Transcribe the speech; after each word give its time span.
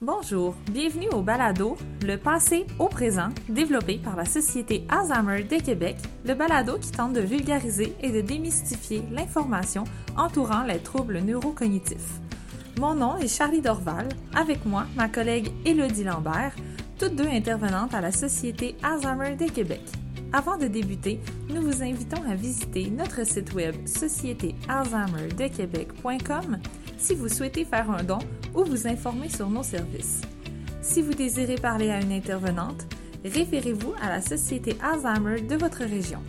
Bonjour, 0.00 0.54
bienvenue 0.70 1.08
au 1.08 1.22
Balado, 1.22 1.76
le 2.06 2.14
passé 2.14 2.68
au 2.78 2.86
présent, 2.86 3.30
développé 3.48 3.98
par 3.98 4.14
la 4.14 4.26
Société 4.26 4.86
Alzheimer 4.88 5.42
de 5.42 5.60
Québec, 5.60 5.96
le 6.24 6.34
balado 6.34 6.78
qui 6.78 6.92
tente 6.92 7.14
de 7.14 7.20
vulgariser 7.20 7.96
et 8.00 8.12
de 8.12 8.20
démystifier 8.20 9.02
l'information 9.10 9.82
entourant 10.16 10.62
les 10.62 10.78
troubles 10.78 11.18
neurocognitifs. 11.18 12.20
Mon 12.78 12.94
nom 12.94 13.16
est 13.16 13.26
Charlie 13.26 13.60
Dorval, 13.60 14.08
avec 14.36 14.64
moi 14.64 14.86
ma 14.94 15.08
collègue 15.08 15.50
Élodie 15.64 16.04
Lambert, 16.04 16.54
toutes 16.96 17.16
deux 17.16 17.26
intervenantes 17.26 17.92
à 17.92 18.00
la 18.00 18.12
Société 18.12 18.76
Alzheimer 18.84 19.34
de 19.34 19.50
Québec. 19.50 19.82
Avant 20.32 20.58
de 20.58 20.68
débuter, 20.68 21.18
nous 21.48 21.62
vous 21.62 21.82
invitons 21.82 22.22
à 22.30 22.36
visiter 22.36 22.88
notre 22.88 23.26
site 23.26 23.52
web 23.52 23.74
sociétéalzheimerdequebec.com 23.84 26.58
si 26.98 27.14
vous 27.14 27.28
souhaitez 27.28 27.64
faire 27.64 27.90
un 27.90 28.02
don 28.02 28.18
ou 28.54 28.64
vous 28.64 28.86
informer 28.86 29.28
sur 29.28 29.48
nos 29.48 29.62
services. 29.62 30.20
Si 30.82 31.00
vous 31.00 31.14
désirez 31.14 31.54
parler 31.54 31.90
à 31.90 32.00
une 32.00 32.12
intervenante, 32.12 32.86
référez-vous 33.24 33.94
à 34.02 34.08
la 34.08 34.20
Société 34.20 34.76
Alzheimer 34.82 35.40
de 35.40 35.56
votre 35.56 35.84
région. 35.84 36.20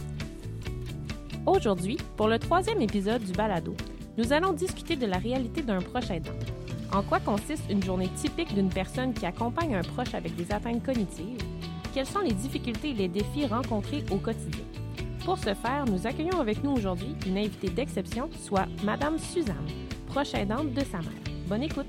Aujourd'hui, 1.46 1.98
pour 2.16 2.28
le 2.28 2.38
troisième 2.38 2.82
épisode 2.82 3.24
du 3.24 3.32
Balado, 3.32 3.76
nous 4.18 4.32
allons 4.32 4.54
discuter 4.54 4.96
de 4.96 5.06
la 5.06 5.18
réalité 5.18 5.62
d'un 5.62 5.80
proche 5.80 6.12
aidant. 6.12 6.38
En 6.94 7.04
quoi 7.04 7.20
consiste 7.20 7.64
une 7.70 7.84
journée 7.84 8.10
typique 8.16 8.54
d'une 8.54 8.70
personne 8.70 9.14
qui 9.14 9.26
accompagne 9.26 9.76
un 9.76 9.82
proche 9.82 10.14
avec 10.14 10.36
des 10.36 10.52
atteintes 10.52 10.84
cognitives? 10.84 11.38
Quelles 11.94 12.06
sont 12.06 12.20
les 12.20 12.34
difficultés 12.34 12.90
et 12.90 12.94
les 12.94 13.08
défis 13.08 13.46
rencontrés 13.48 14.04
au 14.12 14.18
quotidien? 14.18 14.66
Pour 15.26 15.38
ce 15.38 15.54
faire, 15.54 15.86
nous 15.86 16.06
accueillons 16.06 16.40
avec 16.40 16.64
nous 16.64 16.72
aujourd'hui 16.72 17.16
une 17.26 17.38
invitée 17.38 17.70
d'exception, 17.70 18.30
soit 18.44 18.68
Madame 18.84 19.18
Suzanne, 19.18 19.56
proche 20.10 20.34
aidante 20.34 20.74
de 20.74 20.82
sa 20.82 20.98
mère. 20.98 21.22
Bonne 21.48 21.62
écoute! 21.62 21.86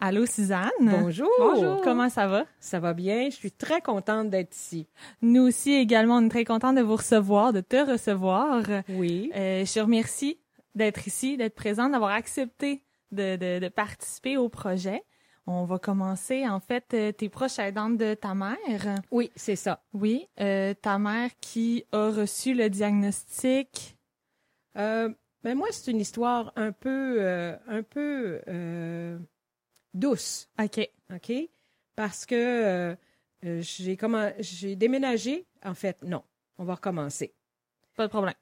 Allô 0.00 0.26
Suzanne? 0.26 0.70
Bonjour. 0.80 1.28
Bonjour. 1.38 1.80
Comment 1.82 2.08
ça 2.08 2.26
va? 2.26 2.46
Ça 2.58 2.80
va 2.80 2.94
bien? 2.94 3.30
Je 3.30 3.36
suis 3.36 3.52
très 3.52 3.80
contente 3.80 4.30
d'être 4.30 4.56
ici. 4.56 4.88
Nous 5.22 5.42
aussi 5.42 5.72
également, 5.72 6.16
on 6.16 6.26
est 6.26 6.30
très 6.30 6.44
contente 6.44 6.76
de 6.76 6.82
vous 6.82 6.96
recevoir, 6.96 7.52
de 7.52 7.60
te 7.60 7.76
recevoir. 7.76 8.62
Oui. 8.88 9.30
Euh, 9.36 9.64
je 9.64 9.72
te 9.72 9.80
remercie 9.80 10.38
d'être 10.74 11.06
ici, 11.06 11.36
d'être 11.36 11.54
présente, 11.54 11.92
d'avoir 11.92 12.10
accepté 12.10 12.82
de, 13.12 13.36
de, 13.58 13.68
participer 13.68 14.36
au 14.36 14.48
projet. 14.48 15.02
On 15.50 15.64
va 15.64 15.78
commencer, 15.78 16.46
en 16.46 16.60
fait, 16.60 16.92
euh, 16.92 17.10
tes 17.10 17.30
proches 17.30 17.58
aidantes 17.58 17.96
de 17.96 18.12
ta 18.12 18.34
mère? 18.34 18.96
Oui, 19.10 19.30
c'est 19.34 19.56
ça. 19.56 19.82
Oui, 19.94 20.28
euh, 20.40 20.74
ta 20.74 20.98
mère 20.98 21.30
qui 21.40 21.86
a 21.90 22.10
reçu 22.10 22.52
le 22.52 22.68
diagnostic? 22.68 23.96
Euh, 24.76 25.08
ben 25.42 25.56
moi, 25.56 25.68
c'est 25.70 25.90
une 25.90 26.00
histoire 26.00 26.52
un 26.54 26.70
peu, 26.70 27.16
euh, 27.20 27.56
un 27.66 27.82
peu 27.82 28.42
douce. 29.94 30.50
OK. 30.62 30.86
OK? 31.14 31.32
Parce 31.96 32.26
que 32.26 32.94
j'ai 33.42 33.96
comment, 33.96 34.30
j'ai 34.40 34.76
déménagé. 34.76 35.46
En 35.64 35.72
fait, 35.72 35.96
non. 36.02 36.22
On 36.58 36.64
va 36.64 36.74
recommencer. 36.74 37.32
Pas 37.96 38.04
de 38.04 38.10
problème 38.10 38.34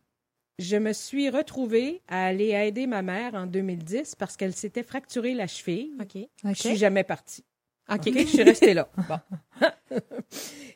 je 0.59 0.77
me 0.77 0.93
suis 0.93 1.29
retrouvée 1.29 2.03
à 2.09 2.27
aller 2.27 2.51
aider 2.51 2.87
ma 2.87 3.03
mère 3.03 3.35
en 3.35 3.47
2010 3.47 4.15
parce 4.15 4.37
qu'elle 4.37 4.55
s'était 4.55 4.83
fracturée 4.83 5.35
la 5.35 5.47
cheville. 5.47 5.93
OK. 6.01 6.27
Je 6.45 6.55
suis 6.55 6.77
jamais 6.77 7.05
partie. 7.05 7.45
OK. 7.93 8.11
je 8.13 8.25
suis 8.25 8.43
restée 8.43 8.75
là. 8.75 8.89
Bon. 9.09 9.19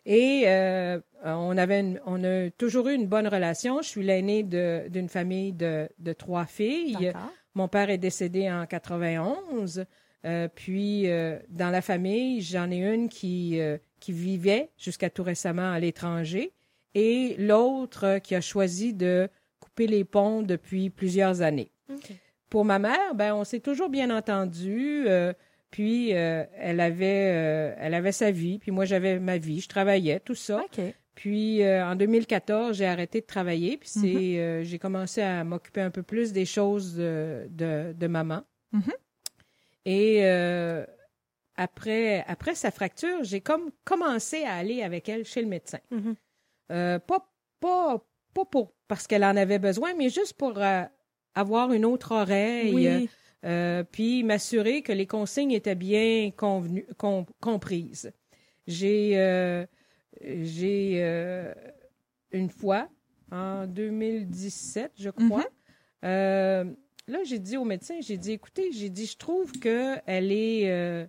Et 0.06 0.45
euh, 0.47 1.01
on 1.25 1.56
avait 1.58 2.01
on 2.06 2.23
a 2.25 2.51
toujours 2.51 2.89
eu 2.89 2.95
une 2.95 3.06
bonne 3.06 3.27
relation. 3.27 3.83
Je 3.83 3.89
suis 3.89 4.03
l'aînée 4.03 4.42
d'une 4.42 5.08
famille 5.08 5.53
de, 5.53 5.89
de, 5.98 6.12
trois 6.12 6.47
filles. 6.47 7.12
Mon 7.55 7.69
père 7.69 7.91
est 7.91 7.98
décédé 7.98 8.51
en 8.51 8.67
91. 8.67 9.84
Euh, 10.27 10.48
puis 10.55 11.11
euh, 11.11 11.39
dans 11.48 11.70
la 11.70 11.83
famille, 11.83 12.42
j'en 12.42 12.70
ai 12.70 12.78
une 12.78 13.08
qui 13.08 13.58
qui 13.98 14.12
vivait 14.12 14.70
jusqu'à 14.78 15.11
tout 15.11 15.23
récemment 15.23 15.73
à 15.73 15.79
l'étranger 15.80 16.52
et 16.95 17.36
l'autre 17.39 18.18
qui 18.18 18.35
a 18.35 18.41
choisi 18.41 18.95
de 18.95 19.29
les 19.86 20.05
ponts 20.05 20.42
depuis 20.42 20.91
plusieurs 20.91 21.42
années. 21.42 21.73
Pour 22.51 22.64
ma 22.64 22.80
mère, 22.80 23.14
ben, 23.14 23.35
on 23.35 23.45
s'est 23.45 23.61
toujours 23.61 23.89
bien 23.89 24.11
entendu. 24.11 25.05
Euh, 25.07 25.33
puis 25.70 26.17
euh, 26.17 26.45
elle 26.57 26.80
avait 26.80 27.30
euh, 27.33 27.74
elle 27.79 27.95
avait 27.95 28.11
sa 28.11 28.33
vie, 28.33 28.58
puis 28.58 28.73
moi 28.73 28.85
j'avais 28.85 29.20
ma 29.20 29.39
vie, 29.39 29.61
je 29.61 29.68
travaillais, 29.68 30.18
tout 30.18 30.35
ça. 30.35 30.64
Puis 31.14 31.64
en 31.64 31.96
2014, 31.96 32.77
j'ai 32.77 32.86
arrêté 32.86 33.20
de 33.20 33.27
travailler, 33.27 33.77
puis 33.77 33.89
c'est 33.89 34.01
mm-hmm. 34.01 34.63
j'ai 34.63 34.79
commencé 34.79 35.20
à 35.20 35.45
m'occuper 35.45 35.83
un 35.83 35.91
peu 35.91 36.02
plus 36.02 36.33
des 36.33 36.47
choses 36.47 36.97
de, 36.97 37.47
de, 37.51 38.07
maman. 38.07 38.42
Mm-hmm. 38.74 38.95
Et 39.85 40.24
après 41.57 42.24
après 42.27 42.55
sa 42.55 42.70
fracture, 42.70 43.23
j'ai 43.23 43.42
comme 43.42 43.70
commencé 43.85 44.45
à 44.45 44.55
aller 44.55 44.83
avec 44.83 45.08
elle 45.08 45.24
chez 45.24 45.42
le 45.42 45.48
médecin. 45.48 45.80
Mm-hmm. 45.92 46.98
pas 47.01 47.30
pas 47.61 48.02
pas 48.33 48.45
pour 48.47 48.73
parce 48.90 49.06
qu'elle 49.06 49.23
en 49.23 49.36
avait 49.36 49.61
besoin, 49.61 49.95
mais 49.95 50.08
juste 50.08 50.33
pour 50.33 50.58
euh, 50.58 50.83
avoir 51.36 51.73
une 51.73 51.84
autre 51.84 52.11
oreille, 52.11 52.89
euh, 52.89 53.06
euh, 53.46 53.84
puis 53.84 54.24
m'assurer 54.24 54.83
que 54.83 54.90
les 54.90 55.06
consignes 55.06 55.52
étaient 55.52 55.77
bien 55.77 56.33
convenues, 56.36 56.89
comprises. 57.40 58.12
J'ai 58.67 59.64
j'ai 60.20 61.00
une 62.33 62.50
fois 62.50 62.89
en 63.30 63.68
2017, 63.68 64.95
je 64.98 65.11
crois. 65.11 65.46
Mm-hmm. 66.02 66.74
là, 67.06 67.24
j'ai 67.24 67.39
dit 67.39 67.56
au 67.56 67.64
médecin, 67.64 68.00
j'ai 68.00 68.18
dit, 68.18 68.33
écoutez, 68.33 68.73
j'ai 68.73 68.90
dit, 68.90 69.06
je 69.06 69.17
trouve 69.17 69.52
que 69.52 69.98
elle 70.05 70.33
est 70.33 71.08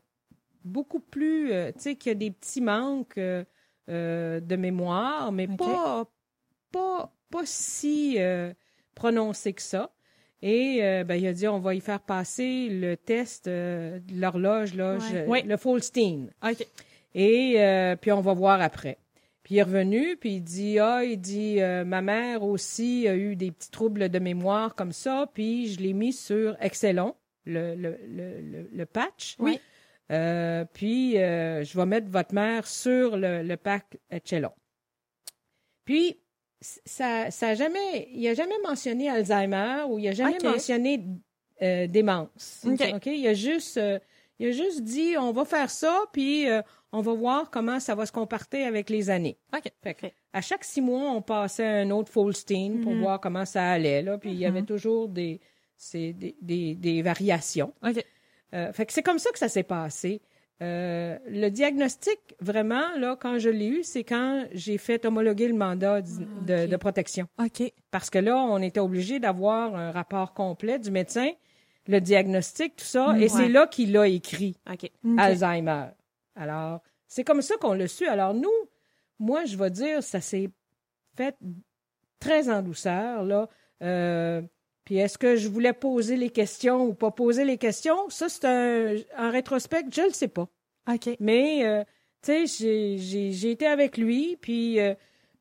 beaucoup 0.64 1.00
plus, 1.00 1.48
tu 1.48 1.80
sais, 1.80 1.96
qu'il 1.96 2.12
y 2.12 2.16
a 2.16 2.16
des 2.16 2.30
petits 2.30 2.62
manques 2.62 3.18
de 3.18 4.56
mémoire, 4.56 5.32
mais 5.32 5.48
pas 5.48 6.06
pas, 6.72 7.14
pas 7.32 7.46
si 7.46 8.16
euh, 8.20 8.54
prononcé 8.94 9.54
que 9.54 9.62
ça. 9.62 9.92
Et 10.44 10.80
euh, 10.82 11.04
ben, 11.04 11.16
il 11.16 11.28
a 11.28 11.34
dit 11.34 11.48
on 11.48 11.60
va 11.60 11.76
y 11.76 11.82
faire 11.82 12.02
passer 12.02 12.68
le 12.70 12.98
test 12.98 13.48
euh, 13.48 14.00
de 14.00 14.20
l'horloge, 14.20 14.74
le 14.74 15.58
Folstein. 15.58 16.28
Et 17.14 17.96
puis 18.02 18.12
on 18.12 18.22
va 18.22 18.34
voir 18.34 18.62
après. 18.62 18.98
Puis 19.44 19.56
il 19.56 19.58
est 19.58 19.64
revenu, 19.64 20.18
puis 20.18 20.36
il 20.36 20.42
dit 20.42 20.80
ah, 20.80 21.04
il 21.04 21.18
dit 21.20 21.60
ma 21.86 22.02
mère 22.02 22.44
aussi 22.44 23.08
a 23.08 23.16
eu 23.16 23.36
des 23.36 23.52
petits 23.52 23.72
troubles 23.72 24.10
de 24.10 24.20
mémoire 24.20 24.76
comme 24.76 24.92
ça, 24.92 25.30
puis 25.34 25.68
je 25.74 25.80
l'ai 25.80 25.94
mis 25.94 26.14
sur 26.14 26.56
Excellon, 26.60 27.16
le, 27.46 27.76
le, 27.76 27.98
le, 28.08 28.70
le 28.72 28.86
patch. 28.86 29.36
Oui. 29.40 29.60
puis 30.10 31.14
je 31.14 31.78
vais 31.78 31.86
mettre 31.86 32.10
votre 32.10 32.34
mère 32.34 32.68
sur 32.68 33.18
le, 33.18 33.44
le 33.44 33.58
pack 33.58 33.98
Excellon. 34.10 34.52
Puis 35.86 36.21
ça, 36.62 37.32
ça 37.32 37.50
a 37.50 37.56
jamais, 37.56 38.08
il 38.14 38.28
a 38.28 38.34
jamais 38.34 38.58
mentionné 38.64 39.10
Alzheimer 39.10 39.84
ou 39.90 39.98
il 39.98 40.08
a 40.08 40.12
jamais 40.12 40.38
mentionné 40.44 41.04
euh, 41.62 41.88
démence. 41.88 42.66
OK. 42.66 43.06
Il 43.06 43.28
a 43.28 43.34
juste, 43.34 43.78
euh, 43.78 44.00
il 44.40 44.48
a 44.48 44.52
juste 44.52 44.82
dit, 44.82 45.16
on 45.18 45.32
va 45.32 45.44
faire 45.46 45.70
ça, 45.70 46.06
puis 46.12 46.50
euh, 46.50 46.62
on 46.92 47.02
va 47.02 47.14
voir 47.14 47.50
comment 47.50 47.80
ça 47.80 47.96
va 47.96 48.06
se 48.06 48.12
comporter 48.12 48.64
avec 48.64 48.90
les 48.90 49.10
années. 49.10 49.38
Fait 49.82 50.14
à 50.34 50.42
chaque 50.42 50.64
six 50.64 50.82
mois, 50.82 51.12
on 51.12 51.22
passait 51.22 51.66
un 51.66 51.90
autre 51.92 52.12
Folstein 52.12 52.80
pour 52.82 52.94
mhm. 52.94 53.02
voir 53.02 53.20
comment 53.20 53.46
ça 53.46 53.72
allait, 53.72 54.02
là, 54.02 54.18
puis 54.18 54.32
il 54.32 54.38
y 54.38 54.46
avait 54.46 54.62
mhm. 54.62 54.68
toujours 54.68 55.10
des, 55.10 55.40
des, 55.94 56.36
des, 56.42 56.76
des, 56.76 57.02
variations. 57.02 57.74
Fait 58.74 58.86
que 58.86 58.94
c'est 58.94 59.04
comme 59.04 59.20
ça 59.20 59.32
que 59.32 59.40
ça 59.40 59.50
s'est 59.50 59.64
passé. 59.64 60.22
Euh, 60.62 61.18
le 61.28 61.50
diagnostic, 61.50 62.20
vraiment, 62.40 62.96
là, 62.98 63.18
quand 63.20 63.40
je 63.40 63.50
l'ai 63.50 63.68
eu, 63.68 63.84
c'est 63.84 64.04
quand 64.04 64.46
j'ai 64.54 64.78
fait 64.78 65.06
homologuer 65.06 65.48
le 65.48 65.56
mandat 65.56 66.02
de, 66.02 66.76
protection. 66.78 67.28
OK. 67.40 67.64
Parce 67.90 68.10
que 68.10 68.20
là, 68.20 68.38
on 68.38 68.62
était 68.62 68.80
obligé 68.80 69.20
d'avoir 69.20 69.76
un 69.76 69.92
rapport 69.92 70.34
complet 70.34 70.78
du 70.78 70.92
médecin, 70.92 71.30
le 71.88 72.00
diagnostic, 72.00 72.76
tout 72.76 72.86
ça, 72.86 73.18
et 73.20 73.28
c'est 73.28 73.50
là 73.50 73.66
qu'il 73.66 73.98
a 73.98 74.08
écrit 74.08 74.56
Alzheimer. 75.18 75.88
Alors, 76.36 76.82
c'est 77.08 77.24
comme 77.24 77.42
ça 77.42 77.56
qu'on 77.58 77.74
l'a 77.74 77.88
su. 77.88 78.06
Alors, 78.06 78.36
nous, 78.36 78.50
moi, 79.20 79.46
je 79.46 79.58
vais 79.58 79.72
dire, 79.72 80.04
ça 80.04 80.22
s'est 80.22 80.50
fait 81.18 81.36
très 82.20 82.50
en 82.50 82.62
douceur, 82.62 83.24
là. 83.24 83.50
Euh, 83.82 84.44
puis 84.86 84.98
est-ce 84.98 85.18
que 85.18 85.36
je 85.36 85.48
voulais 85.48 85.74
poser 85.74 86.18
les 86.18 86.30
questions 86.30 86.86
ou 86.86 86.94
pas 86.94 87.12
poser 87.12 87.46
les 87.46 87.58
questions? 87.58 88.10
Ça, 88.10 88.30
c'est 88.30 88.46
un. 88.46 88.96
En 89.18 89.32
rétrospect, 89.32 89.86
je 89.92 90.02
ne 90.02 90.08
le 90.08 90.14
sais 90.14 90.28
pas. 90.28 90.48
OK. 90.88 91.16
Mais, 91.20 91.66
euh, 91.66 91.84
tu 92.22 92.48
sais, 92.48 92.98
j'ai 92.98 93.52
été 93.52 93.68
avec 93.68 93.98
lui, 93.98 94.38
puis 94.40 94.80
euh, 94.80 94.94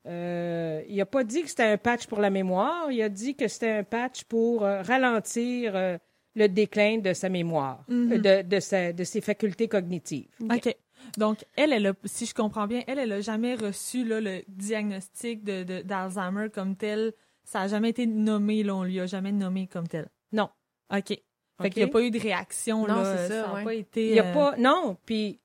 euh, 0.07 0.83
il 0.89 0.97
n'a 0.97 1.07
pas 1.07 1.25
dit 1.25 1.43
que 1.43 1.49
c'était 1.49 1.65
un 1.65 1.79
patch 1.79 2.07
pour 2.07 2.21
la 2.21 2.31
mémoire. 2.31 2.91
Il 2.91 3.03
a 3.03 3.09
dit 3.09 3.35
que 3.35 3.49
c'était 3.49 3.71
un 3.71 3.85
patch 3.85 4.25
pour 4.25 4.63
ralentir 4.63 5.99
le 6.37 6.49
déclin 6.49 6.99
de 6.99 7.13
sa 7.13 7.29
mémoire, 7.29 7.85
mhm. 7.89 8.19
de, 8.19 8.43
de, 8.43 8.93
de 8.93 9.05
ses 9.05 9.21
facultés 9.21 9.69
cognitives. 9.69 10.29
OK. 10.43 10.75
Donc, 11.17 11.45
elle, 11.57 11.73
elle 11.73 11.87
a, 11.89 11.93
si 12.05 12.27
je 12.27 12.35
comprends 12.35 12.67
bien, 12.67 12.83
elle, 12.87 12.99
elle 12.99 13.09
n'a 13.09 13.21
jamais 13.21 13.55
reçu 13.55 14.05
là, 14.05 14.21
le 14.21 14.43
diagnostic 14.49 15.43
d'Alzheimer 15.43 16.45
de, 16.45 16.49
comme 16.49 16.77
tel 16.77 17.13
ça 17.51 17.61
n'a 17.61 17.69
jamais 17.69 17.91
été 17.91 18.07
nommé, 18.07 18.63
là, 18.63 18.77
on 18.77 18.85
lui 18.85 19.01
a 19.01 19.07
jamais 19.07 19.33
nommé 19.33 19.67
comme 19.67 19.89
tel. 19.89 20.09
Non. 20.33 20.51
OK. 20.95 21.21
Fait 21.62 21.71
qu'il 21.71 21.83
n'y 21.83 21.89
a 21.89 21.93
pas 21.93 22.03
eu 22.03 22.11
de 22.11 22.19
réaction, 22.19 22.87
Non, 22.87 23.03
c'est 23.05 23.29
ça, 23.29 23.47
n'a 23.49 23.55
ouais. 23.55 23.65
pas 23.65 23.75
été... 23.75 24.09
Il 24.11 24.15
y 24.15 24.21
a 24.21 24.27
euh, 24.27 24.33
pas. 24.33 24.55
Non, 24.57 24.97
puis 25.05 25.39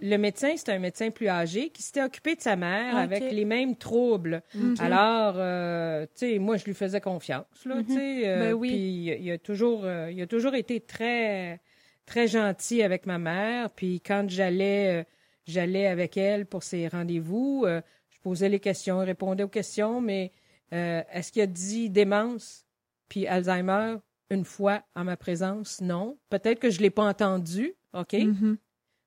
le 0.00 0.16
médecin, 0.18 0.52
c'est 0.56 0.70
un 0.70 0.78
médecin 0.78 1.10
plus 1.10 1.28
âgé 1.28 1.70
qui 1.70 1.82
s'était 1.82 2.02
occupé 2.02 2.34
de 2.34 2.40
sa 2.40 2.56
mère 2.56 2.94
Ok. 2.94 3.00
avec 3.00 3.32
les 3.32 3.44
mêmes 3.44 3.76
troubles. 3.76 4.42
OK. 4.54 4.80
Alors, 4.80 5.34
euh, 5.38 6.04
tu 6.06 6.26
sais, 6.32 6.38
moi, 6.38 6.56
je 6.56 6.64
lui 6.64 6.74
faisais 6.74 7.00
confiance, 7.00 7.46
là, 7.64 7.76
tu 7.86 7.94
sais. 7.94 8.22
euh, 8.28 8.38
Ben 8.40 8.52
oui. 8.54 8.68
Puis 8.68 9.18
il, 9.24 9.30
a 9.30 9.38
toujours, 9.38 9.82
euh, 9.84 10.10
il 10.10 10.20
a 10.20 10.26
toujours 10.26 10.54
été 10.54 10.80
très, 10.80 11.60
très 12.06 12.26
gentil 12.26 12.82
avec 12.82 13.06
ma 13.06 13.18
mère. 13.18 13.70
Puis 13.70 14.00
quand 14.00 14.28
j'allais, 14.28 15.06
j'allais 15.46 15.86
avec 15.86 16.16
elle 16.16 16.44
pour 16.46 16.64
ses 16.64 16.88
rendez-vous, 16.88 17.64
je 17.66 18.18
posais 18.22 18.48
les 18.48 18.60
questions, 18.60 19.00
il 19.02 19.06
répondait 19.06 19.44
aux 19.44 19.48
questions, 19.48 20.00
mais 20.00 20.32
est-ce 20.72 21.30
qu'il 21.32 21.42
a 21.42 21.46
dit 21.46 21.88
démence 21.88 22.66
puis 23.08 23.26
Alzheimer? 23.28 23.96
Une 24.34 24.44
fois 24.44 24.82
en 24.94 25.04
ma 25.04 25.16
présence? 25.16 25.80
Non. 25.80 26.18
Peut-être 26.30 26.60
que 26.60 26.70
je 26.70 26.80
l'ai 26.80 26.90
pas 26.90 27.04
entendu, 27.04 27.74
OK? 27.92 28.12
Mhm. 28.12 28.58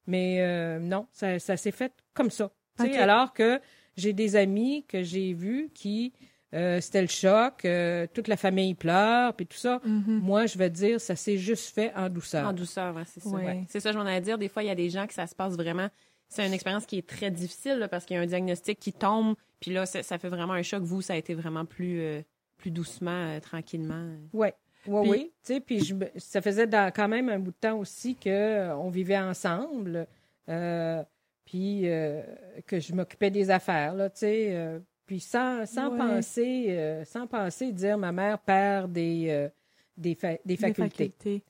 Mais 0.08 0.42
euh, 0.42 0.80
non, 0.80 1.08
ça, 1.12 1.38
ça 1.40 1.58
s'est 1.58 1.72
fait 1.72 1.94
comme 2.14 2.32
ça. 2.32 2.52
Tu 2.78 2.86
sais, 2.86 2.92
Ok. 2.92 2.98
Alors 2.98 3.34
que 3.34 3.60
j'ai 3.96 4.14
des 4.14 4.36
amis 4.36 4.86
que 4.88 5.04
j'ai 5.04 5.34
vus 5.34 5.70
qui, 5.74 6.14
euh, 6.54 6.80
c'était 6.80 7.02
le 7.02 7.08
choc, 7.08 7.66
euh, 7.66 8.08
toute 8.14 8.28
la 8.28 8.38
famille 8.38 8.74
pleure, 8.74 9.34
puis 9.34 9.46
tout 9.46 9.58
ça. 9.58 9.82
Mhm. 9.84 10.20
Moi, 10.20 10.46
je 10.46 10.58
vais 10.58 10.70
dire, 10.70 11.02
ça 11.02 11.16
s'est 11.16 11.38
juste 11.38 11.74
fait 11.74 11.94
en 11.96 12.10
douceur. 12.10 12.48
En 12.48 12.54
douceur, 12.54 12.96
ouais, 12.96 13.04
c'est 13.06 13.20
ça. 13.22 13.30
Ouais. 13.30 13.46
Ouais. 13.46 13.64
C'est 13.68 13.82
ça, 13.82 13.92
je 13.92 13.98
m'en 13.98 14.06
allais 14.06 14.22
dire. 14.22 14.38
Des 14.38 14.48
fois, 14.48 14.64
il 14.64 14.68
y 14.68 14.72
a 14.72 14.76
des 14.76 14.90
gens 14.90 15.08
que 15.08 15.14
ça 15.14 15.28
se 15.28 15.36
passe 15.36 15.56
vraiment. 15.56 15.90
C'est 16.30 16.46
une 16.46 16.54
expérience 16.54 16.86
qui 16.86 16.98
est 16.98 17.08
très 17.08 17.32
difficile 17.32 17.78
là, 17.78 17.88
parce 17.88 18.06
qu'il 18.06 18.16
y 18.16 18.20
a 18.20 18.22
un 18.22 18.26
diagnostic 18.26 18.80
qui 18.80 18.92
tombe, 18.94 19.36
puis 19.60 19.72
là, 19.72 19.86
ça, 19.86 20.04
ça 20.04 20.18
fait 20.18 20.30
vraiment 20.30 20.54
un 20.54 20.62
choc. 20.62 20.84
Vous, 20.84 21.02
ça 21.02 21.14
a 21.14 21.16
été 21.16 21.34
vraiment 21.34 21.66
plus, 21.66 22.02
euh, 22.02 22.22
plus 22.58 22.72
doucement, 22.72 23.40
tranquillement. 23.40 24.10
Ouais. 24.34 24.54
Oui, 24.86 25.10
oui. 25.10 25.32
Tu 25.44 25.54
sais, 25.56 25.60
puis 25.60 25.80
je 25.84 25.96
ça 26.18 26.42
faisait 26.42 26.68
dans, 26.68 26.92
quand 26.94 27.08
même 27.08 27.30
un 27.30 27.40
bout 27.40 27.52
de 27.52 27.58
temps 27.58 27.78
aussi 27.78 28.16
que 28.16 28.30
euh, 28.30 28.76
on 28.78 28.90
vivait 28.90 29.18
ensemble, 29.18 30.08
euh, 30.50 31.04
puis 31.46 31.90
euh, 31.90 32.22
que 32.66 32.80
je 32.80 32.94
m'occupais 32.94 33.32
des 33.32 33.50
affaires, 33.50 33.94
là, 33.94 34.10
tu 34.10 34.20
sais. 34.20 34.80
puis 35.06 35.20
sans, 35.20 35.66
sans 35.66 35.90
Ouais. 35.92 35.98
penser, 35.98 37.02
sans 37.06 37.28
penser 37.28 37.72
dire 37.72 37.98
ma 37.98 38.12
mère 38.12 38.40
perd 38.40 38.92
des, 38.92 39.50
des, 39.98 40.16
fa- 40.16 40.34
des 40.34 40.40
Des 40.46 40.58
facultés. 40.58 41.44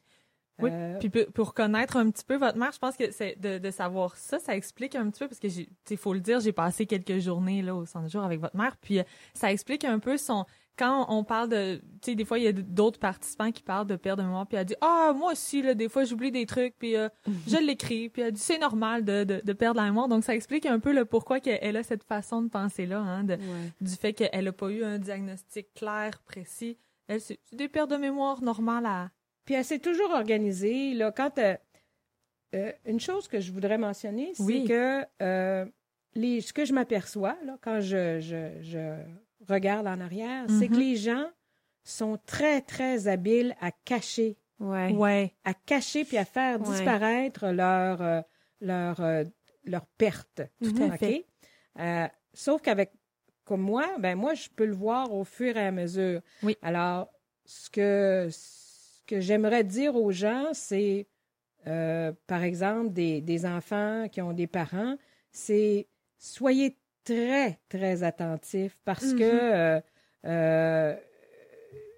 Oui, 0.60 0.72
puis 1.00 1.10
pour, 1.26 1.54
connaître 1.54 1.98
un 1.98 2.10
petit 2.10 2.26
peu 2.26 2.36
votre 2.36 2.58
mère, 2.58 2.72
je 2.72 2.80
pense 2.80 2.98
que 2.98 3.12
c'est 3.12 3.40
de, 3.40 3.60
de 3.60 3.70
savoir 3.70 4.16
ça, 4.18 4.40
ça 4.40 4.56
explique 4.56 4.96
un 4.96 5.08
petit 5.12 5.20
peu 5.20 5.28
parce 5.28 5.40
que 5.40 5.50
sais, 5.50 5.96
faut 5.96 6.14
le 6.16 6.20
dire, 6.20 6.40
j'ai 6.40 6.52
passé 6.52 6.88
quelques 6.88 7.20
journées 7.20 7.62
là 7.62 7.76
au 7.76 7.86
centre 7.86 8.10
jour 8.10 8.24
avec 8.24 8.40
votre 8.40 8.58
mère, 8.58 8.76
puis 8.78 9.00
ça 9.36 9.52
explique 9.52 9.86
un 9.86 10.00
peu 10.00 10.18
son 10.18 10.46
quand 10.78 11.06
on 11.10 11.24
parle 11.24 11.50
de, 11.50 11.78
tu 12.02 12.12
sais, 12.12 12.16
des 12.16 12.24
fois 12.26 12.38
il 12.40 12.44
y 12.46 12.48
a 12.48 12.52
d'autres 12.52 13.00
participants 13.00 13.52
qui 13.52 13.64
parlent 13.64 13.88
de 13.88 13.96
perte 13.96 14.18
de 14.20 14.24
mémoire, 14.24 14.46
puis 14.48 14.58
elle 14.58 14.66
dit 14.66 14.76
ah 14.82 15.14
moi 15.16 15.32
aussi 15.34 15.62
là 15.62 15.74
des 15.74 15.90
fois 15.90 16.04
j'oublie 16.04 16.32
des 16.32 16.46
trucs, 16.46 16.76
puis 16.78 16.96
euh, 16.96 17.10
je 17.48 17.58
l'écris, 17.58 18.10
puis 18.10 18.22
elle 18.22 18.32
dit 18.32 18.40
c'est 18.42 18.60
normal 18.60 19.04
de, 19.04 19.24
de, 19.24 19.42
de 19.44 19.54
perdre 19.54 19.80
la 19.82 19.86
mémoire, 19.88 20.08
donc 20.08 20.24
ça 20.24 20.36
explique 20.36 20.66
un 20.66 20.80
peu 20.80 20.94
le 20.94 21.06
pourquoi 21.06 21.40
qu'elle 21.40 21.76
a 21.78 21.84
cette 21.84 22.04
façon 22.04 22.42
de 22.42 22.50
penser 22.50 22.86
là, 22.86 23.00
hein, 23.00 23.24
de, 23.24 23.34
Ouais. 23.34 23.72
du 23.82 23.96
fait 23.96 24.14
qu'elle 24.14 24.46
n'a 24.46 24.52
pas 24.52 24.70
eu 24.70 24.84
un 24.84 24.98
diagnostic 25.00 25.74
clair, 25.74 26.20
précis. 26.26 26.78
Elle, 27.08 27.22
c'est 27.22 27.40
des 27.54 27.68
pertes 27.70 27.90
de 27.92 27.96
mémoire 27.98 28.42
normales 28.42 28.86
à. 28.86 29.10
Puis 29.46 29.56
elle 29.56 29.64
s'est 29.66 29.80
toujours 29.80 30.12
organisée. 30.12 30.94
Là, 30.94 31.12
quand 31.12 31.38
euh, 31.40 31.56
euh, 32.56 32.72
une 32.86 33.00
chose 33.00 33.28
que 33.28 33.40
je 33.40 33.52
voudrais 33.52 33.78
mentionner, 33.78 34.32
c'est 34.34 34.44
Oui. 34.44 34.66
que 34.66 35.04
les, 36.16 36.42
ce 36.42 36.52
que 36.52 36.66
je 36.66 36.74
m'aperçois 36.74 37.38
là, 37.46 37.58
quand 37.62 37.80
je, 37.80 38.20
je, 38.20 38.50
je 38.62 38.96
regarde 39.48 39.88
en 39.88 40.00
arrière, 40.00 40.46
c'est 40.48 40.68
Mhm. 40.70 40.76
que 40.76 40.80
les 40.80 40.96
gens 40.96 41.26
sont 41.84 42.18
très, 42.26 42.62
très 42.62 43.08
habiles 43.08 43.56
à 43.62 43.72
cacher, 43.72 44.38
Ouais. 44.60 44.92
Ouais. 44.94 45.34
à 45.44 45.54
cacher 45.54 46.04
puis 46.06 46.18
à 46.18 46.26
faire 46.26 46.60
Ouais. 46.62 46.68
disparaître 46.68 47.48
leur, 47.48 48.02
euh, 48.02 48.22
leur, 48.62 49.00
euh, 49.02 49.24
leur 49.64 49.86
perte. 49.98 50.42
Tout 50.62 50.74
à 50.82 50.88
OK? 50.88 50.98
fait. 51.00 51.26
Euh, 51.80 52.08
sauf 52.34 52.62
qu'avec 52.62 52.92
comme 53.46 53.62
moi, 53.62 53.88
ben 54.00 54.16
moi, 54.18 54.34
je 54.34 54.50
peux 54.50 54.66
le 54.66 54.74
voir 54.74 55.14
au 55.14 55.24
fur 55.24 55.56
et 55.56 55.66
à 55.68 55.72
mesure. 55.72 56.20
Oui. 56.44 56.58
Alors, 56.62 57.10
ce 57.46 57.70
que, 57.70 58.28
ce 58.32 59.02
que 59.06 59.22
j'aimerais 59.22 59.64
dire 59.64 59.96
aux 59.96 60.12
gens, 60.12 60.48
c'est, 60.54 61.08
euh, 61.66 62.12
par 62.28 62.44
exemple, 62.44 62.92
des, 62.92 63.22
des 63.22 63.46
enfants 63.46 64.10
qui 64.12 64.22
ont 64.22 64.34
des 64.34 64.48
parents, 64.48 64.98
c'est 65.32 65.88
soyez 66.18 66.78
très, 67.16 67.60
très 67.70 68.04
attentifs 68.04 68.78
parce 68.86 69.06
Mhm. 69.14 69.20
que 69.20 69.24
euh, 69.24 69.82
euh, 70.26 70.96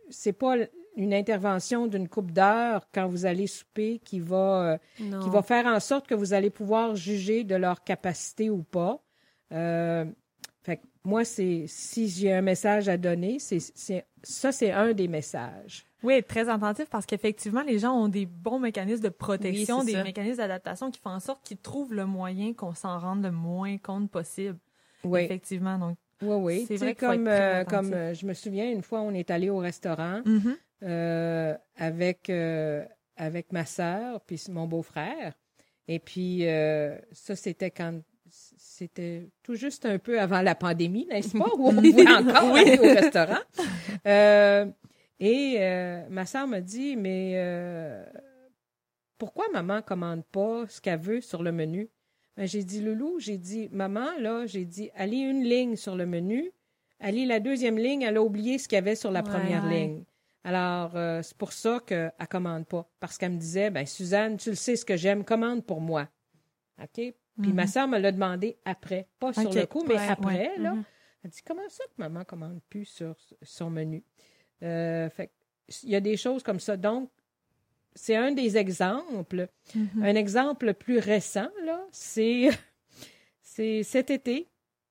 c'est 0.09 0.33
pas 0.33 0.55
une 0.95 1.13
intervention 1.13 1.87
d'une 1.87 2.07
coupe 2.09 2.31
d'heure 2.31 2.87
quand 2.93 3.07
vous 3.07 3.25
allez 3.25 3.47
souper 3.47 3.99
qui 4.03 4.19
va, 4.19 4.73
euh, 4.73 4.77
Non. 4.99 5.19
qui 5.21 5.29
va 5.29 5.41
faire 5.41 5.65
en 5.65 5.79
sorte 5.79 6.07
que 6.07 6.15
vous 6.15 6.33
allez 6.33 6.49
pouvoir 6.49 6.95
juger 6.95 7.43
de 7.43 7.55
leur 7.55 7.83
capacité 7.83 8.49
ou 8.49 8.63
pas. 8.63 9.01
Euh, 9.53 10.05
fait 10.63 10.77
que 10.77 10.85
moi, 11.03 11.23
c'est 11.23 11.65
si 11.67 12.07
j'ai 12.09 12.33
un 12.33 12.41
message 12.41 12.89
à 12.89 12.97
donner, 12.97 13.39
c'est 13.39 13.59
ça, 14.23 14.51
c'est 14.51 14.71
un 14.71 14.93
des 14.93 15.07
messages. 15.07 15.85
Oui, 16.03 16.13
être 16.15 16.27
très 16.27 16.47
attentif 16.49 16.89
parce 16.89 17.05
qu'effectivement, 17.05 17.61
les 17.61 17.79
gens 17.79 17.93
ont 17.93 18.07
des 18.09 18.25
bons 18.25 18.59
mécanismes 18.59 19.03
de 19.03 19.09
protection, 19.09 19.79
Oui, 19.79 19.85
des 19.87 19.91
ça. 19.93 20.03
mécanismes 20.03 20.37
d'adaptation 20.37 20.91
qui 20.91 20.99
font 20.99 21.09
en 21.11 21.19
sorte 21.19 21.41
qu'ils 21.43 21.57
trouvent 21.57 21.93
le 21.93 22.05
moyen 22.05 22.53
qu'on 22.53 22.73
s'en 22.73 22.99
rende 22.99 23.23
le 23.23 23.31
moins 23.31 23.77
compte 23.77 24.09
possible. 24.11 24.57
Oui, 25.03 25.21
Effectivement. 25.21 25.77
Donc, 25.77 25.97
oui, 26.21 26.35
oui. 26.35 26.65
C'est 26.67 26.77
vrai 26.77 26.95
comme, 26.95 27.27
euh, 27.27 27.63
comme 27.63 27.93
euh, 27.93 28.13
je 28.13 28.25
me 28.25 28.33
souviens, 28.33 28.69
une 28.69 28.81
fois, 28.81 29.01
on 29.01 29.13
est 29.13 29.31
allé 29.31 29.49
au 29.49 29.59
restaurant 29.59 30.21
mhm. 30.25 30.57
euh, 30.83 31.55
avec, 31.77 32.31
avec 33.15 33.51
ma 33.51 33.65
sœur 33.65 34.21
puis 34.21 34.41
mon 34.49 34.67
beau-frère. 34.67 35.33
Et 35.87 35.99
puis, 35.99 36.45
ça, 37.11 37.35
c'était 37.35 37.71
quand 37.71 38.01
c'était 38.31 39.31
tout 39.41 39.55
juste 39.55 39.87
un 39.87 39.97
peu 39.97 40.19
avant 40.19 40.41
la 40.41 40.53
pandémie, 40.53 41.07
n'est-ce 41.07 41.35
pas? 41.35 41.49
Où 41.57 41.69
on 41.69 41.73
pouvait 41.81 42.07
encore 42.07 42.55
aller 42.55 42.77
au 42.77 42.83
restaurant. 42.83 43.39
Et 45.19 45.59
ma 46.09 46.25
sœur 46.25 46.47
m'a 46.47 46.61
dit, 46.61 46.95
mais 46.95 48.05
pourquoi 49.17 49.45
maman 49.51 49.81
commande 49.81 50.23
pas 50.25 50.65
ce 50.67 50.79
qu'elle 50.79 50.99
veut 50.99 51.21
sur 51.21 51.41
le 51.41 51.51
menu? 51.51 51.89
Ben, 52.39 52.47
j'ai 52.47 52.63
dit, 52.63 52.79
Loulou, 52.79 53.19
j'ai 53.19 53.37
dit, 53.37 53.67
maman, 53.73 54.17
là, 54.17 54.45
j'ai 54.45 54.63
dit, 54.63 54.89
allez 54.95 55.17
une 55.17 55.43
ligne 55.43 55.75
sur 55.75 55.97
le 55.97 56.05
menu. 56.05 56.49
Allez 57.01 57.25
la 57.25 57.41
deuxième 57.41 57.77
ligne, 57.77 58.03
elle 58.03 58.15
a 58.15 58.23
oublié 58.23 58.57
ce 58.57 58.69
qu'il 58.69 58.77
y 58.77 58.79
avait 58.79 58.95
sur 58.95 59.11
la 59.11 59.19
Ouais. 59.19 59.25
première 59.25 59.65
Ouais. 59.65 59.87
ligne. 59.87 60.03
Alors, 60.45 60.95
euh, 60.95 61.21
c'est 61.21 61.35
pour 61.35 61.51
ça 61.51 61.81
qu'elle 61.85 62.13
ne 62.17 62.25
commande 62.27 62.65
pas. 62.65 62.89
Parce 63.01 63.17
qu'elle 63.17 63.33
me 63.33 63.37
disait, 63.37 63.71
ben 63.71 63.85
Suzanne, 63.85 64.37
tu 64.37 64.51
le 64.51 64.55
sais 64.55 64.77
ce 64.77 64.85
que 64.85 64.95
j'aime, 64.95 65.25
commande 65.25 65.65
pour 65.65 65.81
moi. 65.81 66.07
OK? 66.81 66.93
Puis 66.93 67.13
Mhm. 67.37 67.53
ma 67.55 67.67
soeur 67.67 67.89
me 67.89 67.99
l'a 67.99 68.13
demandé 68.13 68.57
après. 68.63 69.09
Pas 69.19 69.33
sur 69.33 69.53
le 69.53 69.65
coup, 69.65 69.83
mais 69.85 69.95
Ouais, 69.95 70.07
après, 70.07 70.57
là. 70.59 70.75
Mhm. 70.75 70.83
Elle 71.25 71.29
dit, 71.31 71.41
comment 71.45 71.67
ça 71.67 71.83
que 71.87 71.91
maman 71.97 72.23
commande 72.23 72.61
plus 72.69 72.85
sur 72.85 73.17
son 73.41 73.69
menu? 73.69 74.01
Euh, 74.63 75.09
fait 75.09 75.29
il 75.83 75.89
y 75.89 75.95
a 75.97 75.99
des 75.99 76.15
choses 76.15 76.41
comme 76.41 76.61
ça. 76.61 76.77
Donc, 76.77 77.11
c'est 77.95 78.15
un 78.15 78.31
des 78.31 78.57
exemples. 78.57 79.47
Mhm. 79.75 80.03
Un 80.03 80.15
exemple 80.15 80.73
plus 80.73 80.99
récent, 80.99 81.49
là, 81.65 81.81
c'est, 81.91 82.49
c'est 83.41 83.83
cet 83.83 84.09
été. 84.09 84.47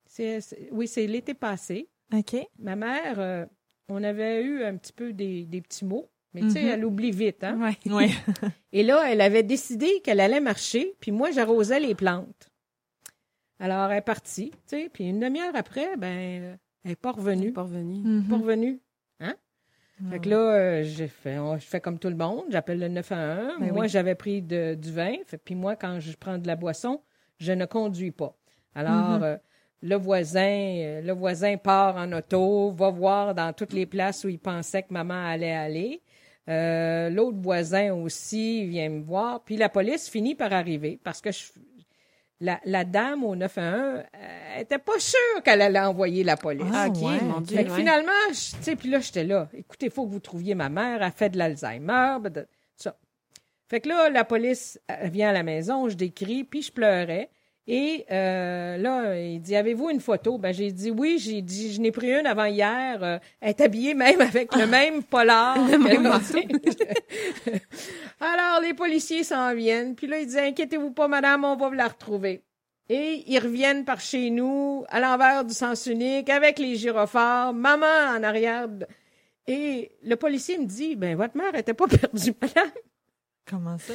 C'est, 0.07 0.41
c'est- 0.41 0.69
oui, 0.73 0.87
c'est 0.89 1.07
l'été 1.07 1.35
passé. 1.35 1.89
OK. 2.15 2.37
Ma 2.59 2.77
mère, 2.77 3.21
euh, 3.21 3.47
on 3.89 4.03
avait 4.03 4.43
eu 4.43 4.65
un 4.65 4.77
petit 4.77 4.93
peu 4.93 5.13
des, 5.13 5.45
des 5.45 5.61
petits 5.61 5.85
mots, 5.85 6.09
mais 6.35 6.41
tu 6.43 6.51
sais, 6.51 6.63
Mhm. 6.63 6.69
elle 6.69 6.85
oublie 6.85 7.11
vite, 7.11 7.45
hein? 7.45 7.59
Ouais. 7.61 7.93
Ouais. 7.93 8.11
Et 8.73 8.83
là, 8.83 9.05
elle 9.11 9.21
avait 9.21 9.43
décidé 9.43 10.01
qu'elle 10.03 10.21
allait 10.21 10.41
marcher, 10.41 10.95
puis 11.01 11.11
moi, 11.13 11.31
j'arrosais 11.31 11.81
les 11.81 11.95
plantes. 11.95 12.51
Alors, 13.61 13.91
elle 13.91 13.99
est 13.99 14.03
partie, 14.03 14.51
tu 14.51 14.57
sais, 14.67 14.91
puis 14.93 15.05
une 15.09 15.19
demi-heure 15.21 15.55
après, 15.57 15.97
ben, 15.97 16.59
elle 16.85 16.91
n'est 16.91 16.97
pas 16.97 17.11
revenue. 17.13 17.53
pas 17.53 17.63
revenu. 17.63 18.23
Pas 18.29 18.37
revenue. 18.37 18.81
Fait 20.11 20.19
que 20.21 20.29
là, 20.29 20.37
euh, 20.37 20.83
j'ai 20.85 21.09
fait, 21.09 21.39
on- 21.39 21.59
je 21.59 21.67
fais 21.67 21.81
comme 21.81 21.99
tout 21.99 22.09
le 22.09 22.15
monde, 22.17 22.45
j'appelle 22.51 22.79
le 22.79 22.89
911. 22.89 23.55
Ben 23.61 23.73
moi, 23.73 23.83
oui. 23.83 23.89
j'avais 23.89 24.15
pris 24.15 24.43
de- 24.43 24.75
du 24.75 24.93
vin, 24.93 25.15
fait- 25.27 25.39
puis 25.39 25.55
moi, 25.55 25.75
quand 25.77 25.99
je 26.01 26.17
prends 26.17 26.39
de 26.39 26.47
la 26.47 26.55
boisson, 26.57 27.01
je 27.39 27.53
ne 27.53 27.65
conduis 27.67 28.13
pas. 28.13 28.37
Alors, 28.75 29.19
Mhm. 29.19 29.23
euh, 29.25 29.37
le 29.83 29.97
voisin, 29.97 30.41
euh, 30.49 31.01
le 31.03 31.13
voisin 31.13 31.57
part 31.57 31.97
en 31.97 32.13
auto, 32.13 32.71
va 32.73 32.91
voir 32.91 33.35
dans 33.35 33.53
toutes 33.53 33.73
les 33.73 33.87
places 33.87 34.25
où 34.25 34.29
il 34.29 34.39
pensait 34.39 34.83
que 34.83 34.93
maman 34.93 35.27
allait 35.27 35.53
aller. 35.55 36.01
Euh, 36.49 37.11
L'autre 37.11 37.39
voisin 37.41 37.93
aussi 37.93 38.65
vient 38.67 38.89
me 38.89 39.03
voir. 39.03 39.43
Puis 39.45 39.57
la 39.57 39.69
police 39.69 40.09
finit 40.09 40.35
par 40.35 40.53
arriver 40.53 40.99
parce 41.03 41.21
que 41.21 41.31
je- 41.31 41.53
la, 42.41 42.61
la 42.65 42.85
dame 42.85 43.25
au 43.25 43.35
911 43.37 44.03
elle 44.55 44.63
était 44.63 44.79
pas 44.79 44.99
sûre 44.99 45.43
qu'elle 45.45 45.61
allait 45.63 45.79
envoyer 45.81 46.25
la 46.25 46.37
police. 46.37 46.65
Ah, 46.73 46.87
ok, 46.89 46.97
ouais, 47.03 47.21
mon. 47.23 47.41
Dieu. 47.41 47.57
Fait 47.57 47.65
que 47.65 47.71
ouais. 47.71 47.77
finalement, 47.77 48.13
je- 48.31 48.57
tu 48.57 48.63
sais, 48.63 48.77
puis 48.77 48.89
là, 48.91 49.01
j'étais 49.01 49.25
là. 49.25 49.49
Écoutez, 49.55 49.87
il 49.87 49.93
faut 49.93 50.07
que 50.07 50.13
vous 50.13 50.21
trouviez 50.21 50.55
ma 50.55 50.69
mère. 50.69 51.03
Elle 51.03 51.13
fait 51.13 51.31
de 51.31 51.39
l'Alzheimer. 51.39 52.17
ben, 52.21 52.31
de- 52.31 52.47
ça. 52.77 52.97
Fait 53.69 53.81
que 53.81 53.89
là, 53.89 54.09
la 54.09 54.25
police 54.25 54.81
elle 54.89 55.11
vient 55.11 55.29
à 55.31 55.33
la 55.33 55.43
maison, 55.43 55.89
je 55.89 55.95
décris, 55.97 56.45
puis 56.45 56.63
je 56.63 56.73
pleurais. 56.73 57.31
Et 57.71 58.07
euh, 58.11 58.79
là, 58.79 59.21
il 59.21 59.43
dit 59.43 59.55
Avez-vous 59.55 59.91
une 59.91 60.01
photo? 60.01 60.39
Ben 60.39 60.55
j'ai 60.55 60.73
dit 60.73 60.91
oui. 60.91 61.19
J'ai 61.19 61.43
dit 61.43 61.75
je 61.75 61.83
n'ai 61.83 61.93
pris 61.93 62.11
une 62.11 62.27
avant 62.27 62.47
hier. 62.47 63.03
Euh, 63.03 63.19
elle 63.43 63.51
est 63.51 63.61
habillée 63.61 63.93
même 63.93 64.23
avec 64.23 64.57
le 64.57 64.67
même 64.67 65.03
polar. 65.03 65.59
Le 65.71 65.77
même 65.77 66.07
Alors 68.21 68.63
les 68.63 68.73
policiers 68.73 69.23
s'en 69.23 69.55
viennent. 69.55 69.95
Puis 69.95 70.07
là, 70.07 70.19
il 70.19 70.27
dit 70.27 70.39
Inquiétez-vous 70.39 70.93
pas, 70.93 71.09
madame, 71.09 71.45
on 71.45 71.57
va 71.57 71.69
vous 71.69 71.75
la 71.75 71.89
retrouver. 71.89 72.43
Et 72.89 73.23
ils 73.27 73.39
reviennent 73.39 73.85
par 73.85 74.01
chez 74.01 74.31
nous, 74.31 74.87
à 74.89 74.99
l'envers 74.99 75.45
du 75.45 75.53
sens 75.53 75.85
unique, 75.85 76.31
avec 76.31 76.59
les 76.59 76.77
gyrophares, 76.77 77.53
maman 77.53 78.17
en 78.17 78.23
arrière. 78.23 78.67
Et 79.47 79.93
le 80.03 80.17
policier 80.17 80.57
me 80.57 80.65
dit 80.65 80.97
Ben 80.97 81.19
votre 81.19 81.37
mère 81.37 81.55
était 81.55 81.75
pas 81.75 81.87
perdue, 81.87 82.33
madame. 82.41 82.71
Comment 83.45 83.77
ça? 83.77 83.93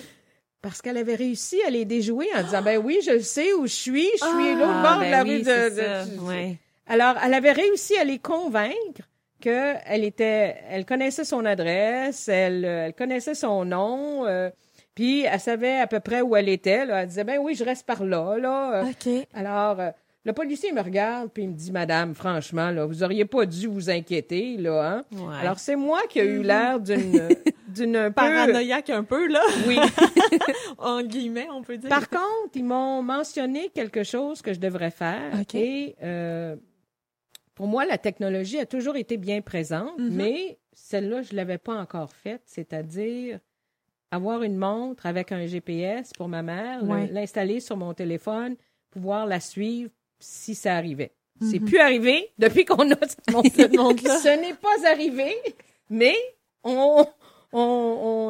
Parce 0.63 0.82
qu'elle 0.82 0.98
avait 0.98 1.13
réussi 1.15 1.62
à 1.67 1.70
les 1.70 1.86
déjouer 1.86 2.27
en 2.36 2.41
disant 2.41 2.62
ben 2.63 2.77
oui, 2.84 3.00
je 3.05 3.12
le 3.12 3.20
sais 3.22 3.53
où 3.53 3.67
je 3.67 3.74
suis, 3.74 4.10
je 4.13 4.25
suis 4.25 4.48
à 4.50 4.53
l'autre 4.55 4.72
Ah, 4.74 4.82
bord 4.82 4.96
de 4.96 5.01
ben 5.01 5.12
la 5.12 5.24
oui, 5.24 5.38
rue 5.38 5.43
de, 5.43 6.20
Ouais. 6.25 6.58
Alors, 6.88 7.15
elle 7.24 7.34
avait 7.36 7.51
réussi 7.51 7.96
à 7.98 8.03
les 8.05 8.17
convaincre 8.17 9.01
que 9.41 9.74
elle 9.86 10.03
était 10.05 10.55
elle 10.70 10.86
connaissait 10.86 11.25
son 11.25 11.43
adresse, 11.46 12.29
elle, 12.29 12.63
euh, 12.65 12.86
elle 12.88 12.93
connaissait 12.93 13.36
son 13.36 13.65
nom, 13.65 14.25
euh, 14.25 14.50
puis 14.96 15.24
elle 15.24 15.39
savait 15.39 15.79
à 15.79 15.88
peu 15.88 16.00
près 16.00 16.22
où 16.22 16.36
elle 16.38 16.48
était 16.48 16.86
là, 16.86 17.01
elle 17.01 17.08
disait 17.10 17.25
ben 17.25 17.39
oui, 17.41 17.55
je 17.55 17.65
reste 17.65 17.86
par 17.86 18.05
là 18.05 18.38
là. 18.38 18.84
Euh, 18.84 18.84
OK. 18.86 19.27
Alors 19.34 19.82
euh, 19.82 19.89
le 20.25 20.34
policier 20.34 20.72
me 20.72 20.82
regarde 20.82 21.30
puis 21.32 21.44
il 21.44 21.50
me 21.50 21.53
dit 21.56 21.72
madame, 21.72 22.13
franchement 22.15 22.70
là, 22.72 22.86
vous 22.86 23.03
auriez 23.03 23.25
pas 23.25 23.46
dû 23.46 23.68
vous 23.68 23.89
inquiéter 23.89 24.58
là 24.58 24.98
hein? 24.98 25.03
Ouais. 25.12 25.36
Alors 25.42 25.60
c'est 25.60 25.75
moi 25.75 26.00
qui 26.10 26.20
ai 26.20 26.25
eu 26.25 26.42
l'air 26.44 26.80
d'une 26.80 27.30
d'une 27.68 28.12
Paranoïaque 28.13 28.92
un 28.92 29.03
peu, 29.03 29.27
là, 29.27 29.42
oui. 29.68 29.77
en 30.77 31.01
guillemets, 31.01 31.48
on 31.51 31.63
peut 31.63 31.75
dire. 31.77 31.89
Par 31.89 32.08
contre, 32.08 32.51
ils 32.56 32.63
m'ont 32.63 33.01
mentionné 33.01 33.70
quelque 33.70 34.03
chose 34.03 34.44
que 34.44 34.53
je 34.53 34.60
devrais 34.60 34.92
faire. 34.92 35.32
Et 35.56 35.96
euh, 36.03 36.56
pour 37.56 37.65
moi, 37.65 37.86
la 37.86 37.98
technologie 37.98 38.60
a 38.60 38.68
toujours 38.68 38.96
été 38.96 39.18
bien 39.18 39.42
présente, 39.42 39.98
Mhm. 39.98 40.10
mais 40.13 40.60
celle-là, 40.74 41.24
je 41.24 41.32
ne 41.32 41.38
l'avais 41.38 41.58
pas 41.58 41.74
encore 41.74 42.12
faite, 42.13 42.44
c'est-à-dire 42.46 43.39
avoir 44.12 44.44
une 44.44 44.58
montre 44.58 45.08
avec 45.08 45.32
un 45.32 45.48
GPS 45.48 46.12
pour 46.13 46.27
ma 46.27 46.44
mère, 46.44 46.84
Ouais. 46.84 47.08
l'installer 47.12 47.60
sur 47.60 47.75
mon 47.77 47.96
téléphone, 47.96 48.56
pouvoir 48.92 49.25
la 49.25 49.39
suivre 49.39 49.89
si 50.24 50.56
ça 50.56 50.75
arrivait. 50.75 51.12
C'est 51.42 51.60
Mhm. 51.60 51.65
plus 51.65 51.80
arrivé 51.80 52.32
depuis 52.38 52.63
qu'on 52.65 52.89
a. 52.92 52.96
Cette 53.53 53.75
montre-là. 53.75 54.18
Ce 54.24 54.39
n'est 54.39 54.53
pas 54.53 54.88
arrivé, 54.89 55.36
mais 55.89 56.15
on, 56.63 57.06
on, 57.51 57.60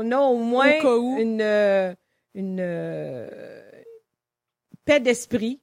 on 0.03 0.11
a 0.11 0.17
au 0.19 0.37
moins 0.37 0.71
Au 0.83 1.17
une, 1.17 1.41
euh, 1.41 1.93
une 2.33 2.59
euh, 2.59 3.61
paix 4.85 4.99
d'esprit. 4.99 5.59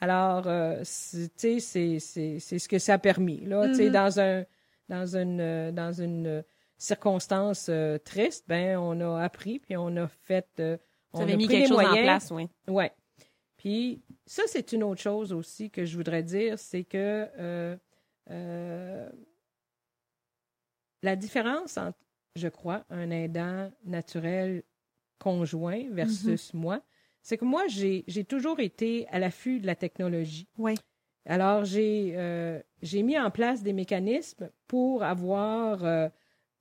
Alors, 0.00 0.46
euh, 0.46 0.80
c'est- 0.84 1.34
tu 1.36 1.60
sais, 1.60 1.60
c'est- 1.60 1.98
c'est 2.00 2.38
c'est 2.38 2.58
ce 2.58 2.68
que 2.68 2.78
ça 2.78 2.94
a 2.94 2.98
permis. 2.98 3.40
Là, 3.44 3.68
tu 3.68 3.74
sais, 3.76 3.86
Mhm. 3.86 3.92
dans 3.92 4.20
un 4.20 4.44
dans 4.88 5.16
une 5.16 5.40
euh, 5.40 5.72
dans 5.72 5.92
une 5.92 6.44
circonstance 6.76 7.66
euh, 7.70 7.98
triste, 7.98 8.44
ben 8.48 8.76
on 8.78 9.00
a 9.00 9.22
appris 9.22 9.58
puis 9.58 9.76
on 9.76 9.96
a 9.96 10.06
fait 10.08 10.46
euh, 10.60 10.76
on 11.12 11.20
a 11.22 11.26
mis 11.26 11.46
pris 11.46 11.48
quelque 11.48 11.60
les 11.62 11.66
chose 11.68 11.76
moyens. 11.76 11.98
en 11.98 12.02
place, 12.02 12.28
oui. 12.32 12.48
Ouais. 12.68 12.92
Puis 13.56 14.02
ça, 14.26 14.42
c'est 14.46 14.72
une 14.72 14.82
autre 14.82 15.00
chose 15.00 15.32
aussi 15.32 15.70
que 15.70 15.84
je 15.84 15.96
voudrais 15.96 16.22
dire, 16.22 16.58
c'est 16.58 16.84
que 16.84 17.28
euh, 17.38 17.76
euh, 18.30 19.08
la 21.02 21.16
différence 21.16 21.76
entre, 21.76 21.98
je 22.36 22.48
crois, 22.48 22.84
un 22.88 23.10
aidant 23.10 23.70
naturel 23.84 24.62
conjoint 25.18 25.84
versus 25.90 26.54
moi, 26.54 26.82
c'est 27.22 27.38
que 27.38 27.44
moi, 27.44 27.64
j'ai 27.68 28.24
toujours 28.24 28.60
été 28.60 29.06
à 29.08 29.18
l'affût 29.18 29.60
de 29.60 29.66
la 29.66 29.74
technologie. 29.74 30.48
Oui. 30.58 30.74
Alors, 31.26 31.64
j'ai 31.64 32.12
euh, 32.16 32.60
j'ai 32.82 33.02
mis 33.02 33.18
en 33.18 33.30
place 33.30 33.62
des 33.62 33.72
mécanismes 33.72 34.50
pour 34.66 35.02
avoir 35.02 35.82
euh, 35.84 36.08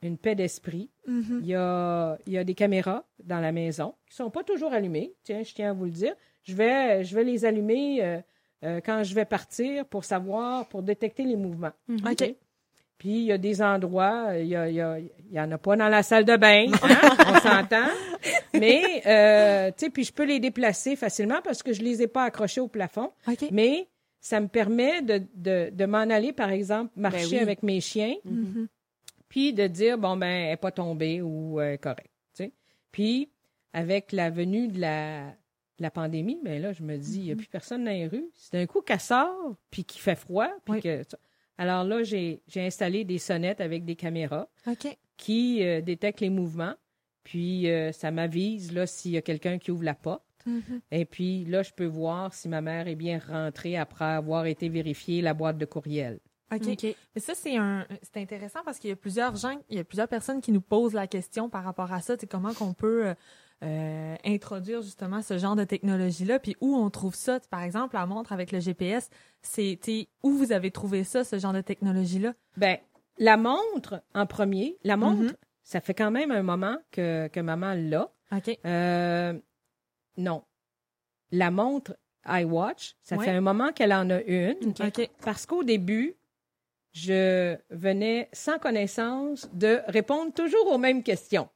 une 0.02 0.18
paix 0.18 0.36
d'esprit. 0.36 0.90
Mhm. 1.06 1.40
Il 1.42 1.48
y 1.48 1.56
a, 1.56 2.18
il 2.26 2.34
y 2.34 2.38
a 2.38 2.46
des 2.46 2.56
caméras 2.56 3.06
dans 3.22 3.42
la 3.42 3.52
maison 3.52 3.96
qui 4.08 4.16
sont 4.16 4.30
pas 4.30 4.44
toujours 4.44 4.72
allumées. 4.72 5.14
Tiens, 5.24 5.44
je 5.44 5.54
tiens 5.54 5.72
à 5.72 5.74
vous 5.74 5.86
le 5.86 5.92
dire. 5.92 6.16
Je 6.44 6.54
vais, 6.56 7.04
je 7.04 7.16
vais 7.16 7.24
les 7.24 7.46
allumer 7.46 8.04
euh, 8.04 8.20
euh, 8.66 8.82
quand 8.86 9.04
je 9.04 9.14
vais 9.16 9.26
partir 9.26 9.86
pour 9.86 10.04
savoir, 10.04 10.68
pour 10.68 10.84
détecter 10.84 11.24
les 11.24 11.36
mouvements. 11.38 11.72
OK. 11.90 12.36
Puis 12.98 13.10
il 13.10 13.24
y 13.26 13.32
a 13.32 13.38
des 13.38 13.62
endroits, 13.62 14.30
il 14.38 14.48
y, 14.48 14.56
a, 14.56 14.70
il 14.70 14.76
y, 14.76 14.82
a- 14.82 15.00
il 15.00 15.10
y 15.32 15.40
en 15.40 15.52
a 15.52 15.58
pas 15.58 15.76
dans 15.76 15.90
la 15.90 16.04
salle 16.04 16.24
de 16.26 16.38
bain, 16.38 16.68
hein, 16.84 17.18
on 17.28 17.36
s'entend. 17.40 17.88
Mais, 18.54 19.02
euh, 19.06 19.72
tu 19.72 19.86
sais, 19.86 19.90
puis 19.90 20.04
je 20.06 20.14
peux 20.14 20.24
les 20.26 20.40
déplacer 20.40 20.96
facilement 20.96 21.42
parce 21.44 21.64
que 21.64 21.74
je 21.74 21.82
les 21.82 22.02
ai 22.02 22.08
pas 22.08 22.24
accrochés 22.24 22.62
au 22.62 22.68
plafond. 22.68 23.12
OK. 23.28 23.46
Mais 23.52 23.88
ça 24.22 24.40
me 24.40 24.48
permet 24.48 25.02
de, 25.02 25.22
de, 25.36 25.70
de 25.72 25.86
m'en 25.86 25.98
aller, 26.10 26.32
par 26.32 26.52
exemple, 26.52 26.92
marcher 26.96 27.38
oui. 27.38 27.40
avec 27.40 27.62
mes 27.64 27.82
chiens 27.82 28.16
Mhm. 28.24 28.68
puis 29.28 29.52
de 29.54 29.68
dire 29.68 29.98
bon 29.98 30.16
ben 30.16 30.28
elle 30.28 30.54
est 30.54 30.58
pas 30.58 30.72
tombée 30.72 31.22
ou 31.22 31.60
euh, 31.60 31.76
correct 31.78 32.12
tu 32.36 32.44
sais 32.46 32.52
puis 32.92 33.30
avec 33.74 34.12
la 34.14 34.30
venue 34.30 34.68
de 34.70 34.80
la 34.80 35.34
la 35.84 35.92
pandémie 35.92 36.40
mais 36.44 36.60
là 36.60 36.72
je 36.74 36.82
me 36.84 36.98
dis 36.98 37.20
il 37.20 37.26
y 37.26 37.32
a 37.32 37.36
plus 37.36 37.48
personne 37.48 37.84
dans 37.84 37.92
les 37.92 38.08
rues 38.08 38.30
c'est 38.34 38.54
d'un 38.58 38.66
coup 38.66 38.82
qu'elle 38.82 39.00
sort 39.00 39.56
puis 39.70 39.84
qu'il 39.86 40.02
fait 40.02 40.16
froid 40.16 40.48
puis 40.66 40.74
Oui. 40.76 40.82
que 40.82 41.04
alors 41.58 41.84
là 41.84 42.02
j'ai 42.04 42.42
j'ai 42.48 42.66
installé 42.66 43.04
des 43.06 43.20
sonnettes 43.20 43.62
avec 43.62 43.86
des 43.86 43.96
caméras 43.96 44.48
qui 45.18 45.64
euh, 45.64 45.82
détectent 45.82 46.22
les 46.22 46.30
mouvements 46.30 46.74
puis 47.24 47.70
euh, 47.70 47.92
ça 47.92 48.12
m'avise 48.12 48.74
là 48.74 48.86
s'il 48.88 49.12
y 49.12 49.18
a 49.18 49.22
quelqu'un 49.22 49.58
qui 49.60 49.72
ouvre 49.72 49.84
la 49.84 49.94
porte 49.96 50.24
Mhm. 50.46 50.82
et 50.92 51.06
puis 51.06 51.46
là 51.46 51.64
je 51.64 51.72
peux 51.72 51.86
voir 51.86 52.34
si 52.34 52.50
ma 52.50 52.60
mère 52.60 52.90
est 52.90 52.96
bien 52.96 53.18
rentrée 53.18 53.78
après 53.78 54.04
avoir 54.04 54.46
été 54.46 54.68
vérifier 54.68 55.22
la 55.22 55.34
boîte 55.34 55.58
de 55.58 55.64
courriel 55.66 56.20
OK. 56.54 56.68
OK. 56.68 56.84
Mais 57.16 57.22
ça, 57.22 57.34
c'est 57.34 57.56
un, 57.58 57.88
c'est 58.04 58.18
intéressant 58.22 58.60
parce 58.64 58.78
qu'il 58.78 58.90
y 58.92 58.94
a 58.94 58.96
plusieurs 58.98 59.36
gens, 59.38 59.58
il 59.70 59.78
y 59.78 59.80
a 59.80 59.84
plusieurs 59.86 60.10
personnes 60.10 60.40
qui 60.42 60.52
nous 60.52 60.62
posent 60.62 60.94
la 60.94 61.08
question 61.08 61.50
par 61.50 61.64
rapport 61.64 61.92
à 61.94 62.00
ça. 62.02 62.16
C'est 62.20 62.28
comment 62.28 62.54
qu'on 62.54 62.74
peut 62.74 63.16
euh, 63.64 64.16
introduire 64.26 64.82
justement 64.82 65.22
ce 65.22 65.38
genre 65.38 65.56
de 65.56 65.64
technologie-là, 65.64 66.40
puis 66.40 66.56
où 66.62 66.76
on 66.76 66.90
trouve 66.90 67.16
ça. 67.16 67.40
Par 67.50 67.62
exemple, 67.64 67.96
la 67.96 68.06
montre 68.06 68.32
avec 68.34 68.52
le 68.52 68.60
GPS, 68.60 69.10
sais, 69.42 69.80
où 70.22 70.32
vous 70.32 70.52
avez 70.52 70.70
trouvé 70.72 71.04
ça, 71.04 71.24
ce 71.24 71.40
genre 71.40 71.54
de 71.54 71.62
technologie-là? 71.62 72.34
Ben, 72.58 72.78
la 73.18 73.38
montre 73.38 74.04
en 74.14 74.26
premier, 74.26 74.78
la 74.84 74.98
montre, 74.98 75.22
Mhm. 75.24 75.34
ça 75.64 75.82
fait 75.82 75.94
quand 75.94 76.12
même 76.12 76.32
un 76.32 76.44
moment 76.44 76.78
que, 76.92 77.28
que 77.28 77.40
maman 77.40 77.74
l'a. 77.76 78.12
OK. 78.36 78.60
Euh, 78.66 79.34
non. 80.18 80.44
La 81.32 81.50
montre 81.52 81.96
iWatch, 82.28 82.96
ça 83.02 83.16
Ouais. 83.18 83.26
fait 83.26 83.32
un 83.32 83.42
moment 83.42 83.72
qu'elle 83.72 83.94
en 83.94 84.10
a 84.10 84.22
une. 84.22 84.56
OK. 84.80 85.10
Parce 85.24 85.46
qu'au 85.46 85.64
début, 85.64 86.16
je 86.94 87.56
venais 87.72 88.30
sans 88.34 88.60
connaissance 88.60 89.50
de 89.54 89.82
répondre 89.88 90.32
toujours 90.34 90.72
aux 90.72 90.78
mêmes 90.78 91.02
questions. 91.04 91.50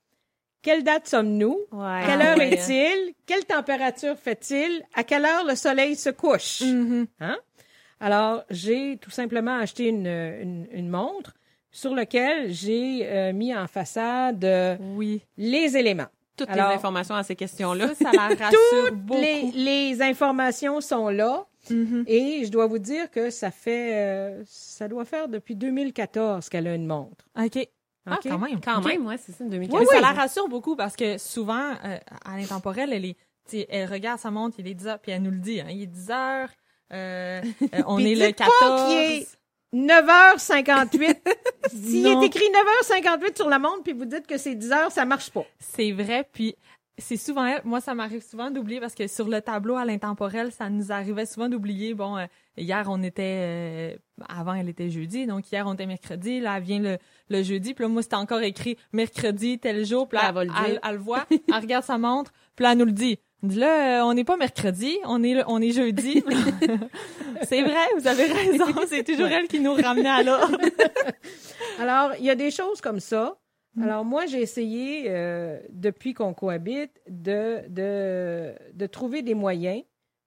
Quelle 0.61 0.83
date 0.83 1.07
sommes-nous? 1.07 1.57
Ouais. 1.71 2.01
Quelle 2.05 2.21
Ah 2.21 2.31
heure 2.31 2.41
est-il? 2.41 3.13
Quelle 3.25 3.45
température 3.45 4.17
fait-il? 4.17 4.81
À 4.95 5.03
quelle 5.03 5.25
heure 5.25 5.45
le 5.45 5.55
soleil 5.55 5.95
se 5.95 6.09
couche? 6.09 6.61
Mhm. 6.61 7.07
Alors, 7.99 8.43
j'ai 8.49 8.97
tout 8.97 9.09
simplement 9.11 9.57
acheté 9.57 9.87
une, 9.87 10.05
une, 10.07 10.67
une 10.71 10.89
montre 10.89 11.33
sur 11.71 11.95
laquelle 11.95 12.51
j'ai 12.53 13.07
euh, 13.07 13.33
mis 13.33 13.55
en 13.55 13.67
façade 13.67 14.43
euh, 14.45 14.75
Oui. 14.95 15.21
les 15.37 15.77
éléments. 15.77 16.07
Toutes 16.35 16.49
Alors, 16.49 16.69
les 16.69 16.75
informations 16.75 17.15
à 17.15 17.23
ces 17.23 17.35
questions-là. 17.35 17.87
Ça, 17.95 18.11
ça 18.11 18.11
la 18.11 18.27
rassure 18.45 18.91
beaucoup. 18.93 19.19
Les, 19.19 19.51
les 19.53 20.01
informations 20.01 20.81
sont 20.81 21.09
là 21.09 21.45
Mhm. 21.69 22.05
et 22.07 22.45
je 22.45 22.49
dois 22.49 22.65
vous 22.65 22.79
dire 22.79 23.11
que 23.11 23.29
ça 23.29 23.51
fait, 23.51 23.93
euh, 23.93 24.41
ça 24.45 24.87
doit 24.87 25.03
faire 25.03 25.27
depuis 25.27 25.53
2014 25.53 26.47
qu'elle 26.47 26.65
a 26.65 26.73
une 26.75 26.85
montre. 26.87 27.27
OK. 27.37 27.67
Ah, 28.09 28.19
quand 28.23 28.39
même. 28.39 28.61
Quand 28.61 28.81
même, 28.81 29.05
ouais, 29.05 29.17
c'est 29.17 29.33
ça, 29.33 29.43
2015. 29.43 29.79
Oui, 29.79 29.85
oui. 29.87 29.95
Ça 29.95 30.01
la 30.01 30.13
rassure 30.13 30.47
beaucoup 30.47 30.75
parce 30.75 30.95
que 30.95 31.17
souvent, 31.17 31.73
euh, 31.83 31.97
à 32.25 32.37
l'intemporel, 32.37 32.93
elle 32.93 33.05
est, 33.05 33.17
elle 33.69 33.91
regarde 33.91 34.19
sa 34.19 34.31
montre, 34.31 34.55
il 34.59 34.67
est 34.67 34.73
10 34.73 34.87
heures, 34.87 34.99
puis 34.99 35.11
elle 35.11 35.21
nous 35.21 35.31
le 35.31 35.39
dit, 35.39 35.59
hein, 35.61 35.67
il 35.69 35.83
est 35.83 35.87
10 35.87 36.11
heures, 36.11 36.49
euh, 36.93 37.41
euh, 37.61 37.81
on 37.87 37.99
est 37.99 38.15
le 38.15 38.27
dites 38.27 38.37
pas 38.37 38.45
14. 38.45 38.87
qu'il 38.87 38.97
est 38.97 39.37
9h58. 39.73 41.17
S'il 41.69 42.07
est 42.07 42.25
écrit 42.25 42.45
9h58 42.89 43.35
sur 43.35 43.49
la 43.49 43.59
montre 43.59 43.83
puis 43.83 43.93
vous 43.93 44.05
dites 44.05 44.25
que 44.25 44.37
c'est 44.37 44.55
10 44.55 44.71
heures, 44.71 44.91
ça 44.91 45.05
marche 45.05 45.29
pas. 45.31 45.45
C'est 45.59 45.91
vrai, 45.91 46.27
puis 46.31 46.55
c'est 46.97 47.17
souvent 47.17 47.45
elle. 47.45 47.61
Moi, 47.65 47.81
ça 47.81 47.93
m'arrive 47.93 48.23
souvent 48.23 48.49
d'oublier 48.49 48.79
parce 48.79 48.95
que 48.95 49.07
sur 49.07 49.27
le 49.27 49.41
tableau 49.41 49.75
à 49.75 49.85
l'intemporel, 49.85 50.51
ça 50.51 50.69
nous 50.69 50.91
arrivait 50.91 51.25
souvent 51.25 51.49
d'oublier. 51.49 51.93
Bon, 51.93 52.17
euh, 52.17 52.25
hier, 52.55 52.85
on 52.89 53.03
était... 53.03 53.99
avant, 54.29 54.53
elle 54.55 54.69
était 54.69 54.89
jeudi, 54.89 55.25
donc 55.27 55.51
hier, 55.51 55.65
on 55.67 55.73
était 55.73 55.85
mercredi. 55.85 56.39
Là, 56.39 56.57
elle 56.57 56.63
vient 56.63 56.79
le, 56.79 56.97
le 57.29 57.43
jeudi. 57.43 57.73
Puis 57.73 57.83
là, 57.83 57.89
moi, 57.89 58.01
c'était 58.01 58.15
encore 58.15 58.41
écrit 58.41 58.77
mercredi, 58.93 59.59
tel 59.59 59.85
jour. 59.85 60.07
Puis 60.07 60.17
là, 60.17 60.25
Elle 60.29 60.33
va 60.35 60.43
le 60.43 60.49
dire. 60.49 60.63
elle, 60.65 60.79
elle 60.83 60.93
le 60.95 60.97
voit, 61.01 61.25
elle 61.29 61.53
regarde 61.61 61.83
sa 61.85 61.97
montre, 61.97 62.31
puis 62.55 62.63
là, 62.63 62.71
elle 62.71 62.77
nous 62.79 62.85
le 62.85 62.91
dit. 62.91 63.19
Là, 63.43 64.01
euh, 64.01 64.05
on 64.05 64.15
n'est 64.15 64.23
pas 64.23 64.35
mercredi, 64.37 64.97
on 65.05 65.21
est, 65.23 65.35
le- 65.35 65.43
on 65.47 65.61
est 65.61 65.69
jeudi. 65.71 66.23
c'est 67.43 67.61
vrai, 67.61 67.85
vous 67.95 68.07
avez 68.07 68.25
raison. 68.25 68.65
C'est 68.87 69.03
toujours 69.03 69.27
elle 69.27 69.47
qui 69.47 69.59
nous 69.59 69.73
ramenait 69.75 70.09
à 70.09 70.23
l'ordre. 70.23 70.57
Alors, 71.79 72.13
il 72.19 72.25
y 72.25 72.29
a 72.29 72.35
des 72.35 72.51
choses 72.51 72.81
comme 72.81 72.99
ça. 72.99 73.37
Mm. 73.75 73.83
Alors, 73.83 74.05
moi, 74.05 74.25
j'ai 74.25 74.41
essayé, 74.41 75.05
euh, 75.07 75.59
depuis 75.69 76.13
qu'on 76.15 76.33
cohabite, 76.33 76.91
de, 77.07 77.59
de, 77.69 78.53
de 78.73 78.85
trouver 78.87 79.21
des 79.21 79.35
moyens 79.35 79.83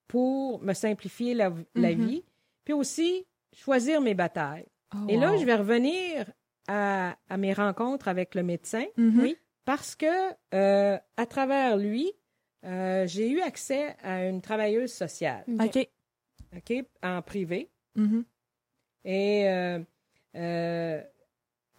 pour 0.07 0.63
me 0.63 0.73
simplifier 0.73 1.35
la, 1.35 1.53
la 1.75 1.91
Mhm. 1.95 2.07
vie, 2.07 2.25
puis 2.65 2.75
aussi 2.75 3.27
choisir 3.53 4.01
mes 4.01 4.15
batailles. 4.15 4.67
Et 5.09 5.17
là, 5.17 5.37
je 5.37 5.45
vais 5.45 5.55
revenir 5.55 6.27
à, 6.69 7.17
à 7.29 7.37
mes 7.37 7.53
rencontres 7.53 8.09
avec 8.09 8.35
le 8.35 8.43
médecin 8.43 8.85
Oui. 8.99 9.37
parce 9.65 9.95
que 9.95 10.07
euh, 10.55 10.99
à 11.17 11.27
travers 11.27 11.77
lui, 11.77 12.13
euh, 12.65 13.07
j'ai 13.07 13.31
eu 13.31 13.41
accès 13.41 13.97
à 14.03 14.27
une 14.27 14.41
travailleuse 14.43 14.93
sociale, 14.93 15.45
OK. 15.49 15.89
OK, 16.57 16.73
en 17.03 17.23
privé. 17.23 17.71
Mhm. 17.95 18.25
Et 19.05 19.49
euh, 19.49 19.79
euh, 20.37 21.03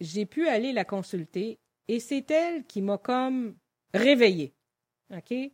j'ai 0.00 0.24
pu 0.26 0.48
aller 0.48 0.72
la 0.72 0.84
consulter 0.84 1.58
et 1.88 2.00
c'est 2.00 2.30
elle 2.30 2.64
qui 2.64 2.80
m'a 2.82 2.96
comme 2.98 3.54
réveillée. 3.92 4.54
OK? 5.14 5.30
Elle 5.30 5.52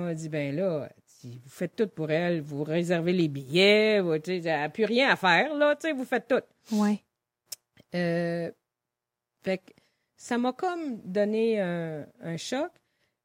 m'a 0.00 0.14
dit, 0.14 0.28
ben 0.28 0.54
là, 0.54 0.88
vous 1.28 1.48
faites 1.48 1.76
tout 1.76 1.86
pour 1.88 2.10
elle, 2.10 2.40
vous 2.40 2.64
réservez 2.64 3.12
les 3.12 3.28
billets, 3.28 4.00
vous, 4.00 4.18
tu 4.18 4.40
sais, 4.42 4.48
elle 4.48 4.60
n'a 4.60 4.68
plus 4.68 4.84
rien 4.84 5.10
à 5.10 5.16
faire, 5.16 5.54
là, 5.54 5.76
tu 5.76 5.88
sais, 5.88 5.92
vous 5.92 6.04
faites 6.04 6.26
tout. 6.28 6.76
Ouais. 6.76 7.00
Euh, 7.94 8.50
fait 9.42 9.58
que 9.58 9.72
ça 10.16 10.38
m'a 10.38 10.52
comme 10.52 11.00
donné 11.02 11.60
un, 11.60 12.06
un 12.22 12.36
choc. 12.36 12.70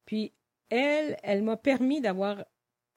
Puis 0.04 0.32
elle, 0.70 1.16
elle 1.22 1.42
m'a 1.42 1.56
permis 1.56 2.00
d'avoir 2.00 2.44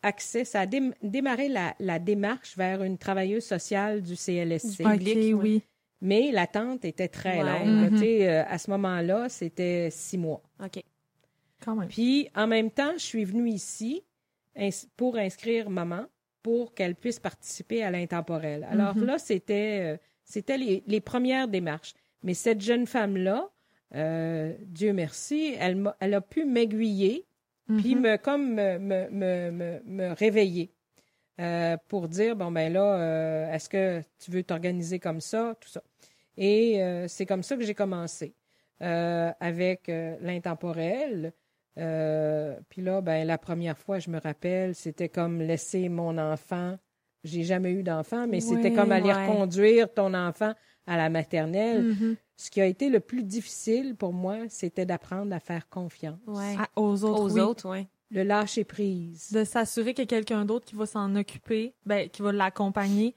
accès, 0.02 0.46
ça 0.46 0.62
a 0.62 0.66
dém- 0.66 0.94
démarré 1.04 1.50
la, 1.50 1.76
la 1.80 2.00
démarche 2.00 2.56
vers 2.58 2.84
une 2.84 2.98
travailleuse 2.98 3.44
sociale 3.46 4.02
du 4.02 4.16
CLSC. 4.16 4.78
Du 4.84 4.84
public, 4.84 5.36
oui. 5.36 5.62
Mais 6.02 6.32
l'attente 6.32 6.86
était 6.86 7.10
très 7.10 7.44
Ouais. 7.44 7.66
longue. 7.66 7.92
Mhm. 7.92 7.98
Sais, 7.98 8.30
euh, 8.30 8.44
à 8.48 8.58
ce 8.58 8.72
moment-là, 8.72 9.28
c'était 9.28 9.90
six 9.92 10.18
mois. 10.18 10.42
OK. 10.64 10.82
Quand 11.62 11.76
même. 11.76 11.90
Puis, 11.90 12.30
en 12.36 12.48
même 12.48 12.72
temps, 12.72 12.94
je 12.94 13.04
suis 13.04 13.26
venue 13.26 13.50
ici 13.50 14.02
pour 14.98 15.18
inscrire 15.18 15.70
maman 15.70 16.06
pour 16.44 16.74
qu'elle 16.74 16.96
puisse 16.96 17.20
participer 17.20 17.84
à 17.84 17.92
l'intemporel. 17.92 18.66
Alors 18.70 18.96
Mhm. 18.98 19.06
là, 19.06 19.18
c'était 19.20 19.80
euh, 19.82 19.98
c'était 20.24 20.58
les, 20.58 20.84
les 20.88 21.02
premières 21.02 21.48
démarches. 21.48 21.94
Mais 22.24 22.34
cette 22.34 22.62
jeune 22.62 22.86
femme-là, 22.86 23.50
euh, 23.96 24.54
Dieu 24.66 24.94
merci, 24.94 25.56
elle, 25.60 25.92
a 26.14 26.22
pu 26.22 26.46
m'aiguiller 26.46 27.26
puis 27.78 27.96
Mhm. 27.96 28.02
me 28.02 28.18
comme 28.18 28.54
me, 28.54 28.78
me, 28.80 29.10
me, 29.10 29.52
me- 29.52 29.82
me 29.86 30.14
réveiller 30.14 30.72
euh, 31.40 31.78
pour 31.88 32.08
dire 32.08 32.36
bon 32.36 32.52
ben 32.52 32.74
là 32.74 32.84
euh, 33.00 33.54
est-ce 33.54 33.70
que 33.70 34.02
tu 34.20 34.32
veux 34.32 34.44
t'organiser 34.44 35.00
comme 35.00 35.22
ça 35.22 35.56
tout 35.62 35.70
ça 35.70 35.82
et 36.38 36.82
c'est 37.08 37.26
comme 37.26 37.44
ça 37.44 37.56
que 37.58 37.64
j'ai 37.64 37.76
commencé 37.76 38.34
avec 38.80 39.88
l'intemporel 40.22 41.34
Euh, 41.78 42.58
puis 42.70 42.82
là 42.82 43.00
ben 43.02 43.26
la 43.26 43.38
première 43.38 43.78
fois 43.78 44.00
je 44.00 44.10
me 44.10 44.20
rappelle 44.20 44.74
c'était 44.76 45.08
comme 45.08 45.40
laisser 45.40 45.88
mon 45.88 46.18
enfant 46.18 46.78
j'ai 47.24 47.44
jamais 47.44 47.72
eu 47.72 47.84
d'enfant 47.84 48.28
mais 48.28 48.42
c'était 48.42 48.74
comme 48.74 48.92
aller 48.92 49.14
ouais. 49.14 49.28
reconduire 49.28 49.94
ton 49.94 50.14
enfant 50.14 50.54
à 50.88 50.98
la 50.98 51.10
maternelle 51.10 51.84
Mhm. 51.84 52.16
ce 52.36 52.50
qui 52.50 52.60
a 52.60 52.66
été 52.66 52.90
le 52.90 53.00
plus 53.00 53.24
difficile 53.24 53.96
pour 53.96 54.14
moi 54.14 54.38
c'était 54.50 54.86
d'apprendre 54.86 55.34
à 55.34 55.40
faire 55.40 55.70
confiance 55.70 56.20
Ouais. 56.28 56.56
Ah, 56.58 56.68
aux 56.76 57.04
autres, 57.06 57.22
Aux 57.22 57.34
oui. 57.36 57.42
autres, 57.42 57.70
oui. 57.70 57.88
le 58.10 58.24
lâcher 58.24 58.64
prise 58.66 59.32
De 59.32 59.44
s'assurer 59.44 59.94
qu'il 59.94 60.04
y 60.04 60.08
a 60.08 60.08
quelqu'un 60.08 60.44
d'autre 60.46 60.66
qui 60.66 60.76
va 60.76 60.86
s'en 60.88 61.16
occuper, 61.16 61.76
ben, 61.86 62.10
qui 62.10 62.22
va 62.24 62.32
l'accompagner 62.32 63.16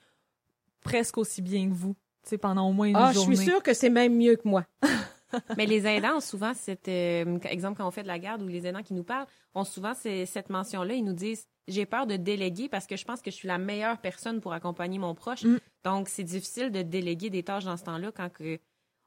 presque 0.83 1.17
aussi 1.19 1.41
bien 1.43 1.69
que 1.69 1.75
vous. 1.75 1.95
Tu 2.23 2.29
sais, 2.31 2.39
pendant 2.39 2.69
au 2.69 2.73
moins 2.73 2.87
une 2.89 2.97
Ah, 2.97 3.09
je 3.13 3.15
journée. 3.15 3.35
suis 3.37 3.47
sûre 3.47 3.63
que 3.63 3.73
c'est 3.75 3.91
même 3.91 4.15
mieux 4.17 4.37
que 4.37 4.47
moi. 4.47 4.67
Mais 5.57 5.67
les 5.67 5.87
aidants, 5.87 6.21
souvent, 6.21 6.53
c'est 6.55 6.89
euh, 6.89 7.39
exemple 7.45 7.79
quand 7.79 7.87
on 7.87 7.91
fait 7.91 8.03
de 8.03 8.09
la 8.09 8.19
garde 8.19 8.43
ou 8.43 8.49
les 8.49 8.67
aidants 8.67 8.83
qui 8.83 8.95
nous 8.95 9.05
parlent, 9.05 9.27
ont 9.55 9.65
souvent 9.65 9.93
cette 9.95 10.51
mention-là. 10.51 10.95
Ils 10.95 11.05
nous 11.05 11.13
disent 11.13 11.47
j'ai 11.69 11.87
peur 11.87 12.07
de 12.07 12.17
déléguer 12.17 12.69
parce 12.69 12.87
que 12.87 12.97
je 12.97 13.05
pense 13.05 13.23
que 13.23 13.31
je 13.31 13.37
suis 13.37 13.49
la 13.49 13.59
meilleure 13.59 13.99
personne 13.99 14.41
pour 14.41 14.53
accompagner 14.53 14.99
mon 14.99 15.15
proche. 15.15 15.45
Mm. 15.45 15.59
Donc 15.85 16.09
c'est 16.09 16.25
difficile 16.25 16.71
de 16.71 16.83
déléguer 16.83 17.31
des 17.31 17.43
tâches 17.43 17.65
dans 17.65 17.77
ce 17.77 17.85
temps-là 17.85 18.11
quand 18.13 18.33
que 18.33 18.59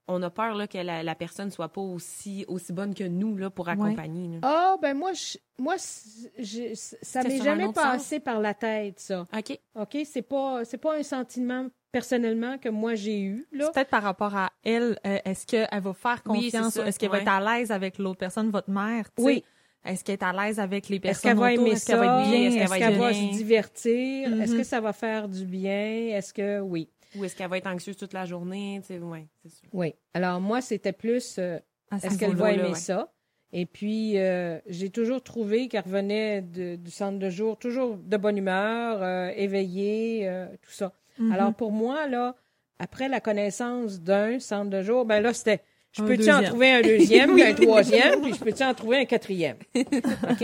on 0.07 0.21
a 0.21 0.29
peur 0.29 0.53
là, 0.53 0.67
que 0.67 0.77
la, 0.77 1.01
la 1.01 1.15
personne 1.15 1.49
soit 1.49 1.69
pas 1.69 1.81
aussi 1.81 2.45
aussi 2.47 2.71
bonne 2.73 2.93
que 2.93 3.03
nous 3.03 3.35
là 3.37 3.49
pour 3.49 3.69
accompagner. 3.69 4.39
Ah, 4.43 4.75
ben 4.79 4.95
moi, 4.95 5.13
je, 5.13 5.37
moi 5.57 5.75
je- 5.77 6.73
ça 7.01 7.23
m'est 7.23 7.41
jamais 7.41 7.73
passé 7.73 8.19
par 8.19 8.39
la 8.39 8.53
tête, 8.53 8.99
ça. 8.99 9.27
Ok. 9.35 9.59
OK? 9.73 9.97
C'est 10.05 10.21
pas, 10.21 10.63
c'est 10.63 10.77
pas 10.77 10.95
un 10.97 11.01
sentiment 11.03 11.67
personnellement 11.99 12.57
que 12.57 12.67
moi 12.67 12.93
j'ai 12.95 13.21
eu, 13.21 13.47
peut-être 13.51 13.89
par 13.89 14.03
rapport 14.03 14.35
à 14.35 14.51
elle. 14.65 14.99
euh, 15.07 15.17
est-ce 15.23 15.47
qu'elle 15.47 15.69
va 15.81 15.93
faire 15.93 16.23
confiance? 16.23 16.73
c'est 16.73 16.79
ça, 16.79 16.83
ou 16.83 16.87
est-ce 16.89 16.99
qu'elle 16.99 17.09
va 17.09 17.19
être 17.19 17.29
à 17.29 17.57
l'aise 17.57 17.71
avec 17.71 17.97
l'autre 17.99 18.19
personne, 18.19 18.49
votre 18.51 18.69
mère? 18.69 19.05
tu 19.15 19.21
sais? 19.23 19.25
Oui. 19.25 19.43
Est-ce 19.85 20.03
qu'elle 20.03 20.13
est 20.15 20.23
à 20.23 20.33
l'aise 20.33 20.59
avec 20.59 20.89
les 20.89 20.97
Est-ce 20.97 21.03
personnes 21.03 21.31
qu'elle 21.31 21.39
va 21.39 21.53
aimer 21.53 21.71
Est-ce 21.71 21.85
qu'elle 21.85 21.95
ça? 21.99 22.05
va? 22.07 22.21
Est-ce 22.21 22.35
Est-ce 22.35 22.57
qu'elle 22.57 22.67
va 22.67 22.79
va 22.79 22.79
être 22.79 22.97
bien? 22.97 23.13
se 23.31 23.37
divertir? 23.37 24.41
Est-ce 24.41 24.51
Mhm. 24.51 24.57
que 24.57 24.63
ça 24.65 24.81
va 24.81 24.91
faire 24.93 25.29
du 25.29 25.45
bien? 25.45 26.07
Est-ce 26.17 26.33
que 26.33 26.59
oui? 26.59 26.89
Ou 27.15 27.23
est-ce 27.23 27.33
qu'elle 27.35 27.49
va 27.49 27.57
être 27.59 27.67
anxieuse 27.67 27.95
toute 27.95 28.11
la 28.11 28.25
journée? 28.25 28.81
Ouais, 28.89 29.27
sûr. 29.47 29.69
Oui. 29.71 29.93
Alors, 30.13 30.41
moi, 30.41 30.59
c'était 30.59 30.91
plus 30.91 31.37
euh, 31.39 31.59
est-ce 32.03 32.17
qu'elle 32.17 32.35
va 32.35 32.51
aimer 32.51 32.69
ouais. 32.71 32.75
ça? 32.75 33.13
Et 33.53 33.65
puis, 33.65 34.17
euh, 34.17 34.59
j'ai 34.67 34.89
toujours 34.89 35.23
trouvé 35.23 35.69
qu'elle 35.69 35.83
revenait 35.85 36.41
de- 36.41 36.75
du 36.75 36.91
centre 36.91 37.19
de 37.19 37.29
jour, 37.29 37.57
toujours 37.57 37.95
de 37.95 38.17
bonne 38.17 38.37
humeur, 38.37 39.01
euh, 39.01 39.29
éveillée, 39.37 40.29
tout 40.61 40.71
ça. 40.71 40.91
Mhm. 41.17 41.31
Alors, 41.31 41.53
pour 41.53 41.71
moi, 41.71 42.07
là, 42.07 42.35
après 42.79 43.07
la 43.07 43.19
connaissance 43.19 44.01
d'un 44.01 44.39
centre 44.39 44.69
de 44.69 44.81
jour, 44.81 45.05
ben 45.05 45.21
là, 45.21 45.33
c'était 45.33 45.61
je 45.91 46.03
peux-tu 46.03 46.29
en 46.31 46.43
trouver 46.43 46.71
un 46.73 46.81
deuxième, 46.81 47.33
puis 47.33 47.43
un 47.43 47.53
troisième, 47.53 48.21
puis 48.21 48.33
je 48.33 48.39
peux-tu 48.39 48.63
en 48.63 48.73
trouver 48.73 48.97
un 48.99 49.05
quatrième? 49.05 49.57
OK? 49.75 50.43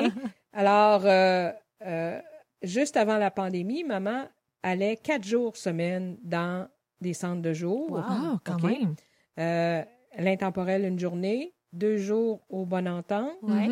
Alors, 0.54 1.06
euh, 1.06 1.52
euh, 1.86 2.22
juste 2.62 2.96
avant 2.96 3.18
la 3.18 3.32
pandémie, 3.32 3.84
maman 3.84 4.30
allait 4.64 4.96
quatre 4.96 5.26
jours 5.26 5.58
semaine 5.58 6.18
dans 6.24 6.68
des 7.02 7.14
centres 7.14 7.42
de 7.42 7.52
jour. 7.52 7.92
Wow. 7.92 8.00
Ah, 8.02 8.40
quand 8.44 8.64
même. 8.64 8.96
Euh, 9.40 9.84
L'intemporel 10.18 10.84
une 10.86 11.00
journée, 11.00 11.54
deux 11.72 11.98
jours 11.98 12.42
au 12.50 12.66
Bon 12.66 12.86
Entente 12.88 13.32
Ouais. 13.42 13.70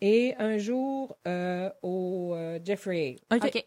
Et 0.00 0.34
un 0.38 0.58
jour 0.58 1.16
au 1.82 2.36
Jeffrey. 2.64 3.16
OK. 3.32 3.64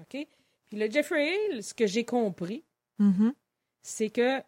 OK? 0.00 0.26
Puis 0.70 0.78
le 0.78 0.90
Jeffrey 0.90 1.28
Hale, 1.50 1.62
ce 1.62 1.74
que 1.74 1.86
j'ai 1.86 2.04
compris, 2.04 2.64
Mhm. 2.98 3.34
c'est 3.82 4.08
que 4.10 4.40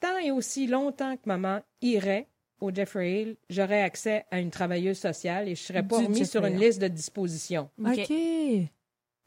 tant 0.00 0.16
et 0.18 0.30
aussi 0.30 0.66
longtemps 0.66 1.16
que 1.16 1.22
maman 1.26 1.60
irait 1.82 2.28
au 2.60 2.70
Jeffrey 2.72 3.22
Hale, 3.22 3.36
j'aurais 3.50 3.82
accès 3.82 4.24
à 4.30 4.38
une 4.40 4.50
travailleuse 4.50 4.98
sociale 4.98 5.48
et 5.48 5.54
je 5.54 5.62
serais 5.62 5.82
pas 5.82 5.98
Du 5.98 6.04
remis 6.06 6.24
sur 6.26 6.40
Jeffrey 6.42 6.48
une 6.50 6.56
Hale. 6.56 6.62
liste 6.68 6.80
de 6.80 6.88
disposition. 6.88 7.70
OK. 7.78 7.88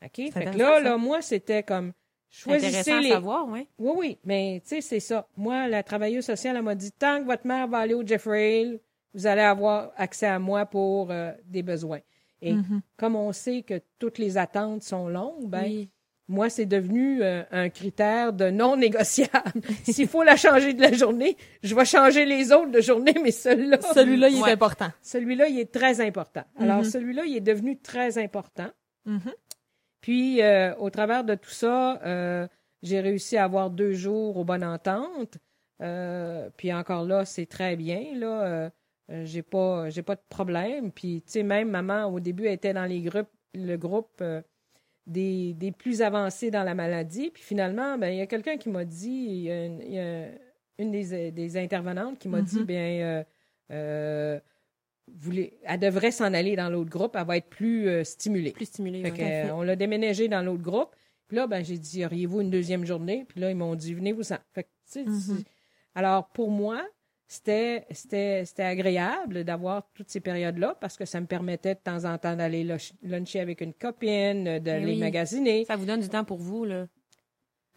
OK. 0.05 0.31
Fait 0.31 0.45
que 0.45 0.57
là, 0.57 0.79
là, 0.79 0.97
moi, 0.97 1.21
c'était 1.21 1.63
comme 1.63 1.93
C'est 2.29 2.51
intéressant 2.51 2.71
choisissez 2.71 2.91
à 2.91 3.01
les. 3.01 3.09
savoir, 3.09 3.47
ouais. 3.49 3.67
Oui, 3.79 3.93
oui, 3.97 4.17
mais 4.23 4.61
tu 4.63 4.69
sais, 4.69 4.81
c'est 4.81 4.99
ça. 4.99 5.27
Moi, 5.35 5.67
la 5.67 5.81
travailleuse 5.83 6.25
sociale, 6.25 6.55
elle 6.57 6.61
m'a 6.63 6.75
dit 6.75 6.91
tant 6.91 7.19
que 7.21 7.25
votre 7.25 7.47
mère 7.47 7.67
va 7.67 7.79
aller 7.79 7.93
au 7.93 8.05
Jeffrey 8.05 8.61
Hale, 8.61 8.79
vous 9.13 9.25
allez 9.25 9.41
avoir 9.41 9.91
accès 9.97 10.27
à 10.27 10.37
moi 10.39 10.65
pour 10.65 11.09
euh, 11.11 11.31
des 11.45 11.63
besoins. 11.63 12.01
Et 12.41 12.53
Mhm. 12.53 12.81
comme 12.97 13.15
on 13.15 13.31
sait 13.33 13.63
que 13.63 13.81
toutes 13.97 14.19
les 14.19 14.37
attentes 14.37 14.83
sont 14.83 15.07
longues, 15.07 15.47
ben, 15.49 15.63
Oui. 15.63 15.89
Moi, 16.29 16.49
c'est 16.49 16.65
devenu 16.65 17.21
euh, 17.23 17.43
un 17.51 17.69
critère 17.69 18.33
de 18.33 18.49
non 18.49 18.75
négociable. 18.75 19.61
S'il 19.83 20.07
faut 20.07 20.23
la 20.23 20.35
changer 20.35 20.73
de 20.73 20.81
la 20.81 20.91
journée, 20.93 21.37
je 21.63 21.73
vais 21.75 21.85
changer 21.85 22.25
les 22.25 22.51
autres 22.51 22.71
de 22.71 22.81
journée, 22.81 23.15
mais 23.23 23.31
celui-là, 23.31 23.79
Celui-là, 23.93 24.29
il 24.29 24.41
Ouais. 24.41 24.49
est 24.49 24.53
important. 24.53 24.91
celui-là, 25.01 25.47
il 25.47 25.59
est 25.59 25.71
très 25.71 26.01
important. 26.01 26.43
Alors, 26.59 26.79
Mhm. 26.79 26.83
celui-là, 26.85 27.23
il 27.25 27.37
est 27.37 27.41
devenu 27.41 27.77
très 27.79 28.17
important. 28.17 28.67
Mhm. 29.05 29.19
Puis, 30.01 30.41
euh, 30.41 30.75
au 30.75 30.89
travers 30.89 31.23
de 31.23 31.35
tout 31.35 31.49
ça, 31.49 31.99
euh, 32.05 32.47
j'ai 32.83 32.99
réussi 32.99 33.37
à 33.37 33.43
avoir 33.45 33.69
deux 33.69 33.93
jours 33.93 34.37
aux 34.37 34.43
bonnes 34.45 34.63
ententes. 34.63 35.37
Euh, 35.81 36.49
puis 36.57 36.73
encore 36.73 37.05
là, 37.05 37.25
c'est 37.25 37.45
très 37.45 37.75
bien. 37.75 38.03
Là, 38.15 38.41
euh, 38.41 38.69
euh, 39.11 39.21
j'ai 39.25 39.41
pas, 39.43 39.89
j'ai 39.89 40.01
pas 40.03 40.15
de 40.15 40.21
problème. 40.29 40.91
Puis, 40.91 41.23
tu 41.25 41.31
sais, 41.33 41.43
même 41.43 41.69
maman, 41.69 42.05
au 42.05 42.19
début, 42.19 42.45
elle 42.47 42.53
était 42.53 42.73
dans 42.73 42.85
les 42.85 43.01
groupes, 43.01 43.29
le 43.53 43.75
groupe 43.77 44.17
euh, 44.21 44.41
des, 45.07 45.53
des 45.53 45.71
plus 45.71 46.01
avancés 46.03 46.51
dans 46.51 46.63
la 46.63 46.75
maladie. 46.75 47.31
Puis 47.33 47.41
finalement, 47.41 47.97
ben, 47.97 48.09
il 48.09 48.17
y 48.17 48.21
a 48.21 48.27
quelqu'un 48.27 48.57
qui 48.57 48.69
m'a 48.69 48.85
dit, 48.85 49.09
il 49.09 49.41
y 49.43 49.51
a 49.51 49.65
une, 49.65 49.81
il 49.81 49.93
y 49.93 49.99
a 49.99 50.27
une 50.77 50.91
des, 50.91 51.31
des 51.31 51.57
intervenantes 51.57 52.19
qui 52.19 52.27
m'a 52.29 52.41
dit, 52.41 52.59
Mhm. 52.59 52.65
bien, 52.65 52.83
euh, 53.01 53.23
euh, 53.71 54.39
voulez- 55.07 55.57
elle 55.63 55.79
devrait 55.79 56.11
s'en 56.11 56.33
aller 56.33 56.55
dans 56.55 56.69
l'autre 56.69 56.89
groupe. 56.89 57.15
Elle 57.17 57.25
va 57.25 57.37
être 57.37 57.49
plus 57.49 57.87
euh, 57.87 58.03
stimulée. 58.03 58.51
Plus 58.51 58.65
stimulé. 58.65 59.01
Fait 59.01 59.11
ouais. 59.11 59.17
que, 59.17 59.23
euh, 59.49 59.55
on 59.55 59.61
l'a 59.63 59.75
déménagé 59.75 60.27
dans 60.27 60.41
l'autre 60.43 60.61
groupe. 60.63 60.93
Puis 61.27 61.37
là, 61.37 61.47
ben, 61.47 61.63
j'ai 61.63 61.77
dit, 61.77 62.05
auriez-vous 62.05 62.41
une 62.41 62.49
deuxième 62.49 62.85
journée? 62.85 63.25
Puis 63.27 63.39
là, 63.39 63.49
ils 63.49 63.55
m'ont 63.55 63.75
dit, 63.75 63.93
venez-vous-en. 63.93 64.37
Fait 64.53 64.63
que, 64.63 64.67
tu 64.91 65.03
sais, 65.03 65.03
Mhm. 65.05 65.43
Alors, 65.95 66.27
pour 66.29 66.51
moi, 66.51 66.85
c'était, 67.27 67.85
c'était, 67.91 68.45
c'était 68.45 68.63
agréable 68.63 69.43
d'avoir 69.43 69.83
toutes 69.93 70.09
ces 70.09 70.19
périodes-là 70.21 70.75
parce 70.79 70.95
que 70.97 71.05
ça 71.05 71.19
me 71.19 71.25
permettait 71.25 71.75
de 71.75 71.79
temps 71.79 72.05
en 72.05 72.17
temps 72.17 72.35
d'aller 72.35 72.63
lunch- 72.63 72.93
luncher 73.03 73.39
avec 73.41 73.59
une 73.61 73.73
copine, 73.73 74.59
de 74.59 74.71
Eh 74.71 74.85
oui. 74.85 74.97
magasiner. 74.97 75.65
Ça 75.65 75.75
vous 75.75 75.85
donne 75.85 75.99
du 75.99 76.09
temps 76.09 76.23
pour 76.23 76.37
vous, 76.37 76.63
là. 76.65 76.87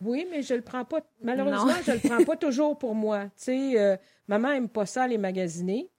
Oui, 0.02 0.26
mais 0.30 0.40
je 0.42 0.54
le 0.54 0.62
prends 0.62 0.84
pas. 0.84 1.00
Malheureusement, 1.22 1.74
je 1.84 1.92
le 1.92 1.98
prends 1.98 2.24
pas 2.24 2.36
toujours 2.36 2.78
pour 2.78 2.94
moi. 2.94 3.24
Tu 3.24 3.30
sais, 3.36 3.78
euh, 3.78 3.96
maman 4.28 4.52
aime 4.52 4.68
pas 4.68 4.86
ça 4.86 5.06
les 5.06 5.18
magasiner. 5.18 5.90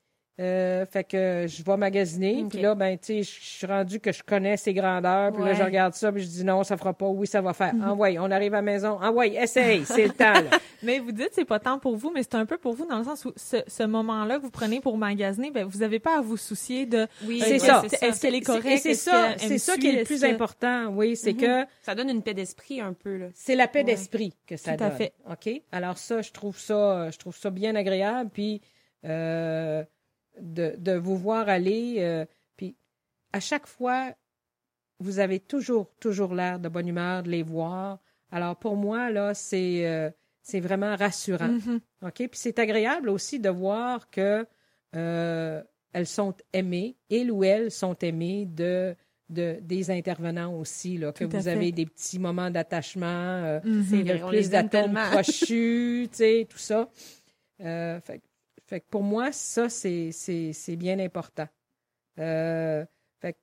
Euh, 0.41 0.86
fait 0.88 1.04
que 1.04 1.45
je 1.47 1.63
vais 1.63 1.77
magasiner. 1.77 2.43
Puis 2.49 2.60
là, 2.62 2.73
ben, 2.73 2.97
tu 2.97 3.06
sais, 3.06 3.23
je 3.23 3.30
suis 3.30 3.67
rendu 3.67 3.99
que 3.99 4.12
je 4.12 4.23
connais 4.23 4.58
ses 4.58 4.73
grandeurs. 4.73 5.32
Puis 5.32 5.43
là, 5.43 5.54
je 5.54 5.62
regarde 5.62 5.93
ça, 5.93 6.12
puis 6.12 6.23
je 6.23 6.27
dis 6.27 6.43
non, 6.43 6.63
ça 6.63 6.77
fera 6.77 6.93
pas. 6.93 7.06
Oui, 7.06 7.27
ça 7.27 7.41
va 7.41 7.54
faire. 7.54 7.73
Ah 7.84 7.93
ouais, 7.93 8.17
on 8.17 8.32
arrive 8.32 8.54
à 8.56 8.58
la 8.58 8.62
maison. 8.63 8.97
Ah 9.01 9.12
ouais, 9.12 9.36
essaye, 9.36 9.86
c'est 9.86 10.06
le 10.08 10.13
temps. 10.13 10.34
Là. 10.34 10.58
Mais 10.84 10.97
vous 10.99 11.12
dites 11.12 11.30
c'est 11.34 11.45
pas 11.45 11.60
tant 11.60 11.77
pour 11.77 11.95
vous, 11.95 12.10
mais 12.12 12.23
c'est 12.23 12.34
un 12.34 12.47
peu 12.47 12.58
pour 12.58 12.73
vous 12.73 12.88
dans 12.88 12.97
le 12.97 13.04
sens 13.04 13.23
où 13.25 13.32
ce, 13.36 13.58
ce 13.67 13.84
moment-là 13.84 14.38
que 14.39 14.41
vous 14.41 14.49
prenez 14.49 14.80
pour 14.82 14.97
magasiner, 14.97 15.51
ben 15.51 15.63
vous 15.63 15.80
n'avez 15.80 15.99
pas 15.99 16.17
à 16.17 16.21
vous 16.21 16.38
soucier 16.38 16.88
de 16.88 17.08
Oui, 17.27 17.39
C'est 17.39 17.51
ouais, 17.51 17.60
ça. 17.60 17.84
Est-ce 18.01 18.19
qu'elle 18.19 18.34
est 18.34 18.41
correcte? 18.41 18.65
Et 18.65 18.77
c'est 18.77 18.95
ça, 18.95 19.36
c'est 19.38 19.60
ça 19.60 19.77
qui 19.77 19.89
est 19.89 19.99
le 19.99 20.04
plus 20.06 20.23
important. 20.25 20.88
Oui, 20.88 21.15
c'est 21.15 21.34
Mhm. 21.34 21.39
que 21.39 21.65
Ça 21.84 21.93
donne 21.93 22.10
une 22.10 22.23
paix 22.23 22.34
d'esprit 22.34 22.82
un 22.82 22.93
peu, 22.93 23.15
là. 23.17 23.25
c'est 23.36 23.54
la 23.56 23.67
paix 23.67 23.80
Ouais. 23.80 23.86
d'esprit 23.86 24.34
que 24.47 24.58
ça 24.58 24.75
Tout 24.75 24.84
à 24.86 24.88
donne. 24.89 24.97
fait. 24.97 25.13
OK? 25.30 25.62
Alors 25.71 25.99
ça, 25.99 26.23
je 26.23 26.32
trouve 26.32 26.58
ça, 26.58 27.12
je 27.12 27.17
trouve 27.19 27.36
ça 27.38 27.51
bien 27.51 27.75
agréable. 27.75 28.32
Puis 28.34 28.60
euh, 29.06 29.84
de, 30.39 30.76
de 30.78 30.94
vous 30.94 31.17
voir 31.17 31.50
aller. 31.50 31.96
euh, 32.00 32.26
puis 32.58 32.76
à 33.34 33.39
chaque 33.39 33.67
fois, 33.67 34.13
vous 35.00 35.20
avez 35.20 35.39
toujours, 35.39 35.89
toujours 36.00 36.34
l'air 36.36 36.60
de 36.60 36.70
bonne 36.70 36.88
humeur 36.88 37.24
de 37.24 37.30
les 37.30 37.44
voir. 37.44 38.00
Alors 38.32 38.56
pour 38.56 38.76
moi, 38.76 39.10
là, 39.10 39.34
c'est 39.34 39.86
euh, 39.88 40.10
c'est 40.41 40.60
vraiment 40.60 40.96
rassurant. 40.96 41.50
Mhm. 41.50 41.80
OK? 42.04 42.15
Puis 42.15 42.30
c'est 42.34 42.60
agréable 42.60 43.10
aussi 43.10 43.39
de 43.39 43.50
voir 43.50 44.10
que 44.10 44.46
euh, 44.96 45.62
elles 45.94 46.08
sont 46.08 46.36
aimées, 46.54 46.96
ils 47.10 47.32
ou 47.32 47.44
elles 47.44 47.72
sont 47.72 47.96
aimées 48.00 48.46
de, 48.46 48.96
de 49.30 49.60
des 49.62 49.91
intervenants 49.91 50.58
aussi, 50.58 50.98
là, 50.98 51.12
que 51.12 51.26
vous 51.26 51.41
fait. 51.41 51.50
avez 51.50 51.72
des 51.72 51.86
petits 51.86 52.20
moments 52.20 52.50
d'attachement, 52.50 53.06
euh, 53.08 53.60
vrai, 53.63 54.24
on 54.24 54.30
plus 54.30 54.50
d'atomes 54.50 54.98
crochus, 55.12 56.08
tu 56.12 56.17
sais, 56.17 56.48
tout 56.50 56.58
ça. 56.58 56.89
Euh, 57.62 58.00
fait, 58.02 58.22
fait 58.71 58.79
que 58.79 58.86
pour 58.89 59.03
moi, 59.03 59.31
ça, 59.34 59.67
c'est 59.67 60.12
c'est- 60.13 60.53
c'est 60.53 60.77
bien 60.77 60.97
important. 60.97 61.47
Euh, 62.19 62.86
fait 63.21 63.34
que 63.34 63.38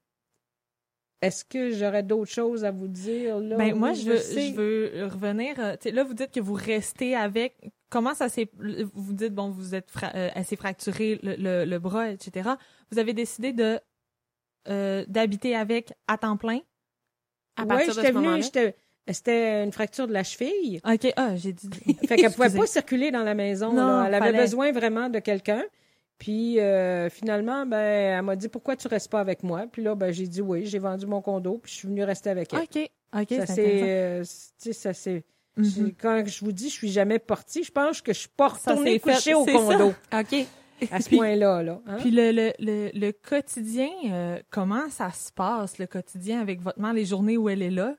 est-ce 1.21 1.45
que 1.45 1.71
j'aurais 1.71 2.03
d'autres 2.03 2.31
choses 2.31 2.65
à 2.65 2.71
vous 2.71 2.89
dire? 2.89 3.39
Là? 3.39 3.57
Ben, 3.59 3.75
moi, 3.75 3.93
je 3.93 4.03
veux, 4.05 4.17
je 4.17 4.55
veux 4.55 5.05
revenir. 5.07 5.61
euh, 5.61 5.77
là, 5.93 6.03
vous 6.05 6.15
dites 6.15 6.33
que 6.33 6.41
vous 6.41 6.55
restez 6.55 7.15
avec. 7.15 7.57
Comment 7.91 8.15
ça 8.15 8.29
s'est. 8.31 8.49
Vous 8.95 9.13
dites, 9.13 9.35
bon, 9.35 9.51
vous 9.51 9.75
êtes 9.75 9.91
fra- 9.91 10.13
euh, 10.15 10.31
assez 10.35 10.57
fracturé 10.57 11.19
le, 11.23 11.37
le, 11.37 11.65
le 11.65 11.79
bras, 11.79 12.11
etc. 12.11 12.51
Vous 12.91 12.99
avez 12.99 13.13
décidé 13.13 13.53
de 13.53 13.79
euh, 14.69 15.05
d'habiter 15.09 15.55
avec 15.55 15.93
à 16.07 16.17
temps 16.19 16.37
plein. 16.39 16.61
À 17.57 17.63
Ouais, 17.63 17.69
partir 17.69 17.89
de 17.89 18.01
j'étais 18.01 18.09
ce 18.09 18.13
venue, 18.13 18.27
moment-là? 18.27 18.43
C'était 19.13 19.65
une 19.65 19.73
fracture 19.73 20.07
de 20.07 20.13
la 20.13 20.23
cheville. 20.25 20.81
OK. 20.85 21.13
Ah, 21.17 21.37
j'ai 21.37 21.53
dit. 21.53 21.69
Fait 22.07 22.17
qu'elle 22.17 22.33
pouvait 22.33 22.51
pas 22.51 22.67
circuler 22.67 23.11
dans 23.11 23.23
la 23.23 23.35
maison. 23.35 23.73
Non, 23.73 23.87
là. 23.87 24.05
Elle 24.09 24.15
avait 24.15 24.27
fallait- 24.27 24.39
besoin 24.43 24.73
vraiment 24.73 25.09
de 25.09 25.19
quelqu'un. 25.19 25.63
Puis 26.19 26.59
euh, 26.59 27.09
finalement, 27.11 27.65
ben, 27.65 27.79
elle 28.19 28.23
m'a 28.23 28.35
dit 28.37 28.49
pourquoi 28.49 28.75
tu 28.77 28.89
restes 28.89 29.11
pas 29.11 29.21
avec 29.21 29.43
moi? 29.45 29.67
Puis 29.71 29.83
là, 29.83 29.95
ben, 29.95 30.13
j'ai 30.13 30.27
dit 30.27 30.43
oui. 30.43 30.67
J'ai 30.67 30.79
vendu 30.81 31.07
mon 31.07 31.21
condo. 31.23 31.59
Puis 31.63 31.73
je 31.73 31.77
suis 31.79 31.89
venue 31.89 32.03
rester 32.05 32.31
avec 32.31 32.53
elle. 32.53 32.61
OK. 32.61 32.91
OK, 33.21 33.29
ça 33.39 33.47
c'est 33.47 33.83
euh, 33.85 34.25
ça 34.25 34.93
c'est. 34.93 35.25
Mhm. 35.57 35.65
j'ai- 35.65 35.93
Quand 35.93 36.23
je 36.27 36.45
vous 36.45 36.53
dis, 36.53 36.69
je 36.69 36.75
suis 36.75 36.91
jamais 36.91 37.19
partie. 37.19 37.63
Je 37.65 37.73
pense 37.73 38.01
que 38.03 38.13
je 38.13 38.19
suis 38.21 38.29
pas 38.37 38.49
retournée 38.49 38.99
coucher 39.01 39.35
au 39.35 39.45
condo 39.45 39.93
OK. 40.13 40.47
à 40.91 41.01
ce 41.01 41.09
point-là. 41.17 41.63
Là, 41.63 41.81
hein? 41.87 41.97
Puis 42.01 42.11
le, 42.11 42.31
le, 42.33 42.53
le, 42.59 42.91
le 42.95 43.13
quotidien, 43.13 43.89
euh, 44.11 44.39
comment 44.51 44.91
ça 44.91 45.11
se 45.13 45.33
passe, 45.33 45.79
le 45.79 45.87
quotidien 45.87 46.41
avec 46.41 46.61
votre 46.61 46.81
mère, 46.81 46.93
les 46.93 47.05
journées 47.07 47.37
où 47.37 47.49
elle 47.49 47.63
est 47.63 47.71
là? 47.71 47.95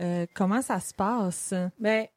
Euh, 0.00 0.26
comment 0.34 0.62
ça 0.62 0.78
se 0.80 0.94
passe? 0.94 1.54
Mais 1.80 2.10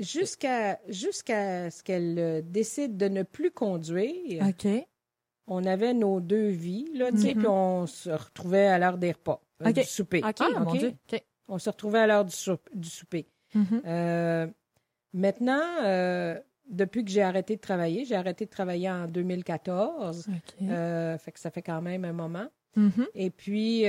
jusqu'à 0.00 0.78
jusqu'à 0.88 1.70
ce 1.70 1.82
qu'elle 1.82 2.18
euh, 2.18 2.42
décide 2.42 2.96
de 2.96 3.08
ne 3.08 3.22
plus 3.22 3.50
conduire, 3.50 4.44
OK. 4.46 4.66
on 5.46 5.64
avait 5.64 5.94
nos 5.94 6.20
deux 6.20 6.48
vies, 6.48 6.88
là, 6.94 7.10
tu 7.12 7.18
sais, 7.18 7.34
Mhm. 7.34 7.38
puis 7.38 7.46
on 7.48 7.86
se 7.86 8.10
retrouvait 8.10 8.66
à 8.66 8.78
l'heure 8.78 8.98
des 8.98 9.12
repas, 9.12 9.40
euh, 9.62 9.72
du 9.72 9.82
souper. 9.84 10.22
OK. 10.24 10.36
Ah, 10.40 10.60
mon 10.60 10.70
OK. 10.70 10.78
Dieu. 10.78 10.94
OK. 11.12 11.22
On 11.48 11.58
se 11.58 11.68
retrouvait 11.70 11.98
à 12.00 12.06
l'heure 12.06 12.24
du, 12.24 12.34
sou- 12.34 12.56
du 12.74 12.88
souper. 12.88 13.26
Mhm. 13.54 13.82
Euh, 13.86 14.46
maintenant, 15.12 15.62
euh, 15.84 16.40
depuis 16.68 17.04
que 17.04 17.10
j'ai 17.10 17.22
arrêté 17.22 17.56
de 17.56 17.60
travailler, 17.60 18.04
j'ai 18.06 18.14
arrêté 18.16 18.46
de 18.46 18.50
travailler 18.50 18.90
en 18.90 19.06
2014, 19.06 20.26
OK. 20.28 20.54
euh, 20.70 21.18
fait 21.18 21.32
que 21.32 21.38
ça 21.38 21.50
fait 21.50 21.62
quand 21.62 21.82
même 21.82 22.04
un 22.06 22.14
moment. 22.14 22.48
Mhm. 22.76 23.06
Et 23.14 23.30
puis, 23.30 23.82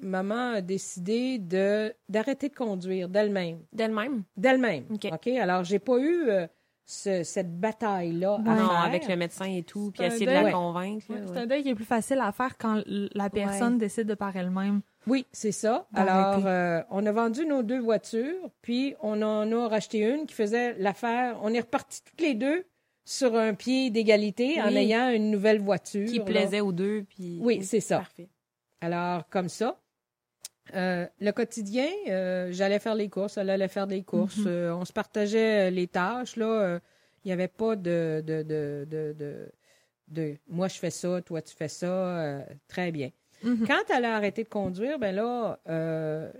maman 0.00 0.52
a 0.54 0.60
décidé 0.60 1.38
de 1.38 1.94
d'arrêter 2.08 2.48
de 2.48 2.54
conduire 2.54 3.08
d'elle-même. 3.08 3.60
D'elle-même? 3.72 4.22
D'elle-même. 4.36 4.84
OK. 4.92 5.06
OK? 5.12 5.26
Alors, 5.28 5.64
j'ai 5.64 5.78
pas 5.78 5.98
eu 5.98 6.28
euh, 6.28 6.46
ce- 6.84 7.22
cette 7.22 7.58
bataille-là 7.60 8.34
à 8.34 8.38
Ouais. 8.38 8.56
non, 8.60 8.68
faire. 8.68 8.80
avec 8.84 9.08
le 9.08 9.16
médecin 9.16 9.44
et 9.46 9.62
tout, 9.62 9.90
puis 9.92 10.04
essayer 10.04 10.26
de 10.26 10.30
la 10.30 10.50
convaincre. 10.52 11.04
Ouais. 11.10 11.20
C'est 11.26 11.38
un 11.38 11.46
deuil 11.46 11.62
qui 11.62 11.68
est 11.70 11.74
plus 11.74 11.84
facile 11.84 12.18
à 12.20 12.32
faire 12.32 12.56
quand 12.58 12.82
la 12.86 13.28
personne 13.30 13.76
décide 13.78 14.06
de 14.06 14.14
par 14.14 14.34
elle-même. 14.36 14.80
Oui, 15.06 15.26
c'est 15.32 15.52
ça. 15.52 15.86
Alors, 15.94 16.46
euh, 16.46 16.82
on 16.90 17.04
a 17.06 17.12
vendu 17.12 17.46
nos 17.46 17.62
deux 17.62 17.78
voitures, 17.80 18.50
puis 18.62 18.94
on 19.00 19.22
en 19.22 19.50
a 19.52 19.68
racheté 19.68 20.00
une 20.00 20.26
qui 20.26 20.34
faisait 20.34 20.74
l'affaire. 20.78 21.38
On 21.42 21.52
est 21.54 21.60
repartis 21.60 22.02
toutes 22.04 22.20
les 22.20 22.34
deux 22.34 22.64
sur 23.06 23.34
un 23.36 23.54
pied 23.54 23.88
d'égalité 23.90 24.60
en 24.60 24.68
ayant 24.68 25.08
une 25.10 25.30
nouvelle 25.30 25.60
voiture. 25.60 26.06
Qui 26.06 26.18
là. 26.18 26.24
plaisait 26.24 26.60
aux 26.60 26.72
deux, 26.72 27.04
puis... 27.08 27.38
Oui, 27.40 27.62
c'est 27.62 27.80
ça. 27.80 27.98
Parfait. 28.00 28.28
Alors, 28.82 29.26
comme 29.30 29.48
ça. 29.48 29.78
Euh, 30.74 31.06
le 31.20 31.30
quotidien, 31.32 31.88
euh, 32.08 32.48
j'allais 32.52 32.78
faire 32.78 32.94
les 32.94 33.08
courses, 33.08 33.36
elle 33.38 33.50
allait 33.50 33.68
faire 33.68 33.86
des 33.86 34.02
courses. 34.02 34.36
Mhm. 34.38 34.46
Euh, 34.48 34.74
on 34.76 34.84
se 34.84 34.92
partageait 34.92 35.70
les 35.70 35.86
tâches. 35.86 36.36
Là, 36.36 36.78
il 37.24 37.28
n'y 37.28 37.32
avait 37.32 37.48
pas 37.48 37.74
de 37.76 38.22
de, 38.24 38.42
de, 38.42 38.86
de, 38.88 39.12
de, 39.18 39.48
de 40.08 40.34
moi 40.48 40.68
je 40.68 40.78
fais 40.78 40.90
ça, 40.90 41.20
toi 41.22 41.42
tu 41.42 41.54
fais 41.54 41.68
ça. 41.68 42.44
très 42.68 42.92
bien. 42.92 43.10
Mhm. 43.42 43.66
Quand 43.66 43.94
elle 43.96 44.04
a 44.04 44.16
arrêté 44.16 44.42
de 44.44 44.48
conduire, 44.48 44.98
ben 44.98 45.14
là, 45.14 45.58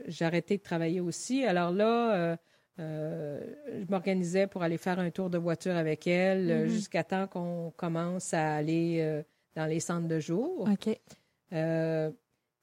j'ai 0.07 0.25
arrêté 0.25 0.57
de 0.59 0.63
travailler 0.63 1.01
aussi. 1.01 1.45
Alors 1.45 1.71
là, 1.73 2.37
je 2.79 3.85
m'organisais 3.89 4.47
pour 4.47 4.63
aller 4.63 4.79
faire 4.79 4.99
un 4.99 5.11
tour 5.11 5.31
de 5.31 5.39
voiture 5.39 5.77
avec 5.77 6.07
elle 6.07 6.63
Mhm. 6.63 6.67
jusqu'à 6.69 7.05
temps 7.05 7.27
qu'on 7.27 7.73
commence 7.77 8.35
à 8.35 8.55
aller 8.57 9.23
dans 9.57 9.67
les 9.67 9.81
centres 9.81 10.09
de 10.09 10.21
jour. 10.21 10.69
OK. 10.71 10.99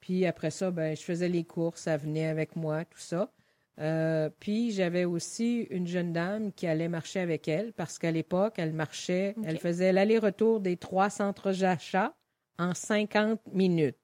Puis 0.05 0.27
après 0.27 0.51
ça, 0.51 0.69
ben, 0.69 0.95
je 0.95 1.01
faisais 1.01 1.27
les 1.27 1.43
courses, 1.43 1.87
elle 1.87 1.99
venait 1.99 2.27
avec 2.27 2.55
moi, 2.55 2.85
tout 2.85 2.99
ça. 2.99 3.31
Euh, 3.79 4.29
puis 4.39 4.69
j'avais 4.71 5.03
aussi 5.03 5.61
une 5.71 5.87
jeune 5.87 6.13
dame 6.13 6.51
qui 6.53 6.67
allait 6.67 6.87
marcher 6.87 7.21
avec 7.21 7.47
elle 7.47 7.73
parce 7.73 7.97
qu'à 7.97 8.11
l'époque, 8.11 8.53
elle 8.57 8.71
marchait, 8.71 9.33
elle 9.43 9.57
faisait 9.57 9.91
l'aller-retour 9.91 10.59
des 10.59 10.77
trois 10.77 11.09
centres 11.09 11.51
d'achat 11.51 12.13
en 12.59 12.75
50 12.75 13.39
minutes. 13.51 13.97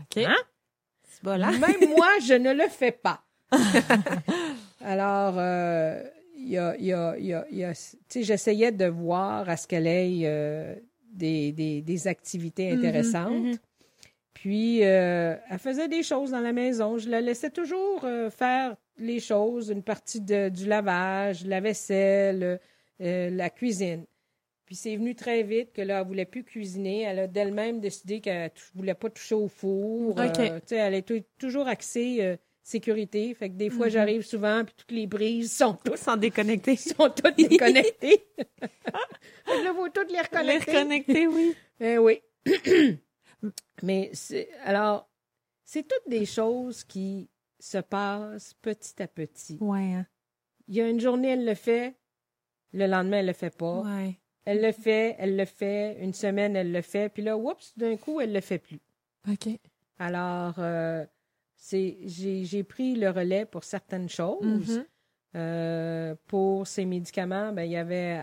OK. 0.00 0.16
Hein? 0.16 0.34
C'est 1.08 1.22
bon, 1.22 1.38
là. 1.38 1.52
Même 1.52 1.90
moi, 1.96 2.08
je 2.26 2.34
ne 2.34 2.52
le 2.52 2.68
fais 2.68 2.90
pas. 2.90 3.22
Alors, 4.80 5.34
euh, 5.38 6.02
y 6.36 6.58
a, 6.58 6.76
y 6.76 6.92
a- 6.92 7.16
y 7.18 7.64
a- 7.64 7.72
j'essayais 8.14 8.72
de 8.72 8.86
voir 8.86 9.48
à 9.48 9.56
ce 9.56 9.66
qu'elle 9.68 9.86
ait 9.86 10.22
euh, 10.24 10.74
des, 11.12 11.52
des, 11.52 11.82
des 11.82 12.08
activités 12.08 12.72
Mhm, 12.72 12.78
intéressantes. 12.78 13.32
mhm. 13.44 13.56
Puis, 14.34 14.84
euh, 14.84 15.36
elle 15.50 15.58
faisait 15.58 15.88
des 15.88 16.02
choses 16.02 16.30
dans 16.30 16.40
la 16.40 16.52
maison. 16.52 16.98
Je 16.98 17.08
la 17.08 17.20
laissais 17.20 17.50
toujours 17.50 18.04
euh, 18.04 18.30
faire 18.30 18.76
les 18.98 19.20
choses, 19.20 19.68
une 19.70 19.82
partie 19.82 20.20
de- 20.20 20.48
du 20.48 20.66
lavage, 20.66 21.44
la 21.46 21.60
vaisselle, 21.60 22.58
euh, 23.00 23.30
la 23.30 23.50
cuisine. 23.50 24.04
Puis 24.64 24.74
c'est 24.76 24.96
venu 24.96 25.14
très 25.14 25.42
vite 25.42 25.72
que 25.74 25.82
là, 25.82 26.00
elle 26.00 26.06
voulait 26.06 26.24
plus 26.24 26.44
cuisiner. 26.44 27.02
Elle 27.02 27.18
a 27.18 27.26
d'elle-même 27.26 27.78
décidé 27.80 28.20
qu'elle 28.20 28.44
ne 28.44 28.78
voulait 28.78 28.94
pas 28.94 29.10
toucher 29.10 29.34
au 29.34 29.48
four. 29.48 30.10
OK. 30.18 30.32
Tu 30.32 30.42
sais, 30.66 30.76
elle 30.76 30.94
est 30.94 31.02
tou- 31.06 31.22
toujours 31.38 31.68
axée 31.68 32.38
sécurité. 32.62 33.34
Fait 33.34 33.48
que 33.50 33.54
des 33.54 33.68
fois, 33.70 33.86
Mhm. 33.86 33.92
j'arrive 33.92 34.22
souvent, 34.22 34.64
puis 34.64 34.74
toutes 34.76 34.92
les 34.92 35.06
brises 35.06 35.52
sont 35.52 35.74
toutes, 35.84 35.98
Sans 35.98 36.16
déconnecter. 36.16 36.76
sont 36.76 37.10
toutes 37.10 37.36
déconnectées. 37.36 38.24
fait 38.38 38.68
que 39.44 39.64
là, 39.64 39.74
faut 39.74 39.88
toutes 39.88 40.10
les 40.10 40.14
Les 40.16 40.20
reconnecter. 40.22 40.70
reconnecter, 40.72 41.26
oui. 41.26 41.54
Eh 41.80 41.98
oui. 41.98 42.20
Mais 43.82 44.10
c'est 44.12 44.48
alors, 44.64 45.08
c'est 45.64 45.82
toutes 45.86 46.08
des 46.08 46.26
choses 46.26 46.84
qui 46.84 47.28
se 47.58 47.78
passent 47.78 48.54
petit 48.54 49.02
à 49.02 49.06
petit. 49.08 49.58
Ouais. 49.60 49.94
hein. 49.94 50.06
Il 50.68 50.74
y 50.76 50.80
a 50.80 50.88
une 50.88 51.00
journée, 51.00 51.28
elle 51.30 51.44
le 51.44 51.54
fait, 51.54 51.94
le 52.72 52.86
lendemain, 52.86 53.18
elle 53.18 53.26
le 53.26 53.32
fait 53.32 53.54
pas. 53.56 53.80
Ouais. 53.80 54.18
Elle 54.44 54.60
le 54.62 54.72
fait, 54.72 55.14
elle 55.18 55.36
le 55.36 55.44
fait, 55.44 55.98
une 56.00 56.14
semaine, 56.14 56.56
elle 56.56 56.72
le 56.72 56.82
fait, 56.82 57.08
puis 57.08 57.22
là, 57.22 57.36
oups, 57.38 57.72
d'un 57.76 57.96
coup, 57.96 58.20
elle 58.20 58.32
le 58.32 58.40
fait 58.40 58.58
plus. 58.58 58.80
OK. 59.30 59.48
Alors, 59.98 60.54
euh, 60.58 61.04
c'est 61.54 61.98
j'ai 62.04 62.44
j'ai 62.44 62.64
pris 62.64 62.94
le 62.96 63.10
relais 63.10 63.44
pour 63.44 63.62
certaines 63.64 64.08
choses. 64.08 64.78
Mhm. 64.78 64.84
Euh, 65.36 66.14
pour 66.26 66.66
ses 66.66 66.84
médicaments, 66.84 67.52
ben, 67.52 67.62
il 67.64 67.70
y 67.72 67.76
avait 67.76 68.22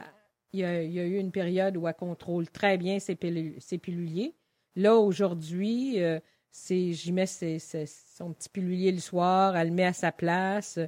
il 0.52 0.60
y, 0.60 0.64
a, 0.64 0.82
il 0.84 0.92
y 0.92 1.00
a 1.00 1.06
eu 1.06 1.18
une 1.18 1.32
période 1.32 1.78
où 1.78 1.88
elle 1.88 1.94
contrôle 1.94 2.50
très 2.50 2.78
bien 2.78 3.00
ses, 3.00 3.16
pilu- 3.16 3.60
ses 3.60 3.78
piluliers. 3.78 4.36
Là, 4.76 4.96
aujourd'hui, 4.96 6.02
euh, 6.02 6.20
c'est 6.52 6.94
j'y 6.94 7.12
mets 7.12 7.26
ses- 7.26 7.60
ses- 7.60 7.86
son 7.86 8.34
petit 8.34 8.50
pilulier 8.50 8.92
le 8.92 9.00
soir, 9.00 9.56
elle 9.58 9.70
le 9.70 9.74
met 9.74 9.86
à 9.86 9.94
sa 9.94 10.12
place. 10.12 10.80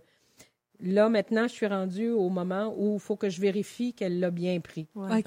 Là, 0.79 1.09
maintenant, 1.09 1.43
je 1.47 1.53
suis 1.53 1.67
rendue 1.67 2.09
au 2.09 2.29
moment 2.29 2.73
où 2.75 2.95
il 2.95 2.99
faut 2.99 3.15
que 3.15 3.29
je 3.29 3.39
vérifie 3.39 3.93
qu'elle 3.93 4.19
l'a 4.19 4.31
bien 4.31 4.59
pris. 4.59 4.87
Ouais. 4.95 5.21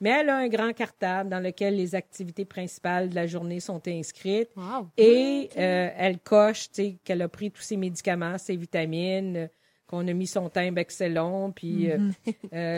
Mais 0.00 0.10
elle 0.10 0.28
a 0.28 0.36
un 0.36 0.48
grand 0.48 0.72
cartable 0.74 1.30
dans 1.30 1.40
lequel 1.40 1.76
les 1.76 1.94
activités 1.94 2.44
principales 2.44 3.08
de 3.08 3.14
la 3.14 3.26
journée 3.26 3.60
sont 3.60 3.80
inscrites. 3.88 4.50
Wow. 4.56 4.88
Et 4.98 5.48
euh, 5.56 5.88
elle 5.96 6.18
coche, 6.18 6.68
qu'elle 7.04 7.22
a 7.22 7.28
pris 7.28 7.50
tous 7.50 7.62
ses 7.62 7.76
médicaments, 7.78 8.36
ses 8.36 8.56
vitamines, 8.56 9.36
euh, 9.36 9.46
qu'on 9.86 10.06
a 10.08 10.12
mis 10.12 10.26
son 10.26 10.50
timbre 10.50 10.78
excellent. 10.78 11.52
Puis 11.52 11.90
euh, 11.90 12.10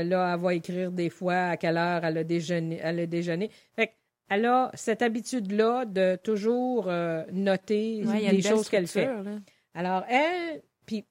là, 0.05 0.35
elle 0.35 0.40
va 0.40 0.55
écrire 0.55 0.92
des 0.92 1.11
fois 1.11 1.49
à 1.49 1.57
quelle 1.57 1.79
heure 1.79 2.05
elle 2.05 2.19
a 2.19 2.25
déjeuné. 2.25 2.79
Elle 2.81 3.01
a 3.01 3.07
déjeuné. 3.07 3.51
Fait 3.75 3.92
elle 4.29 4.47
a 4.47 4.71
cette 4.75 5.03
habitude-là 5.03 5.85
de 5.85 6.17
toujours 6.23 6.87
euh, 6.89 7.25
noter 7.33 8.03
Ouais, 8.05 8.31
les 8.33 8.43
choses 8.43 8.69
qu'elle 8.69 8.87
fait. 8.87 9.07
là. 9.07 9.23
Alors, 9.75 10.05
elle, 10.09 10.62
puis 10.87 11.05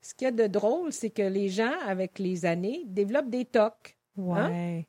ce 0.00 0.14
qu'il 0.14 0.24
y 0.26 0.28
a 0.28 0.30
de 0.32 0.46
drôle, 0.46 0.92
c'est 0.92 1.10
que 1.10 1.22
les 1.22 1.48
gens, 1.48 1.72
avec 1.86 2.18
les 2.18 2.46
années, 2.46 2.82
développent 2.86 3.30
des 3.30 3.44
tocs. 3.44 3.96
Ouais. 4.16 4.86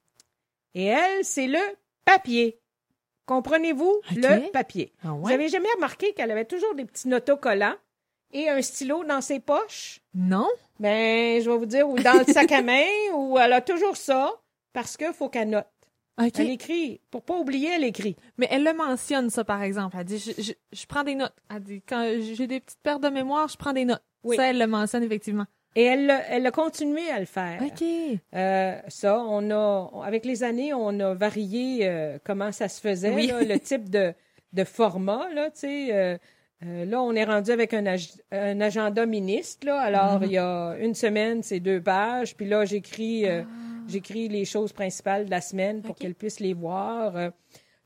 Et 0.74 0.86
elle, 0.86 1.24
c'est 1.24 1.48
le 1.48 1.60
papier. 2.06 2.60
Comprenez-vous? 3.26 4.02
Le 4.16 4.52
papier? 4.52 4.94
Ah 5.04 5.10
Vous 5.12 5.24
ouais? 5.26 5.34
avez 5.34 5.50
jamais 5.50 5.72
remarqué 5.76 6.14
qu'elle 6.14 6.30
avait 6.32 6.46
toujours 6.46 6.76
des 6.76 6.86
petits 6.86 7.12
autocollants 7.14 7.74
et 8.32 8.50
un 8.50 8.62
stylo 8.62 9.04
dans 9.04 9.22
ses 9.22 9.40
poches? 9.40 10.00
Non? 10.14 10.48
Ben, 10.80 11.42
je 11.42 11.50
vais 11.50 11.58
vous 11.58 11.66
dire, 11.66 11.90
ou 11.90 11.98
dans 11.98 12.20
le 12.26 12.32
sac 12.32 12.52
à 12.52 12.62
main, 12.62 12.86
ou 13.16 13.40
elle 13.40 13.54
a 13.54 13.62
toujours 13.62 13.98
ça, 13.98 14.32
parce 14.74 14.96
qu'il 14.98 15.14
faut 15.14 15.30
qu'elle 15.30 15.50
note. 15.50 15.66
OK. 16.20 16.32
Elle 16.40 16.50
écrit. 16.52 17.02
Pour 17.12 17.24
pas 17.24 17.36
oublier, 17.38 17.70
elle 17.76 17.84
écrit. 17.84 18.16
Mais 18.38 18.48
elle 18.50 18.64
le 18.64 18.74
mentionne, 18.74 19.30
ça, 19.30 19.44
par 19.44 19.62
exemple. 19.62 19.98
Elle 20.00 20.06
dit, 20.06 20.18
je, 20.18 20.42
je, 20.42 20.52
je 20.72 20.86
prends 20.86 21.04
des 21.04 21.16
notes. 21.16 21.36
Elle 21.54 21.62
dit, 21.62 21.82
quand 21.88 22.10
j'ai 22.36 22.48
des 22.48 22.60
petites 22.62 22.80
pertes 22.82 23.04
de 23.04 23.10
mémoire, 23.10 23.48
je 23.50 23.58
prends 23.58 23.74
des 23.74 23.86
notes. 23.86 24.04
Oui. 24.24 24.36
Ça, 24.38 24.50
elle 24.50 24.58
le 24.60 24.68
mentionne, 24.68 25.04
effectivement. 25.04 25.46
Et 25.76 25.84
elle, 25.84 26.10
elle 26.30 26.46
a 26.48 26.52
continué 26.52 27.10
à 27.10 27.20
le 27.20 27.26
faire. 27.26 27.62
OK. 27.62 27.84
Euh, 28.34 28.78
ça, 28.88 29.20
on 29.20 29.52
a, 29.52 29.90
avec 30.06 30.24
les 30.24 30.42
années, 30.44 30.74
on 30.74 30.98
a 31.02 31.14
varié 31.14 31.80
euh, 31.82 32.18
comment 32.24 32.54
ça 32.54 32.70
se 32.70 32.80
faisait, 32.80 33.14
Oui. 33.14 33.28
là, 33.28 33.42
le 33.44 33.60
type 33.60 33.90
de, 33.90 34.14
de 34.54 34.64
format, 34.64 35.28
là, 35.34 35.52
tu 35.52 35.60
sais. 35.60 35.88
euh, 35.94 36.18
euh, 36.66 36.86
là, 36.86 37.02
on 37.02 37.12
est 37.14 37.26
rendu 37.26 37.52
avec 37.52 37.74
un, 37.74 37.86
ag- 37.86 38.22
un 38.32 38.62
agenda 38.62 39.06
ministre, 39.06 39.68
là. 39.68 39.82
Alors, 39.82 40.24
il 40.24 40.32
y 40.32 40.38
a 40.38 40.78
une 40.80 40.96
semaine, 40.96 41.44
c'est 41.44 41.60
deux 41.60 41.82
pages. 41.82 42.38
Puis 42.38 42.48
là, 42.48 42.64
j'écris, 42.64 43.26
euh, 43.28 43.44
j'écris 43.88 44.28
les 44.30 44.46
choses 44.46 44.74
principales 44.74 45.26
de 45.26 45.32
la 45.32 45.42
semaine 45.42 45.82
pour 45.82 45.96
qu'elle 45.96 46.16
puisse 46.16 46.40
les 46.40 46.54
voir. 46.54 47.16
Euh, 47.16 47.30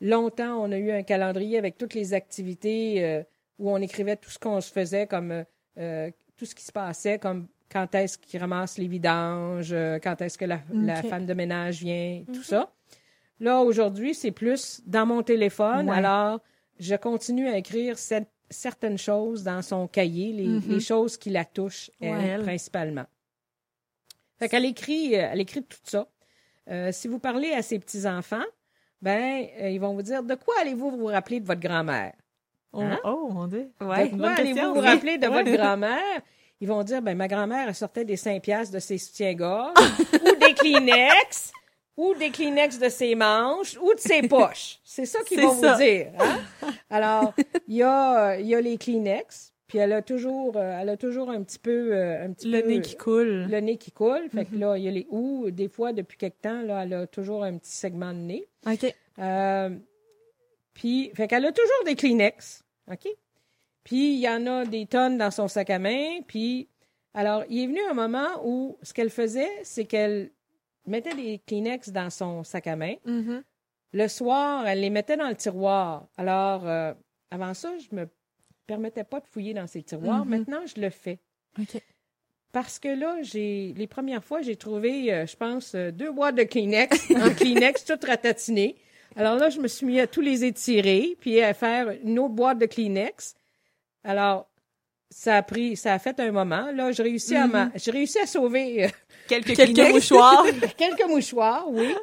longtemps, 0.01 0.61
on 0.63 0.71
a 0.71 0.77
eu 0.77 0.91
un 0.91 1.03
calendrier 1.03 1.57
avec 1.57 1.77
toutes 1.77 1.93
les 1.93 2.13
activités 2.13 3.03
euh, 3.03 3.23
où 3.57 3.69
on 3.71 3.77
écrivait 3.77 4.15
tout 4.15 4.29
ce 4.29 4.39
qu'on 4.39 4.61
se 4.61 4.71
faisait, 4.71 5.07
comme 5.07 5.43
euh, 5.77 6.11
tout 6.37 6.45
ce 6.45 6.55
qui 6.55 6.63
se 6.63 6.71
passait, 6.71 7.19
comme 7.19 7.47
quand 7.71 7.93
est-ce 7.95 8.17
qu'il 8.17 8.39
ramasse 8.39 8.77
les 8.77 8.87
vidanges, 8.87 9.75
quand 10.01 10.21
est-ce 10.21 10.37
que 10.37 10.45
la, 10.45 10.59
femme 11.03 11.25
de 11.25 11.33
ménage 11.33 11.81
vient, 11.81 12.23
tout 12.33 12.41
ça. 12.43 12.71
Là, 13.39 13.61
aujourd'hui, 13.61 14.13
c'est 14.15 14.31
plus 14.31 14.81
dans 14.85 15.05
mon 15.05 15.21
téléphone. 15.23 15.89
Ouais. 15.89 15.95
Alors, 15.95 16.39
je 16.79 16.95
continue 16.95 17.47
à 17.47 17.57
écrire 17.57 17.97
cette- 17.97 18.31
certaines 18.49 18.97
choses 18.97 19.43
dans 19.43 19.61
son 19.61 19.87
cahier, 19.87 20.33
les, 20.33 20.47
Mhm. 20.47 20.63
les 20.67 20.79
choses 20.79 21.15
qui 21.17 21.29
la 21.29 21.45
touchent, 21.45 21.91
elle, 22.01 22.15
Ouais, 22.17 22.25
elle. 22.27 22.41
principalement. 22.41 23.05
Fait 24.39 24.49
qu'elle 24.49 24.65
écrit, 24.65 25.15
euh, 25.15 25.29
elle 25.31 25.41
écrit 25.41 25.63
tout 25.63 25.77
ça. 25.83 26.07
Euh, 26.69 26.91
si 26.91 27.07
vous 27.07 27.19
parlez 27.19 27.51
à 27.53 27.61
ses 27.61 27.77
petits-enfants, 27.79 28.43
ben, 29.01 29.45
euh, 29.61 29.69
ils 29.69 29.79
vont 29.79 29.93
vous 29.93 30.01
dire, 30.01 30.23
de 30.23 30.35
quoi 30.35 30.55
allez-vous 30.61 30.91
vous 30.91 31.05
rappeler 31.05 31.39
de 31.39 31.45
votre 31.47 31.61
grand-mère? 31.61 32.13
Oh, 32.73 32.81
Hein? 32.81 32.99
oh, 33.03 33.29
mon 33.31 33.47
Dieu. 33.47 33.71
De 33.79 33.85
Ouais. 33.85 34.09
quoi 34.09 34.17
bonne 34.17 34.25
allez-vous 34.37 34.73
vous 34.75 34.81
rappeler 34.81 35.17
de 35.17 35.27
Ouais. 35.27 35.43
votre 35.43 35.51
grand-mère? 35.57 36.21
Ils 36.61 36.67
vont 36.67 36.83
dire, 36.83 37.01
ben, 37.01 37.17
ma 37.17 37.27
grand-mère, 37.27 37.67
elle 37.69 37.75
sortait 37.75 38.05
des 38.05 38.17
5 38.17 38.41
piastres 38.41 38.73
de 38.73 38.79
ses 38.79 38.97
soutiens-gorge, 38.97 39.73
ou 40.21 40.35
des 40.45 40.53
Kleenex, 40.53 41.51
ou 41.97 42.13
des 42.15 42.29
Kleenex 42.29 42.77
de 42.77 42.89
ses 42.89 43.15
manches, 43.15 43.77
ou 43.81 43.93
de 43.93 43.99
ses 43.99 44.21
poches. 44.27 44.79
C'est 44.83 45.05
ça 45.05 45.19
qu'ils 45.23 45.41
vont 45.41 45.53
ça. 45.59 45.73
vous 45.73 45.81
dire. 45.81 46.11
hein? 46.19 46.39
Alors, 46.89 47.33
il 47.67 47.75
y 47.77 47.83
a, 47.83 48.37
il 48.39 48.45
y 48.47 48.55
a 48.55 48.61
les 48.61 48.77
Kleenex, 48.77 49.53
puis 49.69 49.77
elle 49.77 49.93
a 49.93 50.01
toujours, 50.01 50.57
euh, 50.57 50.79
elle 50.81 50.89
a 50.89 50.97
toujours 50.97 51.29
un 51.29 51.41
petit 51.43 51.59
peu, 51.59 51.93
euh, 51.95 52.25
un 52.25 52.33
petit 52.33 52.49
Le 52.51 52.61
peu, 52.61 52.67
nez 52.67 52.81
qui 52.81 52.97
coule. 52.97 53.47
le 53.49 53.59
nez 53.61 53.77
qui 53.77 53.91
coule. 53.93 54.27
Fait 54.29 54.43
que 54.43 54.53
Mhm. 54.55 54.59
là, 54.59 54.77
il 54.77 54.83
y 54.83 54.87
a 54.89 54.91
les 54.91 55.07
ou 55.09 55.49
des 55.51 55.69
fois, 55.69 55.93
depuis 55.93 56.17
quelque 56.17 56.41
temps, 56.41 56.61
là, 56.63 56.83
elle 56.83 56.93
a 56.93 57.07
toujours 57.07 57.43
un 57.45 57.57
petit 57.57 57.71
segment 57.71 58.11
de 58.11 58.17
nez. 58.19 58.47
OK. 58.67 58.93
Euh, 59.19 59.69
puis, 60.73 61.11
fait 61.13 61.27
qu'elle 61.27 61.45
a 61.45 61.51
toujours 61.51 61.83
des 61.85 61.95
Kleenex, 61.95 62.63
OK? 62.91 63.07
Puis, 63.83 64.13
il 64.13 64.19
y 64.19 64.29
en 64.29 64.45
a 64.47 64.65
des 64.65 64.85
tonnes 64.85 65.17
dans 65.17 65.31
son 65.31 65.47
sac 65.47 65.69
à 65.69 65.79
main. 65.79 66.21
Puis, 66.27 66.67
alors, 67.13 67.43
il 67.49 67.63
est 67.63 67.67
venu 67.67 67.79
un 67.89 67.93
moment 67.93 68.27
où 68.43 68.77
ce 68.83 68.93
qu'elle 68.93 69.09
faisait, 69.09 69.49
c'est 69.63 69.85
qu'elle 69.85 70.31
mettait 70.85 71.15
des 71.15 71.39
Kleenex 71.45 71.89
dans 71.89 72.09
son 72.09 72.43
sac 72.43 72.67
à 72.67 72.75
main. 72.75 72.95
Mhm. 73.05 73.43
Le 73.93 74.07
soir, 74.07 74.67
elle 74.67 74.81
les 74.81 74.89
mettait 74.91 75.17
dans 75.17 75.27
le 75.29 75.35
tiroir. 75.35 76.07
Alors, 76.17 76.67
euh, 76.67 76.93
avant 77.31 77.53
ça, 77.53 77.71
je 77.79 77.95
me 77.95 78.07
permettais 78.69 79.03
pas 79.03 79.19
de 79.19 79.25
fouiller 79.27 79.53
dans 79.53 79.67
ces 79.67 79.81
tiroirs. 79.83 80.23
Mhm. 80.25 80.29
Maintenant, 80.37 80.61
je 80.73 80.79
le 80.79 80.89
fais. 80.89 81.17
Parce 82.51 82.79
que 82.79 82.87
là, 82.87 83.17
j'ai 83.21 83.73
les 83.77 83.87
premières 83.87 84.23
fois, 84.23 84.41
j'ai 84.41 84.55
trouvé, 84.55 85.11
euh, 85.13 85.25
je 85.27 85.35
pense, 85.35 85.75
euh, 85.75 85.91
deux 85.91 86.11
boîtes 86.11 86.35
de 86.35 86.43
Kleenex, 86.43 87.11
en 87.15 87.29
Kleenex, 87.33 87.85
toutes 87.85 88.05
ratatinées. 88.05 88.75
Alors 89.15 89.35
là, 89.35 89.49
je 89.49 89.59
me 89.59 89.67
suis 89.67 89.85
mis 89.85 89.99
à 89.99 90.07
tous 90.07 90.21
les 90.21 90.45
étirer, 90.45 91.15
puis 91.19 91.41
à 91.41 91.53
faire 91.53 91.89
une 92.03 92.17
autre 92.19 92.33
boîte 92.33 92.57
de 92.59 92.65
Kleenex. 92.65 93.35
Alors, 94.03 94.47
ça 95.11 95.37
a 95.37 95.41
pris, 95.43 95.75
ça 95.75 95.93
a 95.93 95.99
fait 95.99 96.19
un 96.19 96.31
moment. 96.31 96.71
Là, 96.71 96.91
j'ai 96.91 97.03
réussi 97.03 97.35
à, 97.35 97.47
ma- 97.47 97.71
j'ai 97.75 97.91
réussi 97.91 98.19
à 98.19 98.25
sauver 98.27 98.85
euh, 98.85 98.89
Quelques, 99.27 99.55
Quelques 99.55 99.91
mouchoirs. 99.91 100.45
quelques 100.77 101.07
mouchoirs, 101.07 101.65
oui. 101.69 101.93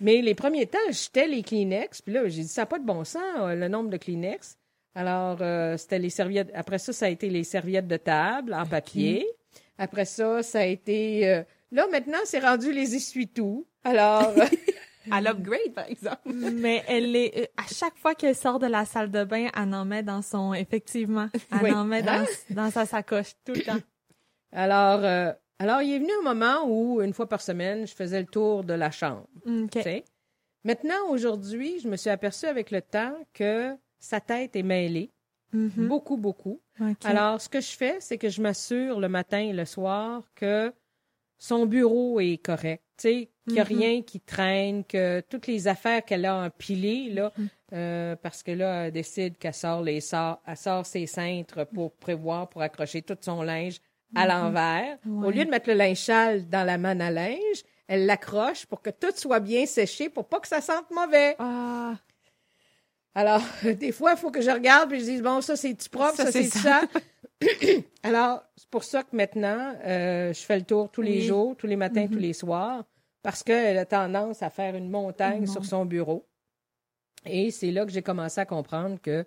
Mais 0.00 0.20
les 0.22 0.34
premiers 0.34 0.66
temps, 0.66 0.78
j'étais 0.90 1.26
les 1.26 1.42
Kleenex, 1.42 2.00
puis 2.02 2.12
là, 2.14 2.26
j'ai 2.28 2.42
dit, 2.42 2.48
ça 2.48 2.62
n'a 2.62 2.66
pas 2.66 2.78
de 2.78 2.84
bon 2.86 3.04
sens, 3.04 3.22
le 3.40 3.68
nombre 3.68 3.90
de 3.90 3.96
Kleenex. 3.98 4.56
Alors, 4.94 5.38
euh, 5.40 5.76
c'était 5.76 5.98
les 5.98 6.10
serviettes. 6.10 6.50
Après 6.54 6.78
ça, 6.78 6.92
ça 6.92 7.06
a 7.06 7.08
été 7.08 7.28
les 7.30 7.44
serviettes 7.44 7.86
de 7.88 7.96
table 7.96 8.52
en 8.54 8.66
papier. 8.66 9.26
Après 9.78 10.04
ça, 10.04 10.42
ça 10.42 10.60
a 10.60 10.64
été. 10.64 11.28
euh, 11.28 11.42
Là, 11.70 11.86
maintenant, 11.90 12.18
c'est 12.24 12.40
rendu 12.40 12.72
les 12.72 12.94
essuie-tout. 12.94 13.66
Alors, 13.84 14.28
euh, 14.36 14.44
À 15.10 15.20
l'upgrade, 15.20 15.72
par 15.74 15.86
exemple. 15.88 16.20
Mais 16.32 16.84
elle 16.86 17.16
est 17.16 17.36
euh, 17.36 17.44
à 17.56 17.66
chaque 17.66 17.96
fois 17.96 18.14
qu'elle 18.14 18.36
sort 18.36 18.60
de 18.60 18.66
la 18.68 18.84
salle 18.84 19.10
de 19.10 19.24
bain, 19.24 19.48
elle 19.56 19.74
en 19.74 19.84
met 19.84 20.04
dans 20.04 20.22
son 20.22 20.54
effectivement, 20.54 21.28
elle 21.50 21.58
Oui. 21.62 21.72
en 21.72 21.84
met 21.84 22.06
Hein? 22.08 22.24
dans, 22.50 22.64
dans 22.64 22.70
sa 22.70 22.86
sacoche 22.86 23.32
tout 23.44 23.52
le 23.54 23.62
temps. 23.62 23.78
alors, 24.52 25.00
euh, 25.02 25.32
alors, 25.58 25.82
il 25.82 25.94
est 25.94 25.98
venu 25.98 26.12
un 26.20 26.22
moment 26.34 26.66
où, 26.68 27.00
une 27.02 27.12
fois 27.14 27.28
par 27.28 27.40
semaine, 27.40 27.84
je 27.86 27.94
faisais 27.94 28.20
le 28.20 28.26
tour 28.26 28.62
de 28.62 28.74
la 28.74 28.90
chambre. 28.92 29.26
OK. 29.46 29.70
tu 29.72 29.82
sais. 29.82 30.04
Maintenant, 30.64 31.08
aujourd'hui, 31.08 31.80
je 31.80 31.88
me 31.88 31.96
suis 31.96 32.10
aperçue 32.10 32.46
avec 32.46 32.70
le 32.70 32.80
temps 32.82 33.14
que 33.34 33.74
sa 34.02 34.20
tête 34.20 34.56
est 34.56 34.62
mêlée. 34.64 35.10
Mhm. 35.52 35.88
Beaucoup, 35.88 36.16
beaucoup. 36.16 36.60
Alors, 37.04 37.40
ce 37.40 37.48
que 37.48 37.60
je 37.60 37.70
fais, 37.70 37.98
c'est 38.00 38.18
que 38.18 38.28
je 38.28 38.42
m'assure 38.42 39.00
le 39.00 39.08
matin 39.08 39.38
et 39.40 39.52
le 39.52 39.64
soir 39.64 40.24
que 40.34 40.72
son 41.38 41.66
bureau 41.66 42.20
est 42.20 42.38
correct, 42.44 42.84
tu 42.96 43.08
sais, 43.08 43.30
qu'il 43.48 43.54
n'y 43.56 43.60
a 43.60 43.64
Mhm. 43.64 43.68
rien 43.68 44.02
qui 44.02 44.20
traîne, 44.20 44.84
que 44.84 45.20
toutes 45.20 45.46
les 45.48 45.68
affaires 45.68 46.04
qu'elle 46.04 46.24
a 46.26 46.36
empilées, 46.44 47.10
là, 47.10 47.32
Mhm. 47.36 47.48
euh, 47.74 48.16
parce 48.16 48.42
que 48.42 48.52
là, 48.52 48.86
elle 48.86 48.92
décide 48.92 49.38
qu'elle 49.38 49.54
sort 49.54 49.82
les 49.82 50.00
sort, 50.00 50.40
elle 50.46 50.56
sort 50.56 50.86
ses 50.86 51.06
cintres 51.06 51.64
pour 51.64 51.92
prévoir, 51.96 52.48
pour 52.48 52.62
accrocher 52.62 53.02
tout 53.02 53.18
son 53.20 53.42
linge 53.42 53.80
à 54.14 54.26
l'envers. 54.26 54.98
Au 55.20 55.30
lieu 55.30 55.44
de 55.44 55.50
mettre 55.50 55.68
le 55.70 55.74
linge 55.76 55.98
sale 55.98 56.48
dans 56.48 56.64
la 56.64 56.78
manne 56.78 57.00
à 57.02 57.10
linge, 57.10 57.62
elle 57.88 58.06
l'accroche 58.06 58.66
pour 58.66 58.82
que 58.82 58.90
tout 58.90 59.12
soit 59.16 59.40
bien 59.40 59.66
séché, 59.66 60.08
pour 60.10 60.28
pas 60.28 60.40
que 60.40 60.48
ça 60.48 60.60
sente 60.60 60.90
mauvais. 60.90 61.36
Ah, 61.38 61.98
Alors, 63.14 63.42
des 63.78 63.92
fois, 63.92 64.12
il 64.12 64.18
faut 64.18 64.30
que 64.30 64.40
je 64.40 64.50
regarde 64.50 64.88
puis 64.90 65.00
je 65.00 65.04
dise, 65.04 65.22
bon, 65.22 65.40
ça, 65.40 65.56
c'est-tu 65.56 65.88
propre, 65.90 66.16
ça, 66.16 66.24
Ça, 66.26 66.32
c'est 66.32 66.44
c'est 66.44 66.58
ça. 66.58 66.82
Alors, 68.02 68.42
c'est 68.56 68.68
pour 68.68 68.84
ça 68.84 69.02
que 69.02 69.14
maintenant, 69.16 69.74
euh, 69.84 70.32
je 70.32 70.40
fais 70.40 70.58
le 70.58 70.64
tour 70.64 70.90
tous 70.90 71.02
les 71.02 71.18
Oui. 71.20 71.22
jours, 71.22 71.56
tous 71.56 71.66
les 71.66 71.76
matins, 71.76 72.06
tous 72.06 72.18
les 72.18 72.32
soirs, 72.32 72.84
parce 73.22 73.42
qu'elle 73.42 73.78
a 73.78 73.84
tendance 73.86 74.42
à 74.42 74.50
faire 74.50 74.74
une 74.76 74.88
montagne 74.90 75.46
sur 75.46 75.56
montagne. 75.60 75.68
son 75.68 75.84
bureau. 75.86 76.26
Et 77.24 77.50
c'est 77.50 77.70
là 77.70 77.84
que 77.84 77.92
j'ai 77.92 78.02
commencé 78.02 78.40
à 78.40 78.46
comprendre 78.46 79.00
que 79.00 79.24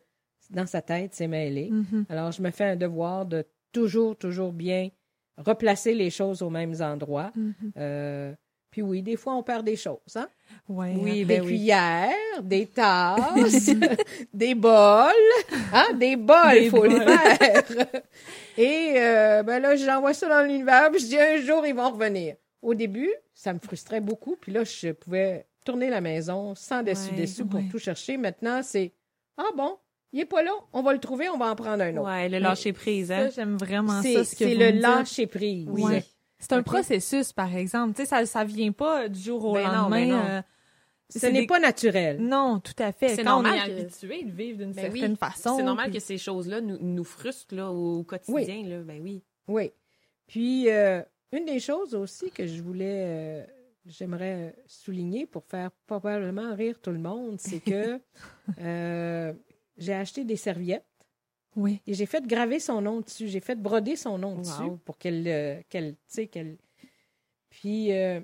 dans 0.50 0.65
sa 0.67 0.82
tête, 0.82 1.13
c'est 1.13 1.28
mêlé. 1.28 1.69
mhm. 1.71 2.06
Alors, 2.10 2.32
je 2.32 2.41
me 2.41 2.52
fais 2.52 2.65
un 2.65 2.76
devoir 2.76 3.26
de 3.26 3.45
toujours, 3.71 4.15
toujours 4.17 4.52
bien 4.54 4.89
replacer 5.38 5.93
les 5.93 6.10
choses 6.10 6.41
aux 6.41 6.50
mêmes 6.50 6.76
endroits. 6.82 7.32
Euh, 7.78 8.34
puis 8.76 8.82
oui, 8.82 9.02
des 9.02 9.16
fois, 9.16 9.36
on 9.36 9.42
perd 9.42 9.66
des 9.66 9.78
choses, 9.78 10.18
hein? 10.18 10.28
Ouais, 10.68 10.94
Oui, 11.00 11.20
des 11.20 11.24
ben 11.24 11.42
oui. 11.44 11.48
cuillères, 11.48 12.12
des 12.44 12.66
tasses, 12.66 13.70
des 14.34 14.54
bols, 14.54 15.14
hein, 15.72 15.94
des 15.94 16.18
bols, 16.18 16.58
il 16.64 16.70
faut 16.70 16.84
le 16.84 16.90
bols. 17.00 17.08
faire. 17.08 17.86
Et 18.58 18.96
euh, 18.98 19.44
ben 19.44 19.60
là, 19.62 19.78
j'envoie 19.78 20.14
ça 20.14 20.28
dans 20.28 20.46
l'univers, 20.46 20.92
puis 20.92 21.00
je 21.00 21.06
dis 21.06 21.18
un 21.18 21.38
jour, 21.38 21.66
ils 21.66 21.74
vont 21.74 21.90
revenir. 21.90 22.36
Au 22.62 22.74
début, 22.74 23.14
ça 23.34 23.54
me 23.54 23.60
frustrait 23.60 24.02
beaucoup, 24.02 24.36
puis 24.36 24.52
là, 24.52 24.66
je 24.66 24.92
pouvais 24.92 25.46
tourner 25.64 25.90
la 25.90 26.02
maison 26.02 26.54
sans 26.54 26.84
dessus-dessous 26.84 27.44
Ouais, 27.44 27.48
pour 27.50 27.60
ouais. 27.62 27.70
tout 27.72 27.80
chercher. 27.80 28.18
Maintenant, 28.18 28.60
c'est 28.62 28.92
Ah 29.38 29.52
bon, 29.56 29.78
il 30.12 30.20
est 30.20 30.26
pas 30.26 30.44
là, 30.44 30.52
on 30.74 30.82
va 30.82 30.92
le 30.92 31.00
trouver, 31.00 31.30
on 31.30 31.38
va 31.38 31.46
en 31.50 31.56
prendre 31.56 31.82
un 31.82 31.96
autre. 31.96 32.10
Ouais, 32.12 32.28
le 32.28 32.40
lâcher 32.40 32.74
prise, 32.74 33.10
hein. 33.10 33.30
j'aime 33.34 33.56
vraiment 33.56 34.02
c'est 34.02 34.16
ça, 34.16 34.24
c'est 34.26 34.54
le 34.54 34.72
lâcher 34.82 35.28
prise. 35.28 35.66
Oui. 35.70 36.02
C'est 36.39 36.54
un 36.54 36.63
processus, 36.63 37.32
par 37.34 37.56
exemple. 37.56 37.93
Tu 37.95 38.02
sais, 38.02 38.06
ça, 38.08 38.26
ça 38.26 38.43
vient 38.43 38.71
pas 38.71 39.08
du 39.10 39.19
jour 39.19 39.43
au 39.45 39.54
Ben 39.54 39.65
non, 39.67 39.74
lendemain. 39.74 40.08
ben 40.08 40.10
non. 40.10 40.24
euh, 40.30 40.41
ce 41.10 41.26
n'est 41.28 41.41
des- 41.41 41.48
pas 41.48 41.60
naturel. 41.60 42.19
Non, 42.19 42.60
tout 42.60 42.74
à 42.80 42.91
fait. 42.91 43.10
C'est 43.15 43.24
normal 43.24 43.54
on 43.54 43.63
est 43.63 43.67
que- 43.76 43.82
habitué 43.82 44.24
de 44.24 44.32
vivre 44.32 44.58
d'une 44.60 44.74
Ben 44.74 44.91
oui. 44.91 45.00
certaine 45.00 45.15
façon. 45.17 45.56
C'est 45.58 45.63
normal 45.63 45.89
puis- 45.91 46.00
que 46.00 46.04
ces 46.04 46.17
choses-là 46.17 46.62
nous, 46.62 46.78
nous 46.80 47.04
frustrent 47.04 47.56
là, 47.56 47.71
au 47.71 48.04
quotidien. 48.04 48.63
Là. 48.65 48.80
Ben 48.82 49.00
oui. 49.02 49.24
Oui. 49.48 49.71
Puis, 50.28 50.69
euh, 50.69 51.02
une 51.32 51.45
des 51.45 51.60
choses 51.60 51.93
aussi 51.95 52.32
que 52.32 52.45
je 52.48 52.62
voulais, 52.62 53.04
euh, 53.06 53.45
j'aimerais 53.86 54.56
souligner 54.67 55.26
pour 55.26 55.45
faire 55.45 55.69
probablement 55.88 56.54
rire 56.56 56.80
tout 56.82 56.91
le 56.91 57.00
monde, 57.00 57.39
c'est 57.39 57.60
que 57.60 58.00
euh, 58.62 59.34
j'ai 59.78 59.93
acheté 59.93 60.24
des 60.26 60.36
serviettes 60.38 60.86
Oui. 61.56 61.82
et 61.88 61.94
j'ai 61.94 62.06
fait 62.06 62.26
graver 62.28 62.60
son 62.60 62.82
nom 62.82 63.02
dessus. 63.02 63.28
J'ai 63.28 63.39
fait 63.39 63.56
broder 63.56 63.96
son 63.96 64.18
nom 64.18 64.34
Wow. 64.36 64.41
dessus 64.41 64.78
pour 64.86 64.98
qu'elle, 64.98 65.24
euh, 65.28 65.62
qu'elle, 65.70 65.94
tu 65.94 66.00
sais, 66.08 66.28
qu'elle. 66.28 66.58
Puis, 67.50 67.94
euh, 67.94 68.20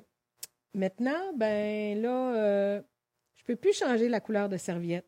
maintenant, 0.74 1.32
ben 1.36 2.02
là, 2.02 2.36
euh, 2.36 2.82
je 3.36 3.44
peux 3.46 3.56
plus 3.56 3.74
changer 3.78 4.10
la 4.10 4.20
couleur 4.20 4.50
de 4.50 4.58
serviette. 4.58 5.08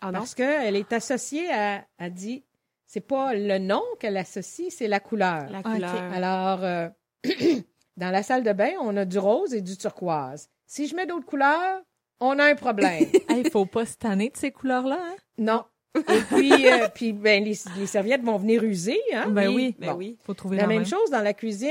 Ah 0.00 0.06
non? 0.12 0.20
Parce 0.20 0.34
qu'elle 0.34 0.76
est 0.76 0.92
associée 0.92 1.50
à, 1.52 1.84
a 1.98 2.10
dit, 2.10 2.44
c'est 2.86 3.00
pas 3.00 3.34
le 3.34 3.58
nom 3.58 3.82
qu'elle 4.00 4.16
associe, 4.16 4.72
c'est 4.74 4.88
la 4.88 5.00
couleur. 5.00 5.48
La 5.50 5.62
couleur. 5.62 5.94
Alors, 6.12 6.62
euh, 6.64 6.88
dans 7.96 8.10
la 8.10 8.22
salle 8.22 8.42
de 8.44 8.52
bain, 8.52 8.72
on 8.80 8.96
a 8.96 9.04
du 9.04 9.18
rose 9.18 9.54
et 9.54 9.60
du 9.62 9.76
turquoise. 9.76 10.48
Si 10.66 10.86
je 10.86 10.96
mets 10.96 11.06
d'autres 11.06 11.26
couleurs, 11.26 11.82
on 12.20 12.38
a 12.38 12.44
un 12.44 12.54
problème. 12.54 13.04
Il 13.30 13.50
faut 13.50 13.66
pas 13.66 13.84
se 13.86 13.96
tanner 13.96 14.30
de 14.30 14.36
ces 14.36 14.50
couleurs-là. 14.52 14.98
Hein? 15.00 15.16
non. 15.38 15.64
Et 15.96 16.20
puis, 16.34 16.66
euh, 16.68 16.88
puis 16.92 17.12
ben, 17.12 17.44
les, 17.44 17.56
les 17.78 17.86
serviettes 17.86 18.22
vont 18.22 18.36
venir 18.36 18.62
user. 18.64 18.98
Hein? 19.12 19.28
Ben 19.28 19.48
oui. 19.48 19.74
Ben 19.78 19.92
bon. 19.92 19.96
oui. 19.98 20.16
faut 20.24 20.34
trouver 20.34 20.56
La 20.56 20.62
la, 20.62 20.68
même 20.68 20.84
chose 20.86 21.10
dans 21.10 21.20
la 21.22 21.34
cuisine. 21.34 21.70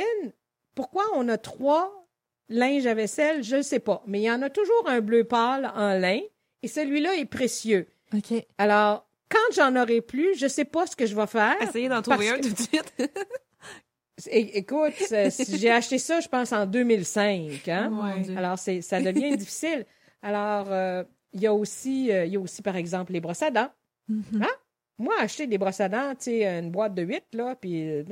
Pourquoi 0.76 1.04
on 1.16 1.28
a 1.30 1.38
trois 1.38 2.08
linges 2.50 2.86
à 2.88 2.94
vaisselle, 2.94 3.44
je 3.44 3.58
ne 3.58 3.62
sais 3.62 3.80
pas. 3.80 4.02
Mais 4.08 4.20
il 4.20 4.24
y 4.24 4.32
en 4.32 4.42
a 4.42 4.50
toujours 4.50 4.84
un 4.88 5.02
bleu 5.02 5.24
pâle 5.24 5.72
en 5.76 5.94
lin 6.00 6.20
et 6.62 6.68
celui-là 6.68 7.16
est 7.16 7.26
précieux. 7.26 7.88
OK. 8.16 8.34
Alors, 8.58 9.08
quand 9.30 9.56
j'en 9.56 9.76
aurai 9.76 10.02
plus, 10.02 10.38
je 10.38 10.46
ne 10.46 10.50
sais 10.50 10.66
pas 10.66 10.86
ce 10.88 10.96
que 10.96 11.06
je 11.06 11.16
vais 11.16 11.28
faire. 11.28 11.56
Essayez 11.62 11.90
d'en 11.90 12.02
trouver 12.02 12.30
un 12.30 12.38
que- 12.38 12.44
tout 12.48 12.54
de 12.54 12.58
suite. 12.60 12.94
É- 14.30 14.58
écoute, 14.60 14.94
euh, 15.12 15.30
j'ai 15.50 15.72
acheté 15.72 15.98
ça, 15.98 16.20
je 16.20 16.28
pense, 16.28 16.52
en 16.54 16.66
2005. 16.68 17.68
Hein? 17.68 17.90
Mon 17.90 18.04
Ouais. 18.04 18.22
Dieu. 18.22 18.38
Alors, 18.38 18.60
c'est, 18.60 18.82
ça 18.82 19.02
devient 19.02 19.36
difficile. 19.38 19.86
Alors, 20.22 20.68
euh, 20.70 21.04
il 21.34 21.42
y 21.42 21.48
a 21.48 21.54
aussi, 21.54 22.12
euh, 22.12 22.26
il 22.26 22.34
y 22.34 22.38
a 22.38 22.40
aussi, 22.40 22.62
par 22.62 22.76
exemple, 22.76 23.12
les 23.12 23.20
brosses 23.20 23.42
à 23.42 23.50
dents. 23.50 23.70
Mhm. 24.08 24.46
Moi, 25.00 25.16
acheter 25.20 25.48
des 25.48 25.58
brosses 25.58 25.80
à 25.82 25.89
dents, 25.89 26.13
tu 26.16 26.26
sais, 26.26 26.46
une 26.60 26.70
boîte 26.72 26.94
de 26.94 27.02
8, 27.04 27.24
là, 27.34 27.56
puis 27.56 27.89
euh, 27.89 28.04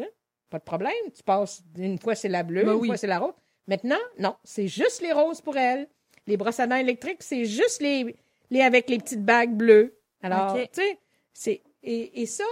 pas 0.50 0.58
de 0.60 0.64
problème. 0.64 0.92
Tu 1.16 1.22
passes, 1.24 1.62
une 1.78 2.00
fois 2.00 2.16
c'est 2.16 2.28
la 2.30 2.44
bleue, 2.44 2.64
Ben 2.64 2.74
une 2.74 2.80
oui. 2.80 2.88
fois 2.88 2.98
c'est 2.98 3.08
la 3.08 3.20
rose. 3.20 3.34
Maintenant, 3.68 4.00
non, 4.18 4.36
c'est 4.44 4.68
juste 4.68 5.02
les 5.02 5.12
roses 5.14 5.42
pour 5.42 5.56
elle. 5.58 5.88
Les 6.28 6.38
brosses 6.38 6.60
à 6.60 6.68
dents 6.68 6.76
électriques, 6.76 7.22
c'est 7.24 7.46
juste 7.46 7.82
les, 7.82 8.16
les 8.50 8.62
avec 8.62 8.90
les 8.90 8.98
petites 8.98 9.24
bagues 9.24 9.56
bleues. 9.56 9.96
Alors, 10.22 10.56
tu 10.56 10.68
sais, 10.74 11.00
c'est, 11.34 11.62
et, 11.84 12.22
et 12.22 12.26
ça, 12.26 12.44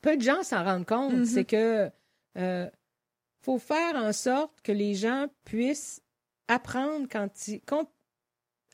peu 0.00 0.16
de 0.16 0.22
gens 0.22 0.42
s'en 0.42 0.64
rendent 0.64 0.86
compte. 0.86 1.12
Mhm. 1.12 1.24
C'est 1.26 1.44
que, 1.44 1.90
euh, 2.38 2.70
faut 3.42 3.58
faire 3.58 3.94
en 3.96 4.12
sorte 4.12 4.60
que 4.62 4.72
les 4.72 4.94
gens 4.94 5.26
puissent 5.44 6.00
apprendre 6.48 7.06
quand 7.10 7.48
ils, 7.48 7.60
quand- 7.62 7.88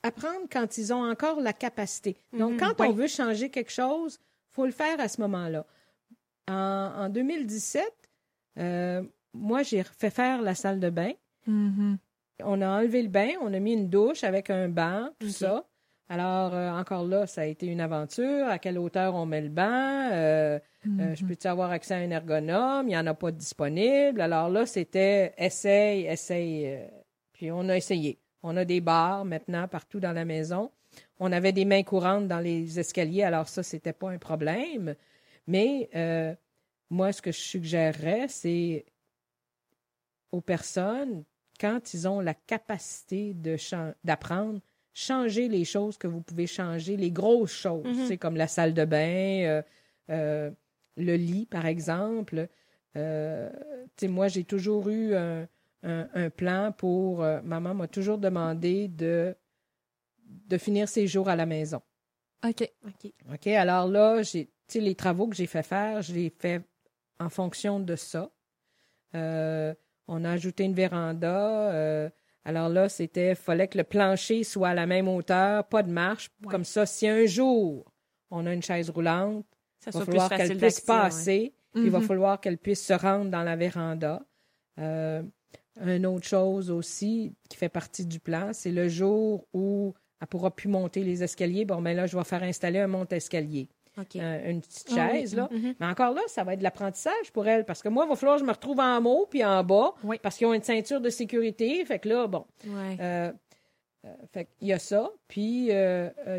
apprendre 0.03 0.47
quand 0.51 0.79
ils 0.79 0.93
ont 0.93 1.09
encore 1.09 1.41
la 1.41 1.53
capacité. 1.53 2.17
Donc, 2.33 2.53
Mhm, 2.53 2.59
quand 2.59 2.81
oui. 2.81 2.87
on 2.88 2.93
veut 2.93 3.07
changer 3.09 3.51
quelque 3.51 3.71
chose, 3.73 4.19
faut 4.51 4.67
le 4.67 4.73
faire 4.73 4.99
à 5.01 5.09
ce 5.09 5.21
moment-là. 5.21 5.65
En, 6.49 6.55
en 7.05 7.09
2017, 7.09 7.85
euh, 8.59 9.03
moi, 9.33 9.62
j'ai 9.62 9.83
fait 9.83 10.11
faire 10.11 10.43
la 10.43 10.55
salle 10.55 10.81
de 10.81 10.91
bain. 10.91 11.12
Mhm. 11.47 11.99
On 12.45 12.61
a 12.61 12.69
enlevé 12.81 13.03
le 13.03 13.09
bain, 13.09 13.31
on 13.41 13.53
a 13.55 13.59
mis 13.61 13.75
une 13.75 13.88
douche 13.88 14.25
avec 14.25 14.51
un 14.51 14.69
banc, 14.69 15.09
tout 15.21 15.29
ça. 15.29 15.65
Alors, 16.09 16.53
euh, 16.55 16.71
encore 16.73 17.05
là, 17.07 17.27
ça 17.27 17.43
a 17.43 17.45
été 17.45 17.67
une 17.67 17.81
aventure. 17.81 18.47
À 18.49 18.59
quelle 18.59 18.79
hauteur 18.79 19.15
on 19.15 19.25
met 19.25 19.41
le 19.41 19.49
banc? 19.49 20.11
Euh, 20.12 20.59
je 20.85 21.25
peux-tu 21.25 21.47
avoir 21.47 21.71
accès 21.71 21.95
à 21.95 21.99
un 21.99 22.11
ergonome? 22.11 22.87
Il 22.87 22.91
n'y 22.91 22.97
en 22.99 23.07
a 23.07 23.15
pas 23.15 23.31
de 23.31 23.37
disponible. 23.38 24.21
Alors 24.21 24.51
là, 24.51 24.67
c'était 24.67 25.33
essaye, 25.38 26.05
essaye. 26.07 26.81
puis 27.33 27.51
on 27.53 27.69
a 27.69 27.77
essayé. 27.77 28.19
On 28.42 28.57
a 28.57 28.64
des 28.64 28.81
barres 28.81 29.24
maintenant 29.24 29.68
partout 29.68 30.00
dans 30.00 30.12
la 30.12 30.24
maison. 30.24 30.70
On 31.18 31.33
avait 31.33 31.52
des 31.52 31.64
mains 31.64 31.83
courantes 31.85 32.28
dans 32.28 32.40
les 32.40 32.78
escaliers, 32.78 33.22
alors 33.22 33.48
ça, 33.48 33.62
c'était 33.62 33.92
pas 33.92 34.11
un 34.11 34.18
problème. 34.18 34.94
Mais 35.46 35.88
euh, 35.94 36.35
moi, 36.90 37.12
ce 37.12 37.22
que 37.22 37.33
je 37.33 37.38
suggérerais, 37.40 38.26
c'est 38.28 38.85
aux 40.33 40.40
personnes, 40.40 41.24
quand 41.61 41.94
ils 41.94 42.09
ont 42.09 42.20
la 42.20 42.35
capacité 42.35 43.35
d'apprendre, 44.05 44.61
changer 44.94 45.48
les 45.48 45.64
choses 45.64 45.96
que 45.96 46.07
vous 46.07 46.20
pouvez 46.20 46.46
changer, 46.46 46.96
les 46.96 47.11
grosses 47.11 47.52
choses, 47.52 47.85
Mhm. 47.87 48.07
c'est 48.09 48.18
comme 48.18 48.37
la 48.37 48.48
salle 48.48 48.74
de 48.74 48.85
bain, 48.85 49.44
euh, 49.46 49.62
euh, 50.11 50.50
le 50.96 51.16
lit, 51.16 51.46
par 51.46 51.64
exemple. 51.66 52.48
Moi, 52.94 54.28
j'ai 54.28 54.44
toujours 54.44 54.88
eu 54.90 55.14
un, 55.14 55.48
un- 55.83 56.09
un 56.14 56.31
plan 56.31 56.73
pour... 56.73 57.23
euh, 57.23 57.40
maman 57.42 57.75
m'a 57.75 57.88
toujours 57.88 58.18
demandé 58.18 58.88
de, 58.88 59.35
de 60.27 60.59
finir 60.59 60.88
ses 60.88 61.07
jours 61.07 61.29
à 61.29 61.37
la 61.37 61.47
maison. 61.47 61.81
OK. 62.45 62.68
OK. 62.87 63.12
OK? 63.33 63.47
Alors 63.49 63.88
là, 63.88 64.23
j'ai, 64.23 64.47
tu 64.47 64.53
sais, 64.68 64.81
les 64.81 64.95
travaux 64.95 65.29
que 65.29 65.37
j'ai 65.37 65.47
fait 65.47 65.62
faire, 65.62 66.03
je 66.03 66.12
les 66.14 66.27
ai 66.27 66.31
fait 66.31 66.62
en 67.21 67.29
fonction 67.29 67.79
de 67.81 67.95
ça. 67.97 68.31
Euh, 69.14 69.75
on 70.09 70.25
a 70.25 70.31
ajouté 70.33 70.64
une 70.64 70.75
véranda. 70.75 71.71
euh, 71.73 72.11
alors 72.45 72.68
là, 72.68 72.88
c'était, 72.88 73.35
fallait 73.35 73.68
que 73.68 73.79
le 73.79 73.85
plancher 73.85 74.42
soit 74.45 74.71
à 74.71 74.75
la 74.75 74.87
même 74.87 75.07
hauteur, 75.09 75.64
pas 75.68 75.83
de 75.83 75.90
marche. 75.92 76.31
Ouais. 76.42 76.51
Comme 76.51 76.64
ça, 76.64 76.87
si 76.87 77.07
un 77.07 77.27
jour 77.27 77.92
on 78.31 78.47
a 78.47 78.53
une 78.55 78.62
chaise 78.62 78.88
roulante, 78.90 79.45
Ça 79.79 79.90
il 79.92 79.99
va 79.99 80.05
falloir 80.07 80.29
qu'elle 80.31 80.57
puisse 80.57 80.79
ouais. 80.79 80.85
passer, 80.87 81.55
il 81.75 81.90
va 81.90 81.99
Mhm. 82.01 82.07
falloir 82.07 82.40
qu'elle 82.40 82.59
puisse 82.59 82.85
se 82.85 82.95
rendre 82.95 83.31
dans 83.31 83.42
la 83.42 83.57
véranda. 83.57 84.25
Euh, 84.79 85.23
une 85.80 86.06
autre 86.06 86.26
chose 86.26 86.70
aussi 86.70 87.32
qui 87.48 87.56
fait 87.56 87.68
partie 87.68 88.04
du 88.04 88.20
plan, 88.20 88.50
c'est 88.52 88.70
le 88.72 88.88
jour 88.88 89.46
où 89.54 89.94
elle 90.20 90.26
pourra 90.26 90.50
plus 90.50 90.68
monter 90.68 91.02
les 91.02 91.22
escaliers. 91.22 91.64
Bon, 91.64 91.80
ben 91.80 91.96
là, 91.96 92.06
je 92.06 92.16
vais 92.16 92.24
faire 92.24 92.42
installer 92.42 92.78
un 92.78 92.87
monte-escalier, 92.87 93.68
euh, 94.16 94.50
une 94.50 94.61
petite 94.61 94.88
Ah 94.96 95.08
oui. 95.12 95.20
chaise, 95.20 95.35
là. 95.35 95.48
Mhm. 95.50 95.74
Mais 95.80 95.87
encore 95.87 96.14
là, 96.14 96.20
ça 96.28 96.44
va 96.44 96.52
être 96.52 96.58
de 96.61 96.64
l'apprentissage 96.64 97.32
pour 97.32 97.46
elle, 97.48 97.64
parce 97.64 97.82
que 97.82 97.88
moi, 97.88 98.04
il 98.06 98.11
va 98.11 98.16
falloir 98.16 98.37
que 98.37 98.42
je 98.42 98.46
me 98.46 98.52
retrouve 98.52 98.78
en 98.80 99.02
haut 99.04 99.26
puis 99.28 99.44
en 99.44 99.64
bas, 99.64 99.94
Oui. 100.04 100.18
parce 100.22 100.37
qu'ils 100.37 100.46
ont 100.46 100.54
une 100.54 100.62
ceinture 100.62 101.00
de 101.00 101.11
sécurité. 101.11 101.85
Fait 101.85 101.98
que 101.98 102.08
là, 102.08 102.26
bon, 102.26 102.44
Ouais. 102.66 102.96
euh, 103.00 103.32
euh, 104.04 104.08
fait 104.32 104.48
il 104.61 104.68
y 104.68 104.72
a 104.72 104.78
ça. 104.78 105.11
Puis, 105.28 105.68
il 105.68 105.72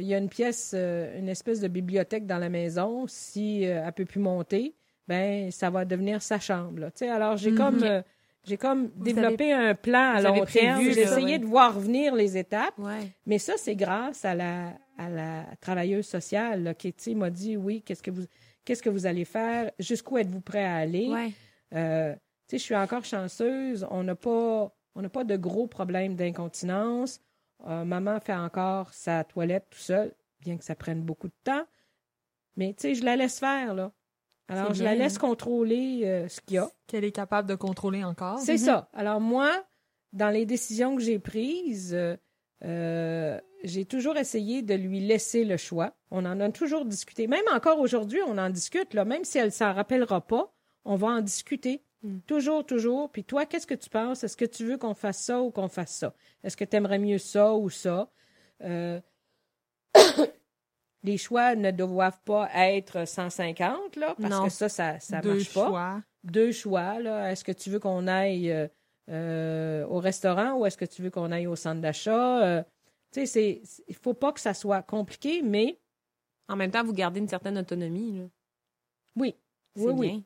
y 0.07 0.13
a 0.13 0.17
une 0.17 0.29
pièce, 0.29 0.73
une 0.73 1.27
espèce 1.29 1.59
de 1.59 1.67
bibliothèque 1.67 2.25
dans 2.27 2.37
la 2.39 2.49
maison. 2.49 3.05
Si 3.07 3.63
elle 3.63 3.91
peut 3.93 4.05
plus 4.05 4.19
monter, 4.21 4.75
ben 5.07 5.51
ça 5.51 5.69
va 5.69 5.83
devenir 5.85 6.21
sa 6.21 6.39
chambre. 6.39 6.79
là. 6.79 6.89
Alors, 7.13 7.35
j'ai 7.37 7.51
Mhm. 7.51 7.57
comme, 7.57 8.03
j'ai 8.43 8.57
comme 8.57 8.91
Vous 8.95 9.03
développé 9.03 9.53
un 9.53 9.75
plan 9.75 10.13
à 10.15 10.21
long 10.21 10.45
terme. 10.45 10.81
J'ai 10.81 11.01
essayé 11.01 11.33
ouais. 11.33 11.39
de 11.39 11.45
voir 11.45 11.79
venir 11.79 12.13
les 12.15 12.37
étapes. 12.37 12.77
Ouais. 12.77 13.11
Mais 13.25 13.37
ça, 13.37 13.53
c'est 13.57 13.75
grâce 13.75 14.25
à 14.25 14.35
la, 14.35 14.73
à 14.97 15.09
la 15.09 15.45
travailleuse 15.61 16.07
sociale 16.07 16.63
là, 16.63 16.73
qui 16.73 17.15
m'a 17.15 17.29
dit, 17.29 17.57
oui, 17.57 17.81
qu'est-ce 17.81 18.03
que 18.03 18.11
vous... 18.11 18.23
Qu'est-ce 18.65 18.81
que 18.81 18.89
vous 18.89 19.05
allez 19.05 19.25
faire? 19.25 19.71
Jusqu'où 19.77 20.17
êtes-vous 20.17 20.39
prêt 20.39 20.63
à 20.63 20.75
aller? 20.75 21.09
Ouais. 21.09 21.33
Euh, 21.73 22.15
je 22.49 22.57
suis 22.57 22.77
encore 22.77 23.03
chanceuse. 23.03 23.85
On 23.91 24.03
n'a 24.03 24.15
pas, 24.15 24.73
on 24.95 25.01
n'a 25.01 25.09
pas 25.09 25.25
de 25.25 25.35
gros 25.35 25.67
problèmes 25.67 26.15
d'incontinence. 26.15 27.19
Euh, 27.67 27.83
maman 27.83 28.21
fait 28.21 28.33
encore 28.35 28.93
sa 28.93 29.25
toilette 29.25 29.65
tout 29.69 29.79
seul, 29.79 30.13
bien 30.39 30.55
que 30.55 30.63
ça 30.63 30.75
prenne 30.75 31.01
beaucoup 31.01 31.27
de 31.27 31.33
temps. 31.43 31.65
Mais 32.55 32.73
tu 32.73 32.83
sais, 32.83 32.95
je 32.95 33.03
la 33.03 33.17
laisse 33.17 33.37
faire 33.37 33.73
là. 33.73 33.91
Alors, 34.49 34.73
je 34.73 34.83
la 34.83 34.95
laisse 34.95 35.17
contrôler 35.17 36.01
euh, 36.03 36.27
ce 36.27 36.41
qu'il 36.41 36.55
y 36.55 36.57
a. 36.57 36.69
Qu'elle 36.87 37.05
est 37.05 37.11
capable 37.11 37.47
de 37.47 37.55
contrôler 37.55 38.03
encore. 38.03 38.39
C'est 38.39 38.57
ça. 38.57 38.89
Alors 38.93 39.21
moi, 39.21 39.65
dans 40.11 40.29
les 40.29 40.45
décisions 40.45 40.95
que 40.95 41.01
j'ai 41.01 41.19
prises, 41.19 41.93
euh, 41.93 42.15
euh, 42.63 43.39
j'ai 43.63 43.85
toujours 43.85 44.17
essayé 44.17 44.61
de 44.61 44.73
lui 44.73 44.99
laisser 44.99 45.43
le 45.43 45.57
choix. 45.57 45.95
On 46.11 46.25
en 46.25 46.39
a 46.39 46.49
toujours 46.51 46.85
discuté. 46.85 47.27
Même 47.27 47.45
encore 47.53 47.79
aujourd'hui, 47.79 48.19
on 48.27 48.37
en 48.37 48.49
discute. 48.49 48.93
Là, 48.93 49.05
même 49.05 49.23
si 49.23 49.37
elle 49.37 49.51
s'en 49.51 49.73
rappellera 49.73 50.21
pas, 50.21 50.53
on 50.85 50.95
va 50.95 51.07
en 51.07 51.21
discuter. 51.21 51.83
Mm. 52.03 52.19
Toujours, 52.27 52.65
toujours. 52.65 53.09
Puis 53.11 53.23
toi, 53.23 53.45
qu'est-ce 53.45 53.67
que 53.67 53.73
tu 53.73 53.89
penses? 53.89 54.23
Est-ce 54.23 54.37
que 54.37 54.45
tu 54.45 54.65
veux 54.65 54.77
qu'on 54.77 54.93
fasse 54.93 55.19
ça 55.19 55.41
ou 55.41 55.51
qu'on 55.51 55.67
fasse 55.69 55.95
ça? 55.95 56.13
Est-ce 56.43 56.55
que 56.55 56.65
tu 56.65 56.75
aimerais 56.75 56.99
mieux 56.99 57.17
ça 57.17 57.55
ou 57.55 57.69
ça? 57.69 58.11
Euh, 58.61 58.99
les 61.03 61.17
choix 61.17 61.55
ne 61.55 61.71
doivent 61.71 62.21
pas 62.25 62.49
être 62.53 63.05
150, 63.07 63.95
là, 63.97 64.15
parce 64.19 64.33
Non. 64.33 64.43
que 64.45 64.49
ça, 64.49 64.69
ça, 64.69 64.99
ça 64.99 65.19
Deux 65.21 65.35
marche 65.35 65.53
pas 65.53 66.01
deux 66.23 66.51
choix. 66.53 66.99
Là. 66.99 67.31
Est-ce 67.31 67.43
que 67.43 67.51
tu 67.51 67.69
veux 67.69 67.79
qu'on 67.79 68.07
aille 68.07 68.49
euh, 68.51 68.67
euh, 69.09 69.85
au 69.87 69.99
restaurant 69.99 70.53
ou 70.53 70.65
est-ce 70.65 70.77
que 70.77 70.85
tu 70.85 71.01
veux 71.01 71.09
qu'on 71.09 71.31
aille 71.31 71.47
au 71.47 71.55
centre 71.57 71.81
d'achat? 71.81 72.43
Euh, 72.45 72.63
tu 73.11 73.19
sais, 73.21 73.25
c'est- 73.25 73.61
c'est- 73.65 73.83
il 73.89 73.95
faut 73.95 74.13
pas 74.13 74.31
que 74.31 74.39
ça 74.39 74.53
soit 74.53 74.81
compliqué, 74.81 75.41
mais 75.41 75.77
En 76.49 76.57
même 76.57 76.71
temps, 76.71 76.83
vous 76.83 76.91
gardez 76.93 77.19
une 77.21 77.27
certaine 77.29 77.57
autonomie. 77.57 78.19
Là. 78.19 78.25
oui, 79.15 79.35
C'est 79.77 79.83
oui, 79.85 79.93
oui. 79.95 80.09
bien. 80.11 80.23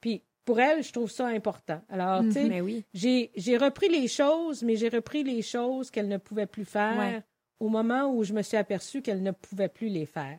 Puis 0.00 0.22
pour 0.46 0.58
elle, 0.58 0.82
je 0.82 0.90
trouve 0.90 1.10
ça 1.10 1.26
important. 1.26 1.82
Alors, 1.90 2.22
tu 2.22 2.32
sais, 2.32 2.44
Mais 2.48 2.60
oui. 2.62 2.84
j'ai 2.94 3.30
j'ai 3.36 3.56
repris 3.58 3.88
les 3.90 4.08
choses, 4.08 4.62
mais 4.62 4.76
j'ai 4.76 4.88
repris 4.88 5.22
les 5.22 5.42
choses 5.42 5.90
qu'elle 5.90 6.08
ne 6.08 6.16
pouvait 6.16 6.46
plus 6.46 6.64
faire 6.64 6.96
Ouais. 6.98 7.22
Au 7.60 7.68
moment 7.68 8.12
où 8.12 8.24
je 8.24 8.32
me 8.32 8.42
suis 8.42 8.56
aperçue 8.56 9.02
qu'elle 9.02 9.22
ne 9.22 9.30
pouvait 9.30 9.68
plus 9.68 9.88
les 9.88 10.06
faire. 10.06 10.38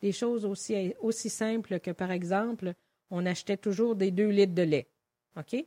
Des 0.00 0.12
choses 0.12 0.44
aussi, 0.44 0.94
aussi 1.00 1.28
simples 1.30 1.78
que, 1.78 1.90
par 1.92 2.10
exemple, 2.10 2.72
on 3.10 3.24
achetait 3.26 3.56
toujours 3.58 3.94
des 3.94 4.10
deux 4.10 4.28
litres 4.28 4.54
de 4.54 4.62
lait. 4.62 4.88
OK? 5.36 5.64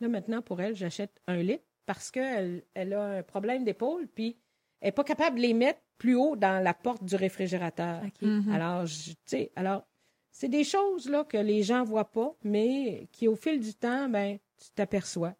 Là, 0.00 0.08
maintenant, 0.08 0.42
pour 0.42 0.60
elle, 0.60 0.74
j'achète 0.74 1.20
un 1.26 1.36
litre 1.36 1.64
parce 1.84 2.10
qu'elle 2.10 2.64
elle 2.74 2.92
a 2.94 3.02
un 3.18 3.22
problème 3.22 3.64
d'épaule, 3.64 4.08
puis 4.08 4.36
elle 4.80 4.88
n'est 4.88 4.92
pas 4.92 5.04
capable 5.04 5.36
de 5.36 5.42
les 5.42 5.54
mettre 5.54 5.80
plus 5.98 6.16
haut 6.16 6.36
dans 6.36 6.62
la 6.62 6.74
porte 6.74 7.04
du 7.04 7.14
réfrigérateur. 7.16 8.02
Mhm. 8.20 8.52
Alors, 8.52 8.86
je- 8.86 9.10
tu 9.10 9.16
sais, 9.26 9.52
alors, 9.56 9.86
c'est 10.32 10.48
des 10.48 10.64
choses 10.64 11.08
là 11.08 11.24
que 11.24 11.38
les 11.38 11.62
gens 11.62 11.84
voient 11.84 12.10
pas, 12.10 12.34
mais 12.42 13.08
qui 13.12 13.28
au 13.28 13.36
fil 13.36 13.60
du 13.60 13.72
temps, 13.74 14.08
ben, 14.08 14.38
tu 14.58 14.70
t'aperçois. 14.74 15.34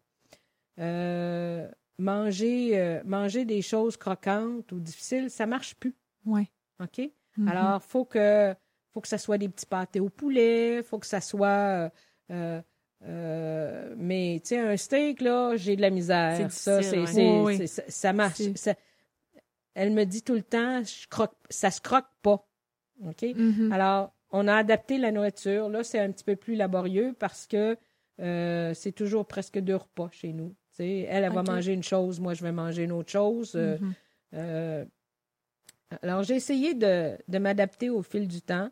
Euh, 0.79 1.69
manger, 1.97 2.77
euh, 2.79 3.01
manger 3.05 3.45
des 3.45 3.61
choses 3.61 3.97
croquantes 3.97 4.71
ou 4.71 4.79
difficiles, 4.79 5.29
ça 5.29 5.45
marche 5.45 5.75
plus. 5.75 5.95
Ouais. 6.25 6.49
OK? 6.81 7.09
Mhm. 7.37 7.47
Alors, 7.47 7.83
faut 7.83 8.05
que 8.05 8.53
faut 8.91 9.01
que 9.01 9.07
ça 9.07 9.17
soit 9.17 9.37
des 9.37 9.49
petits 9.49 9.65
pâtés 9.65 9.99
au 9.99 10.09
poulet, 10.09 10.81
faut 10.83 10.99
que 10.99 11.05
ça 11.05 11.21
soit 11.21 11.91
euh, 12.31 12.61
euh, 13.03 13.93
mais 13.97 14.39
tu 14.43 14.49
sais 14.49 14.59
un 14.59 14.75
steak 14.75 15.21
là, 15.21 15.55
j'ai 15.55 15.75
de 15.75 15.81
la 15.81 15.89
misère. 15.91 16.51
Ça 16.51 16.81
c'est 16.81 16.99
ouais. 16.99 17.41
Oui, 17.43 17.57
oui. 17.59 17.67
ça, 17.67 18.13
marche. 18.13 18.41
Ça- 18.55 18.75
elle 19.75 19.91
me 19.91 20.03
dit 20.05 20.23
tout 20.23 20.33
le 20.33 20.41
temps 20.41 20.83
je 20.83 21.07
croque 21.07 21.35
ça 21.49 21.69
se 21.71 21.81
croque 21.81 22.09
pas. 22.21 22.47
OK? 23.05 23.23
Mhm. 23.35 23.71
Alors, 23.71 24.13
on 24.31 24.47
a 24.47 24.55
adapté 24.55 24.97
la 24.97 25.11
nourriture. 25.11 25.69
Là, 25.69 25.83
c'est 25.83 25.99
un 25.99 26.11
petit 26.11 26.23
peu 26.23 26.35
plus 26.35 26.55
laborieux 26.55 27.15
parce 27.17 27.45
que 27.45 27.77
euh, 28.19 28.73
c'est 28.73 28.91
toujours 28.91 29.27
presque 29.27 29.59
deux 29.59 29.75
repas 29.75 30.09
chez 30.11 30.33
nous. 30.33 30.55
Elle, 30.85 31.23
elle 31.23 31.31
va 31.33 31.43
manger 31.43 31.73
une 31.73 31.83
chose, 31.83 32.19
moi, 32.19 32.33
je 32.33 32.43
vais 32.43 32.51
manger 32.51 32.83
une 32.83 32.91
autre 32.91 33.11
chose. 33.11 33.53
Euh, 33.55 33.77
Mhm. 33.79 33.93
euh, 34.35 34.85
alors, 36.01 36.23
j'ai 36.23 36.35
essayé 36.35 36.73
de, 36.73 37.17
de 37.27 37.37
m'adapter 37.37 37.89
au 37.89 38.01
fil 38.01 38.27
du 38.27 38.41
temps, 38.41 38.69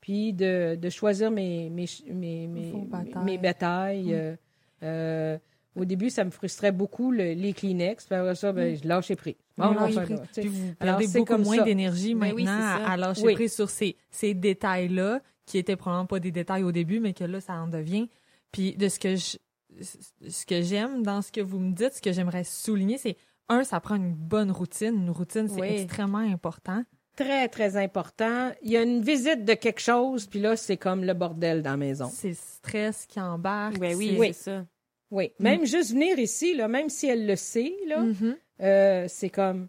puis 0.00 0.32
de, 0.32 0.74
de 0.74 0.90
choisir 0.90 1.30
mes, 1.30 1.70
mes, 1.70 1.86
mes, 2.12 2.46
mes, 2.48 2.72
batailles. 2.86 3.24
mes 3.24 3.38
batailles. 3.38 4.06
Mm. 4.06 4.12
Euh, 4.12 4.36
euh, 4.82 5.38
au 5.76 5.84
début, 5.84 6.10
ça 6.10 6.24
me 6.24 6.30
frustrait 6.30 6.72
beaucoup, 6.72 7.12
le- 7.12 7.34
les 7.34 7.52
Kleenex. 7.52 8.06
Puis 8.06 8.14
après 8.14 8.34
ça, 8.34 8.52
ben, 8.52 8.76
je 8.76 8.86
lâchais 8.88 9.14
prise. 9.14 9.34
Bon, 9.56 9.68
Oui, 9.70 9.94
oui, 9.96 10.04
puis-. 10.06 10.16
Puis 10.40 10.48
vous 10.48 10.72
Alors, 10.80 10.98
perdez 10.98 11.06
beaucoup 11.18 11.24
comme 11.24 11.42
moins 11.44 11.62
d'énergie 11.62 12.14
Ben 12.14 12.32
oui, 12.34 12.44
maintenant 12.44 12.84
à, 12.84 12.92
à 12.92 12.96
lâcher 12.96 13.22
Oui. 13.24 13.34
prise 13.34 13.54
sur 13.54 13.70
ces, 13.70 13.96
ces 14.10 14.34
détails-là, 14.34 15.20
qui 15.44 15.58
étaient 15.58 15.76
probablement 15.76 16.06
pas 16.06 16.18
des 16.18 16.32
détails 16.32 16.64
au 16.64 16.72
début, 16.72 16.98
mais 16.98 17.12
que 17.12 17.24
là, 17.24 17.40
ça 17.40 17.54
en 17.54 17.68
devient. 17.68 18.08
Puis 18.52 18.74
de 18.74 18.88
ce 18.88 18.98
que 18.98 19.14
je, 19.16 19.36
ce 19.82 20.46
que 20.46 20.62
j'aime 20.62 21.02
dans 21.02 21.22
ce 21.22 21.30
que 21.32 21.40
vous 21.40 21.58
me 21.58 21.72
dites, 21.72 21.94
ce 21.94 22.02
que 22.02 22.12
j'aimerais 22.12 22.44
souligner, 22.44 22.98
c'est 22.98 23.16
un, 23.48 23.62
ça 23.64 23.80
prend 23.80 23.94
une 23.96 24.12
bonne 24.14 24.50
routine. 24.50 24.94
Une 24.94 25.10
routine, 25.10 25.48
c'est 25.48 25.60
Oui. 25.60 25.68
extrêmement 25.68 26.18
important. 26.18 26.82
Très, 27.16 27.48
très 27.48 27.76
important. 27.76 28.52
Il 28.62 28.70
y 28.72 28.76
a 28.76 28.82
une 28.82 29.00
visite 29.02 29.44
de 29.44 29.54
quelque 29.54 29.80
chose, 29.80 30.26
puis 30.26 30.38
là, 30.40 30.56
c'est 30.56 30.76
comme 30.76 31.04
le 31.04 31.14
bordel 31.14 31.62
dans 31.62 31.70
la 31.70 31.76
maison. 31.76 32.10
C'est 32.12 32.28
le 32.30 32.34
stress 32.34 33.06
qui 33.06 33.20
embarque. 33.20 33.78
Ben 33.78 33.96
oui, 33.96 34.16
c'est- 34.18 34.32
c'est 34.32 34.50
ça. 34.50 34.66
Oui. 35.10 35.32
Même 35.38 35.64
juste 35.64 35.92
venir 35.92 36.18
ici, 36.18 36.54
là, 36.56 36.68
même 36.68 36.88
si 36.90 37.06
elle 37.06 37.26
le 37.26 37.36
sait, 37.36 37.74
là, 37.86 38.00
Mhm. 38.02 38.36
euh, 38.60 39.06
c'est 39.08 39.30
comme 39.30 39.68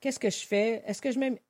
qu'est-ce 0.00 0.18
que 0.20 0.30
je 0.30 0.46
fais? 0.46 0.82
Est-ce 0.86 1.00
que 1.02 1.10
je 1.10 1.18
mets 1.18 1.40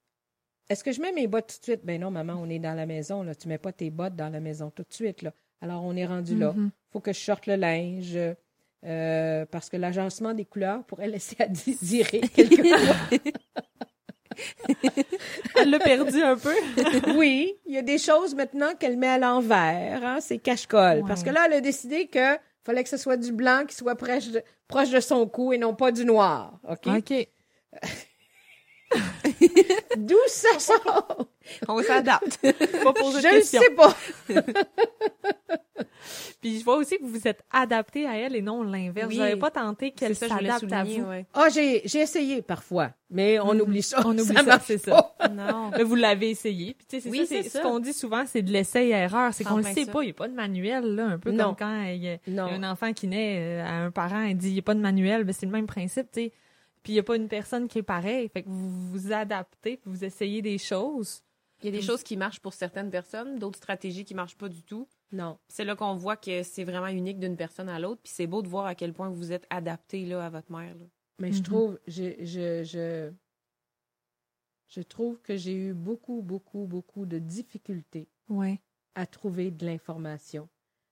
est-ce 0.69 0.83
que 0.83 0.91
je 0.91 1.01
mets 1.01 1.13
mes 1.13 1.29
bottes 1.29 1.47
tout 1.47 1.59
de 1.61 1.63
suite? 1.65 1.85
Ben 1.85 2.01
non, 2.01 2.11
maman, 2.11 2.35
on 2.43 2.49
est 2.51 2.59
dans 2.59 2.75
la 2.75 2.87
maison, 2.87 3.23
là. 3.23 3.37
Tu 3.37 3.47
mets 3.47 3.59
pas 3.59 3.71
tes 3.73 3.89
bottes 3.91 4.17
dans 4.17 4.29
la 4.31 4.41
maison 4.41 4.69
tout 4.71 4.83
de 4.83 4.93
suite, 4.93 5.23
là. 5.23 5.33
Alors 5.61 5.83
on 5.85 5.97
est 5.97 6.07
rendu 6.07 6.37
là. 6.37 6.53
Mhm. 6.53 6.71
Faut 6.93 7.01
que 7.01 7.13
je 7.13 7.21
sorte 7.21 7.47
le 7.47 7.57
linge. 7.57 8.17
euh, 8.85 9.45
parce 9.51 9.69
que 9.69 9.77
l'agencement 9.77 10.33
des 10.35 10.45
couleurs 10.45 10.85
pourrait 10.85 11.09
laisser 11.09 11.37
à 11.41 11.49
désirer 11.49 12.21
quelquefois. 12.35 12.95
Elle 15.59 15.71
l'a 15.71 15.79
perdu 15.79 16.23
un 16.23 16.37
peu. 16.37 16.55
oui, 17.17 17.55
il 17.67 17.75
y 17.75 17.79
a 17.79 17.83
des 17.83 17.99
choses 17.99 18.35
maintenant 18.35 18.75
qu'elle 18.79 18.97
met 18.99 19.09
à 19.09 19.19
l'envers, 19.19 20.05
hein, 20.05 20.19
c'est 20.21 20.39
cache-colle. 20.39 20.99
Ouais. 20.99 21.09
Parce 21.09 21.23
que 21.23 21.31
là, 21.31 21.45
elle 21.47 21.55
a 21.55 21.61
décidé 21.61 22.07
que 22.07 22.37
fallait 22.65 22.83
que 22.83 22.91
ce 22.91 22.97
soit 22.99 23.17
du 23.17 23.33
blanc 23.33 23.65
qui 23.67 23.75
soit 23.75 23.95
proche 23.95 24.29
de, 24.29 24.43
proche 24.69 24.91
de 24.91 25.01
son 25.01 25.27
cou 25.27 25.53
et 25.53 25.59
non 25.59 25.75
pas 25.75 25.93
du 25.93 26.05
noir. 26.05 26.59
OK? 26.69 26.87
OK. 26.99 27.29
D'où 29.97 30.17
ça 30.29 30.59
sort? 30.59 31.27
On 31.69 31.83
s'adapte. 31.83 32.39
Pas 32.85 32.93
poser 32.93 33.23
de 33.23 33.29
Je 33.29 33.37
ne 33.37 33.41
sais 33.41 33.71
pas. 33.71 33.97
Puis 36.41 36.61
je 36.61 36.65
vois 36.65 36.77
aussi 36.77 36.97
que 36.99 37.03
vous 37.03 37.09
vous 37.11 37.27
êtes 37.29 37.43
adapté 37.51 38.07
à 38.07 38.17
elle 38.17 38.37
et 38.37 38.43
non 38.43 38.63
l'inverse. 38.63 39.09
Oui. 39.09 39.15
Vous 39.17 39.21
n'avez 39.21 39.37
pas 39.37 39.51
tenté 39.51 39.91
qu'elle 39.91 40.15
s'adapte 40.15 40.71
à 40.73 40.85
vous? 40.85 41.03
ouais. 41.03 41.27
Ah, 41.35 41.49
j'ai, 41.53 41.83
j'ai 41.85 42.01
essayé 42.01 42.43
parfois, 42.43 42.91
mais 43.11 43.41
on 43.41 43.55
Mhm. 43.55 43.61
oublie 43.63 43.83
ça. 43.83 44.01
On 44.05 44.17
oublie 44.17 44.35
ça. 44.45 44.61
c'est 44.65 44.79
ça. 44.79 45.15
Non. 45.33 45.71
Mais 45.77 45.83
vous 45.83 45.95
l'avez 45.97 46.31
essayé. 46.31 46.75
Puis 46.75 46.87
tu 46.89 46.97
sais, 46.97 47.03
c'est 47.03 47.11
Oui, 47.11 47.27
ça, 47.27 47.43
c'est 47.43 47.49
ce 47.49 47.59
qu'on 47.61 47.79
dit 47.81 47.93
souvent, 47.93 48.25
c'est 48.27 48.43
de 48.43 48.53
l'essai 48.53 48.89
erreur. 48.89 49.33
C'est 49.35 49.47
En 49.47 49.51
qu'on 49.51 49.57
le 49.57 49.63
plein 49.63 49.75
sait 49.75 49.85
ça. 49.87 49.93
pas. 49.93 50.03
Il 50.03 50.07
n'y 50.07 50.11
a 50.11 50.15
pas 50.15 50.29
de 50.29 50.35
manuel 50.35 50.95
là, 50.95 51.07
un 51.07 51.19
peu 51.19 51.31
Non. 51.33 51.55
comme 51.55 51.57
quand 51.57 51.83
il 51.85 52.05
y 52.05 52.39
a 52.39 52.45
un 52.45 52.63
enfant 52.71 52.93
qui 52.93 53.09
naît 53.09 53.39
euh, 53.41 53.65
à 53.65 53.73
un 53.87 53.91
parent 53.91 54.23
et 54.23 54.35
dit 54.35 54.49
il 54.49 54.53
n'y 54.55 54.59
a 54.61 54.63
pas 54.63 54.75
de 54.75 54.81
manuel, 54.81 55.25
ben, 55.25 55.33
c'est 55.33 55.47
le 55.47 55.53
même 55.53 55.67
principe, 55.67 56.07
tu 56.13 56.21
sais. 56.25 56.33
Puis 56.87 56.93
il 56.93 56.97
n'y 56.97 57.01
a 57.01 57.03
pas 57.03 57.17
une 57.17 57.27
personne 57.27 57.67
qui 57.67 57.79
est 57.79 57.83
pareille. 57.83 58.29
Fait 58.29 58.45
que 58.45 58.49
vous 58.49 58.71
vous 58.93 59.13
adaptez, 59.13 59.77
puis 59.77 59.91
vous 59.91 60.05
essayez 60.05 60.41
des 60.41 60.57
choses. 60.57 61.25
Il 61.61 61.65
y 61.65 61.69
a 61.69 61.73
des 61.73 61.83
choses 61.83 62.05
qui 62.05 62.17
marchent 62.17 62.39
pour 62.39 62.53
certaines 62.55 62.91
personnes, 62.91 63.41
d'autres 63.41 63.57
stratégies 63.57 64.05
qui 64.05 64.15
marchent 64.15 64.37
pas 64.37 64.49
du 64.49 64.63
tout. 64.63 64.87
Non. 65.11 65.37
C'est 65.49 65.65
là 65.65 65.75
qu'on 65.75 65.97
voit 65.97 66.17
que 66.17 66.45
c'est 66.45 66.63
vraiment 66.63 66.87
unique 66.87 67.19
d'une 67.19 67.37
personne 67.37 67.69
à 67.69 67.81
l'autre. 67.81 68.03
Puis 68.05 68.13
c'est 68.15 68.29
beau 68.29 68.41
de 68.41 68.47
voir 68.47 68.67
à 68.67 68.77
quel 68.77 68.93
point 68.93 69.09
vous 69.09 69.33
êtes 69.33 69.49
adapté 69.51 70.07
là, 70.07 70.25
à 70.27 70.31
votre 70.31 70.53
mère. 70.53 70.77
là. 70.77 70.85
Mais 71.19 71.33
je 71.33 71.39
Mhm. 71.39 71.43
trouve, 71.43 71.81
je, 71.89 72.05
je, 72.21 72.63
je, 72.63 73.11
je 74.69 74.81
trouve 74.83 75.21
que 75.23 75.37
j'ai 75.37 75.55
eu 75.55 75.73
beaucoup, 75.75 76.23
beaucoup, 76.23 76.67
beaucoup 76.67 77.05
de 77.05 77.19
difficultés 77.19 78.07
Ouais. 78.29 78.61
à 78.95 79.07
trouver 79.07 79.51
de 79.51 79.65
l'information. 79.67 80.49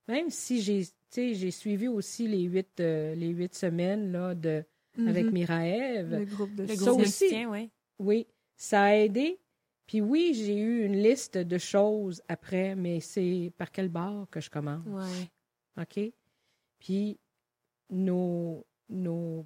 Même 0.08 0.30
si 0.30 0.60
j'ai, 0.60 0.84
tu 0.86 0.92
sais, 1.10 1.34
j'ai 1.34 1.50
suivi 1.52 1.86
aussi 1.88 2.26
les 2.26 2.42
huit, 2.42 2.80
euh, 2.80 3.14
les 3.14 3.28
huit 3.28 3.54
semaines 3.54 4.10
là, 4.12 4.34
de, 4.34 4.64
avec 4.98 5.26
Mhm. 5.26 5.32
Miraève. 5.32 6.10
le 6.18 6.24
groupe 6.24 6.54
de 6.54 6.64
Le 6.64 6.74
Ça 6.76 6.92
aussi. 6.92 7.24
soutien. 7.28 7.68
Oui, 7.98 8.26
ça 8.56 8.82
a 8.84 8.94
aidé. 8.94 9.38
Puis 9.86 10.00
oui, 10.00 10.32
j'ai 10.34 10.56
eu 10.56 10.84
une 10.84 10.96
liste 10.96 11.36
de 11.36 11.58
choses 11.58 12.22
après, 12.28 12.74
mais 12.74 13.00
c'est 13.00 13.52
par 13.58 13.70
quel 13.70 13.88
bord 13.88 14.28
que 14.30 14.40
je 14.40 14.48
commence? 14.50 14.86
Ouais. 14.86 15.82
OK? 15.82 16.12
Puis 16.78 17.18
nos, 17.90 18.64
nos 18.88 19.44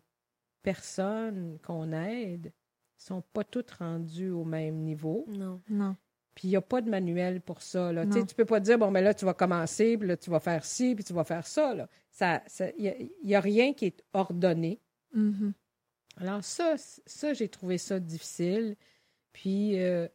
personnes 0.63 1.59
qu'on 1.63 1.93
aide 1.93 2.53
sont 2.97 3.23
pas 3.33 3.45
toutes 3.45 3.71
rendues 3.73 4.31
au 4.31 4.45
même 4.45 4.77
niveau. 4.77 5.25
Non. 5.29 5.61
Non. 5.69 5.97
Puis 6.35 6.49
il 6.49 6.51
n'y 6.51 6.57
a 6.57 6.61
pas 6.61 6.81
de 6.81 6.89
manuel 6.91 7.41
pour 7.41 7.63
ça. 7.63 7.93
Là. 7.93 8.07
Tu 8.07 8.35
peux 8.37 8.45
pas 8.45 8.61
dire, 8.61 8.79
bon, 8.79 8.91
mais 8.93 9.03
là, 9.03 9.13
tu 9.15 9.25
vas 9.25 9.35
commencer, 9.35 9.97
puis 9.99 10.07
là, 10.09 10.17
tu 10.17 10.31
vas 10.31 10.39
faire 10.41 10.65
ci, 10.65 10.95
puis 10.95 11.03
tu 11.05 11.13
vas 11.13 11.25
faire 11.25 11.47
ça. 11.47 11.75
là. 11.75 11.89
Ça, 12.11 12.43
ça- 12.47 12.71
Il 12.77 12.83
n'y 12.83 12.89
a, 12.89 12.97
il 12.99 13.29
y 13.31 13.35
a 13.35 13.41
rien 13.41 13.73
qui 13.73 13.87
est 13.87 14.05
ordonné. 14.13 14.81
Mhm. 15.13 15.53
Alors 16.17 16.45
ça, 16.45 16.75
ça 16.77 17.33
j'ai 17.33 17.49
trouvé 17.49 17.79
ça 17.79 18.01
difficile. 18.01 18.77
Puis 19.33 19.81
euh, 19.81 20.09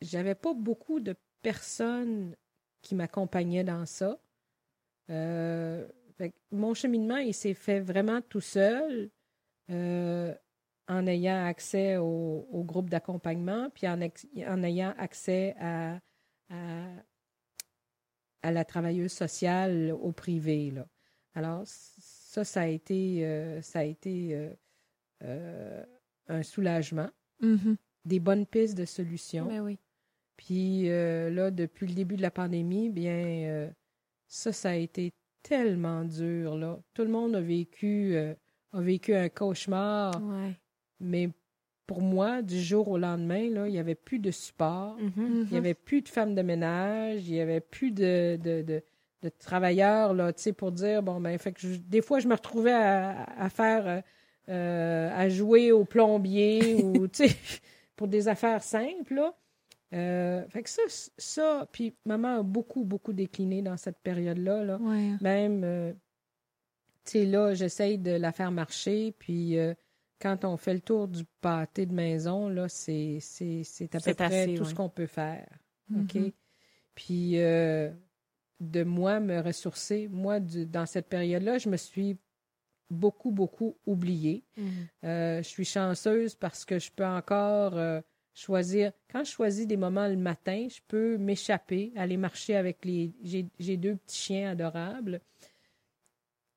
j'avais 0.00 0.34
pas 0.34 0.54
beaucoup 0.54 1.00
de 1.00 1.14
personnes 1.42 2.36
qui 2.82 2.94
m'accompagnaient 2.94 3.64
dans 3.64 3.86
ça. 3.86 4.18
Euh, 5.10 5.86
mon 6.50 6.74
cheminement, 6.74 7.18
il 7.18 7.34
s'est 7.34 7.54
fait 7.54 7.80
vraiment 7.80 8.20
tout 8.22 8.40
seul, 8.40 9.10
euh, 9.70 10.34
en 10.88 11.06
ayant 11.06 11.44
accès 11.44 11.96
au, 11.98 12.62
groupe 12.64 12.88
d'accompagnement, 12.90 13.70
puis 13.70 13.88
en, 13.88 14.00
en 14.00 14.62
ayant 14.62 14.94
accès 14.98 15.54
à, 15.58 16.00
à, 16.50 16.88
à 18.42 18.50
la 18.52 18.64
travailleuse 18.64 19.12
sociale 19.12 19.92
au 19.92 20.12
privé. 20.12 20.70
Là. 20.70 20.86
Alors, 21.34 21.64
ça, 22.36 22.44
ça 22.44 22.60
a 22.62 22.66
été, 22.66 23.24
euh, 23.24 23.62
ça 23.62 23.78
a 23.78 23.84
été 23.84 24.34
euh, 24.34 24.50
euh, 25.24 25.82
un 26.28 26.42
soulagement, 26.42 27.08
Mhm. 27.40 27.76
des 28.04 28.20
bonnes 28.20 28.44
pistes 28.44 28.76
de 28.76 28.84
solutions. 28.84 29.46
Mais 29.46 29.60
oui. 29.60 29.78
Puis 30.36 30.86
là, 30.88 31.50
depuis 31.50 31.86
le 31.86 31.94
début 31.94 32.16
de 32.16 32.22
la 32.22 32.30
pandémie, 32.30 32.90
bien, 32.90 33.70
ça, 34.26 34.52
ça 34.52 34.70
a 34.70 34.74
été 34.74 35.14
tellement 35.42 36.04
dur. 36.04 36.56
Là. 36.58 36.78
Tout 36.92 37.02
le 37.04 37.08
monde 37.08 37.34
a 37.36 37.40
vécu, 37.40 38.14
a 38.18 38.80
vécu 38.80 39.14
un 39.14 39.30
cauchemar, 39.30 40.12
Ouais. 40.22 40.52
mais 41.00 41.30
pour 41.86 42.02
moi, 42.02 42.42
du 42.42 42.60
jour 42.60 42.88
au 42.88 42.98
lendemain, 42.98 43.48
là, 43.48 43.66
il 43.66 43.72
n'y 43.72 43.78
avait 43.78 43.94
plus 43.94 44.18
de 44.18 44.30
support. 44.30 44.96
Mhm. 44.98 45.12
Mhm. 45.16 45.46
Il 45.46 45.52
n'y 45.52 45.56
avait 45.58 45.72
plus 45.74 46.02
de 46.02 46.08
femmes 46.10 46.34
de 46.34 46.42
ménage, 46.42 47.26
il 47.26 47.32
n'y 47.32 47.40
avait 47.40 47.60
plus 47.60 47.92
de, 47.92 48.36
de, 48.36 48.60
de, 48.60 48.82
de 49.22 49.28
travailleurs, 49.28 50.14
là, 50.14 50.32
tu 50.32 50.42
sais, 50.42 50.52
pour 50.52 50.72
dire, 50.72 51.02
bon, 51.02 51.20
ben, 51.20 51.38
fait 51.38 51.52
que 51.52 51.60
je- 51.60 51.76
des 51.76 52.02
fois, 52.02 52.18
je 52.20 52.28
me 52.28 52.34
retrouvais 52.34 52.72
à, 52.72 53.24
à 53.38 53.48
faire, 53.48 53.86
euh, 53.86 54.00
euh, 54.48 55.10
à 55.14 55.28
jouer 55.28 55.72
au 55.72 55.84
plombier 55.84 56.82
ou, 56.84 57.08
tu 57.08 57.28
sais, 57.28 57.36
pour 57.96 58.08
des 58.08 58.28
affaires 58.28 58.62
simples, 58.62 59.14
là. 59.14 59.34
Euh, 59.94 60.44
fait 60.48 60.62
que 60.62 60.70
ça, 60.70 60.82
ça, 61.16 61.68
puis 61.72 61.94
maman 62.04 62.40
a 62.40 62.42
beaucoup, 62.42 62.84
beaucoup 62.84 63.12
décliné 63.12 63.62
dans 63.62 63.76
cette 63.76 63.98
période-là. 64.00 64.64
Là. 64.64 64.76
Ouais. 64.78 65.12
Même, 65.20 65.62
euh, 65.64 65.92
tu 67.04 67.12
sais, 67.12 67.24
là, 67.24 67.54
j'essaye 67.54 67.96
de 67.98 68.10
la 68.10 68.32
faire 68.32 68.50
marcher, 68.50 69.14
puis 69.18 69.56
quand 70.20 70.44
on 70.44 70.56
fait 70.56 70.74
le 70.74 70.80
tour 70.80 71.08
du 71.08 71.24
pâté 71.40 71.86
de 71.86 71.94
maison, 71.94 72.48
là, 72.48 72.68
c'est 72.68 73.18
à 73.92 74.00
peu 74.00 74.14
près 74.14 74.24
assez, 74.24 74.54
tout 74.54 74.62
ouais. 74.64 74.68
ce 74.68 74.74
qu'on 74.74 74.88
peut 74.88 75.06
faire. 75.06 75.48
OK? 75.94 76.14
Mhm. 76.14 76.32
Puis 76.94 77.32
euh, 77.40 77.90
de 78.60 78.82
moi 78.84 79.20
me 79.20 79.40
ressourcer, 79.40 80.08
moi, 80.10 80.40
du- 80.40 80.66
dans 80.66 80.86
cette 80.86 81.08
période-là, 81.08 81.58
je 81.58 81.68
me 81.68 81.76
suis 81.76 82.16
beaucoup, 82.90 83.30
beaucoup 83.30 83.76
oubliée. 83.86 84.44
Euh, 85.04 85.38
je 85.42 85.48
suis 85.48 85.64
chanceuse 85.64 86.34
parce 86.34 86.64
que 86.64 86.78
je 86.78 86.90
peux 86.90 87.04
encore 87.04 87.76
euh, 87.76 88.00
choisir. 88.34 88.92
Quand 89.10 89.24
je 89.24 89.30
choisis 89.30 89.66
des 89.66 89.76
moments 89.76 90.06
le 90.08 90.16
matin, 90.16 90.66
je 90.70 90.80
peux 90.88 91.16
m'échapper, 91.18 91.92
aller 91.96 92.16
marcher 92.16 92.56
avec 92.56 92.84
les. 92.84 93.12
J'ai 93.58 93.76
deux 93.76 93.96
petits 93.96 94.16
chiens 94.18 94.50
adorables 94.52 95.20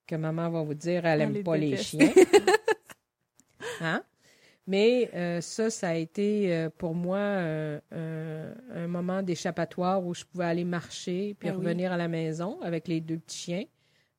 que 0.08 0.16
maman 0.16 0.50
va 0.50 0.62
vous 0.64 0.74
dire, 0.74 1.06
elle 1.06 1.22
Elle 1.22 1.28
aime 1.28 1.34
les 1.34 1.44
pas 1.44 1.58
les 1.58 1.78
chiens. 1.78 2.14
hein? 3.82 4.04
Mais 4.72 5.10
euh, 5.16 5.42
ça, 5.42 5.72
ça 5.72 5.90
a 5.90 5.96
été 5.96 6.54
euh, 6.54 6.70
pour 6.70 6.94
moi 6.94 7.18
euh, 7.18 7.80
un, 7.92 8.84
un 8.84 8.88
moment 8.88 9.24
d'échappatoire 9.24 10.06
où 10.06 10.14
je 10.14 10.24
pouvais 10.26 10.46
aller 10.46 10.64
marcher 10.64 11.36
puis 11.40 11.50
oui. 11.50 11.56
revenir 11.56 11.92
à 11.92 11.98
la 11.98 12.08
maison 12.08 12.62
avec 12.62 12.88
les 12.88 13.02
deux 13.02 13.18
petits 13.18 13.38
chiens. 13.40 13.64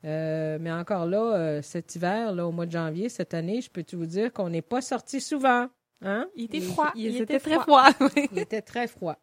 Euh, 0.04 0.58
mais 0.60 0.72
encore 0.72 1.06
là, 1.06 1.36
euh, 1.36 1.62
cet 1.62 1.94
hiver, 1.94 2.32
là, 2.32 2.46
au 2.48 2.50
mois 2.52 2.66
de 2.66 2.72
janvier, 2.72 3.08
cette 3.08 3.32
année, 3.32 3.60
je 3.60 3.70
peux 3.70 3.84
vous 3.92 4.06
dire 4.06 4.32
qu'on 4.32 4.48
n'est 4.50 4.60
pas 4.62 4.80
sorti 4.80 5.20
souvent. 5.20 5.68
Hein? 6.02 6.26
Il 6.34 6.46
était 6.46 6.60
froid. 6.60 6.90
il 6.96 7.02
Il, 7.06 7.14
était 7.16 7.36
était 7.36 7.38
très 7.38 7.58
froid. 7.60 7.84
Il 8.32 8.38
était 8.38 8.62
très 8.62 8.88
froid. 8.88 9.16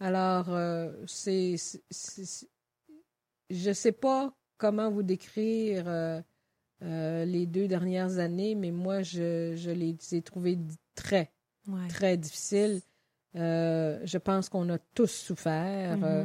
Alors, 0.00 0.50
euh, 0.50 0.92
c'est, 1.06 1.54
c'est- 1.56 1.82
c'est- 1.90 2.48
Je 3.48 3.72
sais 3.72 3.92
pas 3.92 4.34
comment 4.58 4.90
vous 4.90 5.02
décrire 5.04 5.84
euh, 6.82 7.24
les 7.24 7.46
deux 7.46 7.66
dernières 7.68 8.18
années, 8.18 8.54
mais 8.54 8.70
moi, 8.70 9.02
je, 9.02 9.54
je 9.56 9.70
les 9.70 9.96
ai 10.12 10.22
trouvées 10.22 10.58
très, 10.94 11.30
Ouais. 11.66 11.88
très 11.88 12.16
difficiles. 12.16 12.80
Euh, 13.36 14.00
je 14.04 14.16
pense 14.18 14.48
qu'on 14.48 14.68
a 14.70 14.78
tous 14.94 15.10
souffert. 15.10 15.96
Mhm. 15.98 16.04
euh, 16.04 16.24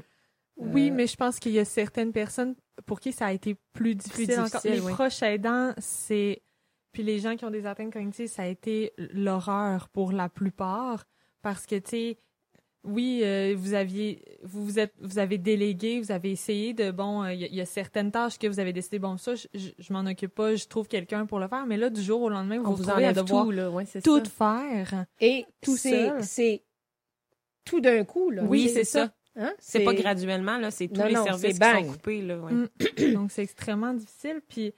Oui, 0.58 0.90
mais 0.92 1.08
je 1.08 1.16
pense 1.16 1.40
qu'il 1.40 1.52
y 1.52 1.60
a 1.60 1.66
certaines 1.66 2.12
personnes 2.14 2.56
pour 2.86 3.00
qui 3.00 3.12
ça 3.12 3.28
a 3.28 3.34
été 3.34 3.56
plus 3.74 3.96
difficile, 3.96 4.34
encore. 4.40 4.62
difficile, 4.62 4.72
Les 4.74 4.82
oui. 4.82 4.94
proches 4.94 5.22
aidants, 5.24 5.74
c'est... 5.80 6.42
Puis 6.92 7.02
les 7.04 7.18
gens 7.20 7.36
qui 7.36 7.44
ont 7.44 7.50
des 7.52 7.66
atteintes 7.66 7.92
cognitives, 7.92 8.28
ça 8.30 8.44
a 8.44 8.46
été 8.48 8.94
l'horreur 8.98 9.90
pour 9.90 10.12
la 10.12 10.30
plupart. 10.30 11.06
Parce 11.42 11.66
que, 11.66 11.76
tu 11.76 11.90
sais, 11.90 12.18
oui, 12.84 13.22
euh, 13.24 13.54
vous 13.58 13.74
aviez... 13.74 14.22
Vous, 14.44 14.64
vous, 14.64 14.80
êtes, 14.80 14.94
vous 15.00 15.20
avez 15.20 15.38
délégué, 15.38 16.00
vous 16.00 16.12
avez 16.12 16.32
essayé 16.32 16.74
de... 16.74 16.92
Bon, 16.92 17.24
euh, 17.24 17.34
il 17.34 17.42
y, 17.42 17.56
y 17.56 17.62
a 17.62 17.66
certaines 17.66 18.12
tâches 18.12 18.38
que 18.38 18.48
vous 18.48 18.60
avez 18.60 18.74
décidé, 18.74 19.00
bon, 19.00 19.18
ça, 19.18 19.36
je, 19.36 19.48
je, 19.54 19.70
je 19.80 19.94
m'en 19.94 20.02
occupe 20.02 20.36
pas, 20.36 20.56
je 20.56 20.66
trouve 20.68 20.88
quelqu'un 20.88 21.26
pour 21.26 21.40
le 21.40 21.48
faire. 21.48 21.66
Mais 21.66 21.78
là, 21.78 21.90
du 21.90 22.02
jour 22.02 22.22
au 22.22 22.30
lendemain, 22.30 22.60
vous 22.60 22.72
On 22.72 22.74
vous 22.74 22.84
vous 22.84 22.90
à 22.90 23.14
devoir 23.14 23.46
tout, 23.46 23.52
là. 23.52 23.70
Ouais, 23.70 23.86
c'est 23.86 24.02
tout 24.02 24.24
ça. 24.26 24.32
faire. 24.60 25.06
et 25.22 25.46
tout 25.62 25.78
c'est, 25.78 26.64
tout 27.66 27.80
d'un 27.80 28.04
coup. 28.04 28.30
Là. 28.30 28.44
Oui, 28.44 28.70
c'est 28.70 28.84
ça. 28.84 29.14
Hein? 29.36 29.54
C'est 29.60 29.84
pas 29.84 29.94
graduellement, 29.94 30.58
là. 30.58 30.70
C'est 30.70 30.88
tous 30.88 31.00
Non, 31.00 31.08
les 31.08 31.14
non, 31.14 31.24
services 31.24 31.58
qui 31.58 31.66
sont 31.66 31.92
coupés, 31.92 32.22
là. 32.22 32.38
ouais. 32.38 32.52
Mm. 32.52 33.14
Donc, 33.14 33.32
c'est 33.32 33.44
extrêmement 33.44 33.94
difficile. 33.94 34.42
Puis, 34.48 34.74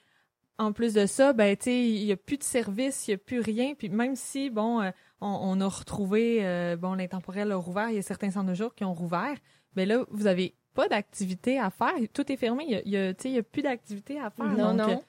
en 0.58 0.72
plus 0.72 0.94
de 0.94 1.06
ça, 1.06 1.34
ben, 1.34 1.56
tu 1.58 1.64
sais, 1.64 1.84
il 1.90 2.06
n'y 2.06 2.12
a 2.12 2.18
plus 2.18 2.38
de 2.38 2.44
service, 2.44 3.08
il 3.08 3.12
n'y 3.12 3.16
a 3.16 3.18
plus 3.18 3.40
rien. 3.42 3.74
Puis, 3.76 3.90
même 3.90 4.16
si, 4.16 4.50
bon, 4.50 4.82
euh, 4.82 4.92
on, 5.26 5.58
on 5.58 5.62
a 5.62 5.68
retrouvé, 5.68 6.40
euh, 6.46 6.76
bon, 6.78 6.94
l'intemporel 6.94 7.52
a 7.52 7.56
rouvert, 7.56 7.90
il 7.90 7.96
y 7.96 8.00
a 8.00 8.02
certains 8.02 8.32
centres 8.32 8.50
de 8.50 8.54
jour 8.54 8.74
qui 8.76 8.84
ont 8.84 8.94
rouvert, 8.94 9.36
ben 9.74 9.88
là, 9.88 10.06
vous 10.12 10.28
avez 10.28 10.56
pas 10.74 10.88
d'activité 10.88 11.58
à 11.60 11.70
faire. 11.70 11.94
Tout 12.14 12.32
est 12.32 12.38
fermé. 12.38 12.66
Il 12.68 12.72
y 12.72 12.76
a, 12.76 12.82
il 12.86 12.92
y 12.92 12.98
a, 12.98 13.14
tu 13.14 13.24
sais, 13.24 13.30
il 13.30 13.36
y 13.36 13.40
a 13.40 13.44
plus 13.44 13.62
d'activité 13.62 14.20
à 14.20 14.30
faire. 14.30 14.46
Non, 14.46 14.74
Donc, 14.76 14.90
euh, 14.90 14.94
non. 14.94 15.04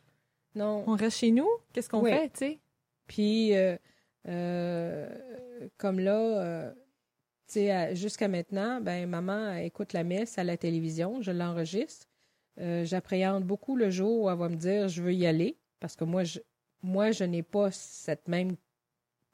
Non. 0.54 0.84
On 0.86 0.96
reste 0.96 1.18
chez 1.18 1.30
nous. 1.32 1.48
Qu'est-ce 1.72 1.88
qu'on 1.90 2.02
Oui. 2.02 2.10
fait, 2.10 2.28
tu 2.30 2.38
sais? 2.38 2.60
Puis, 3.06 3.54
euh, 3.54 3.76
euh, 4.28 5.08
comme 5.76 6.00
là, 6.00 6.18
euh, 6.18 6.72
tu 7.46 7.54
sais, 7.54 7.70
à- 7.70 7.94
jusqu'à 7.94 8.28
maintenant, 8.28 8.80
ben 8.80 9.08
maman 9.08 9.54
écoute 9.56 9.92
la 9.92 10.04
messe 10.04 10.38
à 10.38 10.44
la 10.44 10.56
télévision, 10.56 11.20
je 11.22 11.30
l'enregistre. 11.30 12.06
Euh, 12.60 12.84
J'appréhende 12.84 13.44
beaucoup 13.44 13.76
le 13.76 13.90
jour 13.90 14.22
où 14.24 14.30
elle 14.30 14.38
va 14.38 14.48
me 14.48 14.56
dire 14.56 14.88
je 14.88 15.02
veux 15.02 15.12
y 15.14 15.26
aller, 15.26 15.56
parce 15.80 15.94
que 15.94 16.04
moi, 16.04 16.24
je, 16.24 16.40
moi, 16.82 17.10
je 17.12 17.24
n'ai 17.24 17.42
pas 17.42 17.70
cette 17.70 18.28
même 18.28 18.56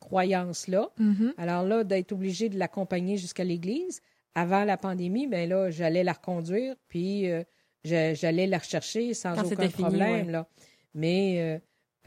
croyance-là. 0.03 0.91
Mhm. 0.99 1.35
Alors 1.39 1.65
là, 1.65 1.85
d'être 1.85 2.13
obligée 2.13 2.49
de 2.49 2.59
l'accompagner 2.59 3.17
jusqu'à 3.17 3.45
l'église, 3.45 4.01
avant 4.35 4.65
la 4.65 4.77
pandémie, 4.77 5.27
ben 5.27 5.49
là, 5.49 5.71
j'allais 5.71 6.05
la 6.05 6.13
reconduire, 6.13 6.75
puis 6.89 7.31
euh, 7.31 7.43
j'allais 7.85 8.47
la 8.47 8.59
rechercher 8.59 9.15
sans 9.15 9.35
Quand 9.35 9.47
aucun 9.47 9.69
fini, 9.69 9.89
problème. 9.89 10.27
ouais. 10.27 10.33
Là. 10.33 10.47
Mais 10.95 11.37
euh, 11.41 11.59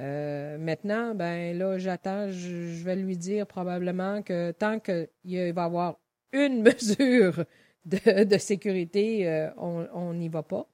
euh, 0.02 0.58
maintenant, 0.58 1.16
ben 1.16 1.58
là, 1.58 1.78
j'attends, 1.78 2.30
je, 2.30 2.74
je 2.74 2.84
vais 2.84 2.96
lui 2.96 3.18
dire 3.18 3.46
probablement 3.48 4.22
que 4.22 4.52
tant 4.52 4.80
qu'il 4.80 5.08
va 5.32 5.62
y 5.62 5.66
avoir 5.66 6.00
une 6.34 6.62
mesure 6.70 7.46
de, 7.86 8.24
de 8.24 8.38
sécurité, 8.38 9.50
on 9.58 10.14
n'y 10.14 10.30
va 10.30 10.44
pas. 10.44 10.68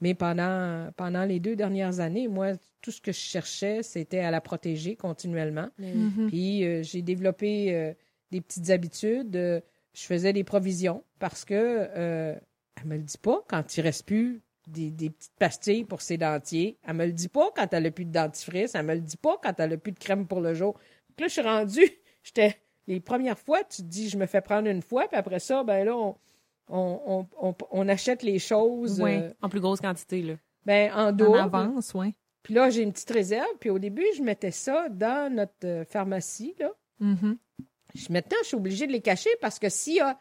Mais 0.00 0.14
pendant, 0.14 0.90
pendant 0.96 1.24
les 1.24 1.40
deux 1.40 1.56
dernières 1.56 2.00
années, 2.00 2.28
moi, 2.28 2.52
tout 2.82 2.90
ce 2.90 3.00
que 3.00 3.12
je 3.12 3.18
cherchais, 3.18 3.82
c'était 3.82 4.18
à 4.20 4.30
la 4.30 4.40
protéger 4.40 4.94
continuellement. 4.96 5.68
Mhm. 5.78 6.26
Puis 6.28 6.64
euh, 6.64 6.82
j'ai 6.82 7.02
développé 7.02 7.74
euh, 7.74 7.94
des 8.30 8.40
petites 8.40 8.70
habitudes. 8.70 9.36
euh, 9.36 9.60
je 9.94 10.02
faisais 10.02 10.34
des 10.34 10.44
provisions 10.44 11.02
parce 11.18 11.46
que 11.46 11.54
euh, 11.54 12.34
elle 12.76 12.86
me 12.86 12.96
le 12.96 13.02
dit 13.02 13.16
pas 13.16 13.42
quand 13.48 13.76
il 13.76 13.80
reste 13.80 14.04
plus 14.04 14.42
des, 14.68 14.90
des 14.90 15.08
petites 15.08 15.36
pastilles 15.38 15.84
pour 15.84 16.02
ses 16.02 16.18
dentiers. 16.18 16.76
Elle 16.86 16.96
me 16.96 17.06
le 17.06 17.12
dit 17.12 17.28
pas 17.28 17.50
quand 17.56 17.72
elle 17.72 17.86
a 17.86 17.90
plus 17.90 18.04
de 18.04 18.12
dentifrice. 18.12 18.74
Elle 18.74 18.84
me 18.84 18.94
le 18.94 19.00
dit 19.00 19.16
pas 19.16 19.38
quand 19.42 19.58
elle 19.58 19.72
a 19.72 19.76
plus 19.78 19.92
de 19.92 19.98
crème 19.98 20.26
pour 20.26 20.42
le 20.42 20.52
jour. 20.52 20.74
Puis 21.16 21.24
là, 21.24 21.28
je 21.28 21.32
suis 21.32 21.40
rendue. 21.40 21.90
J'étais 22.22 22.56
les 22.86 23.00
premières 23.00 23.38
fois, 23.38 23.64
tu 23.64 23.82
te 23.82 23.88
dis, 23.88 24.08
je 24.08 24.18
me 24.18 24.26
fais 24.26 24.40
prendre 24.40 24.68
une 24.68 24.82
fois, 24.82 25.08
puis 25.08 25.16
après 25.16 25.40
ça, 25.40 25.64
ben 25.64 25.84
là, 25.84 25.96
on, 25.96 26.14
on, 26.68 27.00
on, 27.06 27.26
on- 27.48 27.54
on 27.70 27.88
achète 27.88 28.22
les 28.22 28.38
choses 28.38 29.00
euh, 29.00 29.30
En 29.42 29.48
plus 29.48 29.60
grosse 29.60 29.80
quantité, 29.80 30.22
là. 30.22 30.34
ben, 30.64 30.92
en 30.92 31.16
En 31.18 31.34
avance, 31.34 31.92
oui. 31.94 32.14
Puis 32.42 32.54
là, 32.54 32.70
j'ai 32.70 32.82
une 32.82 32.92
petite 32.92 33.10
réserve. 33.10 33.48
Puis 33.60 33.70
au 33.70 33.78
début, 33.78 34.06
je 34.16 34.22
mettais 34.22 34.50
ça 34.52 34.88
dans 34.88 35.32
notre 35.34 35.52
euh, 35.64 35.84
pharmacie, 35.84 36.54
là. 36.60 36.70
Mhm. 37.00 37.36
Je- 37.94 38.12
Maintenant, 38.12 38.36
je 38.42 38.46
suis 38.48 38.56
obligée 38.56 38.86
de 38.86 38.92
les 38.92 39.00
cacher 39.00 39.30
parce 39.40 39.58
que 39.58 39.68
s'il 39.68 39.96
y 39.96 40.00
a 40.00 40.18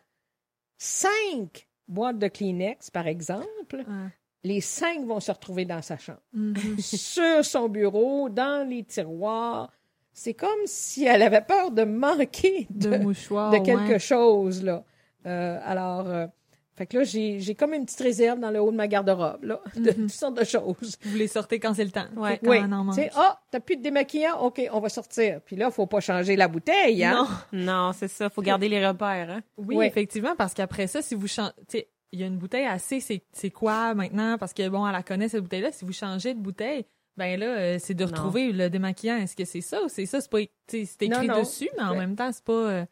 cinq 0.78 1.68
boîtes 1.88 2.20
de 2.20 2.28
Kleenex, 2.28 2.90
par 2.90 3.08
exemple, 3.08 3.84
Ah. 3.88 4.08
les 4.44 4.62
cinq 4.62 5.06
vont 5.06 5.20
se 5.20 5.32
retrouver 5.32 5.66
dans 5.66 5.82
sa 5.82 5.98
chambre, 5.98 6.22
Mhm. 6.34 6.56
sur 6.80 7.46
son 7.46 7.70
bureau, 7.70 8.30
dans 8.30 8.68
les 8.68 8.84
tiroirs. 8.84 9.72
C'est 10.14 10.34
comme 10.34 10.50
si 10.66 11.04
elle 11.06 11.22
avait 11.22 11.42
peur 11.42 11.72
de 11.72 11.84
manquer 11.84 12.68
De, 12.70 12.90
de, 12.92 12.98
mouchoirs, 12.98 13.52
de 13.52 13.58
quelque 13.58 13.94
ouais. 13.94 14.00
chose, 14.00 14.64
là. 14.64 14.84
Euh, 15.26 15.60
alors, 15.64 16.08
euh, 16.08 16.28
fait 16.76 16.86
que 16.88 16.98
là, 16.98 17.04
j'ai 17.04 17.40
j'ai 17.40 17.56
comme 17.56 17.74
une 17.74 17.86
petite 17.86 18.02
réserve 18.02 18.40
dans 18.40 18.52
le 18.52 18.60
haut 18.60 18.70
de 18.72 18.76
ma 18.76 18.88
garde-robe, 18.88 19.44
là, 19.44 19.62
de 19.76 19.90
Mhm. 19.92 19.96
toutes 19.96 20.10
sortes 20.12 20.38
de 20.38 20.44
choses. 20.44 20.98
Vous 21.04 21.16
les 21.18 21.28
sortez 21.28 21.60
quand 21.60 21.74
c'est 21.74 21.86
le 21.86 21.92
temps. 21.92 22.06
Ouais. 22.18 22.38
Quand 22.44 22.50
Oui, 22.52 22.58
on 22.62 22.72
en 22.72 22.84
manque. 22.84 22.96
tu 22.96 23.02
sais, 23.02 23.12
ah, 23.16 23.40
t'as 23.52 23.60
plus 23.62 23.78
de 23.78 23.82
démaquillant? 23.82 24.40
OK, 24.42 24.62
on 24.72 24.80
va 24.80 24.90
sortir. 24.90 25.40
Puis 25.46 25.56
là, 25.56 25.72
faut 25.72 25.88
pas 25.88 26.00
changer 26.02 26.36
la 26.36 26.48
bouteille, 26.48 27.04
hein? 27.06 27.28
Non. 27.54 27.60
Non, 27.88 27.92
c'est 27.94 28.08
ça. 28.10 28.30
Faut 28.30 28.42
garder 28.42 28.68
les 28.70 28.86
repères, 28.86 29.30
hein? 29.30 29.42
Oui, 29.58 29.76
Ouais. 29.78 29.88
effectivement, 29.88 30.36
parce 30.38 30.54
qu'après 30.54 30.88
ça, 30.88 31.02
si 31.02 31.16
vous 31.16 31.28
changez, 31.28 31.88
il 32.12 32.20
y 32.20 32.24
a 32.24 32.28
une 32.28 32.38
bouteille 32.38 32.66
assez, 32.66 33.00
c'est 33.00 33.24
c'est 33.32 33.50
quoi 33.52 33.94
maintenant? 33.94 34.38
Parce 34.38 34.54
que 34.54 34.68
bon, 34.70 34.86
elle 34.86 34.94
la 34.94 35.04
connaît 35.04 35.30
cette 35.30 35.42
bouteille-là. 35.44 35.72
Si 35.72 35.86
vous 35.86 35.94
changez 35.94 36.34
de 36.34 36.40
bouteille, 36.40 36.86
ben 37.18 37.40
là, 37.40 37.46
euh, 37.46 37.78
c'est 37.80 37.94
de 37.94 38.04
Non. 38.04 38.10
retrouver 38.12 38.52
le 38.52 38.70
démaquillant. 38.70 39.16
Est-ce 39.18 39.36
que 39.38 39.46
c'est 39.46 39.62
ça 39.62 39.82
ou 39.84 39.88
c'est 39.88 40.06
ça? 40.06 40.20
C'est 40.20 40.30
pas, 40.30 40.40
c'est 40.68 40.82
écrit 41.02 41.10
Non, 41.10 41.24
non. 41.36 41.40
dessus, 41.40 41.70
mais 41.78 41.84
en 41.84 41.92
Ouais. 41.92 42.00
même 42.00 42.16
temps, 42.18 42.30
c'est 42.34 42.44
pas, 42.44 42.52
euh, 42.54 42.86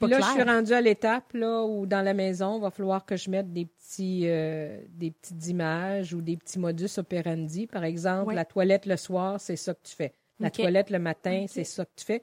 pas 0.00 0.06
Puis 0.06 0.14
là, 0.14 0.20
je 0.20 0.30
suis 0.32 0.42
rendue 0.42 0.72
à 0.72 0.80
l'étape 0.80 1.32
là 1.34 1.62
où 1.64 1.86
dans 1.86 2.02
la 2.02 2.14
maison, 2.14 2.58
il 2.58 2.62
va 2.62 2.70
falloir 2.70 3.04
que 3.04 3.16
je 3.16 3.30
mette 3.30 3.52
des 3.52 3.66
petits, 3.66 4.22
euh, 4.26 4.80
des 4.88 5.10
petites 5.10 5.46
images 5.48 6.14
ou 6.14 6.20
des 6.22 6.36
petits 6.36 6.58
modus 6.58 6.98
operandi. 6.98 7.66
Par 7.66 7.84
exemple, 7.84 8.28
Ouais. 8.28 8.34
la 8.34 8.44
toilette 8.44 8.86
le 8.86 8.96
soir, 8.96 9.40
c'est 9.40 9.56
ça 9.56 9.74
que 9.74 9.80
tu 9.82 9.94
fais. 9.94 10.12
La 10.40 10.50
toilette 10.50 10.90
le 10.90 10.98
matin, 10.98 11.44
c'est 11.48 11.64
ça 11.64 11.84
que 11.84 11.90
tu 11.96 12.04
fais. 12.04 12.22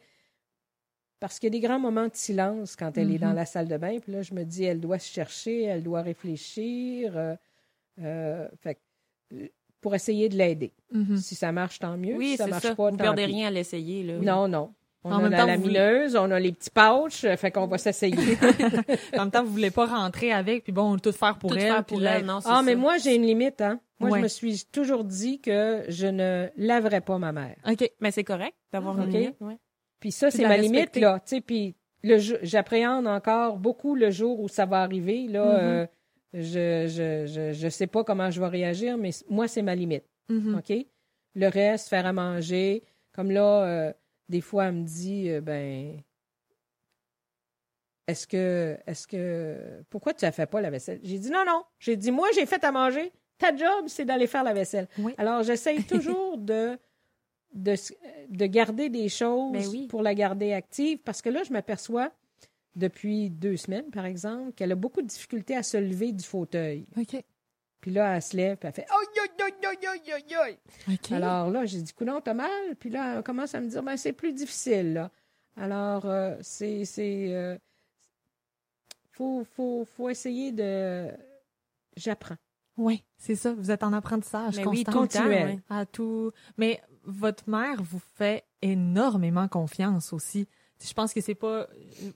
Parce 1.20 1.38
qu'il 1.38 1.48
y 1.54 1.58
a 1.58 1.60
des 1.60 1.66
grands 1.68 1.80
moments 1.80 2.08
de 2.08 2.16
silence 2.16 2.76
quand 2.78 2.98
elle 2.98 3.10
est 3.12 3.16
Mhm. 3.16 3.20
dans 3.20 3.34
la 3.34 3.46
salle 3.46 3.68
de 3.68 3.76
bain. 3.78 4.00
Puis 4.00 4.12
là, 4.14 4.22
je 4.22 4.34
me 4.34 4.44
dis, 4.46 4.64
elle 4.64 4.80
doit 4.80 5.00
se 5.00 5.12
chercher, 5.12 5.64
elle 5.64 5.84
doit 5.84 6.02
réfléchir. 6.02 7.16
euh, 7.18 7.36
euh, 8.02 8.48
fait 8.62 8.80
pour 9.82 9.96
essayer 9.96 10.28
de 10.30 10.36
l'aider. 10.38 10.74
Mhm. 10.92 11.18
Si 11.18 11.36
ça 11.36 11.52
marche, 11.52 11.80
tant 11.80 11.98
mieux. 11.98 12.16
Oui, 12.16 12.32
si 12.32 12.38
ça 12.38 12.46
c'est 12.46 12.50
marche 12.50 12.64
ça. 12.64 12.76
pas, 12.76 12.90
Vous 12.92 12.98
tant 12.98 13.04
perdez 13.04 13.26
pis. 13.26 13.34
rien 13.34 13.48
à 13.48 13.52
l'essayer, 13.52 14.04
là. 14.04 14.18
Non, 14.20 14.48
non. 14.48 14.74
On 15.06 15.12
En 15.14 15.20
a 15.20 15.22
même 15.24 15.32
la 15.32 15.38
temps, 15.46 15.56
vous 15.56 15.62
voulez- 15.64 15.74
lamineuse, 15.76 16.16
on 16.18 16.30
a 16.30 16.40
les 16.40 16.52
petits 16.52 16.70
pouches, 16.70 17.24
euh, 17.24 17.38
fait 17.38 17.52
qu'on 17.52 17.68
va 17.68 17.78
s'essayer. 17.78 18.16
En 19.14 19.20
même 19.20 19.32
temps, 19.32 19.44
vous 19.44 19.52
voulez 19.52 19.72
pas 19.72 19.86
rentrer 19.86 20.32
avec, 20.34 20.64
puis 20.64 20.74
bon, 20.74 20.98
tout 20.98 21.12
faire 21.14 21.38
pour 21.38 21.52
Tout 21.52 21.56
elle. 21.58 21.62
faire 21.68 21.86
pour 21.86 22.04
elle, 22.06 22.26
non, 22.26 22.40
Ah, 22.46 22.62
mais 22.64 22.76
moi, 22.76 22.98
j'ai 22.98 23.16
une 23.16 23.24
limite, 23.26 23.62
hein. 23.62 23.80
Moi, 24.00 24.10
Ouais. 24.12 24.18
je 24.20 24.24
me 24.24 24.28
suis 24.28 24.66
toujours 24.72 25.04
dit 25.06 25.40
que 25.42 25.84
je 25.88 26.08
ne 26.08 26.48
laverais 26.58 27.02
pas 27.02 27.18
ma 27.18 27.32
mère. 27.32 27.56
OK. 27.70 27.90
Mais 28.02 28.12
c'est 28.12 28.24
correct 28.26 28.56
d'avoir 28.74 28.98
Ok. 28.98 29.06
une 29.06 29.12
limite, 29.12 29.36
ouais. 29.42 29.58
Puis 30.02 30.12
ça, 30.12 30.32
c'est 30.32 30.44
ma 30.48 30.58
limite, 30.58 30.96
là. 30.98 31.20
Tu 31.26 31.36
sais, 31.36 31.42
puis 31.42 31.76
le 32.04 32.18
j'appréhende 32.44 33.08
encore 33.08 33.58
beaucoup 33.58 33.96
le 33.96 34.10
jour 34.12 34.40
où 34.40 34.48
ça 34.48 34.66
va 34.66 34.82
arriver. 34.82 35.28
Là, 35.28 35.46
Mhm. 35.46 35.60
euh, 35.62 35.86
je, 36.34 36.88
je, 36.88 37.26
je, 37.26 37.54
je 37.54 37.68
sais 37.70 37.88
pas 37.88 38.04
comment 38.04 38.30
je 38.32 38.40
vais 38.40 38.48
réagir, 38.48 38.98
mais 38.98 39.10
moi, 39.30 39.48
c'est 39.48 39.62
ma 39.62 39.76
limite. 39.76 40.04
Mhm. 40.30 40.56
OK? 40.60 40.86
Le 41.36 41.48
reste, 41.48 41.90
faire 41.90 42.06
à 42.06 42.14
manger. 42.14 42.84
Comme 43.14 43.32
là, 43.32 43.64
euh, 43.66 43.94
des 44.30 44.42
fois, 44.42 44.66
elle 44.68 44.76
me 44.76 44.84
dit, 44.84 45.30
euh, 45.30 45.42
ben, 45.42 46.00
est-ce 48.08 48.26
que, 48.28 48.78
est-ce 48.88 49.08
que, 49.08 49.84
pourquoi 49.90 50.14
tu 50.14 50.26
ne 50.26 50.32
fais 50.32 50.46
pas 50.46 50.62
la 50.62 50.70
vaisselle? 50.70 51.00
J'ai 51.04 51.20
dit 51.20 51.30
non, 51.30 51.44
non. 51.46 51.64
J'ai 51.80 51.96
dit, 51.98 52.12
moi, 52.12 52.28
j'ai 52.34 52.46
fait 52.46 52.64
à 52.64 52.72
manger. 52.72 53.12
Ta 53.38 53.56
job, 53.56 53.86
c'est 53.88 54.06
d'aller 54.06 54.28
faire 54.28 54.44
la 54.44 54.54
vaisselle. 54.54 54.88
Oui. 54.98 55.14
Alors, 55.18 55.44
j'essaye 55.44 55.84
toujours 55.88 56.38
de, 56.38 56.78
de, 57.54 57.76
de 58.30 58.46
garder 58.46 58.90
des 58.90 59.10
choses 59.10 59.52
Ben 59.54 59.68
oui. 59.68 59.88
pour 59.88 60.02
la 60.02 60.14
garder 60.16 60.54
active 60.54 61.00
parce 61.00 61.22
que 61.22 61.30
là, 61.30 61.44
je 61.44 61.54
m'aperçois 61.54 62.12
depuis 62.76 63.30
deux 63.30 63.58
semaines, 63.58 63.90
par 63.92 64.06
exemple, 64.06 64.54
qu'elle 64.54 64.72
a 64.72 64.76
beaucoup 64.76 65.02
de 65.02 65.08
difficultés 65.08 65.56
à 65.56 65.64
se 65.64 65.78
lever 65.78 66.12
du 66.12 66.24
fauteuil. 66.24 66.86
OK. 66.98 67.16
Puis 67.82 67.92
là, 67.92 68.16
elle 68.16 68.22
se 68.22 68.36
lève, 68.36 68.58
puis 68.58 68.68
elle 68.68 68.74
fait 68.74 68.86
Aïe, 68.90 69.22
aïe, 69.22 69.30
aïe, 69.46 69.68
aïe, 69.68 69.88
aïe, 69.88 70.14
aïe, 70.14 70.36
aïe. 70.88 70.96
OK. 70.96 71.12
Alors 71.14 71.50
là, 71.50 71.66
j'ai 71.66 71.82
dit, 71.82 71.94
coudonc, 71.94 72.20
t'as 72.22 72.34
mal? 72.34 72.76
Puis 72.80 72.90
là, 72.90 73.16
elle 73.18 73.24
commence 73.24 73.56
à 73.56 73.62
me 73.62 73.70
dire, 73.70 73.82
ben, 73.84 73.96
c'est 73.98 74.14
plus 74.14 74.34
difficile, 74.34 74.94
là. 74.94 75.12
Alors, 75.56 76.06
euh, 76.06 76.36
c'est. 76.42 76.84
c'est 76.86 77.34
euh, 77.34 77.58
faut, 79.12 79.44
faut, 79.56 79.86
faut 79.96 80.10
essayer 80.10 80.52
de. 80.52 81.08
J'apprends. 81.98 82.36
Oui, 82.78 83.04
c'est 83.18 83.36
ça. 83.36 83.54
Vous 83.54 83.72
êtes 83.72 83.84
en 83.84 83.92
apprentissage 83.92 84.56
Mais 84.56 84.66
oui, 84.66 84.84
constant. 84.86 84.92
temps, 84.92 85.00
continuel. 85.22 85.48
ouais. 85.48 85.60
à 85.70 85.86
tout. 85.86 86.32
Mais 86.58 86.82
votre 87.04 87.50
mère 87.50 87.82
vous 87.84 88.00
fait 88.16 88.46
énormément 88.62 89.48
confiance 89.50 90.14
aussi. 90.14 90.48
Je 90.82 90.94
pense 90.94 91.14
que 91.14 91.20
c'est 91.20 91.36
pas. 91.36 91.68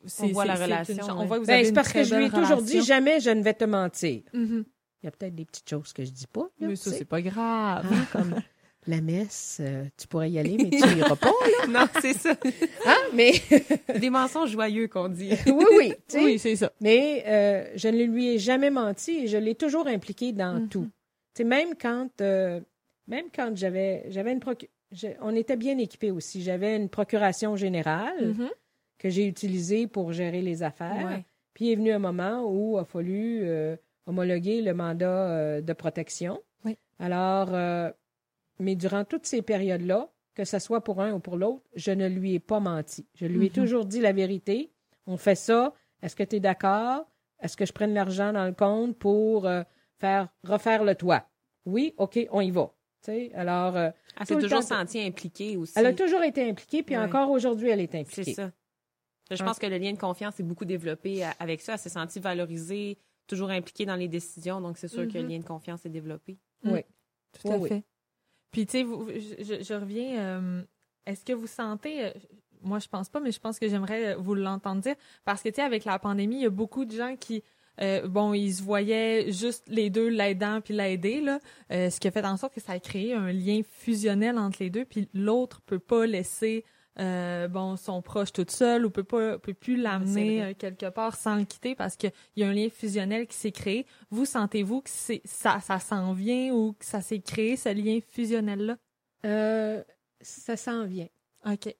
c'est- 0.05 0.23
On 0.23 0.27
voit 0.27 0.45
la 0.45 0.55
relation, 0.55 0.93
une 0.93 1.01
chan- 1.01 1.17
ouais. 1.17 1.23
On 1.23 1.25
voit 1.25 1.35
que 1.37 1.41
vous 1.41 1.47
Ben, 1.47 1.55
avez 1.55 1.63
c'est 1.63 1.69
une 1.69 1.75
parce 1.75 1.91
que 1.91 2.03
je 2.03 2.15
lui 2.15 2.25
ai 2.25 2.29
toujours 2.29 2.61
dit, 2.61 2.81
jamais 2.81 3.19
je 3.19 3.29
ne 3.31 3.43
vais 3.43 3.53
te 3.53 3.65
mentir. 3.65 4.23
Mhm. 4.33 4.63
Il 5.03 5.07
y 5.07 5.09
a 5.09 5.11
peut-être 5.11 5.35
des 5.35 5.43
petites 5.45 5.69
choses 5.69 5.91
que 5.93 6.03
je 6.05 6.11
dis 6.11 6.27
pas. 6.27 6.49
là, 6.59 6.67
Mais 6.69 6.75
ça, 6.77 6.91
c'est 6.91 7.03
pas 7.05 7.21
grave. 7.21 7.85
Hein, 7.91 8.05
comme 8.13 8.35
la 8.87 9.01
messe, 9.01 9.57
euh, 9.61 9.83
tu 9.97 10.07
pourrais 10.07 10.31
y 10.31 10.39
aller, 10.39 10.55
mais 10.57 10.69
tu 10.69 10.77
n'iras 10.95 11.15
pas. 11.17 11.31
non, 11.69 11.85
c'est 12.01 12.13
ça. 12.13 12.35
Hein? 12.85 12.95
Mais 13.13 13.33
Des 13.99 14.09
mensonges 14.09 14.51
joyeux 14.51 14.87
qu'on 14.87 15.09
dit. 15.09 15.33
oui, 15.47 15.65
oui. 15.77 15.93
Oui, 16.15 16.39
c'est 16.39 16.55
ça. 16.55 16.71
Mais 16.79 17.23
euh, 17.27 17.69
je 17.75 17.87
ne 17.89 18.03
lui 18.03 18.29
ai 18.29 18.39
jamais 18.39 18.69
menti 18.69 19.25
et 19.25 19.27
je 19.27 19.37
l'ai 19.37 19.55
toujours 19.55 19.87
impliqué 19.87 20.31
dans 20.31 20.59
Mhm. 20.61 20.69
tout. 20.69 20.89
Même 21.43 21.73
quand, 21.79 22.09
euh, 22.21 22.61
même 23.07 23.25
quand 23.35 23.55
j'avais, 23.57 24.05
j'avais 24.09 24.31
une 24.31 24.39
je- 24.91 25.07
on 25.21 25.35
était 25.35 25.55
bien 25.57 25.77
équipés 25.79 26.11
aussi. 26.11 26.43
J'avais 26.43 26.75
une 26.77 26.87
procuration 26.87 27.55
générale 27.55 28.35
Mhm. 28.37 28.49
que 28.99 29.09
j'ai 29.09 29.25
utilisée 29.27 29.87
pour 29.87 30.13
gérer 30.13 30.41
les 30.41 30.61
affaires. 30.63 31.05
Ouais. 31.05 31.25
Puis 31.55 31.71
est 31.71 31.75
venu 31.75 31.91
un 31.91 31.99
moment 31.99 32.43
où 32.47 32.77
il 32.77 32.81
a 32.81 32.85
fallu 32.85 33.41
homologuer 34.05 34.61
le 34.61 34.73
mandat 34.73 35.29
euh, 35.29 35.61
de 35.61 35.73
protection. 35.73 36.41
Oui. 36.65 36.77
Alors, 36.99 37.53
euh, 37.53 37.91
mais 38.59 38.75
durant 38.75 39.03
toutes 39.05 39.25
ces 39.25 39.41
périodes-là, 39.41 40.09
que 40.35 40.45
ce 40.45 40.59
soit 40.59 40.83
pour 40.83 41.01
un 41.01 41.13
ou 41.13 41.19
pour 41.19 41.37
l'autre, 41.37 41.63
je 41.75 41.91
ne 41.91 42.07
lui 42.07 42.33
ai 42.35 42.39
pas 42.39 42.59
menti. 42.59 43.05
Je 43.15 43.25
lui 43.25 43.45
ai 43.45 43.49
Mhm. 43.49 43.55
toujours 43.55 43.85
dit 43.85 43.99
la 44.01 44.11
vérité. 44.13 44.71
On 45.05 45.17
fait 45.17 45.35
ça. 45.35 45.73
Est-ce 46.01 46.15
que 46.15 46.23
tu 46.23 46.37
es 46.37 46.39
d'accord? 46.39 47.05
Est-ce 47.41 47.55
que 47.57 47.65
je 47.65 47.73
prenne 47.73 47.93
l'argent 47.93 48.33
dans 48.33 48.45
le 48.45 48.53
compte 48.53 48.97
pour 48.97 49.45
euh, 49.45 49.63
faire 49.99 50.29
refaire 50.43 50.83
le 50.83 50.95
toit? 50.95 51.27
Oui, 51.65 51.93
OK, 51.97 52.19
on 52.31 52.41
y 52.41 52.51
va. 52.51 52.73
Tu 53.03 53.11
sais, 53.11 53.31
alors, 53.35 53.75
euh, 53.75 53.89
Elle 54.19 54.25
s'est 54.27 54.35
toujours 54.35 54.59
temps. 54.61 54.79
sentie 54.79 55.01
impliquée 55.01 55.57
aussi. 55.57 55.73
elle 55.75 55.85
a 55.87 55.93
toujours 55.93 56.23
été 56.23 56.49
impliquée, 56.49 56.83
puis 56.83 56.97
Ouais. 56.97 57.03
encore 57.03 57.29
aujourd'hui, 57.29 57.69
elle 57.69 57.81
est 57.81 57.93
impliquée. 57.95 58.23
C'est 58.23 58.33
ça. 58.33 58.51
Je 59.29 59.41
Hein? 59.41 59.45
pense 59.45 59.59
que 59.59 59.65
le 59.67 59.77
lien 59.77 59.91
de 59.93 59.97
confiance 59.97 60.39
est 60.39 60.43
beaucoup 60.43 60.65
développé 60.65 61.23
avec 61.39 61.61
ça. 61.61 61.73
Elle 61.73 61.79
s'est 61.79 61.89
sentie 61.89 62.19
valorisée, 62.19 62.97
toujours 63.27 63.49
impliquée 63.49 63.85
dans 63.85 63.95
les 63.95 64.07
décisions. 64.07 64.61
Donc, 64.61 64.77
c'est 64.77 64.87
sûr 64.87 65.07
que 65.07 65.13
le 65.17 65.23
Mhm. 65.23 65.29
lien 65.29 65.39
de 65.39 65.45
confiance 65.45 65.85
est 65.85 65.89
développé. 65.89 66.37
Oui. 66.63 66.81
Tout 67.41 67.47
à 67.49 67.55
Oui, 67.55 67.61
oui. 67.63 67.69
fait. 67.69 67.83
Puis, 68.51 68.65
tu 68.65 68.71
sais, 68.73 68.83
vous- 68.83 69.09
je, 69.09 69.73
reviens. 69.73 70.19
euh, 70.19 70.63
Est-ce 71.05 71.25
que 71.25 71.33
vous 71.33 71.47
sentez. 71.47 72.05
euh, 72.05 72.11
moi, 72.61 72.79
je 72.79 72.87
pense 72.87 73.09
pas, 73.09 73.19
mais 73.19 73.31
je 73.33 73.39
pense 73.39 73.59
que 73.59 73.67
j'aimerais 73.67 74.13
euh, 74.13 74.15
vous 74.17 74.35
l'entendre 74.35 74.81
dire. 74.81 74.95
Parce 75.25 75.41
que, 75.41 75.49
tu 75.49 75.55
sais, 75.55 75.61
avec 75.61 75.83
la 75.83 75.99
pandémie, 75.99 76.35
il 76.37 76.41
y 76.43 76.45
a 76.45 76.49
beaucoup 76.49 76.85
de 76.85 76.91
gens 76.95 77.15
qui. 77.19 77.43
euh, 77.81 78.07
bon, 78.07 78.33
ils 78.33 78.53
se 78.53 78.61
voyaient 78.63 79.31
juste 79.31 79.63
les 79.67 79.89
deux, 79.89 80.07
l'aidant 80.07 80.61
puis 80.61 80.75
l'aider, 80.75 81.19
là. 81.21 81.39
euh, 81.71 81.89
ce 81.89 81.99
qui 81.99 82.07
a 82.07 82.11
fait 82.11 82.23
en 82.23 82.37
sorte 82.37 82.53
que 82.53 82.61
ça 82.61 82.73
a 82.73 82.79
créé 82.79 83.13
un 83.15 83.31
lien 83.33 83.61
fusionnel 83.67 84.37
entre 84.37 84.57
les 84.61 84.69
deux. 84.69 84.85
Puis 84.85 85.09
l'autre 85.13 85.59
peut 85.65 85.79
pas 85.79 86.05
laisser. 86.05 86.63
Euh, 86.99 87.47
bon, 87.47 87.75
son 87.75 88.01
proche 88.01 88.31
toute 88.31 88.51
seule 88.51 88.85
ou 88.85 88.89
peut 88.91 89.03
pas 89.03 89.39
peut 89.39 89.53
plus 89.53 89.75
c'est 89.77 89.81
l'amener 89.81 90.43
euh, 90.43 90.53
quelque 90.53 90.89
part 90.89 91.15
sans 91.15 91.35
le 91.37 91.45
quitter 91.45 91.73
parce 91.75 91.95
qu'il 91.95 92.11
y 92.35 92.43
a 92.43 92.47
un 92.47 92.53
lien 92.53 92.69
fusionnel 92.69 93.25
qui 93.27 93.35
s'est 93.35 93.51
créé. 93.51 93.85
Vous 94.11 94.25
sentez-vous 94.25 94.81
que 94.81 94.89
c'est 94.91 95.21
ça, 95.25 95.59
ça 95.59 95.79
s'en 95.79 96.13
vient 96.13 96.53
ou 96.53 96.73
que 96.73 96.85
ça 96.85 97.01
s'est 97.01 97.19
créé, 97.19 97.55
ce 97.57 97.69
lien 97.73 97.99
fusionnel-là? 98.07 98.77
Euh, 99.25 99.83
ça 100.21 100.55
s'en 100.55 100.85
vient. 100.85 101.07
OK. 101.45 101.75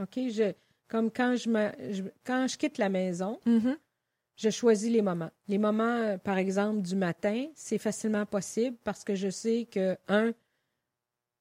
OK? 0.00 0.14
Je, 0.30 0.52
comme 0.86 1.10
quand 1.10 1.34
je, 1.36 1.48
me, 1.48 1.70
je- 1.92 2.02
quand 2.24 2.46
je 2.46 2.56
quitte 2.58 2.78
la 2.78 2.88
maison, 2.88 3.40
Mhm. 3.46 3.76
je 4.36 4.50
choisis 4.50 4.90
les 4.92 5.02
moments. 5.02 5.30
Les 5.48 5.58
moments, 5.58 6.18
par 6.18 6.36
exemple, 6.38 6.82
du 6.82 6.94
matin, 6.94 7.46
c'est 7.54 7.78
facilement 7.78 8.26
possible 8.26 8.76
parce 8.84 9.02
que 9.02 9.14
je 9.14 9.30
sais 9.30 9.66
que, 9.70 9.96
un, 10.08 10.32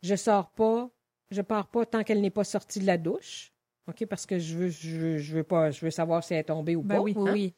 je 0.03 0.15
sors 0.15 0.49
pas, 0.51 0.89
je 1.31 1.41
pars 1.41 1.67
pas 1.67 1.85
tant 1.85 2.03
qu'elle 2.03 2.21
n'est 2.21 2.29
pas 2.29 2.43
sortie 2.43 2.79
de 2.79 2.85
la 2.85 2.97
douche. 2.97 3.51
OK? 3.87 4.05
Parce 4.05 4.25
que 4.25 4.37
je 4.39 4.55
veux, 4.55 4.69
je 4.69 4.95
veux, 4.97 5.17
je 5.17 5.35
veux 5.35 5.43
pas, 5.43 5.71
je 5.71 5.83
veux 5.85 5.91
savoir 5.91 6.23
si 6.23 6.33
elle 6.33 6.41
est 6.41 6.43
tombée 6.45 6.75
ou 6.75 6.81
Ben 6.81 6.95
pas. 6.95 7.01
oui, 7.01 7.13
hein? 7.17 7.29
oui. 7.31 7.53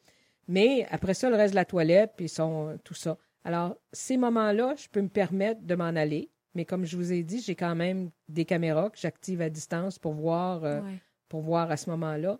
Mais 0.48 0.86
après 0.90 1.14
ça, 1.14 1.28
le 1.30 1.36
reste 1.36 1.52
de 1.52 1.56
la 1.56 1.64
toilette, 1.64 2.12
puis 2.16 2.28
son, 2.28 2.78
tout 2.84 2.94
ça. 2.94 3.16
Alors, 3.44 3.76
ces 3.92 4.16
moments-là, 4.16 4.74
je 4.76 4.88
peux 4.88 5.00
me 5.00 5.08
permettre 5.08 5.62
de 5.62 5.74
m'en 5.74 5.84
aller. 5.84 6.30
Mais 6.54 6.64
comme 6.64 6.84
je 6.84 6.96
vous 6.96 7.12
ai 7.12 7.22
dit, 7.22 7.40
j'ai 7.40 7.54
quand 7.54 7.74
même 7.76 8.10
des 8.28 8.44
caméras 8.44 8.90
que 8.90 8.98
j'active 8.98 9.40
à 9.40 9.48
distance 9.50 9.98
pour 9.98 10.12
voir, 10.14 10.64
euh, 10.64 10.80
Ouais. 10.82 10.98
pour 11.28 11.40
voir 11.42 11.70
à 11.70 11.76
ce 11.76 11.88
moment-là. 11.90 12.38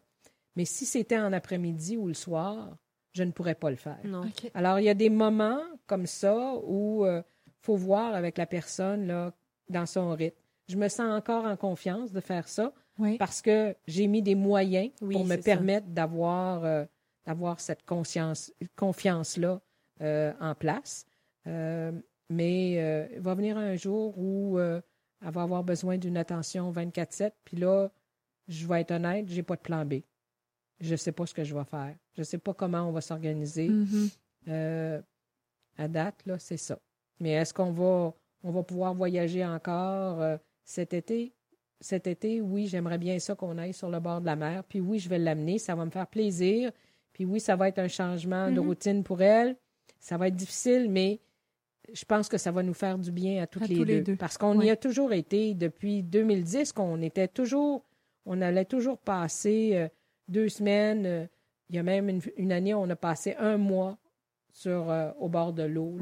Mais 0.57 0.65
si 0.65 0.85
c'était 0.87 1.19
en 1.19 1.33
après-midi 1.33 1.97
ou 1.97 2.09
le 2.09 2.15
soir, 2.15 2.77
je 3.13 3.23
ne 3.23 3.31
pourrais 3.31 3.55
pas 3.55 3.71
le 3.71 3.77
faire. 3.77 3.99
Non. 4.05 4.23
Alors, 4.55 4.79
il 4.81 4.85
y 4.85 4.89
a 4.89 4.95
des 4.95 5.11
moments 5.11 5.61
comme 5.87 6.07
ça 6.07 6.55
où 6.65 7.07
il 7.07 7.23
faut 7.61 7.77
voir 7.77 8.15
avec 8.15 8.37
la 8.37 8.47
personne 8.47 9.07
là, 9.07 9.33
dans 9.69 9.87
son 9.87 10.11
rythme. 10.15 10.37
Je 10.71 10.77
me 10.77 10.89
sens 10.89 11.11
encore 11.13 11.45
en 11.45 11.57
confiance 11.57 12.13
de 12.13 12.21
faire 12.21 12.47
ça 12.47 12.73
Oui. 12.99 13.19
parce 13.19 13.43
que 13.43 13.75
j'ai 13.89 14.07
mis 14.07 14.23
des 14.23 14.37
moyens 14.37 14.91
Oui, 15.03 15.15
pour 15.15 15.25
me 15.27 15.37
permettre 15.37 15.89
d'avoir 15.89 16.65
euh, 16.65 16.85
d'avoir 17.27 17.59
cette 17.61 17.85
conscience, 17.85 18.53
confiance-là 18.77 19.61
euh, 20.01 20.33
en 20.41 20.55
place. 20.55 21.07
Euh, 21.49 21.91
mais 22.29 23.09
il 23.13 23.21
va 23.21 23.35
venir 23.35 23.59
un 23.59 23.75
jour 23.75 24.17
où 24.17 24.61
elle 24.61 24.83
va 25.21 25.43
avoir 25.43 25.65
besoin 25.65 25.99
d'une 25.99 26.17
attention 26.17 26.71
24-7. 26.71 27.33
Puis 27.45 27.57
là, 27.57 27.91
je 28.47 28.65
vais 28.69 28.83
être 28.83 28.93
honnête, 28.93 29.27
j'ai 29.29 29.43
pas 29.43 29.57
de 29.57 29.61
plan 29.61 29.85
B. 29.85 29.95
Je 30.79 30.95
sais 30.95 31.11
pas 31.13 31.27
ce 31.27 31.35
que 31.35 31.43
je 31.43 31.53
vais 31.55 31.65
faire. 31.65 31.97
Je 32.17 32.23
sais 32.23 32.39
pas 32.39 32.55
comment 32.55 32.83
on 32.83 32.93
va 32.93 33.01
s'organiser. 33.01 33.69
Mhm. 33.69 34.09
Euh, 34.49 35.03
à 35.77 35.89
date, 35.89 36.25
là, 36.27 36.39
c'est 36.39 36.57
ça. 36.57 36.79
Mais 37.19 37.31
est-ce 37.33 37.53
qu'on 37.53 37.73
va, 37.73 38.15
on 38.45 38.53
va 38.53 38.63
pouvoir 38.63 38.95
voyager 38.95 39.45
encore 39.45 40.39
cet 40.71 40.95
été? 40.95 41.33
Cet 41.81 42.07
été, 42.07 42.41
oui, 42.41 42.67
j'aimerais 42.67 42.99
bien 42.99 43.19
ça 43.19 43.35
qu'on 43.35 43.57
aille 43.59 43.73
sur 43.73 43.89
le 43.91 44.01
bord 44.01 44.21
de 44.21 44.27
la 44.27 44.37
mer. 44.37 44.65
Puis 44.65 44.81
oui, 44.81 44.99
je 44.99 45.09
vais 45.09 45.19
l'amener. 45.19 45.59
Ça 45.59 45.75
va 45.75 45.85
me 45.85 45.91
faire 45.91 46.07
plaisir. 46.07 46.71
Puis 47.13 47.25
oui, 47.25 47.41
ça 47.41 47.57
va 47.57 47.69
être 47.69 47.79
un 47.79 47.89
changement 47.89 48.47
de 48.51 48.61
Mhm. 48.61 48.67
routine 48.67 49.03
pour 49.03 49.21
elle. 49.23 49.57
Ça 49.99 50.17
va 50.17 50.29
être 50.29 50.37
difficile, 50.37 50.91
mais 50.91 51.21
je 51.93 52.05
pense 52.05 52.29
que 52.29 52.39
ça 52.39 52.53
va 52.53 52.63
nous 52.63 52.75
faire 52.75 52.99
du 52.99 53.11
bien 53.11 53.43
à 53.43 53.47
toutes 53.47 53.63
À 53.63 53.67
les, 53.67 53.77
tous 53.77 53.85
les 53.85 54.01
deux. 54.03 54.17
Parce 54.17 54.37
qu'on 54.39 54.61
y 54.61 54.71
a 54.71 54.77
toujours 54.77 55.13
été 55.13 55.55
depuis 55.55 56.03
2010, 56.03 56.73
qu'on 56.73 57.01
était 57.03 57.29
toujours, 57.29 57.85
on 58.27 58.41
allait 58.43 58.65
toujours 58.67 58.99
passer 58.99 59.71
euh, 59.75 59.89
deux 60.29 60.49
semaines. 60.49 61.05
euh, 61.07 61.27
il 61.69 61.77
y 61.77 61.79
a 61.79 61.83
même 61.83 62.09
une, 62.09 62.21
une 62.37 62.53
année, 62.53 62.75
on 62.75 62.89
a 62.91 62.97
passé 62.97 63.35
un 63.39 63.57
mois 63.57 63.97
sur, 64.53 64.91
euh, 64.91 65.11
au 65.19 65.29
bord 65.29 65.53
de 65.53 65.63
l'eau, 65.63 65.97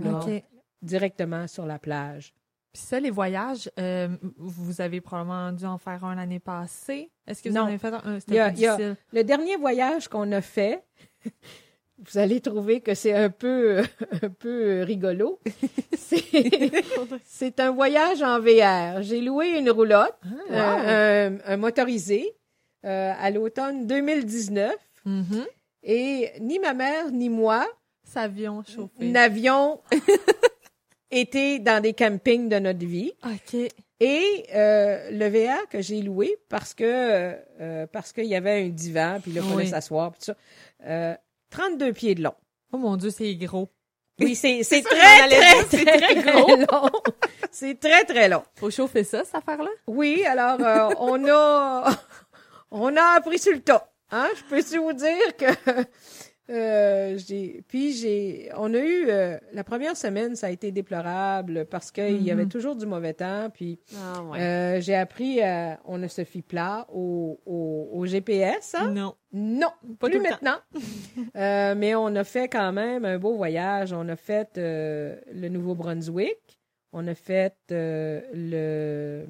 directement 0.82 1.46
sur 1.46 1.66
la 1.66 1.78
plage. 1.78 2.32
Puis 2.78 2.86
ça, 2.86 3.00
les 3.00 3.10
voyages, 3.10 3.68
euh, 3.80 4.06
vous 4.36 4.80
avez 4.80 5.00
probablement 5.00 5.50
dû 5.50 5.64
en 5.64 5.78
faire 5.78 6.04
un 6.04 6.14
l'année 6.14 6.38
passée. 6.38 7.10
Est-ce 7.26 7.42
que 7.42 7.48
vous 7.48 7.56
Non. 7.56 7.62
en 7.62 7.66
avez 7.66 7.78
fait 7.78 7.92
un? 7.92 8.14
Y 8.16 8.20
C'était 8.20 8.38
a- 8.38 8.44
a- 8.44 8.50
difficile. 8.50 8.96
Le 9.12 9.24
dernier 9.24 9.56
voyage 9.56 10.06
qu'on 10.06 10.30
a 10.30 10.40
fait, 10.40 10.84
vous 11.98 12.18
allez 12.18 12.40
trouver 12.40 12.80
que 12.80 12.94
c'est 12.94 13.12
un 13.14 13.30
peu, 13.30 13.82
un 14.22 14.28
peu 14.28 14.82
rigolo. 14.84 15.40
C'est- 15.96 16.70
C'est 17.24 17.58
un 17.58 17.72
voyage 17.72 18.22
en 18.22 18.38
VR. 18.38 19.02
J'ai 19.02 19.22
loué 19.22 19.58
une 19.58 19.70
roulotte, 19.70 20.16
Ah, 20.52 20.80
euh, 20.82 21.30
un, 21.46 21.54
un 21.54 21.56
motorisé, 21.56 22.32
euh, 22.84 23.12
à 23.18 23.30
l'automne 23.32 23.88
2019. 23.88 24.72
Mhm. 25.04 25.44
Et 25.82 26.30
ni 26.40 26.60
ma 26.60 26.74
mère 26.74 27.10
ni 27.10 27.28
moi 27.28 27.66
chauffé. 28.14 28.88
n'avions 29.10 29.80
été 31.10 31.58
dans 31.58 31.82
des 31.82 31.92
campings 31.94 32.48
de 32.48 32.58
notre 32.58 32.84
vie. 32.84 33.12
OK. 33.24 33.60
Et 34.00 34.46
euh, 34.54 35.10
le 35.10 35.28
VR 35.28 35.68
que 35.68 35.80
j'ai 35.82 36.02
loué 36.02 36.36
parce 36.48 36.72
que 36.72 36.84
euh, 37.60 37.86
parce 37.92 38.12
qu'il 38.12 38.26
y 38.26 38.36
avait 38.36 38.64
un 38.64 38.68
divan, 38.68 39.18
puis 39.20 39.32
là, 39.32 39.40
il 39.44 39.48
fallait 39.50 39.64
Oui. 39.64 39.68
s'asseoir, 39.68 40.12
puis 40.12 40.20
tout 40.20 40.24
ça. 40.26 40.36
Euh, 40.86 41.14
32 41.50 41.92
pieds 41.92 42.14
de 42.14 42.22
long. 42.22 42.34
Oh 42.72 42.78
mon 42.78 42.96
Dieu, 42.96 43.10
c'est 43.10 43.34
gros. 43.34 43.68
Oui, 44.20 44.34
c'est 44.36 44.62
très, 44.62 45.28
très, 45.28 45.64
très, 45.64 45.84
très 45.84 46.22
très 46.22 46.56
long. 46.66 46.90
c'est 47.50 47.80
très, 47.80 48.04
très 48.04 48.28
long. 48.28 48.42
Faut 48.56 48.70
chauffer 48.70 49.02
ça, 49.04 49.24
cette 49.24 49.34
affaire-là? 49.36 49.70
Oui, 49.88 50.24
alors 50.24 50.58
euh, 50.60 50.94
on 51.00 51.28
a 51.28 51.90
on 52.70 52.96
a 52.96 53.02
appris 53.16 53.38
sur 53.38 53.52
le 53.52 53.60
tas. 53.60 53.90
Hein? 54.10 54.28
Je 54.36 54.42
peux 54.44 54.78
vous 54.78 54.92
dire 54.92 55.36
que 55.36 55.46
euh, 56.50 57.18
puis 57.68 57.92
j'ai 57.92 58.50
on 58.56 58.72
a 58.74 58.78
eu 58.78 59.06
euh, 59.10 59.36
la 59.52 59.64
première 59.64 59.96
semaine 59.96 60.34
ça 60.36 60.46
a 60.46 60.50
été 60.50 60.72
déplorable 60.72 61.66
parce 61.66 61.90
qu'il 61.90 62.22
y 62.22 62.30
avait 62.30 62.44
Mhm. 62.44 62.48
toujours 62.48 62.74
du 62.76 62.86
mauvais 62.86 63.12
temps 63.14 63.50
puis 63.52 63.78
Ah, 63.96 64.22
ouais. 64.22 64.40
euh, 64.40 64.80
j'ai 64.80 64.94
appris 64.94 65.40
on 65.84 65.98
ne 65.98 66.08
se 66.08 66.24
fie 66.24 66.42
plat 66.42 66.86
au, 66.92 67.38
au, 67.46 67.90
au 67.92 68.06
GPS 68.06 68.74
hein? 68.78 68.90
Non. 68.92 69.14
Non, 69.32 69.68
Pas 69.98 70.08
plus 70.08 70.20
maintenant. 70.20 70.56
Euh, 71.36 71.74
mais 71.76 71.94
on 71.94 72.06
a 72.16 72.24
fait 72.24 72.48
quand 72.48 72.72
même 72.72 73.04
un 73.04 73.18
beau 73.18 73.34
voyage. 73.36 73.92
On 73.92 74.08
a 74.08 74.16
fait 74.16 74.56
euh, 74.56 75.16
le 75.32 75.48
Nouveau-Brunswick. 75.48 76.58
On 76.92 77.06
a 77.06 77.14
fait 77.14 77.54
euh, 77.70 78.22
le 78.32 79.26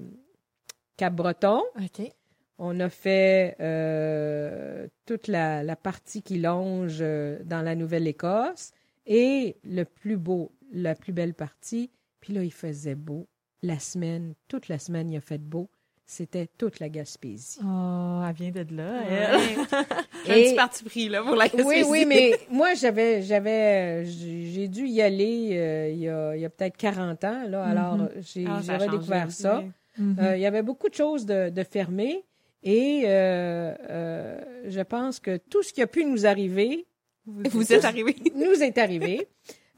Cap-Breton. 0.96 1.62
OK. 1.76 2.12
On 2.58 2.80
a 2.80 2.88
fait 2.88 3.56
euh, 3.60 4.86
toute 5.06 5.28
la, 5.28 5.62
la 5.62 5.76
partie 5.76 6.22
qui 6.22 6.38
longe 6.38 6.98
euh, 7.00 7.38
dans 7.44 7.62
la 7.62 7.74
Nouvelle-Écosse. 7.74 8.72
Et 9.06 9.56
le 9.64 9.84
plus 9.84 10.16
beau, 10.16 10.52
la 10.72 10.94
plus 10.94 11.12
belle 11.12 11.34
partie, 11.34 11.90
puis 12.20 12.32
là, 12.34 12.42
il 12.42 12.52
faisait 12.52 12.94
beau. 12.94 13.26
La 13.62 13.78
semaine, 13.78 14.34
toute 14.48 14.68
la 14.68 14.78
semaine, 14.78 15.10
il 15.10 15.16
a 15.16 15.20
fait 15.20 15.38
beau. 15.38 15.68
C'était 16.04 16.46
toute 16.58 16.80
la 16.80 16.88
Gaspésie. 16.88 17.58
Oh, 17.62 18.22
elle 18.26 18.34
vient 18.34 18.50
de 18.50 18.74
là, 18.74 19.02
elle. 19.08 19.38
J'ai 20.26 20.32
un 20.32 20.36
Et- 20.36 20.44
petit 20.44 20.54
parti 20.56 20.84
pris, 20.84 21.08
là, 21.08 21.22
pour 21.22 21.36
la 21.36 21.46
Oui, 21.64 21.84
oui, 21.88 22.04
mais 22.06 22.32
moi, 22.50 22.74
j'avais, 22.74 23.22
j'avais, 23.22 24.04
j'ai 24.06 24.68
dû 24.68 24.86
y 24.86 25.00
aller 25.02 25.50
euh, 25.52 25.90
il 25.90 25.98
y 26.00 26.08
a, 26.08 26.34
il 26.34 26.40
y 26.40 26.44
a 26.44 26.50
peut-être 26.50 26.76
40 26.76 27.24
ans, 27.24 27.42
là. 27.48 27.62
Alors, 27.64 27.96
Mhm. 27.98 28.08
j'ai 28.20 28.44
Ah, 28.48 28.60
j'ai 28.62 29.30
ça. 29.30 29.62
Mhm. 29.98 30.16
Euh, 30.20 30.36
il 30.36 30.40
y 30.40 30.46
avait 30.46 30.62
beaucoup 30.62 30.88
de 30.88 30.94
choses 30.94 31.26
de, 31.26 31.50
de 31.50 31.62
fermées 31.62 32.24
et 32.62 33.02
euh, 33.06 33.74
euh, 33.88 34.40
je 34.66 34.80
pense 34.80 35.20
que 35.20 35.36
tout 35.36 35.62
ce 35.62 35.72
qui 35.72 35.82
a 35.82 35.86
pu 35.86 36.04
nous 36.04 36.26
arriver 36.26 36.86
Vous 37.26 37.72
êtes 37.72 37.84
arrivé. 37.84 38.16
nous 38.34 38.62
est 38.62 38.78
arrivé. 38.78 39.28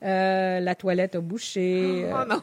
Euh, 0.02 0.60
la 0.60 0.74
toilette 0.74 1.14
a 1.16 1.20
bouché. 1.20 2.04
euh, 2.06 2.12
Oh 2.14 2.24
non. 2.28 2.42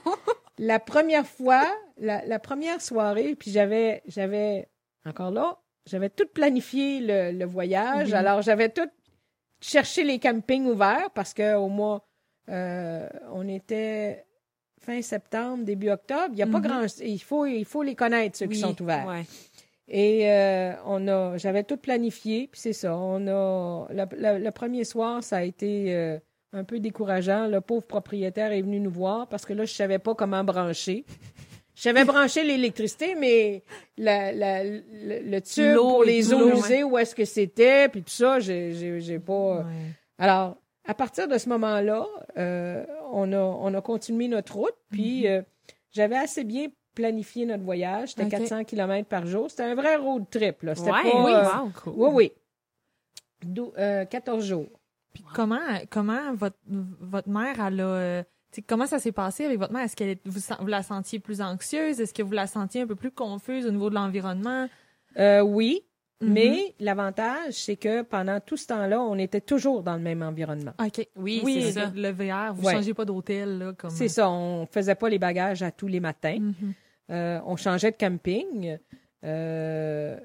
la 0.59 0.79
première 0.79 1.25
fois, 1.25 1.65
la, 1.97 2.23
la 2.25 2.39
première 2.39 2.81
soirée, 2.81 3.35
puis 3.35 3.49
j'avais, 3.51 4.03
j'avais, 4.07 4.67
encore 5.05 5.31
là, 5.31 5.57
j'avais 5.87 6.09
tout 6.09 6.27
planifié 6.27 6.99
le, 6.99 7.31
le 7.31 7.45
voyage. 7.45 8.09
Oui. 8.09 8.13
Alors, 8.13 8.41
j'avais 8.43 8.69
tout 8.69 8.89
cherché 9.59 10.03
les 10.03 10.19
campings 10.19 10.65
ouverts 10.67 11.09
parce 11.15 11.33
que 11.33 11.55
au 11.55 11.67
mois, 11.69 12.05
euh, 12.49 13.09
on 13.33 13.47
était 13.47 14.23
fin 14.79 15.01
septembre, 15.01 15.63
début 15.63 15.89
octobre. 15.89 16.29
Il 16.29 16.35
n'y 16.35 16.43
a 16.43 16.47
pas 16.47 16.59
Mhm. 16.59 16.67
grand, 16.67 16.85
il 17.01 17.19
faut, 17.19 17.45
il 17.47 17.65
faut 17.65 17.81
les 17.81 17.95
connaître 17.95 18.37
ceux 18.37 18.45
qui 18.47 18.59
sont 18.59 18.79
ouverts. 18.81 19.07
ouais. 19.07 19.23
Et 19.89 20.29
euh, 20.31 20.73
on 20.85 21.07
a, 21.07 21.37
j'avais 21.37 21.63
tout 21.63 21.77
planifié, 21.77 22.49
puis 22.51 22.59
c'est 22.59 22.73
ça. 22.73 22.97
On 22.97 23.25
a, 23.27 23.87
le, 23.89 24.49
premier 24.49 24.83
soir, 24.83 25.23
ça 25.23 25.37
a 25.37 25.43
été 25.43 25.95
euh, 25.95 26.19
un 26.51 26.63
peu 26.65 26.79
décourageant. 26.79 27.47
Le 27.47 27.61
pauvre 27.61 27.85
propriétaire 27.85 28.51
est 28.51 28.61
venu 28.61 28.79
nous 28.81 28.91
voir 28.91 29.27
parce 29.27 29.45
que 29.45 29.53
là, 29.53 29.63
je 29.65 29.73
savais 29.73 29.99
pas 29.99 30.13
comment 30.13 30.43
brancher. 30.43 31.05
Je 31.75 31.81
savais 31.83 32.03
brancher 32.05 32.43
l'électricité, 32.43 33.15
mais 33.15 33.63
la, 33.97 34.33
la- 34.33 34.63
le, 34.65 34.81
le 35.23 35.41
tube 35.41 35.75
pour 35.75 36.03
les 36.03 36.33
eaux 36.33 36.49
usées, 36.57 36.83
où 36.83 36.97
est-ce 36.97 37.15
que 37.15 37.23
c'était, 37.25 37.87
puis 37.87 38.01
tout 38.03 38.09
ça, 38.09 38.39
j'ai, 38.41 38.73
j'ai, 38.73 38.99
j'ai 38.99 39.19
pas. 39.19 39.59
Ouais. 39.59 39.63
Alors, 40.17 40.57
à 40.85 40.93
partir 40.95 41.27
de 41.29 41.37
ce 41.37 41.47
moment-là, 41.49 42.05
euh, 42.37 42.83
on, 43.13 43.31
a, 43.31 43.37
on 43.39 43.73
a 43.73 43.81
continué 43.81 44.27
notre 44.27 44.55
route, 44.55 44.75
puis 44.91 45.27
euh, 45.27 45.41
j'avais 45.91 46.17
assez 46.17 46.43
bien 46.43 46.67
planifié 47.01 47.45
notre 47.45 47.63
voyage. 47.63 48.09
C'était 48.09 48.23
Ok. 48.23 48.31
400 48.31 48.63
km 48.63 49.07
par 49.07 49.25
jour. 49.27 49.49
C'était 49.51 49.63
un 49.63 49.75
vrai 49.75 49.95
road 49.97 50.25
trip, 50.31 50.63
là. 50.63 50.73
C'était 50.75 50.91
Ouais, 50.91 51.11
pas... 51.11 51.23
oui, 51.23 51.31
euh, 51.31 51.43
wow, 51.43 51.71
cool. 51.83 51.93
oui, 51.95 52.09
oui. 52.13 52.31
Dou- 53.45 53.73
euh, 53.77 54.05
14 54.05 54.43
jours. 54.43 54.67
Puis 55.13 55.23
comment, 55.33 55.59
comment 55.89 56.33
votre, 56.33 56.57
votre 56.67 57.29
mère, 57.29 57.55
elle 57.65 57.81
a. 57.81 57.83
euh, 57.85 58.23
comment 58.67 58.87
ça 58.87 58.97
s'est 58.99 59.11
passé 59.11 59.45
avec 59.45 59.59
votre 59.59 59.73
mère? 59.73 59.83
Est-ce 59.83 59.95
qu'elle 59.95 60.09
est- 60.09 60.21
vous, 60.27 60.39
vous 60.59 60.67
la 60.67 60.81
sentiez 60.83 61.19
plus 61.19 61.39
anxieuse? 61.41 61.99
Est-ce 62.01 62.13
que 62.13 62.23
vous 62.23 62.31
la 62.33 62.47
sentiez 62.47 62.81
un 62.81 62.87
peu 62.87 62.95
plus 62.95 63.11
confuse 63.11 63.65
au 63.67 63.71
niveau 63.71 63.89
de 63.89 63.95
l'environnement? 63.95 64.67
Euh, 65.19 65.41
oui, 65.41 65.83
Mhm. 66.21 66.33
mais 66.33 66.75
l'avantage, 66.79 67.53
c'est 67.53 67.75
que 67.75 68.01
pendant 68.01 68.39
tout 68.39 68.57
ce 68.57 68.65
temps-là, 68.67 68.99
on 69.01 69.15
était 69.19 69.41
toujours 69.41 69.83
dans 69.83 69.95
le 69.95 70.01
même 70.01 70.23
environnement. 70.23 70.73
OK. 70.83 71.07
Oui, 71.15 71.41
Oui, 71.43 71.61
c'est 71.63 71.73
ça. 71.73 71.91
le, 71.95 72.09
VR, 72.09 72.53
vous 72.55 72.65
Ouais. 72.65 72.73
changez 72.73 72.93
pas 72.95 73.05
d'hôtel, 73.05 73.59
là, 73.59 73.73
comme. 73.73 73.91
C'est 73.91 74.07
ça, 74.09 74.27
on 74.29 74.65
faisait 74.65 74.95
pas 74.95 75.09
les 75.09 75.19
bagages 75.19 75.61
à 75.61 75.69
tous 75.71 75.87
les 75.87 75.99
matins. 75.99 76.39
Mhm. 76.39 76.73
Euh, 77.09 77.39
on 77.45 77.55
changeait 77.55 77.91
de 77.91 77.97
camping. 77.97 78.77
Euh, 79.23 80.19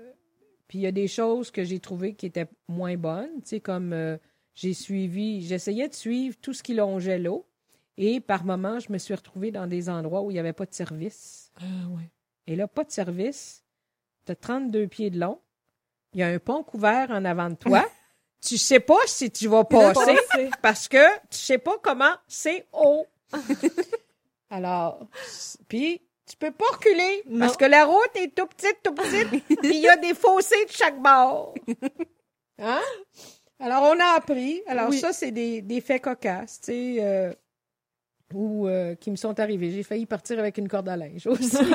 puis 0.68 0.78
il 0.78 0.82
y 0.82 0.86
a 0.86 0.92
des 0.92 1.08
choses 1.08 1.50
que 1.50 1.64
j'ai 1.64 1.80
trouvées 1.80 2.14
qui 2.14 2.26
étaient 2.26 2.48
moins 2.68 2.96
bonnes, 2.96 3.42
tu 3.42 3.48
sais, 3.48 3.60
comme 3.60 3.92
euh, 3.92 4.16
j'ai 4.54 4.74
suivi, 4.74 5.46
j'essayais 5.46 5.88
de 5.88 5.94
suivre 5.94 6.36
tout 6.40 6.52
ce 6.52 6.62
qui 6.62 6.74
longeait 6.74 7.18
l'eau. 7.18 7.46
Et 7.98 8.20
par 8.20 8.44
moments, 8.44 8.78
je 8.78 8.90
me 8.90 8.98
suis 8.98 9.14
retrouvée 9.14 9.50
dans 9.50 9.66
des 9.66 9.90
endroits 9.90 10.22
où 10.22 10.30
il 10.30 10.34
n'y 10.34 10.40
avait 10.40 10.54
pas 10.54 10.66
de 10.66 10.74
service. 10.74 11.52
Ah, 11.60 11.88
ouais. 11.90 12.10
Et 12.46 12.56
là, 12.56 12.66
pas 12.66 12.84
de 12.84 12.90
service. 12.90 13.64
Tu 14.24 14.32
as 14.32 14.36
32 14.36 14.86
pieds 14.88 15.10
de 15.10 15.20
long. 15.20 15.38
Il 16.14 16.20
y 16.20 16.22
a 16.22 16.28
un 16.28 16.38
pont 16.38 16.62
couvert 16.62 17.10
en 17.10 17.24
avant 17.24 17.50
de 17.50 17.54
toi. 17.54 17.86
tu 18.40 18.58
sais 18.58 18.80
pas 18.80 18.98
si 19.06 19.30
tu 19.30 19.48
vas 19.48 19.64
passer 19.64 20.18
parce 20.62 20.88
que 20.88 21.18
tu 21.28 21.38
sais 21.38 21.58
pas 21.58 21.76
comment 21.82 22.14
c'est 22.26 22.66
haut. 22.72 23.06
Alors, 24.50 25.06
puis 25.68 26.02
tu 26.28 26.36
peux 26.36 26.50
pas 26.52 26.64
reculer 26.72 27.22
Non. 27.28 27.40
parce 27.40 27.56
que 27.56 27.64
la 27.64 27.84
route 27.84 28.10
est 28.16 28.34
tout 28.34 28.46
petite, 28.46 28.78
tout 28.82 28.94
petite, 28.94 29.28
puis 29.62 29.76
il 29.76 29.80
y 29.80 29.88
a 29.88 29.96
des 29.96 30.14
fossés 30.14 30.64
de 30.66 30.70
chaque 30.70 31.00
bord. 31.02 31.54
Hein? 32.58 32.80
Alors, 33.58 33.82
on 33.94 33.98
a 34.00 34.16
appris. 34.16 34.62
Alors, 34.66 34.88
Oui. 34.90 34.98
ça, 34.98 35.12
c'est 35.12 35.30
des, 35.30 35.62
des 35.62 35.80
faits 35.80 36.02
cocasses, 36.02 36.60
tu 36.60 36.66
sais, 36.72 36.96
euh, 37.00 37.32
ou 38.34 38.66
euh, 38.66 38.94
qui 38.96 39.10
me 39.10 39.16
sont 39.16 39.38
arrivés. 39.38 39.70
J'ai 39.70 39.82
failli 39.82 40.06
partir 40.06 40.38
avec 40.38 40.58
une 40.58 40.68
corde 40.68 40.88
à 40.88 40.96
linge 40.96 41.26
aussi. 41.26 41.56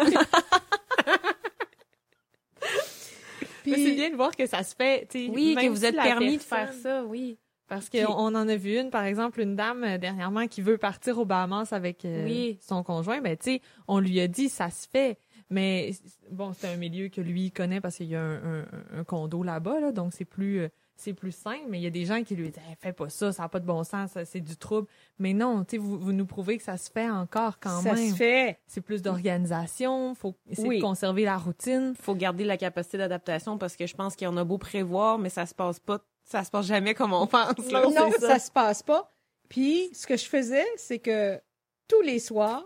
Puis- 3.64 3.74
c'est 3.84 3.91
bien 3.95 4.10
de 4.10 4.16
voir 4.16 4.36
que 4.36 4.45
ça 4.48 4.64
se 4.64 4.74
fait. 4.76 5.08
tu 5.10 5.26
sais, 5.28 5.32
Oui, 5.32 5.56
que 5.60 5.68
vous 5.68 5.84
êtes 5.86 5.95
permis 5.95 6.38
de 6.38 6.41
faire 6.43 6.72
ça, 6.74 7.04
oui. 7.04 7.38
Parce 7.68 7.89
qu'on 7.89 8.05
on 8.07 8.34
en 8.36 8.47
a 8.47 8.55
vu 8.55 8.80
une, 8.80 8.89
par 8.89 9.03
exemple, 9.03 9.41
une 9.41 9.55
dame 9.55 9.84
euh, 9.84 9.97
dernièrement 9.97 10.47
qui 10.47 10.61
veut 10.61 10.78
partir 10.78 11.18
aux 11.20 11.26
Bahamas 11.26 11.74
avec 11.74 12.05
euh, 12.05 12.24
Oui. 12.26 12.57
son 12.61 12.82
conjoint. 12.84 13.20
Ben, 13.22 13.36
tu 13.36 13.43
sais, 13.55 13.61
on 13.88 13.99
lui 13.99 14.20
a 14.22 14.28
dit, 14.28 14.47
ça 14.49 14.70
se 14.70 14.88
fait. 14.88 15.18
Mais 15.49 15.91
bon, 16.32 16.51
c'est 16.53 16.68
un 16.68 16.76
milieu 16.78 17.07
que 17.09 17.22
lui 17.22 17.51
connaît 17.51 17.80
parce 17.82 17.97
qu'il 17.97 18.07
y 18.07 18.15
a 18.15 18.22
un, 18.22 18.59
un- 18.61 18.65
un 18.99 19.03
condo 19.05 19.43
là-bas, 19.43 19.80
là, 19.80 19.91
donc 19.93 20.11
c'est 20.13 20.26
plus 20.26 20.59
euh, 20.61 20.70
c'est 20.99 21.13
plus 21.13 21.32
simple. 21.32 21.65
Mais 21.70 21.78
il 21.80 21.84
y 21.84 21.88
a 21.88 21.91
des 21.91 22.05
gens 22.05 22.24
qui 22.24 22.36
lui 22.36 22.49
disent, 22.49 22.57
Hey, 22.68 22.76
fais 22.80 22.91
pas 22.91 23.07
ça, 23.09 23.32
ça 23.32 23.43
n'a 23.43 23.49
pas 23.49 23.59
de 23.59 23.65
bon 23.65 23.84
sens, 23.84 24.11
ça, 24.11 24.26
c'est 24.26 24.41
du 24.41 24.57
trouble. 24.57 24.88
Mais 25.20 25.34
non, 25.34 25.63
tu 25.63 25.72
sais, 25.72 25.78
vous, 25.78 25.97
vous 25.99 26.11
nous 26.11 26.26
prouvez 26.26 26.57
que 26.57 26.63
ça 26.63 26.76
se 26.76 26.89
fait 26.91 27.09
encore 27.09 27.59
quand 27.59 27.82
ça 27.82 27.93
même. 27.93 28.09
se 28.11 28.15
fait. 28.15 28.59
C'est 28.68 28.82
plus 28.82 29.01
d'organisation, 29.01 30.15
faut 30.15 30.36
essayer 30.49 30.68
Oui. 30.68 30.78
de 30.78 30.82
conserver 30.82 31.24
la 31.24 31.38
routine. 31.38 31.93
faut 31.99 32.15
garder 32.15 32.43
la 32.43 32.57
capacité 32.57 32.97
d'adaptation 32.97 33.57
parce 33.57 33.76
que 33.76 33.86
je 33.88 33.95
pense 33.95 34.15
qu'il 34.15 34.26
y 34.26 34.28
en 34.28 34.38
a 34.38 34.43
beau 34.43 34.57
prévoir, 34.57 35.18
mais 35.20 35.30
ça 35.30 35.45
se 35.45 35.53
passe 35.55 35.80
pas, 35.80 35.99
ça 36.30 36.43
se 36.43 36.51
passe 36.51 36.65
jamais 36.67 36.93
comme 36.93 37.13
on 37.13 37.25
pense. 37.28 37.71
là. 37.71 37.82
non, 37.84 38.11
C'est 38.13 38.19
ça. 38.28 38.39
se 38.39 38.51
passe 38.51 38.84
pas. 38.84 39.11
Puis, 39.49 39.89
ce 39.93 40.05
que 40.05 40.17
je 40.17 40.25
faisais, 40.25 40.65
c'est 40.75 40.99
que 40.99 41.39
tous 41.88 42.01
les 42.01 42.19
soirs, 42.19 42.65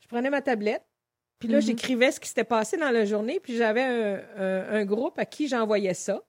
je 0.00 0.08
prenais 0.08 0.30
ma 0.30 0.42
tablette, 0.42 0.84
puis 1.38 1.48
là, 1.48 1.58
Mhm. 1.58 1.62
j'écrivais 1.62 2.10
ce 2.10 2.18
qui 2.18 2.28
s'était 2.28 2.42
passé 2.44 2.76
dans 2.76 2.90
la 2.90 3.04
journée, 3.04 3.38
puis 3.40 3.56
j'avais 3.56 3.82
un, 3.82 4.20
un- 4.36 4.68
un 4.80 4.84
groupe 4.84 5.18
à 5.18 5.24
qui 5.26 5.46
j'envoyais 5.48 5.94
ça. 5.94 6.20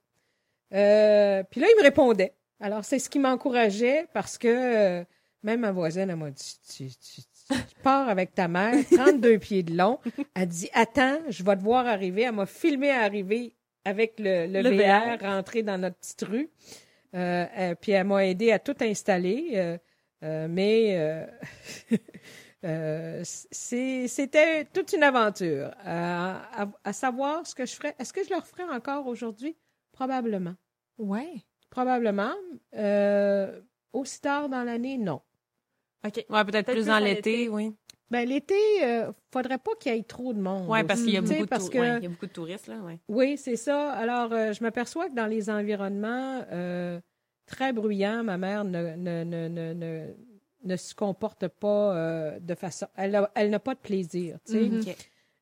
Euh, 0.72 1.42
puis 1.50 1.60
là, 1.60 1.66
ils 1.68 1.76
me 1.78 1.82
répondaient. 1.82 2.34
Alors, 2.60 2.84
c'est 2.84 2.98
ce 2.98 3.10
qui 3.10 3.18
m'encourageait 3.18 4.06
parce 4.12 4.38
que 4.38 4.48
euh, 4.48 5.04
même 5.42 5.60
ma 5.60 5.72
voisine, 5.72 6.08
elle 6.10 6.16
m'a 6.16 6.30
dit 6.30 6.58
tu, 6.68 6.86
tu- 6.90 7.22
tu- 7.22 7.22
tu 7.48 7.74
pars 7.82 8.08
avec 8.08 8.34
ta 8.34 8.46
mère, 8.46 8.74
32 8.92 9.38
pieds 9.38 9.62
de 9.64 9.76
long. 9.76 9.98
Elle 10.34 10.46
dit 10.46 10.68
Attends, 10.74 11.18
je 11.28 11.42
vais 11.42 11.56
te 11.56 11.62
voir 11.62 11.86
arriver. 11.86 12.22
Elle 12.22 12.32
m'a 12.32 12.46
filmé 12.46 12.90
arriver 12.90 13.54
avec 13.84 14.18
le, 14.18 14.46
le, 14.46 14.62
Le 14.62 14.70
VR, 14.70 15.18
VR. 15.18 15.20
rentrer 15.22 15.62
dans 15.62 15.78
notre 15.78 15.96
petite 15.96 16.22
rue. 16.22 16.50
Euh, 17.14 17.46
euh, 17.58 17.74
puis 17.74 17.92
elle 17.92 18.06
m'a 18.06 18.26
aidé 18.26 18.52
à 18.52 18.58
tout 18.58 18.76
installer. 18.80 19.78
euh, 20.22 20.46
mais 20.48 21.26
c'était 23.22 24.64
toute 24.66 24.92
une 24.92 25.02
aventure. 25.02 25.70
À, 25.84 26.68
à 26.84 26.92
savoir 26.92 27.46
ce 27.46 27.54
que 27.54 27.64
je 27.66 27.74
ferais. 27.74 27.94
Est-ce 27.98 28.12
que 28.12 28.22
je 28.24 28.30
le 28.30 28.36
referais 28.36 28.64
encore 28.64 29.06
aujourd'hui? 29.06 29.56
Probablement. 29.92 30.54
Ouais. 30.98 31.42
Probablement. 31.70 32.34
Aussi 33.92 34.20
tard 34.20 34.48
dans 34.48 34.62
l'année, 34.62 34.98
non. 34.98 35.20
OK. 36.06 36.24
Ouais, 36.30 36.44
peut-être 36.44 36.66
plus 36.66 36.74
plus 36.76 36.86
dans 36.86 36.94
en 36.94 36.98
l'été, 36.98 37.42
été. 37.42 37.48
oui. 37.48 37.74
Ben, 38.10 38.28
l'été, 38.28 38.54
euh, 38.82 39.12
faudrait 39.32 39.58
pas 39.58 39.70
qu'il 39.78 39.94
y 39.94 39.98
ait 39.98 40.02
trop 40.02 40.32
de 40.34 40.40
monde. 40.40 40.66
Oui, 40.68 40.82
parce 40.84 41.00
qu'il 41.02 41.12
y, 41.12 41.16
a 41.16 41.20
beaucoup 41.20 41.42
de 41.42 41.44
parce 41.48 41.66
tou- 41.66 41.70
que- 41.70 41.78
ouais, 41.78 41.96
il 41.98 42.02
y 42.02 42.06
a 42.06 42.08
beaucoup 42.08 42.26
de 42.26 42.32
touristes, 42.32 42.66
là, 42.66 42.78
ouais. 42.78 42.98
Oui, 43.08 43.36
c'est 43.36 43.54
ça. 43.56 43.92
Alors, 43.92 44.32
euh, 44.32 44.52
je 44.52 44.62
m'aperçois 44.64 45.08
que 45.08 45.14
dans 45.14 45.26
les 45.28 45.48
environnements 45.48 46.44
euh, 46.50 46.98
très 47.46 47.72
bruyants, 47.72 48.24
ma 48.24 48.36
mère 48.36 48.64
ne, 48.64 48.96
ne, 48.96 49.22
ne, 49.24 49.48
ne, 49.48 49.72
ne, 49.74 50.06
ne 50.64 50.76
se 50.76 50.92
comporte 50.94 51.46
pas 51.46 51.94
euh, 51.94 52.40
de 52.40 52.54
façon... 52.56 52.86
Elle 52.96 53.14
a- 53.14 53.30
elle 53.36 53.50
n'a 53.50 53.60
pas 53.60 53.74
de 53.74 53.80
plaisir. 53.80 54.38
Mhm. 54.48 54.80
OK. 54.86 54.96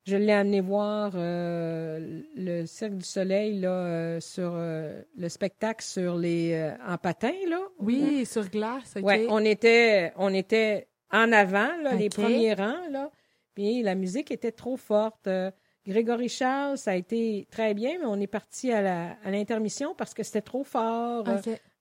Je 0.04 0.16
l'ai 0.16 0.32
amené 0.32 0.60
voir 0.62 1.12
le 1.14 2.64
Cirque 2.66 2.94
du 2.94 3.04
Soleil, 3.04 3.60
là, 3.60 4.20
sur 4.20 4.52
le 4.56 5.28
spectacle 5.28 5.84
sur 5.84 6.16
les... 6.16 6.72
en 6.86 6.96
patin, 6.96 7.32
là. 7.48 7.60
Oui, 7.78 8.24
sur 8.24 8.48
glace, 8.48 8.94
OK. 8.96 9.04
Ouais, 9.04 9.26
on 9.28 9.44
était, 9.44 10.12
on 10.16 10.32
était 10.32 10.88
en 11.12 11.32
avant, 11.32 11.76
là, 11.82 11.94
les 11.94 12.08
premiers 12.22 12.54
rangs, 12.54 12.88
là. 12.90 13.10
Puis 13.54 13.82
la 13.82 13.94
musique 13.94 14.30
était 14.30 14.52
trop 14.52 14.76
forte. 14.76 15.26
Euh, 15.26 15.50
Grégory 15.86 16.28
Charles, 16.28 16.76
ça 16.78 16.90
a 16.92 16.94
été 16.94 17.46
très 17.50 17.72
bien, 17.74 17.98
mais 17.98 18.04
on 18.06 18.20
est 18.20 18.26
parti 18.26 18.70
à 18.72 18.82
la- 18.82 19.16
à 19.24 19.30
l'intermission 19.30 19.94
parce 19.96 20.12
que 20.14 20.22
c'était 20.22 20.42
trop 20.42 20.64
fort. 20.64 21.24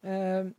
Euh, 0.05 0.49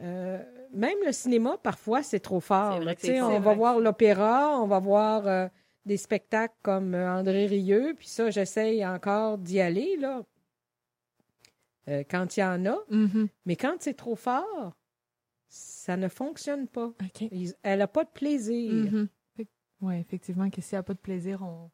euh, 0.00 0.38
même 0.72 0.96
le 1.04 1.12
cinéma, 1.12 1.58
parfois, 1.62 2.02
c'est 2.02 2.20
trop 2.20 2.40
fort. 2.40 2.74
C'est 2.78 2.84
vrai 2.84 2.94
Tu 2.96 3.00
sais, 3.02 3.12
c'est- 3.14 3.22
on 3.22 3.38
va 3.40 3.54
voir 3.54 3.78
l'opéra, 3.80 4.58
on 4.60 4.66
va 4.66 4.78
voir 4.78 5.50
des 5.84 5.96
spectacles 5.98 6.54
comme 6.62 6.94
André 6.94 7.46
Rieu, 7.46 7.94
puis 7.96 8.08
ça, 8.08 8.30
j'essaye 8.30 8.84
encore 8.84 9.38
d'y 9.38 9.60
aller, 9.60 9.96
là, 9.98 10.22
euh, 11.88 12.02
quand 12.10 12.36
il 12.36 12.40
y 12.40 12.44
en 12.44 12.64
a. 12.66 12.76
Mhm. 12.90 13.28
Mais 13.44 13.56
quand 13.56 13.76
c'est 13.80 13.94
trop 13.94 14.16
fort, 14.16 14.74
ça 15.86 15.96
ne 15.96 16.08
fonctionne 16.08 16.66
pas. 16.66 16.92
Ils- 17.30 17.54
Elle 17.62 17.78
n'a 17.78 17.86
pas 17.86 18.02
de 18.04 18.10
plaisir. 18.10 18.72
Mhm. 18.72 19.08
Ouais, 19.82 20.00
effectivement, 20.00 20.50
que 20.50 20.60
s'il 20.60 20.74
n'y 20.76 20.80
a 20.80 20.82
pas 20.82 20.94
de 20.94 20.98
plaisir, 20.98 21.42
on... 21.42 21.70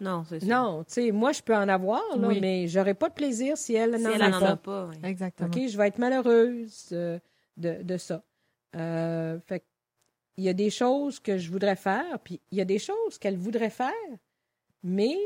Non, 0.00 0.24
c'est 0.24 0.40
ça. 0.40 0.46
Non, 0.46 0.82
tu 0.82 0.94
sais, 0.94 1.12
moi, 1.12 1.30
je 1.32 1.40
peux 1.42 1.54
en 1.54 1.68
avoir, 1.68 2.02
là, 2.16 2.26
Oui. 2.28 2.40
mais 2.40 2.66
j'aurais 2.66 2.94
pas 2.94 3.08
de 3.10 3.14
plaisir 3.14 3.56
si 3.56 3.74
elle 3.74 3.96
Si 3.96 4.02
n'en 4.02 4.10
elle 4.10 4.22
a 4.22 4.30
n'en 4.30 4.40
pas. 4.40 4.50
a 4.50 4.56
pas, 4.56 4.86
ouais. 4.86 4.96
Exactement. 5.04 5.48
OK, 5.48 5.68
je 5.68 5.76
vais 5.78 5.86
être 5.86 5.98
malheureuse 5.98 6.88
euh, 6.92 7.18
de, 7.56 7.82
de 7.82 7.96
ça. 7.96 8.24
Euh, 8.74 9.38
fait 9.46 9.60
que 9.60 9.64
il 10.36 10.42
y 10.44 10.48
a 10.48 10.52
des 10.54 10.70
choses 10.70 11.20
que 11.20 11.38
je 11.38 11.48
voudrais 11.48 11.76
faire, 11.76 12.18
puis 12.18 12.40
il 12.50 12.58
y 12.58 12.60
a 12.60 12.64
des 12.64 12.80
choses 12.80 13.18
qu'elle 13.18 13.36
voudrait 13.36 13.70
faire, 13.70 13.92
mais 14.82 15.16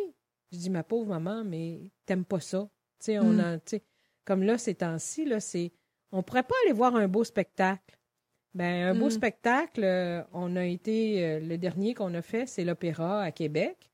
je 0.52 0.58
dis, 0.58 0.70
ma 0.70 0.82
pauvre 0.82 1.08
maman, 1.08 1.44
mais 1.44 1.90
t'aimes 2.04 2.26
pas 2.26 2.40
ça. 2.40 2.68
Tu 2.98 3.06
sais, 3.06 3.18
on 3.18 3.32
Mm. 3.32 3.40
a, 3.40 3.58
tu 3.58 3.62
sais, 3.76 3.82
comme 4.26 4.42
là, 4.42 4.58
ces 4.58 4.74
temps-ci, 4.74 5.24
là, 5.24 5.40
c'est, 5.40 5.72
on 6.12 6.22
pourrait 6.22 6.42
pas 6.42 6.54
aller 6.64 6.74
voir 6.74 6.94
un 6.96 7.08
beau 7.08 7.24
spectacle. 7.24 7.97
Ben, 8.54 8.88
un 8.88 8.94
beau 8.94 9.06
Mm. 9.06 9.10
spectacle, 9.10 9.84
euh, 9.84 10.22
on 10.32 10.56
a 10.56 10.64
été, 10.64 11.24
euh, 11.24 11.40
le 11.40 11.58
dernier 11.58 11.94
qu'on 11.94 12.14
a 12.14 12.22
fait, 12.22 12.46
c'est 12.46 12.64
l'opéra 12.64 13.22
à 13.22 13.30
Québec, 13.30 13.90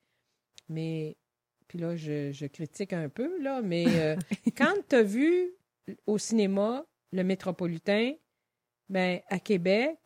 mais, 0.69 1.17
puis 1.69 1.79
là, 1.79 1.97
je, 1.97 2.31
je 2.33 2.47
critique 2.47 2.93
un 2.93 3.09
peu, 3.09 3.41
là, 3.43 3.61
mais 3.63 3.85
euh, 4.01 4.17
quand 4.57 4.75
tu 4.89 4.97
as 4.97 5.03
vu 5.03 5.51
au 6.07 6.19
cinéma 6.19 6.85
le 7.13 7.25
Métropolitain, 7.25 8.13
ben, 8.89 9.21
à 9.29 9.39
Québec, 9.39 9.99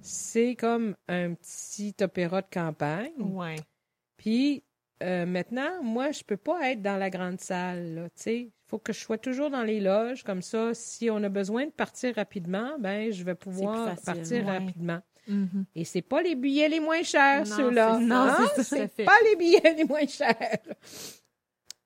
c'est 0.00 0.54
comme 0.56 0.96
un 1.08 1.34
petit 1.34 1.94
opéra 2.00 2.42
de 2.42 2.48
campagne. 2.52 3.12
Ouais. 3.18 3.56
Puis 4.16 4.64
euh, 5.02 5.26
maintenant, 5.26 5.82
moi, 5.82 6.10
je 6.12 6.22
peux 6.24 6.36
pas 6.36 6.70
être 6.70 6.82
dans 6.82 6.96
la 6.96 7.10
grande 7.10 7.40
salle. 7.40 7.94
là, 7.94 8.08
tu 8.10 8.22
sais. 8.22 8.50
Il 8.66 8.70
faut 8.70 8.78
que 8.78 8.92
je 8.92 8.98
sois 8.98 9.18
toujours 9.18 9.48
dans 9.50 9.62
les 9.62 9.78
loges. 9.80 10.24
Comme 10.24 10.42
ça, 10.42 10.74
si 10.74 11.08
on 11.08 11.22
a 11.22 11.28
besoin 11.28 11.66
de 11.66 11.70
partir 11.70 12.16
rapidement, 12.16 12.76
ben, 12.80 13.12
je 13.12 13.22
vais 13.22 13.36
pouvoir 13.36 13.90
facile, 13.90 14.04
partir 14.04 14.44
ouais. 14.46 14.58
rapidement. 14.58 14.98
Mhm. 15.28 15.64
Et 15.76 15.84
c'est 15.84 16.02
pas 16.02 16.20
les 16.22 16.34
billets 16.34 16.68
les 16.68 16.80
moins 16.80 17.02
chers, 17.02 17.46
ceux-là. 17.46 17.98
non, 18.00 18.14
Hein? 18.28 18.46
c'est 18.62 18.88
pas 19.04 19.12
les 19.30 19.36
billets 19.36 19.74
les 19.76 19.84
moins 19.84 20.06
chers. 20.06 20.58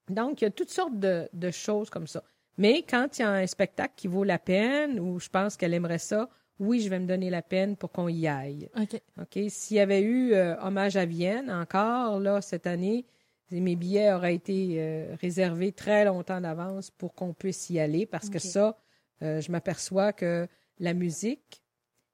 Donc, 0.08 0.40
il 0.40 0.44
y 0.44 0.46
a 0.48 0.50
toutes 0.50 0.70
sortes 0.70 0.98
de, 0.98 1.28
de 1.32 1.50
choses 1.50 1.90
comme 1.90 2.06
ça. 2.06 2.22
Mais 2.58 2.82
quand 2.88 3.18
il 3.18 3.22
y 3.22 3.24
a 3.24 3.30
un 3.30 3.46
spectacle 3.46 3.92
qui 3.96 4.08
vaut 4.08 4.24
la 4.24 4.38
peine, 4.38 4.98
ou 4.98 5.18
je 5.20 5.28
pense 5.28 5.56
qu'elle 5.56 5.72
aimerait 5.74 5.98
ça, 5.98 6.28
oui, 6.58 6.80
je 6.80 6.90
vais 6.90 6.98
me 6.98 7.06
donner 7.06 7.30
la 7.30 7.42
peine 7.42 7.76
pour 7.76 7.90
qu'on 7.92 8.08
y 8.08 8.26
aille. 8.26 8.68
OK. 8.76 9.00
OK? 9.20 9.38
S'il 9.48 9.76
y 9.78 9.80
avait 9.80 10.02
eu 10.02 10.32
euh, 10.34 10.56
Hommage 10.60 10.96
à 10.96 11.06
Vienne 11.06 11.50
encore, 11.50 12.20
là, 12.20 12.40
cette 12.42 12.66
année, 12.66 13.06
mes 13.50 13.76
billets 13.76 14.12
auraient 14.12 14.34
été 14.34 14.76
euh, 14.78 15.16
réservés 15.20 15.72
très 15.72 16.04
longtemps 16.04 16.40
d'avance 16.40 16.90
pour 16.90 17.14
qu'on 17.14 17.32
puisse 17.34 17.68
y 17.70 17.80
aller 17.80 18.06
parce 18.06 18.28
que 18.30 18.38
ça, 18.38 18.76
euh, 19.22 19.40
je 19.40 19.50
m'aperçois 19.50 20.12
que 20.12 20.46
la 20.78 20.94
musique, 20.94 21.62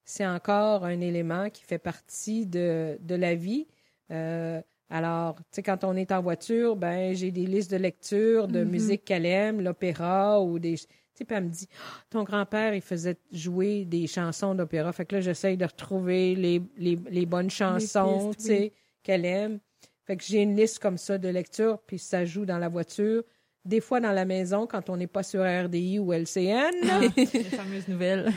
c'est 0.05 0.25
encore 0.25 0.85
un 0.85 0.99
élément 1.01 1.49
qui 1.49 1.63
fait 1.63 1.77
partie 1.79 2.45
de, 2.47 2.97
de 3.01 3.15
la 3.15 3.35
vie. 3.35 3.67
Euh, 4.11 4.61
alors, 4.89 5.35
tu 5.35 5.43
sais, 5.51 5.63
quand 5.63 5.83
on 5.83 5.95
est 5.95 6.11
en 6.13 6.21
voiture, 6.21 6.75
ben 6.77 7.13
j'ai 7.13 7.29
des 7.31 7.45
listes 7.45 7.69
de 7.71 7.77
lecture 7.77 8.47
de 8.47 8.63
Mhm. 8.63 8.69
musique 8.71 9.03
qu'elle 9.05 9.25
aime, 9.25 9.61
l'opéra 9.61 10.41
ou 10.41 10.59
des... 10.59 10.75
Tu 10.77 10.85
sais, 11.13 11.25
elle 11.29 11.43
me 11.45 11.49
dit, 11.49 11.67
Ah, 11.77 12.03
ton 12.09 12.23
grand-père, 12.23 12.73
il 12.73 12.81
faisait 12.81 13.17
jouer 13.31 13.83
des 13.85 14.07
chansons 14.07 14.55
d'opéra. 14.55 14.93
Fait 14.93 15.05
que 15.05 15.15
là, 15.15 15.21
j'essaye 15.21 15.57
de 15.57 15.65
retrouver 15.65 16.35
les, 16.35 16.61
les, 16.77 16.95
les 17.09 17.25
bonnes 17.25 17.49
chansons, 17.49 18.33
tu 18.37 18.45
sais, 18.45 18.59
oui. 18.59 18.73
qu'elle 19.03 19.25
aime. 19.25 19.59
Fait 20.07 20.17
que 20.17 20.23
j'ai 20.23 20.41
une 20.41 20.55
liste 20.55 20.79
comme 20.79 20.97
ça 20.97 21.17
de 21.17 21.27
lecture, 21.27 21.79
puis 21.85 21.99
ça 21.99 22.23
joue 22.25 22.45
dans 22.45 22.57
la 22.57 22.69
voiture. 22.69 23.23
Des 23.65 23.81
fois, 23.81 23.99
dans 23.99 24.13
la 24.13 24.23
maison, 24.23 24.65
quand 24.65 24.89
on 24.89 24.95
n'est 24.95 25.07
pas 25.07 25.23
sur 25.23 25.41
RDI 25.43 25.99
ou 25.99 26.13
LCN. 26.13 26.71
Les 27.17 27.25
fameuses 27.43 27.87
nouvelles. 27.89 28.31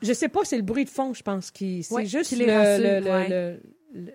Je 0.00 0.12
sais 0.12 0.28
pas, 0.28 0.44
c'est 0.44 0.56
le 0.56 0.62
bruit 0.62 0.84
de 0.84 0.90
fond, 0.90 1.12
je 1.12 1.22
pense, 1.24 1.50
qui 1.50 1.82
c'est 1.82 1.92
Ouais, 1.94 2.06
juste 2.06 2.28
qui 2.28 2.36
les 2.36 2.46
le, 2.46 2.52
rassure, 2.52 2.84
le- 2.84 3.00
le- 3.00 3.10
ouais. 3.10 3.28
le- 3.28 3.60
le- 4.02 4.12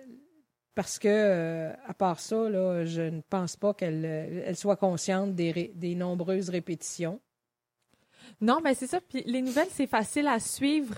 parce 0.74 0.98
que 0.98 1.08
euh, 1.08 1.70
à 1.86 1.92
part 1.92 2.18
ça, 2.18 2.48
là, 2.48 2.86
je 2.86 3.02
ne 3.02 3.20
pense 3.28 3.56
pas 3.56 3.74
qu'elle 3.74 4.02
euh, 4.06 4.42
elle 4.46 4.56
soit 4.56 4.76
consciente 4.76 5.34
des, 5.34 5.50
ré- 5.50 5.72
des 5.74 5.94
nombreuses 5.94 6.48
répétitions. 6.48 7.20
Non, 8.40 8.60
mais 8.64 8.74
c'est 8.74 8.86
ça. 8.86 9.00
Puis 9.06 9.22
les 9.26 9.42
nouvelles, 9.42 9.68
c'est 9.70 9.86
facile 9.86 10.26
à 10.28 10.40
suivre. 10.40 10.94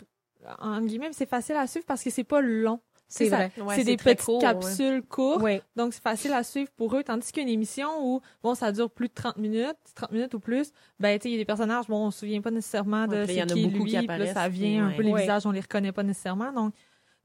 En 0.61 0.81
guillemets, 0.83 1.11
c'est 1.13 1.29
facile 1.29 1.57
à 1.57 1.67
suivre 1.67 1.87
parce 1.87 2.05
que 2.05 2.11
c'est 2.11 2.23
pas 2.23 2.41
long. 2.41 2.79
C'est 3.17 3.29
ça. 3.31 3.37
vrai. 3.37 3.53
Ouais, 3.63 3.75
c'est 3.77 3.85
des 3.85 3.97
petites 3.97 4.23
court, 4.23 4.37
ouais. 4.37 4.41
capsules 4.43 5.03
courtes. 5.03 5.45
Donc, 5.77 5.93
c'est 5.95 6.03
facile 6.03 6.33
à 6.33 6.43
suivre 6.43 6.71
pour 6.77 6.97
eux. 6.97 7.03
Tandis 7.05 7.31
qu'une 7.33 7.49
émission 7.49 7.89
où, 8.03 8.21
bon, 8.43 8.55
ça 8.55 8.73
dure 8.73 8.91
plus 8.91 9.09
de 9.09 9.15
30 9.15 9.37
minutes, 9.39 9.77
30 9.95 10.13
minutes 10.13 10.35
ou 10.35 10.41
plus, 10.41 10.73
ben, 10.99 11.19
tu 11.19 11.23
sais, 11.25 11.29
il 11.31 11.33
y 11.33 11.35
a 11.37 11.39
des 11.39 11.45
personnages, 11.45 11.87
bon, 11.89 12.07
on 12.07 12.11
se 12.11 12.21
souvient 12.21 12.41
pas 12.41 12.51
nécessairement 12.51 13.07
de 13.07 13.25
c'est 13.27 13.41
en 13.43 13.47
a 13.47 13.53
qui 13.55 13.67
beaucoup 13.67 13.85
lui, 13.85 13.91
qui 13.97 14.07
là, 14.07 14.33
ça 14.35 14.49
vient 14.49 14.87
un 14.89 14.93
peu 14.93 15.03
les 15.03 15.13
visages, 15.15 15.47
on 15.47 15.51
les 15.53 15.61
reconnaît 15.61 15.93
pas 15.93 16.03
nécessairement. 16.03 16.53
Donc, 16.53 16.75
tu 16.75 16.81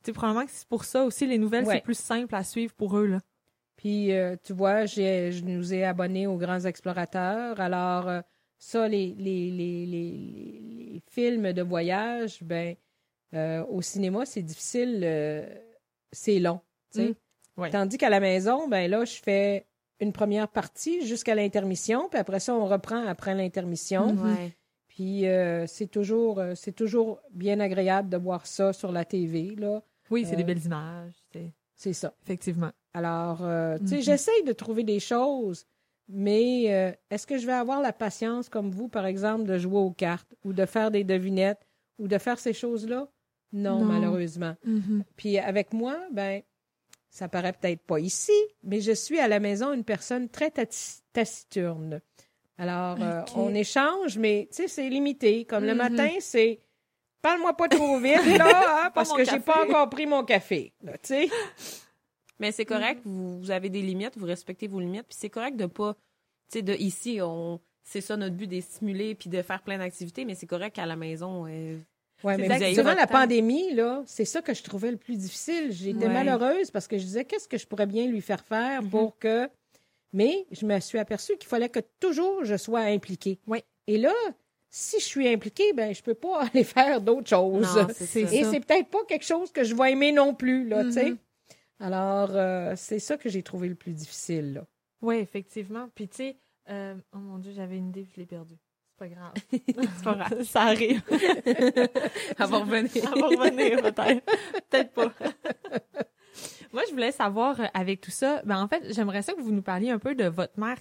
sais, 0.06 0.14
probablement 0.14 0.46
que 0.46 0.52
c'est 0.54 0.68
pour 0.68 0.86
ça 0.86 1.04
aussi, 1.04 1.26
les 1.28 1.38
nouvelles, 1.38 1.66
c'est 1.66 1.84
plus 1.84 1.98
simple 1.98 2.34
à 2.36 2.44
suivre 2.44 2.74
pour 2.74 2.98
eux, 2.98 3.06
là. 3.08 3.20
Puis, 3.76 4.12
euh, 4.12 4.36
tu 4.44 4.52
vois, 4.54 4.86
j'ai, 4.86 5.32
je 5.32 5.44
nous 5.46 5.74
ai 5.74 5.86
abonnés 5.86 6.28
aux 6.28 6.36
Grands 6.38 6.60
Explorateurs. 6.66 7.60
Alors, 7.62 8.10
euh, 8.10 8.22
ça, 8.58 8.88
les, 8.90 9.16
les, 9.18 9.50
les, 9.52 9.86
les, 9.86 10.12
les- 10.12 10.90
les 10.94 11.02
films 11.10 11.54
de 11.54 11.62
voyage, 11.62 12.44
ben, 12.44 12.76
euh, 13.34 13.64
au 13.70 13.82
cinéma, 13.82 14.26
c'est 14.26 14.42
difficile, 14.42 15.00
euh, 15.04 15.46
c'est 16.12 16.40
long. 16.40 16.60
tu 16.92 17.00
sais. 17.02 17.10
Mm. 17.10 17.62
Ouais. 17.62 17.70
Tandis 17.72 17.98
qu'à 17.98 18.10
la 18.10 18.20
maison, 18.20 18.68
ben 18.68 18.90
là, 18.90 19.04
je 19.06 19.16
fais 19.22 19.66
une 20.00 20.14
première 20.14 20.48
partie 20.48 21.06
jusqu'à 21.06 21.36
l'intermission, 21.36 22.08
puis 22.10 22.20
après 22.20 22.40
ça, 22.40 22.56
on 22.56 22.66
reprend 22.66 23.06
après 23.06 23.36
l'intermission. 23.36 24.16
Ouais. 24.16 24.56
Puis 24.88 25.28
euh, 25.28 25.68
c'est 25.68 25.88
toujours, 25.88 26.40
euh, 26.40 26.54
c'est 26.56 26.72
toujours 26.72 27.20
bien 27.32 27.60
agréable 27.60 28.10
de 28.10 28.18
voir 28.18 28.46
ça 28.48 28.72
sur 28.74 28.92
la 28.92 29.04
TV, 29.06 29.56
là. 29.58 29.82
Oui, 30.10 30.26
c'est 30.26 30.34
Euh, 30.34 30.38
des 30.38 30.44
belles 30.46 30.64
images, 30.66 31.14
c'est- 31.32 31.52
C'est 31.76 31.94
ça. 31.94 32.14
effectivement. 32.24 32.72
Alors, 32.94 33.40
euh, 33.44 33.78
tu 33.80 33.88
sais, 33.88 33.96
Mhm. 33.98 34.02
j'essaye 34.02 34.44
de 34.44 34.52
trouver 34.54 34.84
des 34.84 35.00
choses, 35.00 35.66
mais 36.08 36.74
euh, 36.74 36.92
est-ce 37.12 37.28
que 37.28 37.38
je 37.38 37.46
vais 37.46 37.54
avoir 37.54 37.82
la 37.82 37.94
patience, 37.94 38.50
comme 38.50 38.72
vous, 38.72 38.88
par 38.90 39.06
exemple, 39.06 39.44
de 39.44 39.58
jouer 39.58 39.78
aux 39.80 39.92
cartes 39.92 40.34
ou 40.44 40.54
de 40.54 40.66
faire 40.66 40.92
des 40.92 41.04
devinettes 41.04 41.66
ou 42.00 42.08
de 42.08 42.18
faire 42.18 42.40
ces 42.40 42.54
choses-là? 42.54 43.08
Non, 43.52 43.80
Non. 43.80 43.86
malheureusement. 43.86 44.56
Puis 45.16 45.38
avec 45.40 45.74
moi, 45.74 45.98
ben, 46.12 46.42
ça 47.10 47.28
paraît 47.28 47.54
peut-être 47.54 47.82
pas 47.82 48.00
ici, 48.00 48.32
mais 48.64 48.82
je 48.82 48.92
suis 48.92 49.20
à 49.20 49.28
la 49.28 49.40
maison 49.40 49.74
une 49.74 49.84
personne 49.84 50.30
très 50.30 50.52
taciturne. 51.14 52.02
Alors, 52.58 52.98
euh, 53.02 53.22
on 53.36 53.54
échange, 53.56 54.18
mais 54.18 54.48
tu 54.52 54.64
sais, 54.64 54.68
c'est 54.68 54.90
limité. 54.90 55.46
Comme 55.46 55.64
le 55.64 55.72
Mhm. 55.72 55.78
matin, 55.78 56.10
c'est 56.20 56.60
parle-moi 57.22 57.54
pas 57.56 57.68
trop 57.70 57.98
vite, 58.00 58.38
là, 58.38 58.86
hein, 58.88 58.92
parce 58.94 59.12
que 59.14 59.24
j'ai 59.26 59.40
pas 59.40 59.66
encore 59.66 59.90
pris 59.90 60.06
mon 60.06 60.24
café. 60.24 60.74
là, 60.84 60.94
Tu 60.98 61.08
sais? 61.08 61.30
Mais 62.40 62.52
c'est 62.52 62.64
Mm-hmm. 62.64 62.68
correct, 62.68 63.02
vous, 63.04 63.40
vous 63.40 63.52
avez 63.52 63.70
des 63.70 63.82
limites, 63.82 64.18
vous 64.18 64.26
respectez 64.26 64.68
vos 64.68 64.80
limites, 64.80 65.08
puis 65.10 65.18
c'est 65.20 65.30
correct 65.30 65.58
de 65.58 65.66
pas, 65.66 65.94
tu 66.52 66.60
sais, 66.60 66.62
de 66.62 66.74
ici, 66.74 67.20
on, 67.22 67.60
c'est 67.84 68.00
ça 68.02 68.16
notre 68.16 68.36
but, 68.36 68.48
de 68.48 68.60
stimuler 68.62 69.16
puis 69.16 69.30
de 69.30 69.42
faire 69.42 69.62
plein 69.62 69.78
d'activités, 69.78 70.24
mais 70.26 70.36
c'est 70.36 70.48
correct 70.48 70.76
qu'à 70.76 70.86
la 70.86 70.96
maison, 70.96 71.46
euh, 71.48 71.78
C'est 72.22 72.38
mais 72.38 72.70
vous 72.70 72.74
durant 72.76 72.94
la 72.94 73.08
temps. 73.08 73.14
pandémie, 73.20 73.74
là, 73.74 74.04
c'est 74.06 74.26
ça 74.26 74.42
que 74.42 74.54
je 74.54 74.62
trouvais 74.64 74.92
le 74.92 74.98
plus 74.98 75.16
difficile. 75.16 75.72
J'étais 75.72 76.08
Ouais. 76.08 76.14
malheureuse 76.14 76.70
parce 76.72 76.88
que 76.88 76.98
je 76.98 77.04
disais 77.04 77.26
qu'est-ce 77.26 77.48
que 77.48 77.58
je 77.58 77.66
pourrais 77.66 77.86
bien 77.88 78.08
lui 78.08 78.22
faire 78.22 78.44
faire 78.44 78.84
Mhm. 78.84 78.90
pour 78.90 79.18
que. 79.20 79.50
Mais 80.12 80.46
je 80.52 80.66
me 80.66 80.80
suis 80.80 80.98
aperçue 80.98 81.38
qu'il 81.38 81.48
fallait 81.48 81.70
que 81.70 81.80
toujours 82.00 82.44
je 82.44 82.58
sois 82.58 82.82
impliquée. 82.82 83.40
Oui. 83.48 83.60
Et 83.88 83.98
là, 83.98 84.14
si 84.70 85.00
je 85.00 85.06
suis 85.06 85.28
impliquée, 85.28 85.72
ben 85.74 85.94
je 85.94 86.02
peux 86.02 86.14
pas 86.16 86.42
aller 86.54 86.64
faire 86.64 87.00
d'autres 87.02 87.30
choses. 87.30 87.76
Non, 87.76 87.88
c'est 87.94 88.06
C'est 88.06 88.26
ça. 88.26 88.36
Et 88.36 88.44
c'est 88.44 88.60
peut-être 88.60 88.90
pas 88.90 89.04
quelque 89.08 89.26
chose 89.26 89.52
que 89.52 89.64
je 89.64 89.76
vais 89.76 89.92
aimer 89.92 90.12
non 90.12 90.34
plus, 90.34 90.68
là, 90.68 90.84
tu 90.84 90.92
sais. 90.94 91.12
Mhm. 91.12 91.18
Alors, 91.80 92.32
euh, 92.34 92.74
c'est 92.76 93.00
ça 93.00 93.16
que 93.18 93.30
j'ai 93.30 93.42
trouvé 93.44 93.70
le 93.70 93.76
plus 93.76 93.94
difficile, 93.94 94.54
là. 94.54 94.66
Oui, 95.02 95.16
effectivement. 95.18 95.90
Puis, 95.96 96.10
tu 96.10 96.18
sais, 96.18 96.38
euh, 96.70 96.96
oh 97.14 97.18
mon 97.20 97.38
Dieu, 97.38 97.54
j'avais 97.56 97.78
une 97.78 97.88
idée, 97.90 98.06
je 98.14 98.20
l'ai 98.20 98.26
perdue. 98.26 98.58
C'est 99.00 99.08
pas 99.08 99.16
grave. 99.16 99.34
C'est 99.52 100.04
pas 100.04 100.14
grave. 100.14 100.44
Ça 100.44 100.62
arrive. 100.64 101.02
Elle 101.12 102.36
va 102.38 102.58
revenir. 102.58 102.92
Elle 102.96 103.22
va 103.22 103.28
revenir, 103.28 103.82
peut-être. 103.82 104.26
Peut-être 104.70 104.94
pas. 104.94 105.14
Moi, 106.74 106.84
je 106.88 106.92
voulais 106.92 107.12
savoir, 107.12 107.60
euh, 107.60 107.66
avec 107.74 108.02
tout 108.02 108.12
ça, 108.12 108.42
ben, 108.46 108.62
en 108.62 108.68
fait, 108.68 108.94
j'aimerais 108.94 109.22
ça 109.22 109.34
que 109.34 109.42
vous 109.42 109.52
nous 109.52 109.62
parliez 109.62 109.90
un 109.90 110.00
peu 110.00 110.16
de 110.16 110.26
votre 110.26 110.60
mère. 110.60 110.78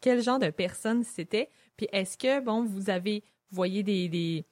Quel 0.00 0.22
genre 0.22 0.38
de 0.38 0.50
personne 0.50 1.04
c'était? 1.04 1.50
Puis, 1.76 1.88
est-ce 1.92 2.18
que, 2.18 2.40
bon, 2.40 2.64
vous 2.64 2.90
avez, 2.90 3.22
vous 3.50 3.56
voyez 3.56 3.82
des, 3.82 4.08
des, 4.08 4.46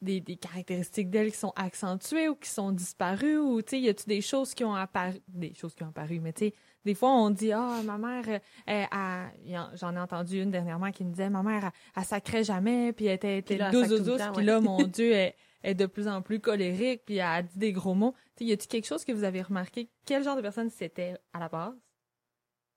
des, 0.00 0.20
des 0.20 0.36
caractéristiques 0.36 1.10
d'elle 1.10 1.30
qui 1.30 1.38
sont 1.38 1.52
accentuées 1.56 2.28
ou 2.28 2.34
qui 2.34 2.48
sont 2.48 2.72
disparues? 2.72 3.38
Ou, 3.38 3.62
tu 3.62 3.70
sais, 3.70 3.80
y 3.80 3.88
a-tu 3.88 4.06
des 4.06 4.20
choses 4.20 4.54
qui 4.54 4.64
ont 4.64 4.74
apparu? 4.74 5.20
Des 5.28 5.54
choses 5.54 5.74
qui 5.74 5.82
ont 5.82 5.88
apparu, 5.88 6.20
mais 6.20 6.32
tu 6.32 6.46
sais, 6.46 6.54
des 6.84 6.94
fois, 6.94 7.10
on 7.10 7.30
dit, 7.30 7.52
ah, 7.52 7.80
ma 7.84 7.98
mère, 7.98 8.40
euh, 8.68 9.66
j'en 9.74 9.94
ai 9.94 9.98
entendu 9.98 10.40
une 10.40 10.50
dernièrement 10.50 10.92
qui 10.92 11.04
me 11.04 11.10
disait, 11.10 11.30
ma 11.30 11.42
mère, 11.42 11.64
elle, 11.64 11.70
elle 11.96 12.04
sacrait 12.04 12.44
jamais, 12.44 12.92
puis 12.92 13.06
elle 13.06 13.14
était, 13.16 13.38
était 13.38 13.70
douce, 13.70 13.88
douce, 13.88 14.22
puis 14.32 14.36
ouais. 14.36 14.44
là, 14.44 14.60
mon 14.60 14.82
Dieu, 14.84 15.12
elle, 15.12 15.34
elle 15.62 15.72
est 15.72 15.74
de 15.74 15.86
plus 15.86 16.06
en 16.06 16.22
plus 16.22 16.38
colérique, 16.38 17.02
puis 17.04 17.16
elle 17.16 17.44
dit 17.46 17.58
des 17.58 17.72
gros 17.72 17.94
mots. 17.94 18.14
Tu 18.36 18.44
sais, 18.44 18.50
y 18.50 18.52
a-t-il 18.52 18.68
quelque 18.68 18.86
chose 18.86 19.04
que 19.04 19.12
vous 19.12 19.24
avez 19.24 19.42
remarqué? 19.42 19.90
Quel 20.04 20.22
genre 20.22 20.36
de 20.36 20.42
personne 20.42 20.70
c'était 20.70 21.16
à 21.32 21.40
la 21.40 21.48
base? 21.48 21.74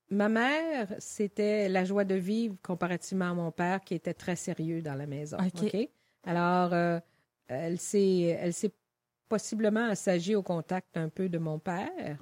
Ma 0.10 0.28
mère, 0.28 0.96
c'était 0.98 1.70
la 1.70 1.86
joie 1.86 2.04
de 2.04 2.16
vivre 2.16 2.56
comparativement 2.64 3.30
à 3.30 3.34
mon 3.36 3.52
père 3.52 3.82
qui 3.82 3.94
était 3.94 4.16
très 4.16 4.36
sérieux 4.36 4.82
dans 4.82 4.96
la 4.96 5.06
maison. 5.06 5.38
OK. 5.38 5.66
OK? 5.66 5.90
Alors, 6.26 6.74
euh, 6.74 7.00
elle 7.48 7.80
s'est 7.80 8.38
elle 8.40 8.54
s'est 8.54 8.72
possiblement 9.28 9.86
assagie 9.90 10.36
au 10.36 10.44
contact 10.44 10.98
un 10.98 11.10
peu 11.10 11.30
de 11.30 11.38
mon 11.38 11.60
père, 11.60 12.18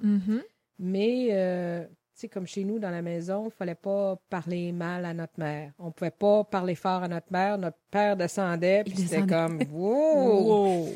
mais 0.78 1.28
euh, 1.32 1.84
tu 1.84 1.90
sais, 2.22 2.28
comme 2.28 2.46
chez 2.46 2.64
nous 2.64 2.78
dans 2.78 2.90
la 2.90 3.00
maison, 3.02 3.46
il 3.46 3.50
fallait 3.50 3.74
pas 3.74 4.16
parler 4.28 4.72
mal 4.72 5.04
à 5.04 5.14
notre 5.14 5.38
mère. 5.38 5.72
On 5.78 5.90
pouvait 5.90 6.10
pas 6.10 6.44
parler 6.44 6.74
fort 6.74 7.02
à 7.02 7.08
notre 7.08 7.32
mère. 7.32 7.56
Notre 7.58 7.78
père 7.90 8.16
descendait, 8.16 8.84
puis 8.84 8.94
c'était 8.96 9.26
comme 9.26 9.58
wow! 9.72 10.84
Wow! 10.84 10.86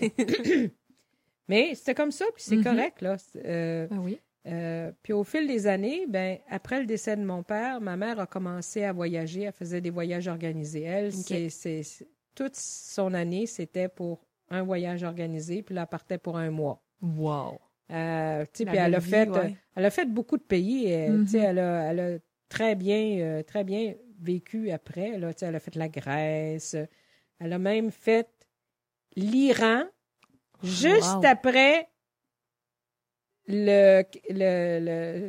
Mais 1.48 1.74
c'était 1.74 1.94
comme 1.94 2.12
ça, 2.12 2.24
puis 2.34 2.42
c'est 2.42 2.56
Mhm. 2.56 2.64
correct 2.64 3.00
là. 3.02 3.16
Euh, 3.44 3.86
Ah 3.90 3.96
oui. 4.00 4.18
euh, 4.46 4.92
puis 5.02 5.12
au 5.12 5.24
fil 5.24 5.46
des 5.46 5.66
années, 5.66 6.06
ben 6.08 6.38
après 6.48 6.80
le 6.80 6.86
décès 6.86 7.16
de 7.16 7.24
mon 7.24 7.42
père, 7.42 7.80
ma 7.80 7.96
mère 7.96 8.18
a 8.20 8.26
commencé 8.26 8.84
à 8.84 8.92
voyager. 8.92 9.42
Elle 9.42 9.52
faisait 9.52 9.80
des 9.80 9.90
voyages 9.90 10.28
organisés. 10.28 10.82
Elle, 10.82 11.12
c'est- 11.12 12.06
toute 12.34 12.56
son 12.56 13.14
année, 13.14 13.46
c'était 13.46 13.88
pour 13.88 14.24
un 14.50 14.62
voyage 14.62 15.02
organisé, 15.02 15.62
puis 15.62 15.74
là, 15.74 15.82
elle 15.82 15.86
partait 15.88 16.18
pour 16.18 16.36
un 16.36 16.50
mois. 16.50 16.82
Wow! 17.00 17.58
Euh, 17.90 18.44
puis 18.52 18.64
elle 18.68 18.94
a 18.94 18.98
vie, 18.98 19.10
fait, 19.10 19.28
ouais. 19.28 19.38
euh, 19.38 19.48
elle 19.76 19.84
a 19.84 19.90
fait 19.90 20.06
beaucoup 20.06 20.36
de 20.38 20.42
pays. 20.42 20.92
euh, 20.92 21.18
Mhm. 21.18 21.34
elle 21.34 21.58
a, 21.58 21.90
elle 21.90 22.00
a 22.00 22.18
très 22.48 22.74
bien, 22.74 23.18
euh, 23.20 23.42
très 23.42 23.64
bien 23.64 23.94
vécu 24.20 24.70
après. 24.70 25.18
Là, 25.18 25.32
elle 25.40 25.54
a 25.56 25.60
fait 25.60 25.74
la 25.74 25.88
Grèce. 25.88 26.76
Elle 27.38 27.52
a 27.52 27.58
même 27.58 27.90
fait 27.90 28.28
l'Iran 29.16 29.84
juste 30.62 31.16
Wow. 31.16 31.26
après 31.26 31.88
le, 33.46 34.02
le, 34.30 35.28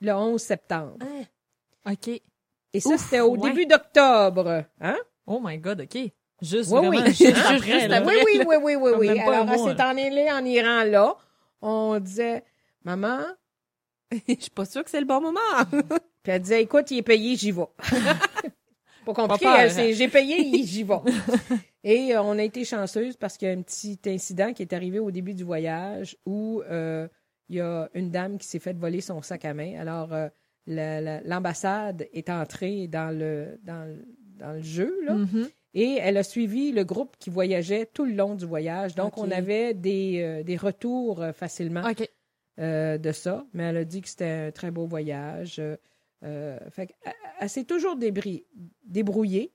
le 0.00 0.12
11 0.12 0.40
septembre. 0.42 0.98
OK. 1.86 2.20
Et 2.74 2.80
ça, 2.80 2.96
c'était 2.96 3.20
au 3.20 3.36
ouais. 3.36 3.50
début 3.50 3.66
d'octobre. 3.66 4.64
Hein? 4.80 4.98
Oh 5.26 5.40
my 5.42 5.58
God, 5.58 5.82
OK. 5.82 6.10
Juste 6.40 6.70
Oui, 6.72 6.86
vraiment, 6.86 6.90
oui. 6.90 7.04
juste 7.06 7.20
Juste 7.20 7.46
après, 7.46 7.88
là. 7.88 8.02
Oui, 8.04 8.14
oui, 8.26 8.42
oui, 8.46 8.74
oui, 8.74 8.92
oui, 8.98 9.08
Alors, 9.20 9.34
elle 9.34 9.46
mois, 9.46 9.74
s'est 9.74 10.32
en 10.32 10.44
Iran 10.44 10.84
là. 10.84 11.16
On 11.60 12.00
disait, 12.00 12.42
maman, 12.84 13.20
Je 14.28 14.34
suis 14.40 14.50
pas 14.50 14.64
sûre 14.64 14.84
que 14.84 14.90
c'est 14.90 15.00
le 15.00 15.06
bon 15.06 15.20
moment. 15.20 15.40
Puis 16.22 16.32
elle 16.32 16.42
disait, 16.42 16.62
écoute, 16.62 16.90
il 16.90 16.98
est 16.98 17.02
payé, 17.02 17.36
j'y 17.36 17.50
vais. 17.50 17.66
Pas 19.04 19.14
compliqué, 19.14 19.44
peur, 19.44 19.56
elle, 19.56 19.72
c'est, 19.72 19.94
j'ai 19.94 20.08
payé, 20.08 20.62
j'y 20.64 20.84
vais. 20.84 20.94
Et 21.82 22.14
euh, 22.14 22.22
on 22.22 22.38
a 22.38 22.42
été 22.42 22.64
chanceuse 22.64 23.16
parce 23.16 23.36
qu'il 23.36 23.48
y 23.48 23.50
a 23.50 23.54
un 23.54 23.62
petit 23.62 23.98
incident 24.06 24.52
qui 24.52 24.62
est 24.62 24.72
arrivé 24.72 25.00
au 25.00 25.10
début 25.10 25.34
du 25.34 25.42
voyage 25.42 26.16
où 26.24 26.62
euh, 26.70 27.08
il 27.48 27.56
y 27.56 27.60
a 27.60 27.88
une 27.94 28.10
dame 28.10 28.38
qui 28.38 28.46
s'est 28.46 28.60
fait 28.60 28.78
voler 28.78 29.00
son 29.00 29.20
sac 29.22 29.44
à 29.44 29.54
main. 29.54 29.76
Alors, 29.80 30.12
euh, 30.12 30.28
la- 30.66 31.00
la- 31.00 31.20
l'ambassade 31.22 32.08
est 32.12 32.30
entrée 32.30 32.86
dans 32.88 33.16
le, 33.16 33.58
dans, 33.64 33.84
le- 33.88 34.04
dans 34.38 34.52
le 34.52 34.60
jeu, 34.62 34.98
là. 35.04 35.14
Mhm. 35.14 35.48
Et 35.74 35.96
elle 36.00 36.18
a 36.18 36.22
suivi 36.22 36.70
le 36.70 36.84
groupe 36.84 37.16
qui 37.18 37.30
voyageait 37.30 37.86
tout 37.86 38.04
le 38.04 38.12
long 38.12 38.34
du 38.34 38.44
voyage. 38.44 38.94
Donc, 38.94 39.16
on 39.16 39.30
avait 39.30 39.72
des, 39.72 40.20
euh, 40.22 40.42
des 40.42 40.56
retours 40.56 41.22
euh, 41.22 41.32
facilement 41.32 41.80
euh, 42.58 42.98
de 42.98 43.10
ça, 43.12 43.46
mais 43.54 43.62
elle 43.64 43.78
a 43.78 43.84
dit 43.84 44.02
que 44.02 44.08
c'était 44.08 44.24
un 44.48 44.50
très 44.50 44.70
beau 44.70 44.84
voyage. 44.86 45.60
Euh, 46.24 46.58
fait 46.70 46.94
elle, 47.04 47.12
elle 47.40 47.48
s'est 47.48 47.64
toujours 47.64 47.96
débri- 47.96 48.44
débrouillée. 48.84 49.50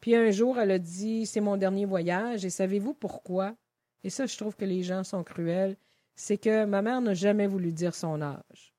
Puis 0.00 0.14
un 0.14 0.30
jour, 0.30 0.58
elle 0.58 0.70
a 0.72 0.78
dit 0.78 1.24
C'est 1.24 1.40
mon 1.40 1.56
dernier 1.56 1.86
voyage. 1.86 2.44
Et 2.44 2.50
savez-vous 2.50 2.92
pourquoi? 2.92 3.56
Et 4.04 4.10
ça, 4.10 4.26
je 4.26 4.36
trouve 4.36 4.54
que 4.54 4.66
les 4.66 4.82
gens 4.82 5.02
sont 5.04 5.24
cruels. 5.24 5.76
C'est 6.14 6.36
que 6.38 6.64
ma 6.66 6.82
mère 6.82 7.00
n'a 7.00 7.14
jamais 7.14 7.46
voulu 7.46 7.72
dire 7.72 7.94
son 7.94 8.20
âge. 8.20 8.74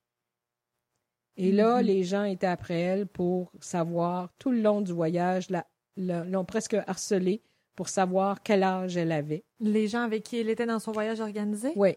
Et 1.38 1.51
là, 1.51 1.77
Mhm. 1.81 1.85
les 1.85 2.03
gens 2.03 2.23
étaient 2.23 2.47
après 2.47 2.79
elle 2.79 3.05
pour 3.07 3.51
savoir, 3.61 4.29
tout 4.39 4.51
le 4.51 4.59
long 4.61 4.81
du 4.81 4.91
voyage, 4.91 5.47
l'ont 5.95 6.45
presque 6.45 6.75
harcelée 6.88 7.41
pour 7.75 7.89
savoir 7.89 8.41
quel 8.43 8.63
âge 8.63 8.97
elle 8.97 9.11
avait. 9.11 9.43
Les 9.59 9.88
gens 9.88 10.01
avec 10.01 10.23
qui 10.23 10.38
elle 10.39 10.49
était 10.49 10.65
dans 10.65 10.79
son 10.79 10.91
voyage 10.91 11.19
organisé? 11.21 11.71
Oui. 11.75 11.95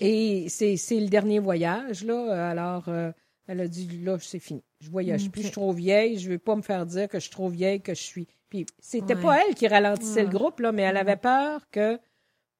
Et 0.00 0.48
c'est 0.48 0.76
c'est 0.76 1.00
le 1.00 1.08
dernier 1.08 1.38
voyage, 1.38 2.04
là. 2.04 2.50
Alors, 2.50 2.88
euh, 2.88 3.10
elle 3.48 3.60
a 3.60 3.66
dit, 3.68 3.88
là, 4.04 4.18
c'est 4.20 4.38
fini. 4.38 4.62
Je 4.80 4.90
voyage 4.90 5.30
plus, 5.30 5.40
je 5.42 5.46
suis 5.46 5.52
trop 5.54 5.72
vieille. 5.72 6.18
Je 6.18 6.30
veux 6.30 6.38
pas 6.38 6.54
me 6.54 6.62
faire 6.62 6.86
dire 6.86 7.08
que 7.08 7.18
je 7.18 7.22
suis 7.22 7.30
trop 7.30 7.48
vieille, 7.48 7.80
que 7.80 7.94
je 7.94 8.02
suis... 8.02 8.28
Puis 8.50 8.66
c'était 8.78 9.14
Ouais. 9.16 9.22
pas 9.22 9.46
elle 9.46 9.54
qui 9.54 9.66
ralentissait 9.68 10.22
le 10.22 10.28
groupe, 10.28 10.60
là, 10.60 10.70
mais 10.72 10.82
elle 10.82 10.96
avait 10.96 11.16
peur 11.16 11.68
que, 11.70 11.98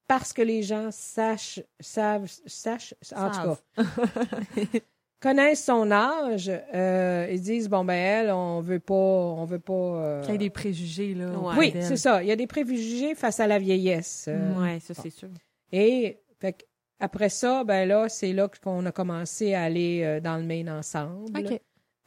parce 0.07 0.33
que 0.33 0.41
les 0.41 0.63
gens 0.63 0.89
sachent, 0.91 1.61
savent, 1.79 2.29
sachent, 2.47 2.95
en 3.15 3.29
tout 3.29 3.39
cas, 3.39 3.57
connaissent 5.21 5.63
son 5.63 5.89
âge, 5.91 6.51
euh, 6.73 7.27
ils 7.31 7.39
disent, 7.41 7.69
bon, 7.69 7.85
ben, 7.85 7.93
elle, 7.93 8.31
on 8.31 8.59
veut 8.59 8.79
pas, 8.79 8.93
on 8.95 9.45
veut 9.45 9.59
pas... 9.59 9.73
euh, 9.73 10.21
Qu'il 10.21 10.31
y 10.31 10.35
ait 10.35 10.37
des 10.39 10.49
préjugés, 10.49 11.13
là. 11.13 11.29
Ouais. 11.39 11.55
Oui, 11.57 11.73
c'est 11.81 11.95
ça. 11.97 12.21
Il 12.23 12.27
y 12.27 12.31
a 12.31 12.35
des 12.35 12.47
préjugés 12.47 13.15
face 13.15 13.39
à 13.39 13.47
la 13.47 13.59
vieillesse. 13.59 14.25
euh, 14.27 14.59
Ouais, 14.59 14.79
ça, 14.79 14.93
c'est 14.93 15.09
sûr. 15.11 15.29
et 15.71 16.19
fait 16.39 16.53
que 16.53 16.63
après 16.99 17.29
ça, 17.29 17.63
ben 17.63 17.87
là, 17.87 18.09
c'est 18.09 18.31
là 18.33 18.47
qu'on 18.63 18.85
a 18.85 18.91
commencé 18.91 19.53
à 19.55 19.63
aller 19.63 20.01
euh, 20.03 20.19
dans 20.19 20.37
le 20.37 20.43
Maine 20.43 20.69
ensemble. 20.69 21.35
OK. 21.37 21.59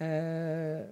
Euh, 0.03 0.85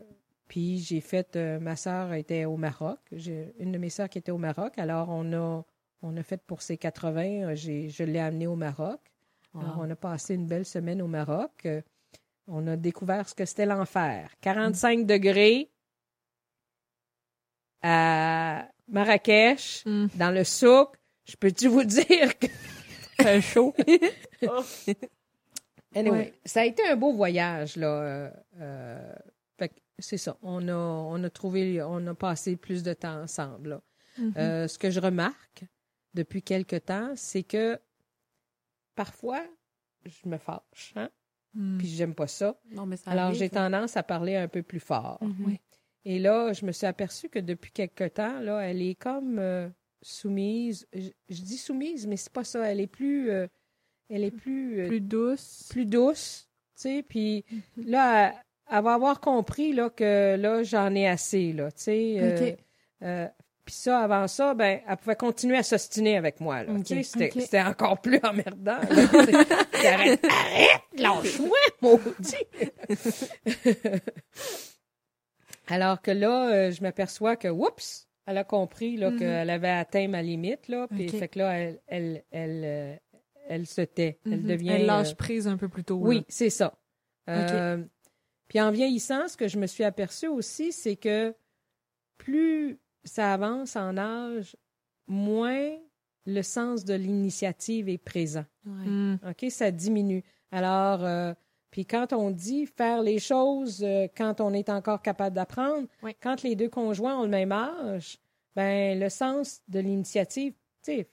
puis 0.48 0.78
j'ai 0.78 1.00
fait, 1.00 1.36
euh, 1.36 1.58
ma 1.60 1.76
sœur 1.76 2.12
était 2.14 2.44
au 2.44 2.56
Maroc. 2.56 2.98
J'ai 3.12 3.54
une 3.58 3.72
de 3.72 3.78
mes 3.78 3.90
sœurs 3.90 4.08
qui 4.08 4.18
était 4.18 4.32
au 4.32 4.38
Maroc. 4.38 4.72
Alors 4.76 5.08
on 5.10 5.32
a, 5.32 5.64
on 6.02 6.16
a 6.16 6.22
fait 6.22 6.40
pour 6.46 6.62
ses 6.62 6.76
80. 6.76 7.22
euh, 7.50 7.54
J'ai, 7.54 7.88
je 7.88 8.02
l'ai 8.04 8.18
amenée 8.18 8.46
au 8.46 8.56
Maroc. 8.56 9.00
Alors 9.54 9.76
on 9.80 9.90
a 9.90 9.96
passé 9.96 10.34
une 10.34 10.46
belle 10.46 10.64
semaine 10.64 11.00
au 11.02 11.06
Maroc. 11.08 11.68
On 12.54 12.66
a 12.66 12.76
découvert 12.76 13.26
ce 13.28 13.34
que 13.34 13.44
c'était 13.46 13.64
l'enfer. 13.66 14.30
45 14.42 15.06
degrés 15.06 15.70
à 17.82 18.68
Marrakech, 18.88 19.82
Mm. 19.86 20.06
dans 20.14 20.30
le 20.30 20.44
souk. 20.44 20.96
Je 21.24 21.36
peux-tu 21.36 21.68
vous 21.68 21.84
dire 21.84 22.38
que 22.38 22.46
Fait 23.20 23.40
chaud. 23.40 23.74
Anyway, 25.94 26.10
Ouais. 26.18 26.34
ça 26.46 26.62
a 26.62 26.64
été 26.64 26.86
un 26.88 26.96
beau 26.96 27.12
voyage, 27.12 27.76
là. 27.76 27.86
euh, 27.86 28.30
euh, 28.60 29.14
c'est 29.98 30.16
ça. 30.16 30.36
On 30.42 30.66
a, 30.68 30.74
on 30.74 31.22
a 31.22 31.30
trouvé, 31.30 31.82
on 31.82 32.04
a 32.06 32.14
passé 32.14 32.56
plus 32.56 32.82
de 32.82 32.92
temps 32.94 33.22
ensemble. 33.22 33.68
là. 33.70 33.82
Mhm. 34.18 34.32
Euh, 34.36 34.68
ce 34.68 34.78
que 34.78 34.90
je 34.90 34.98
remarque 35.00 35.64
depuis 36.14 36.42
quelque 36.42 36.76
temps, 36.76 37.12
c'est 37.14 37.42
que 37.44 37.78
parfois, 38.94 39.44
je 40.06 40.28
me 40.28 40.38
fâche, 40.38 40.92
hein, 40.96 41.10
Mm. 41.54 41.78
puis 41.78 41.86
j'aime 41.88 42.14
pas 42.14 42.26
ça. 42.26 42.56
Non, 42.70 42.86
mais 42.86 42.96
ça 42.96 43.10
Alors, 43.10 43.32
j'ai 43.34 43.46
hein. 43.46 43.48
tendance 43.70 43.96
à 43.96 44.02
parler 44.02 44.36
un 44.36 44.48
peu 44.48 44.62
plus 44.62 44.80
fort. 44.80 45.18
Mhm. 45.20 45.34
Oui. 45.46 45.60
Et 46.04 46.18
là, 46.18 46.52
je 46.52 46.64
me 46.66 46.72
suis 46.72 46.86
aperçue 46.86 47.28
que 47.28 47.38
depuis 47.38 47.70
quelque 47.70 48.04
temps, 48.08 48.40
là, 48.40 48.60
elle 48.60 48.82
est 48.82 48.94
comme 48.94 49.38
euh, 49.38 49.68
soumise. 50.00 50.86
Je, 50.92 51.10
je 51.28 51.42
dis 51.42 51.58
soumise, 51.58 52.06
mais 52.06 52.16
c'est 52.16 52.32
pas 52.32 52.44
ça. 52.44 52.70
Elle 52.70 52.80
est 52.80 52.86
plus, 52.86 53.30
euh, 53.30 53.46
elle 54.08 54.24
est 54.24 54.30
plus, 54.30 54.80
euh, 54.80 54.88
Plus 54.88 55.00
douce. 55.00 55.68
plus 55.70 55.86
douce, 55.86 56.48
tu 56.76 56.82
sais, 56.82 57.02
puis 57.02 57.44
là, 57.76 58.28
elle, 58.28 58.34
elle 58.78 58.82
va 58.84 58.94
avoir 58.94 59.20
compris 59.20 59.72
là, 59.72 59.90
que 59.90 60.36
là, 60.36 60.62
j'en 60.62 60.94
ai 60.94 61.06
assez, 61.06 61.52
là, 61.52 61.70
tu 61.70 61.82
sais. 61.82 62.16
euh, 62.20 62.50
OK. 62.52 62.58
euh, 63.02 63.28
puis 63.64 63.74
ça, 63.74 64.00
avant 64.00 64.26
ça, 64.28 64.54
ben, 64.54 64.80
elle 64.88 64.96
pouvait 64.96 65.16
continuer 65.16 65.56
à 65.56 65.62
s'ostiner 65.62 66.16
avec 66.16 66.40
moi, 66.40 66.64
là, 66.64 66.72
c'était, 66.84 67.30
c'était 67.30 67.62
encore 67.62 68.00
plus 68.00 68.18
emmerdant. 68.22 68.78
arrête, 69.84 70.24
arrête, 70.24 70.82
lâche-moi, 70.96 71.58
maudit! 71.82 72.36
Alors 75.68 76.02
que 76.02 76.10
là, 76.10 76.48
euh, 76.52 76.70
je 76.70 76.82
m'aperçois 76.82 77.36
que, 77.36 77.48
oups, 77.48 78.08
elle 78.26 78.38
a 78.38 78.44
compris 78.44 78.96
là, 78.96 79.10
Mhm. 79.10 79.18
qu'elle 79.18 79.50
avait 79.50 79.68
atteint 79.70 80.08
ma 80.08 80.22
limite, 80.22 80.68
là, 80.68 80.86
puis 80.88 81.08
fait 81.08 81.28
que 81.28 81.38
là, 81.38 81.52
elle, 81.58 81.80
elle, 81.86 82.24
elle, 82.30 82.62
euh, 82.64 82.94
elle 83.48 83.66
se 83.66 83.80
tait. 83.82 84.18
Elle 84.26 84.40
Mhm. 84.40 84.46
devient. 84.46 84.68
Elle 84.70 84.86
lâche 84.86 85.12
euh, 85.12 85.16
prise 85.16 85.46
un 85.46 85.56
peu 85.56 85.68
plus 85.68 85.84
tôt. 85.84 85.98
oui, 86.02 86.18
là. 86.18 86.22
c'est 86.28 86.50
ça. 86.50 86.74
Puis 88.48 88.60
en 88.60 88.70
vieillissant, 88.70 89.28
ce 89.28 89.36
que 89.36 89.48
je 89.48 89.58
me 89.58 89.66
suis 89.66 89.84
aperçue 89.84 90.28
aussi, 90.28 90.72
c'est 90.72 90.96
que 90.96 91.34
plus 92.18 92.78
ça 93.04 93.32
avance 93.34 93.76
en 93.76 93.96
âge, 93.96 94.56
moins 95.06 95.70
le 96.26 96.42
sens 96.42 96.84
de 96.84 96.94
l'initiative 96.94 97.88
est 97.88 97.98
présent. 97.98 98.44
Ouais. 98.66 98.86
Mm. 98.86 99.18
OK? 99.28 99.50
Ça 99.50 99.70
diminue. 99.70 100.22
Alors, 100.52 101.04
euh, 101.04 101.34
puis 101.70 101.84
quand 101.86 102.12
on 102.12 102.30
dit 102.30 102.66
faire 102.66 103.02
les 103.02 103.18
choses 103.18 103.82
euh, 103.82 104.06
quand 104.16 104.40
on 104.40 104.52
est 104.52 104.68
encore 104.68 105.02
capable 105.02 105.34
d'apprendre, 105.34 105.88
quand 106.20 106.42
les 106.42 106.54
deux 106.54 106.68
conjoints 106.68 107.18
ont 107.18 107.22
le 107.24 107.28
même 107.28 107.52
âge, 107.52 108.18
ben 108.54 108.98
le 109.00 109.08
sens 109.08 109.62
de 109.68 109.80
l'initiative, 109.80 110.52
tu 110.84 110.92
sais, 110.92 111.08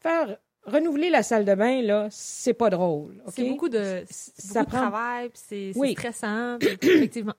faire 0.00 0.38
renouveler 0.64 1.10
la 1.10 1.24
salle 1.24 1.44
de 1.44 1.54
bain 1.54 1.82
là, 1.82 2.06
c'est 2.10 2.54
pas 2.54 2.70
drôle. 2.70 3.20
OK? 3.26 3.32
C'est 3.34 3.48
beaucoup 3.48 3.68
de, 3.68 4.04
Ça 4.08 4.60
beaucoup 4.60 4.70
de 4.70 4.76
travail, 4.76 5.28
puis 5.30 5.42
c'est 5.44 5.72
Oui. 5.74 5.92
stressant, 5.92 6.58
effectivement. 6.60 7.34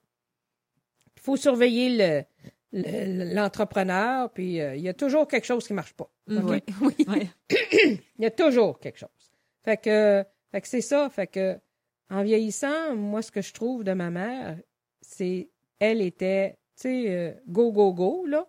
Il 1.15 1.21
faut 1.21 1.37
surveiller 1.37 1.89
le- 1.97 2.19
le- 2.19 2.25
l'entrepreneur, 2.73 4.29
puis 4.31 4.59
euh, 4.61 4.75
il 4.75 4.81
y 4.81 4.89
a 4.89 4.93
toujours 4.93 5.27
quelque 5.27 5.45
chose 5.45 5.65
qui 5.67 5.73
marche 5.73 5.93
pas. 5.93 6.09
Mm, 6.27 6.49
oui. 6.81 7.05
Ouais. 7.07 7.29
Il 8.17 8.23
y 8.23 8.25
a 8.25 8.31
toujours 8.31 8.79
quelque 8.79 8.97
chose. 8.99 9.09
Fait 9.63 9.77
que, 9.77 10.23
fait 10.51 10.61
que 10.61 10.67
c'est 10.67 10.81
ça. 10.81 11.09
Fait 11.09 11.27
que, 11.27 11.57
en 12.09 12.23
vieillissant, 12.23 12.95
moi, 12.95 13.21
ce 13.21 13.31
que 13.31 13.41
je 13.41 13.53
trouve 13.53 13.83
de 13.83 13.93
ma 13.93 14.09
mère, 14.09 14.57
c'est, 15.01 15.49
elle 15.79 16.01
était, 16.01 16.51
tu 16.75 16.81
sais, 16.83 17.05
euh, 17.09 17.31
go, 17.47 17.71
go, 17.71 17.93
go, 17.93 18.25
là. 18.25 18.47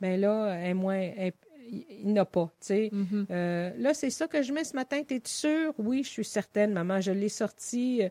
Mais 0.00 0.16
là, 0.16 0.54
elle 0.54 0.70
est 0.70 0.74
moins, 0.74 0.98
elle- 0.98 1.32
il 1.70 2.12
n'a 2.14 2.24
pas, 2.24 2.46
tu 2.60 2.66
sais. 2.68 2.88
Mhm. 2.92 3.26
Euh, 3.30 3.70
là, 3.76 3.92
c'est 3.92 4.08
ça 4.10 4.26
que 4.26 4.42
je 4.42 4.52
mets 4.54 4.64
ce 4.64 4.74
matin. 4.74 5.02
T'es-tu 5.02 5.30
sûre? 5.30 5.74
Oui, 5.78 6.02
je 6.02 6.08
suis 6.08 6.24
certaine, 6.24 6.72
maman. 6.72 7.00
Je 7.02 7.12
l'ai 7.12 7.28
sorti. 7.28 8.02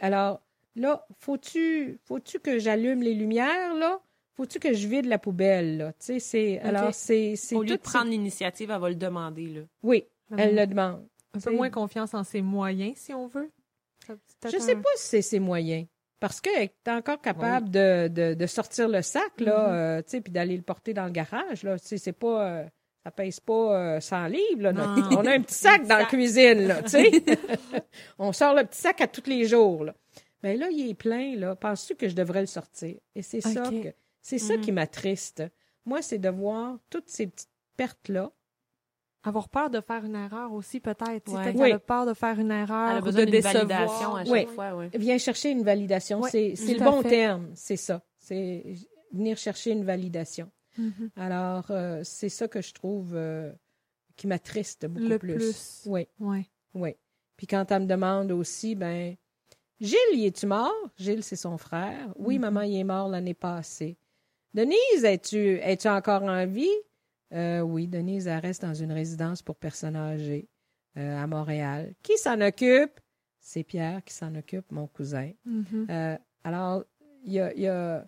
Alors, 0.00 0.40
là, 0.76 1.06
faut-tu, 1.18 1.98
faut-tu 2.04 2.40
que 2.40 2.58
j'allume 2.58 3.02
les 3.02 3.12
lumières, 3.14 3.74
là? 3.74 4.00
Faut-tu 4.40 4.58
que 4.58 4.72
je 4.72 4.88
vide 4.88 5.04
la 5.04 5.18
poubelle, 5.18 5.76
là? 5.76 5.92
Tu 5.92 5.98
sais, 6.06 6.18
c'est, 6.18 6.60
alors, 6.60 6.94
c'est, 6.94 7.36
c'est 7.36 7.54
Au 7.56 7.62
lieu 7.62 7.76
de 7.76 7.80
prendre 7.82 8.08
l'initiative, 8.10 8.70
elle 8.70 8.80
va 8.80 8.88
le 8.88 8.94
demander. 8.94 9.46
Là. 9.48 9.60
Oui, 9.82 10.04
elle 10.36 10.52
Mhm. 10.52 10.56
le 10.60 10.66
demande. 10.66 11.06
Un 11.34 11.40
peu 11.40 11.50
moins 11.54 11.68
confiance 11.70 12.14
en 12.14 12.24
ses 12.24 12.40
moyens, 12.40 12.96
si 12.96 13.12
on 13.12 13.26
veut. 13.26 13.50
Je 14.08 14.14
peut-être 14.40 14.62
sais 14.62 14.76
pas 14.76 14.88
si 14.96 15.06
c'est 15.08 15.22
ses 15.22 15.40
moyens. 15.40 15.86
Parce 16.20 16.40
qu'elle 16.40 16.62
est 16.62 16.88
encore 16.88 17.20
capable 17.20 17.70
de, 17.70 18.08
de, 18.08 18.32
de 18.34 18.46
sortir 18.46 18.88
le 18.88 19.02
sac, 19.02 19.38
là, 19.40 19.68
Mhm. 19.68 19.74
euh, 19.74 20.02
tu 20.02 20.10
sais, 20.10 20.20
puis 20.22 20.32
d'aller 20.32 20.56
le 20.56 20.62
porter 20.62 20.94
dans 20.94 21.04
le 21.04 21.10
garage, 21.12 21.62
là. 21.62 21.78
Tu 21.78 21.86
sais, 21.86 21.98
c'est 21.98 22.12
pas... 22.12 22.46
euh, 22.46 22.64
ça 23.04 23.10
pèse 23.10 23.40
pas 23.40 23.96
euh, 23.96 24.00
100 24.00 24.26
livres, 24.26 24.62
là. 24.62 24.72
notre- 24.72 25.10
Non. 25.10 25.18
On 25.20 25.26
a 25.26 25.32
un 25.32 25.40
petit 25.42 25.54
sac 25.54 25.86
dans 25.86 25.98
la 25.98 26.04
cuisine, 26.06 26.66
là, 26.66 26.82
tu 26.82 26.88
sais. 26.90 27.10
On 28.18 28.32
sort 28.32 28.54
le 28.54 28.64
petit 28.64 28.80
sac 28.80 29.00
à 29.02 29.06
tous 29.06 29.26
les 29.28 29.46
jours, 29.46 29.84
là. 29.84 29.94
Mais 30.42 30.56
là, 30.56 30.68
il 30.70 30.88
est 30.88 30.94
plein, 30.94 31.36
là. 31.36 31.54
Penses-tu 31.54 31.94
que 31.96 32.08
je 32.08 32.14
devrais 32.14 32.40
le 32.40 32.46
sortir? 32.46 32.96
Et 33.14 33.20
c'est 33.22 33.40
ça 33.42 33.62
que... 33.70 33.92
C'est 34.22 34.38
ça 34.38 34.56
Mhm. 34.56 34.60
qui 34.62 34.72
m'attriste. 34.72 35.42
Moi, 35.84 36.02
c'est 36.02 36.18
de 36.18 36.28
voir 36.28 36.78
toutes 36.90 37.08
ces 37.08 37.26
petites 37.26 37.48
pertes-là. 37.76 38.30
Avoir 39.22 39.48
peur 39.50 39.68
de 39.70 39.80
faire 39.80 40.04
une 40.04 40.14
erreur 40.14 40.52
aussi, 40.52 40.80
peut-être. 40.80 41.30
Ouais. 41.32 41.52
Peut-être 41.52 41.60
Oui. 41.60 41.72
peur 41.86 42.06
de 42.06 42.14
faire 42.14 42.38
une 42.38 42.50
erreur 42.50 42.90
Elle 42.90 42.96
a 42.96 43.00
ou 43.00 43.04
besoin 43.04 43.24
de 43.26 43.30
décevoir. 43.30 43.66
validation 43.66 44.14
à 44.16 44.24
chaque 44.24 44.32
Oui. 44.32 44.54
fois. 44.54 44.74
Ouais. 44.74 44.90
Viens 44.94 45.18
chercher 45.18 45.50
une 45.50 45.62
validation. 45.62 46.22
C'est 46.22 46.54
le 46.56 46.78
bon 46.84 47.02
fait. 47.02 47.08
terme, 47.10 47.50
c'est 47.54 47.76
ça. 47.76 48.02
C'est 48.18 48.74
venir 49.12 49.36
chercher 49.36 49.72
une 49.72 49.84
validation. 49.84 50.50
Mhm. 50.78 51.10
Alors, 51.16 51.70
euh, 51.70 52.00
c'est 52.04 52.28
ça 52.30 52.48
que 52.48 52.62
je 52.62 52.72
trouve 52.72 53.12
euh, 53.14 53.52
qui 54.16 54.26
m'attriste 54.26 54.86
beaucoup 54.86 55.06
Le 55.08 55.18
plus. 55.18 55.34
plus. 55.34 55.82
Oui, 55.86 56.06
Ouais. 56.18 56.46
oui. 56.74 56.94
Puis 57.36 57.46
quand 57.46 57.70
elle 57.72 57.82
me 57.82 57.86
demande 57.86 58.30
aussi, 58.32 58.74
ben, 58.74 59.16
Gilles, 59.80 59.96
y 60.14 60.26
es-tu 60.26 60.46
mort? 60.46 60.72
Gilles, 60.96 61.22
c'est 61.24 61.36
son 61.36 61.58
frère. 61.58 62.12
Oui, 62.16 62.36
Mhm. 62.36 62.40
maman, 62.42 62.60
il 62.62 62.76
est 62.76 62.84
mort 62.84 63.08
l'année 63.08 63.34
passée. 63.34 63.96
Denise, 64.54 65.04
es-tu 65.04 65.58
es 65.58 65.86
encore 65.86 66.22
en 66.24 66.46
vie? 66.46 66.68
Euh, 67.32 67.60
oui, 67.60 67.86
Denise, 67.86 68.26
elle 68.26 68.40
reste 68.40 68.62
dans 68.62 68.74
une 68.74 68.90
résidence 68.92 69.42
pour 69.42 69.56
personnes 69.56 69.96
âgées 69.96 70.48
euh, 70.96 71.16
à 71.22 71.26
Montréal. 71.26 71.94
Qui 72.02 72.18
s'en 72.18 72.40
occupe? 72.40 72.98
C'est 73.38 73.62
Pierre 73.62 74.02
qui 74.04 74.12
s'en 74.12 74.34
occupe, 74.34 74.70
mon 74.72 74.86
cousin. 74.88 75.30
Mhm. 75.44 75.86
Euh, 75.88 76.18
alors, 76.44 76.84
il 77.24 77.32
y 77.32 77.40
a. 77.40 77.52
il 77.54 77.60
y 77.62 77.68
a- 77.68 78.06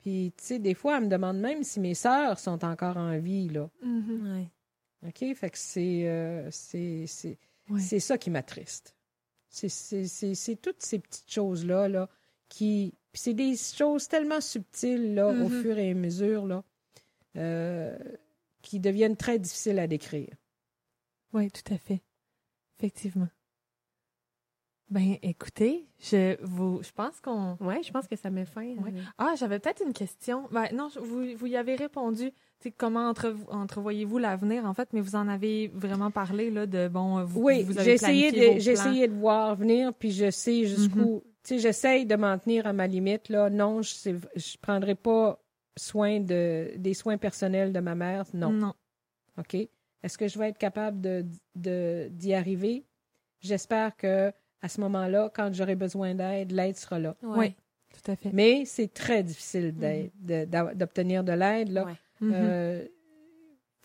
Puis, 0.00 0.32
tu 0.36 0.44
sais, 0.44 0.58
des 0.58 0.74
fois, 0.74 0.96
elle 0.96 1.04
me 1.04 1.08
demande 1.08 1.38
même 1.38 1.62
si 1.62 1.80
mes 1.80 1.94
sœurs 1.94 2.38
sont 2.38 2.64
encore 2.64 2.96
en 2.96 3.18
vie, 3.18 3.48
là. 3.48 3.68
Mhm. 3.82 4.32
Ouais. 5.02 5.08
OK? 5.08 5.34
Fait 5.36 5.50
que 5.50 5.58
c'est. 5.58 6.08
euh, 6.08 6.48
c'est 6.50 7.04
c'est- 7.06 7.38
Ouais. 7.68 7.80
c'est 7.80 8.00
ça 8.00 8.16
qui 8.16 8.30
m'attriste. 8.30 8.94
C'est- 9.50 9.68
C'est 9.68 10.06
c'est- 10.06 10.34
c'est 10.34 10.56
toutes 10.56 10.82
ces 10.82 10.98
petites 11.00 11.30
choses-là, 11.30 11.88
là, 11.88 12.08
qui. 12.48 12.94
Puis 13.16 13.22
c'est 13.22 13.32
des 13.32 13.56
choses 13.56 14.08
tellement 14.08 14.42
subtiles, 14.42 15.14
là, 15.14 15.28
au 15.28 15.48
Mhm. 15.48 15.62
fur 15.62 15.78
et 15.78 15.92
à 15.92 15.94
mesure, 15.94 16.46
là, 16.46 16.62
euh, 17.38 17.96
qui 18.60 18.78
deviennent 18.78 19.16
très 19.16 19.38
difficiles 19.38 19.78
à 19.78 19.86
décrire. 19.86 20.34
Oui, 21.32 21.50
tout 21.50 21.72
à 21.72 21.78
fait. 21.78 22.02
Effectivement. 22.78 23.28
Ben, 24.90 25.16
écoutez, 25.22 25.88
je 25.98 26.36
vous, 26.44 26.82
je 26.82 26.90
pense 26.92 27.18
qu'on. 27.22 27.56
Ouais, 27.58 27.82
je 27.82 27.90
pense 27.90 28.06
que 28.06 28.16
ça 28.16 28.28
met 28.28 28.44
fin. 28.44 28.66
Ouais. 28.76 28.92
euh, 28.94 29.02
Ah, 29.16 29.32
j'avais 29.38 29.60
peut-être 29.60 29.82
une 29.84 29.94
question. 29.94 30.46
Ben, 30.52 30.66
non, 30.74 30.90
je- 30.94 31.00
vous, 31.00 31.24
vous 31.38 31.46
y 31.46 31.56
avez 31.56 31.74
répondu. 31.74 32.30
Tu 32.60 32.68
sais, 32.68 32.70
comment 32.70 33.08
entre, 33.08 33.34
entrevoyez-vous 33.48 34.18
l'avenir, 34.18 34.66
en 34.66 34.74
fait, 34.74 34.90
mais 34.92 35.00
vous 35.00 35.16
en 35.16 35.26
avez 35.26 35.68
vraiment 35.68 36.10
parlé, 36.10 36.50
là, 36.50 36.66
de 36.66 36.86
bon. 36.88 37.24
Vous, 37.24 37.40
Oui, 37.40 37.62
vous 37.62 37.72
j'ai 37.80 37.94
essayé, 37.94 38.30
de, 38.30 38.60
j'ai 38.60 38.72
essayé 38.72 39.08
de 39.08 39.14
voir 39.14 39.56
venir, 39.56 39.94
puis 39.94 40.10
je 40.12 40.30
sais 40.30 40.66
jusqu'où. 40.66 41.22
Tu 41.24 41.30
sais, 41.48 41.58
j'essaye 41.58 42.06
de 42.06 42.16
m'en 42.16 42.38
tenir 42.38 42.66
à 42.66 42.72
ma 42.72 42.86
limite. 42.86 43.28
Là. 43.28 43.50
Non, 43.50 43.82
je 43.82 44.10
ne 44.10 44.18
je 44.36 44.56
prendrai 44.60 44.94
pas 44.94 45.38
soin 45.76 46.20
de, 46.20 46.72
des 46.76 46.94
soins 46.94 47.18
personnels 47.18 47.72
de 47.72 47.80
ma 47.80 47.94
mère. 47.94 48.24
Non. 48.34 48.50
Non. 48.50 48.74
OK? 49.38 49.54
Est-ce 50.02 50.16
que 50.18 50.28
je 50.28 50.38
vais 50.38 50.48
être 50.50 50.58
capable 50.58 51.00
de, 51.00 51.24
de- 51.54 52.08
d'y 52.10 52.32
arriver? 52.34 52.84
J'espère 53.40 53.96
que 53.96 54.32
à 54.62 54.68
ce 54.68 54.80
moment-là, 54.80 55.30
quand 55.34 55.52
j'aurai 55.52 55.74
besoin 55.76 56.14
d'aide, 56.14 56.52
l'aide 56.52 56.76
sera 56.76 56.98
là. 56.98 57.14
ouais. 57.22 57.36
Oui, 57.38 57.54
tout 58.02 58.10
à 58.10 58.16
fait. 58.16 58.30
Mais 58.32 58.64
c'est 58.64 58.92
très 58.92 59.22
difficile 59.22 59.74
d'a- 59.76 60.74
d'obtenir 60.74 61.22
de 61.24 61.32
l'aide. 61.32 61.70
Là. 61.70 61.84
Ouais. 61.84 61.92
Euh, 62.22 62.86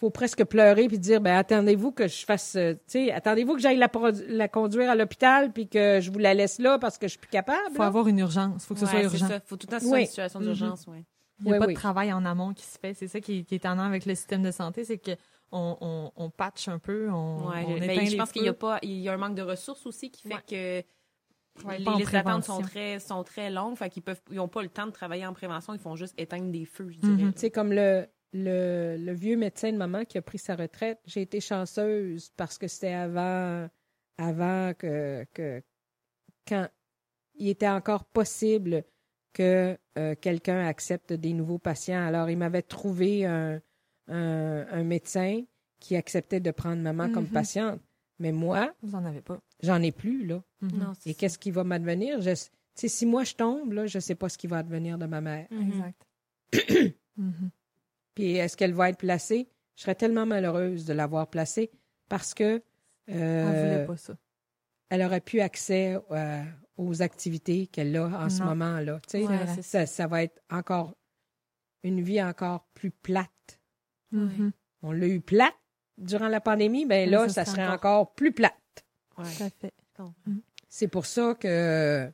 faut 0.01 0.09
presque 0.09 0.43
pleurer 0.43 0.87
puis 0.89 0.99
dire 0.99 1.21
ben 1.21 1.35
attendez-vous 1.37 1.91
que 1.93 2.07
je 2.07 2.25
fasse 2.25 2.55
euh, 2.55 2.73
tu 2.73 2.79
sais 3.05 3.11
attendez-vous 3.11 3.53
que 3.53 3.61
j'aille 3.61 3.77
la, 3.77 3.89
la 4.27 4.47
conduire 4.49 4.89
à 4.89 4.95
l'hôpital 4.95 5.53
puis 5.53 5.69
que 5.69 5.99
je 6.01 6.11
vous 6.11 6.17
la 6.19 6.33
laisse 6.33 6.57
là 6.59 6.77
parce 6.79 6.97
que 6.97 7.05
je 7.07 7.11
suis 7.11 7.19
plus 7.19 7.29
capable. 7.29 7.59
faut 7.75 7.83
là. 7.83 7.87
avoir 7.87 8.07
une 8.07 8.17
urgence. 8.19 8.65
faut 8.65 8.73
que 8.73 8.79
ce 8.79 8.87
soit 8.87 9.03
urgent. 9.03 9.27
ça. 9.27 9.39
faut 9.45 9.55
tout 9.57 9.67
le 9.67 9.71
temps 9.71 9.77
que 9.77 9.83
ce 9.83 9.87
soit 9.87 9.95
Oui. 9.97 10.01
une 10.01 10.07
situation 10.07 10.39
Mhm. 10.39 10.45
d'urgence. 10.47 10.87
ouais. 10.87 11.05
Il 11.39 11.45
n'y 11.45 11.51
a 11.51 11.53
Oui, 11.53 11.59
pas 11.59 11.65
oui. 11.67 11.73
de 11.73 11.79
travail 11.79 12.11
en 12.13 12.25
amont 12.25 12.53
qui 12.53 12.65
se 12.65 12.77
fait. 12.77 12.93
C'est 12.93 13.07
ça 13.07 13.19
qui 13.21 13.39
est, 13.39 13.43
qui 13.43 13.55
est 13.55 13.57
étonnant 13.57 13.83
avec 13.83 14.05
le 14.05 14.13
système 14.15 14.43
de 14.43 14.51
santé, 14.51 14.83
c'est 14.83 14.97
que 14.97 15.11
on, 15.51 15.77
on, 15.81 16.11
on 16.15 16.29
patche 16.29 16.67
un 16.67 16.79
peu, 16.79 17.09
on, 17.11 17.49
Ouais, 17.49 17.63
on 17.67 17.77
je- 17.77 17.83
éteint 17.83 18.17
pense 18.17 18.31
qu'il 18.31 18.43
y 18.43 18.47
a 18.47 18.53
pas, 18.53 18.79
il 18.83 18.99
y 18.99 19.09
a 19.09 19.13
un 19.13 19.17
manque 19.17 19.35
de 19.35 19.41
ressources 19.41 19.85
aussi 19.85 20.09
qui 20.11 20.27
fait 20.27 20.35
Ouais. 20.35 20.83
que 21.67 21.77
les 21.77 22.05
d'attente 22.11 22.43
sont 22.45 22.61
très, 22.61 22.99
sont 22.99 23.23
très 23.23 23.49
longues, 23.49 23.75
fait 23.75 23.89
qu'ils 23.89 24.01
peuvent, 24.03 24.21
ils 24.31 24.39
ont 24.39 24.47
pas 24.47 24.61
le 24.63 24.69
temps 24.69 24.85
de 24.85 24.91
travailler 24.91 25.25
en 25.25 25.33
prévention, 25.33 25.73
ils 25.73 25.79
font 25.79 25.95
juste 25.95 26.13
éteindre 26.17 26.49
des 26.51 26.65
feux, 26.65 26.89
je 26.89 27.05
Mhm. 27.07 27.17
dirais. 27.17 27.31
Tu 27.33 27.39
sais 27.39 27.51
comme 27.51 27.71
le, 27.73 28.07
le 28.33 28.97
le 28.97 29.11
vieux 29.13 29.37
médecin 29.37 29.71
de 29.71 29.77
maman 29.77 30.05
qui 30.05 30.17
a 30.17 30.21
pris 30.21 30.37
sa 30.37 30.55
retraite, 30.55 30.99
j'ai 31.05 31.21
été 31.21 31.39
chanceuse 31.41 32.31
parce 32.37 32.57
que 32.57 32.67
c'était 32.67 32.93
avant 32.93 33.69
avant 34.17 34.73
que 34.73 35.25
que 35.33 35.61
quand 36.47 36.67
il 37.35 37.49
était 37.49 37.67
encore 37.69 38.05
possible 38.05 38.83
que 39.33 39.77
euh, 39.97 40.15
quelqu'un 40.19 40.65
accepte 40.65 41.13
des 41.13 41.31
nouveaux 41.33 41.57
patients. 41.59 42.05
Alors, 42.05 42.29
il 42.29 42.37
m'avait 42.37 42.61
trouvé 42.61 43.25
un, 43.25 43.61
un, 44.09 44.67
un 44.69 44.83
médecin 44.83 45.43
qui 45.79 45.95
acceptait 45.95 46.41
de 46.41 46.51
prendre 46.51 46.81
maman 46.81 47.09
comme 47.09 47.23
Mhm. 47.25 47.31
patiente. 47.31 47.81
Mais 48.19 48.33
moi, 48.33 48.73
Vous 48.83 48.93
en 48.93 49.05
avez 49.05 49.21
pas. 49.21 49.39
j'en 49.63 49.81
ai 49.81 49.91
plus, 49.93 50.25
là. 50.27 50.43
Mhm. 50.61 50.71
Non, 50.79 50.93
c'est 50.99 51.11
Et 51.11 51.13
qu'est-ce 51.15 51.39
qui 51.39 51.49
va 51.51 51.63
m'advenir? 51.63 52.19
Je, 52.21 52.31
tu 52.31 52.39
sais, 52.75 52.87
si 52.89 53.05
moi 53.05 53.23
je 53.23 53.35
tombe, 53.35 53.71
là, 53.71 53.87
je 53.87 53.99
sais 53.99 54.15
pas 54.15 54.27
ce 54.29 54.37
qui 54.37 54.47
va 54.47 54.57
advenir 54.57 54.97
de 54.97 55.05
ma 55.05 55.21
mère. 55.21 55.47
Exact. 55.51 56.05
Mhm. 58.11 58.15
Puis 58.15 58.35
est-ce 58.35 58.57
qu'elle 58.57 58.73
va 58.73 58.89
être 58.89 58.97
placée? 58.97 59.47
Je 59.75 59.83
serais 59.83 59.95
tellement 59.95 60.25
malheureuse 60.25 60.85
de 60.85 60.93
l'avoir 60.93 61.27
placée 61.29 61.71
parce 62.09 62.33
que 62.33 62.61
Elle 63.07 63.15
euh, 63.21 63.45
voulait 63.73 63.85
pas 63.85 63.97
ça. 63.97 64.15
elle 64.89 65.01
aurait 65.03 65.21
pu 65.21 65.41
accès 65.41 65.97
euh, 66.11 66.43
aux 66.77 67.01
activités 67.01 67.67
qu'elle 67.67 67.95
a 67.97 68.05
en 68.07 68.29
ce 68.29 68.43
moment-là. 68.43 68.99
Tu 69.07 69.11
sais, 69.19 69.27
Ouais, 69.27 69.37
vrai. 69.37 69.47
c'est 69.55 69.61
ça, 69.61 69.79
ça. 69.81 69.85
ça 69.85 70.07
va 70.07 70.23
être 70.23 70.41
encore 70.49 70.93
une 71.83 72.01
vie 72.01 72.21
encore 72.21 72.65
plus 72.73 72.91
plate. 72.91 73.59
Mhm. 74.11 74.51
On 74.83 74.91
l'a 74.91 75.07
eu 75.07 75.21
plate 75.21 75.55
durant 75.97 76.27
la 76.27 76.41
pandémie, 76.41 76.85
ben 76.85 77.05
Mais 77.05 77.11
là, 77.11 77.27
ça 77.29 77.45
ça 77.45 77.51
serait 77.51 77.63
encore- 77.67 78.01
encore 78.01 78.13
plus 78.13 78.31
plate. 78.33 78.53
Ouais. 79.17 79.25
Tout 79.37 79.43
à 79.43 79.49
fait. 79.49 79.73
C'est 80.69 80.87
pour 80.87 81.05
ça 81.05 81.35
que 81.35 82.11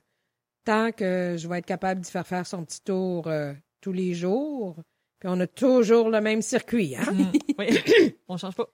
tant 0.66 0.92
que 0.92 1.36
je 1.38 1.48
vais 1.48 1.60
être 1.60 1.66
capable 1.66 2.02
d'y 2.02 2.12
faire 2.12 2.28
faire 2.28 2.46
son 2.46 2.64
petit 2.66 2.82
tour 2.82 3.28
euh, 3.28 3.54
tous 3.82 3.94
les 3.94 4.14
jours, 4.14 4.82
puis 5.20 5.30
on 5.32 5.40
a 5.40 5.48
toujours 5.48 6.10
le 6.10 6.22
même 6.22 6.42
circuit, 6.42 6.96
hein? 6.96 7.12
Mhm. 7.12 7.32
Oui. 7.60 8.16
on 8.28 8.38
change 8.38 8.56
pas. 8.56 8.68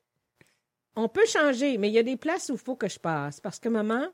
on 0.96 1.08
peut 1.08 1.26
changer, 1.26 1.78
mais 1.78 1.88
il 1.90 1.94
y 1.94 2.00
a 2.00 2.04
des 2.04 2.18
places 2.18 2.50
où 2.50 2.54
il 2.54 2.60
faut 2.60 2.76
que 2.76 2.88
je 2.90 3.00
passe. 3.00 3.40
Parce 3.40 3.60
que 3.60 3.70
maman, 3.70 4.06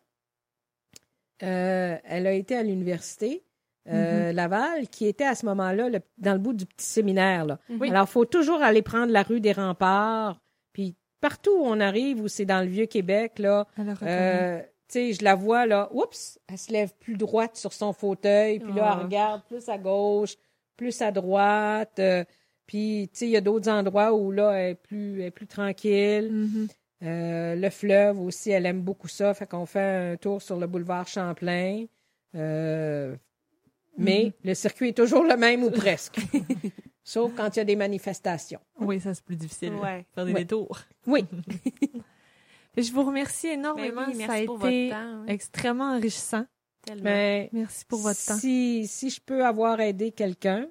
euh, 1.43 1.97
elle 2.03 2.27
a 2.27 2.33
été 2.33 2.55
à 2.55 2.63
l'université. 2.63 3.43
Euh, 3.87 4.31
Laval, 4.33 4.87
qui 4.89 5.07
était 5.07 5.23
à 5.25 5.33
ce 5.33 5.45
moment-là 5.47 5.89
le- 5.89 6.01
dans 6.19 6.33
le 6.33 6.37
bout 6.39 6.53
du 6.53 6.65
petit 6.67 6.85
séminaire. 6.85 7.45
Là. 7.45 7.59
Oui. 7.69 7.89
Alors, 7.89 8.05
il 8.07 8.11
faut 8.11 8.25
toujours 8.25 8.61
aller 8.61 8.83
prendre 8.83 9.11
la 9.11 9.23
rue 9.23 9.39
des 9.41 9.51
Remparts. 9.53 10.39
Puis 10.73 10.95
partout 11.21 11.51
où 11.57 11.63
on 11.65 11.79
arrive, 11.79 12.21
où 12.21 12.27
c'est 12.27 12.45
dans 12.45 12.59
le 12.61 12.67
Vieux-Québec, 12.69 13.39
là, 13.39 13.65
euh, 14.03 14.59
tu 14.61 14.65
sais, 14.89 15.13
je 15.13 15.23
la 15.23 15.33
vois, 15.33 15.65
là, 15.65 15.89
oups, 15.91 16.37
elle 16.47 16.57
se 16.59 16.71
lève 16.71 16.93
plus 16.99 17.15
droite 17.15 17.55
sur 17.55 17.73
son 17.73 17.91
fauteuil, 17.93 18.59
puis 18.59 18.73
là, 18.73 18.91
Oh. 18.91 18.97
elle 18.99 19.05
regarde 19.05 19.41
plus 19.47 19.67
à 19.69 19.77
gauche, 19.79 20.35
plus 20.79 21.01
à 21.01 21.11
droite. 21.11 21.99
euh, 21.99 22.23
puis, 22.65 23.09
tu 23.11 23.19
sais, 23.19 23.25
il 23.27 23.31
y 23.31 23.37
a 23.37 23.41
d'autres 23.41 23.69
endroits 23.69 24.13
où, 24.13 24.31
là, 24.31 24.51
elle 24.53 24.71
est 24.71 24.75
plus, 24.75 25.19
elle 25.21 25.27
est 25.27 25.31
plus 25.31 25.47
tranquille. 25.47 26.29
Mhm. 26.31 26.67
Euh, 27.03 27.55
le 27.55 27.69
fleuve 27.69 28.19
aussi, 28.21 28.51
elle 28.51 28.65
aime 28.65 28.81
beaucoup 28.81 29.07
ça. 29.07 29.33
Fait 29.33 29.47
qu'on 29.47 29.65
fait 29.65 30.11
un 30.13 30.17
tour 30.17 30.41
sur 30.41 30.57
le 30.57 30.67
boulevard 30.67 31.07
Champlain. 31.07 31.85
Euh, 32.35 33.15
mais 33.97 34.33
le 34.43 34.53
circuit 34.53 34.89
est 34.89 34.97
toujours 34.97 35.23
le 35.23 35.35
même 35.35 35.63
ou 35.63 35.71
presque. 35.83 36.19
Sauf 37.03 37.31
quand 37.35 37.55
il 37.55 37.59
y 37.59 37.61
a 37.61 37.65
des 37.65 37.75
manifestations. 37.75 38.59
Oui, 38.79 38.99
ça 38.99 39.13
c'est 39.15 39.23
plus 39.25 39.35
difficile. 39.35 39.73
Ouais. 39.73 40.05
Faire 40.13 40.25
des 40.25 40.33
Ouais. 40.33 40.41
détours. 40.41 40.79
Oui. 41.07 41.25
Je 42.77 42.91
vous 42.93 43.03
remercie 43.03 43.47
énormément. 43.47 44.03
Ben 44.05 44.13
oui, 44.13 44.17
ça 44.19 44.23
a 44.25 44.27
merci 44.27 44.45
pour 44.45 44.67
été 44.67 44.89
votre 44.89 44.95
temps. 45.01 45.07
hein. 45.21 45.25
extrêmement 45.27 45.91
enrichissant. 45.95 46.45
Tellement. 46.89 47.03
Mais 47.03 47.49
Merci 47.53 47.85
pour 47.85 47.99
votre 47.99 48.25
temps. 48.25 48.37
si, 48.37 48.87
si 48.87 49.09
je 49.09 49.21
peux 49.21 49.45
avoir 49.45 49.79
aidé 49.79 50.11
quelqu'un, 50.11 50.67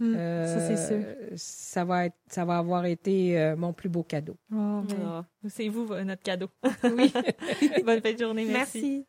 Hmm, 0.00 0.14
euh, 0.16 0.46
ça 0.46 0.60
c'est 0.60 0.86
sûr. 0.94 1.04
ça 1.34 1.84
va 1.84 2.06
être, 2.06 2.14
ça 2.28 2.44
va 2.44 2.58
avoir 2.58 2.84
été 2.86 3.36
euh, 3.36 3.56
mon 3.56 3.72
plus 3.72 3.88
beau 3.88 4.04
cadeau. 4.04 4.36
Oh, 4.52 4.82
ben. 4.88 5.26
C'est 5.48 5.68
vous 5.68 5.92
euh, 5.92 6.04
notre 6.04 6.22
cadeau. 6.22 6.46
Oui. 6.84 7.12
Bonne 7.84 8.00
fin 8.00 8.12
de 8.12 8.18
journée. 8.18 8.44
Merci. 8.44 8.80
Merci. 8.80 9.06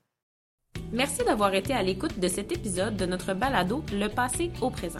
Merci 0.92 1.24
d'avoir 1.24 1.54
été 1.54 1.74
à 1.74 1.84
l'écoute 1.84 2.18
de 2.20 2.28
cet 2.28 2.52
épisode 2.52 2.98
de 2.98 3.06
notre 3.06 3.36
balado 3.36 3.84
Le 3.94 4.08
passé 4.08 4.50
au 4.64 4.72
présent. 4.72 5.00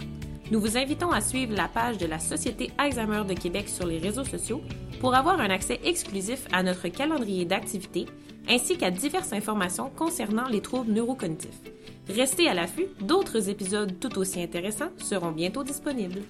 Nous 0.52 0.60
vous 0.60 0.78
invitons 0.78 1.10
à 1.12 1.22
suivre 1.22 1.56
la 1.56 1.68
page 1.68 1.98
de 1.98 2.06
la 2.06 2.20
Société 2.20 2.70
Alzheimer 2.78 3.24
de 3.28 3.34
Québec 3.34 3.68
sur 3.68 3.88
les 3.88 3.98
réseaux 3.98 4.26
sociaux 4.26 4.62
pour 5.00 5.16
avoir 5.16 5.40
un 5.40 5.50
accès 5.50 5.80
exclusif 5.84 6.46
à 6.52 6.62
notre 6.62 6.88
calendrier 6.90 7.46
d'activités 7.46 8.06
ainsi 8.50 8.78
qu'à 8.78 8.92
diverses 8.92 9.34
informations 9.34 9.92
concernant 9.96 10.48
les 10.48 10.62
troubles 10.62 10.92
neurocognitifs. 10.92 11.62
Restez 12.10 12.48
à 12.48 12.56
l'affût, 12.56 12.88
d'autres 13.02 13.50
épisodes 13.50 14.00
tout 14.00 14.18
aussi 14.18 14.42
intéressants 14.42 14.90
seront 14.98 15.32
bientôt 15.32 15.64
disponibles. 15.64 16.22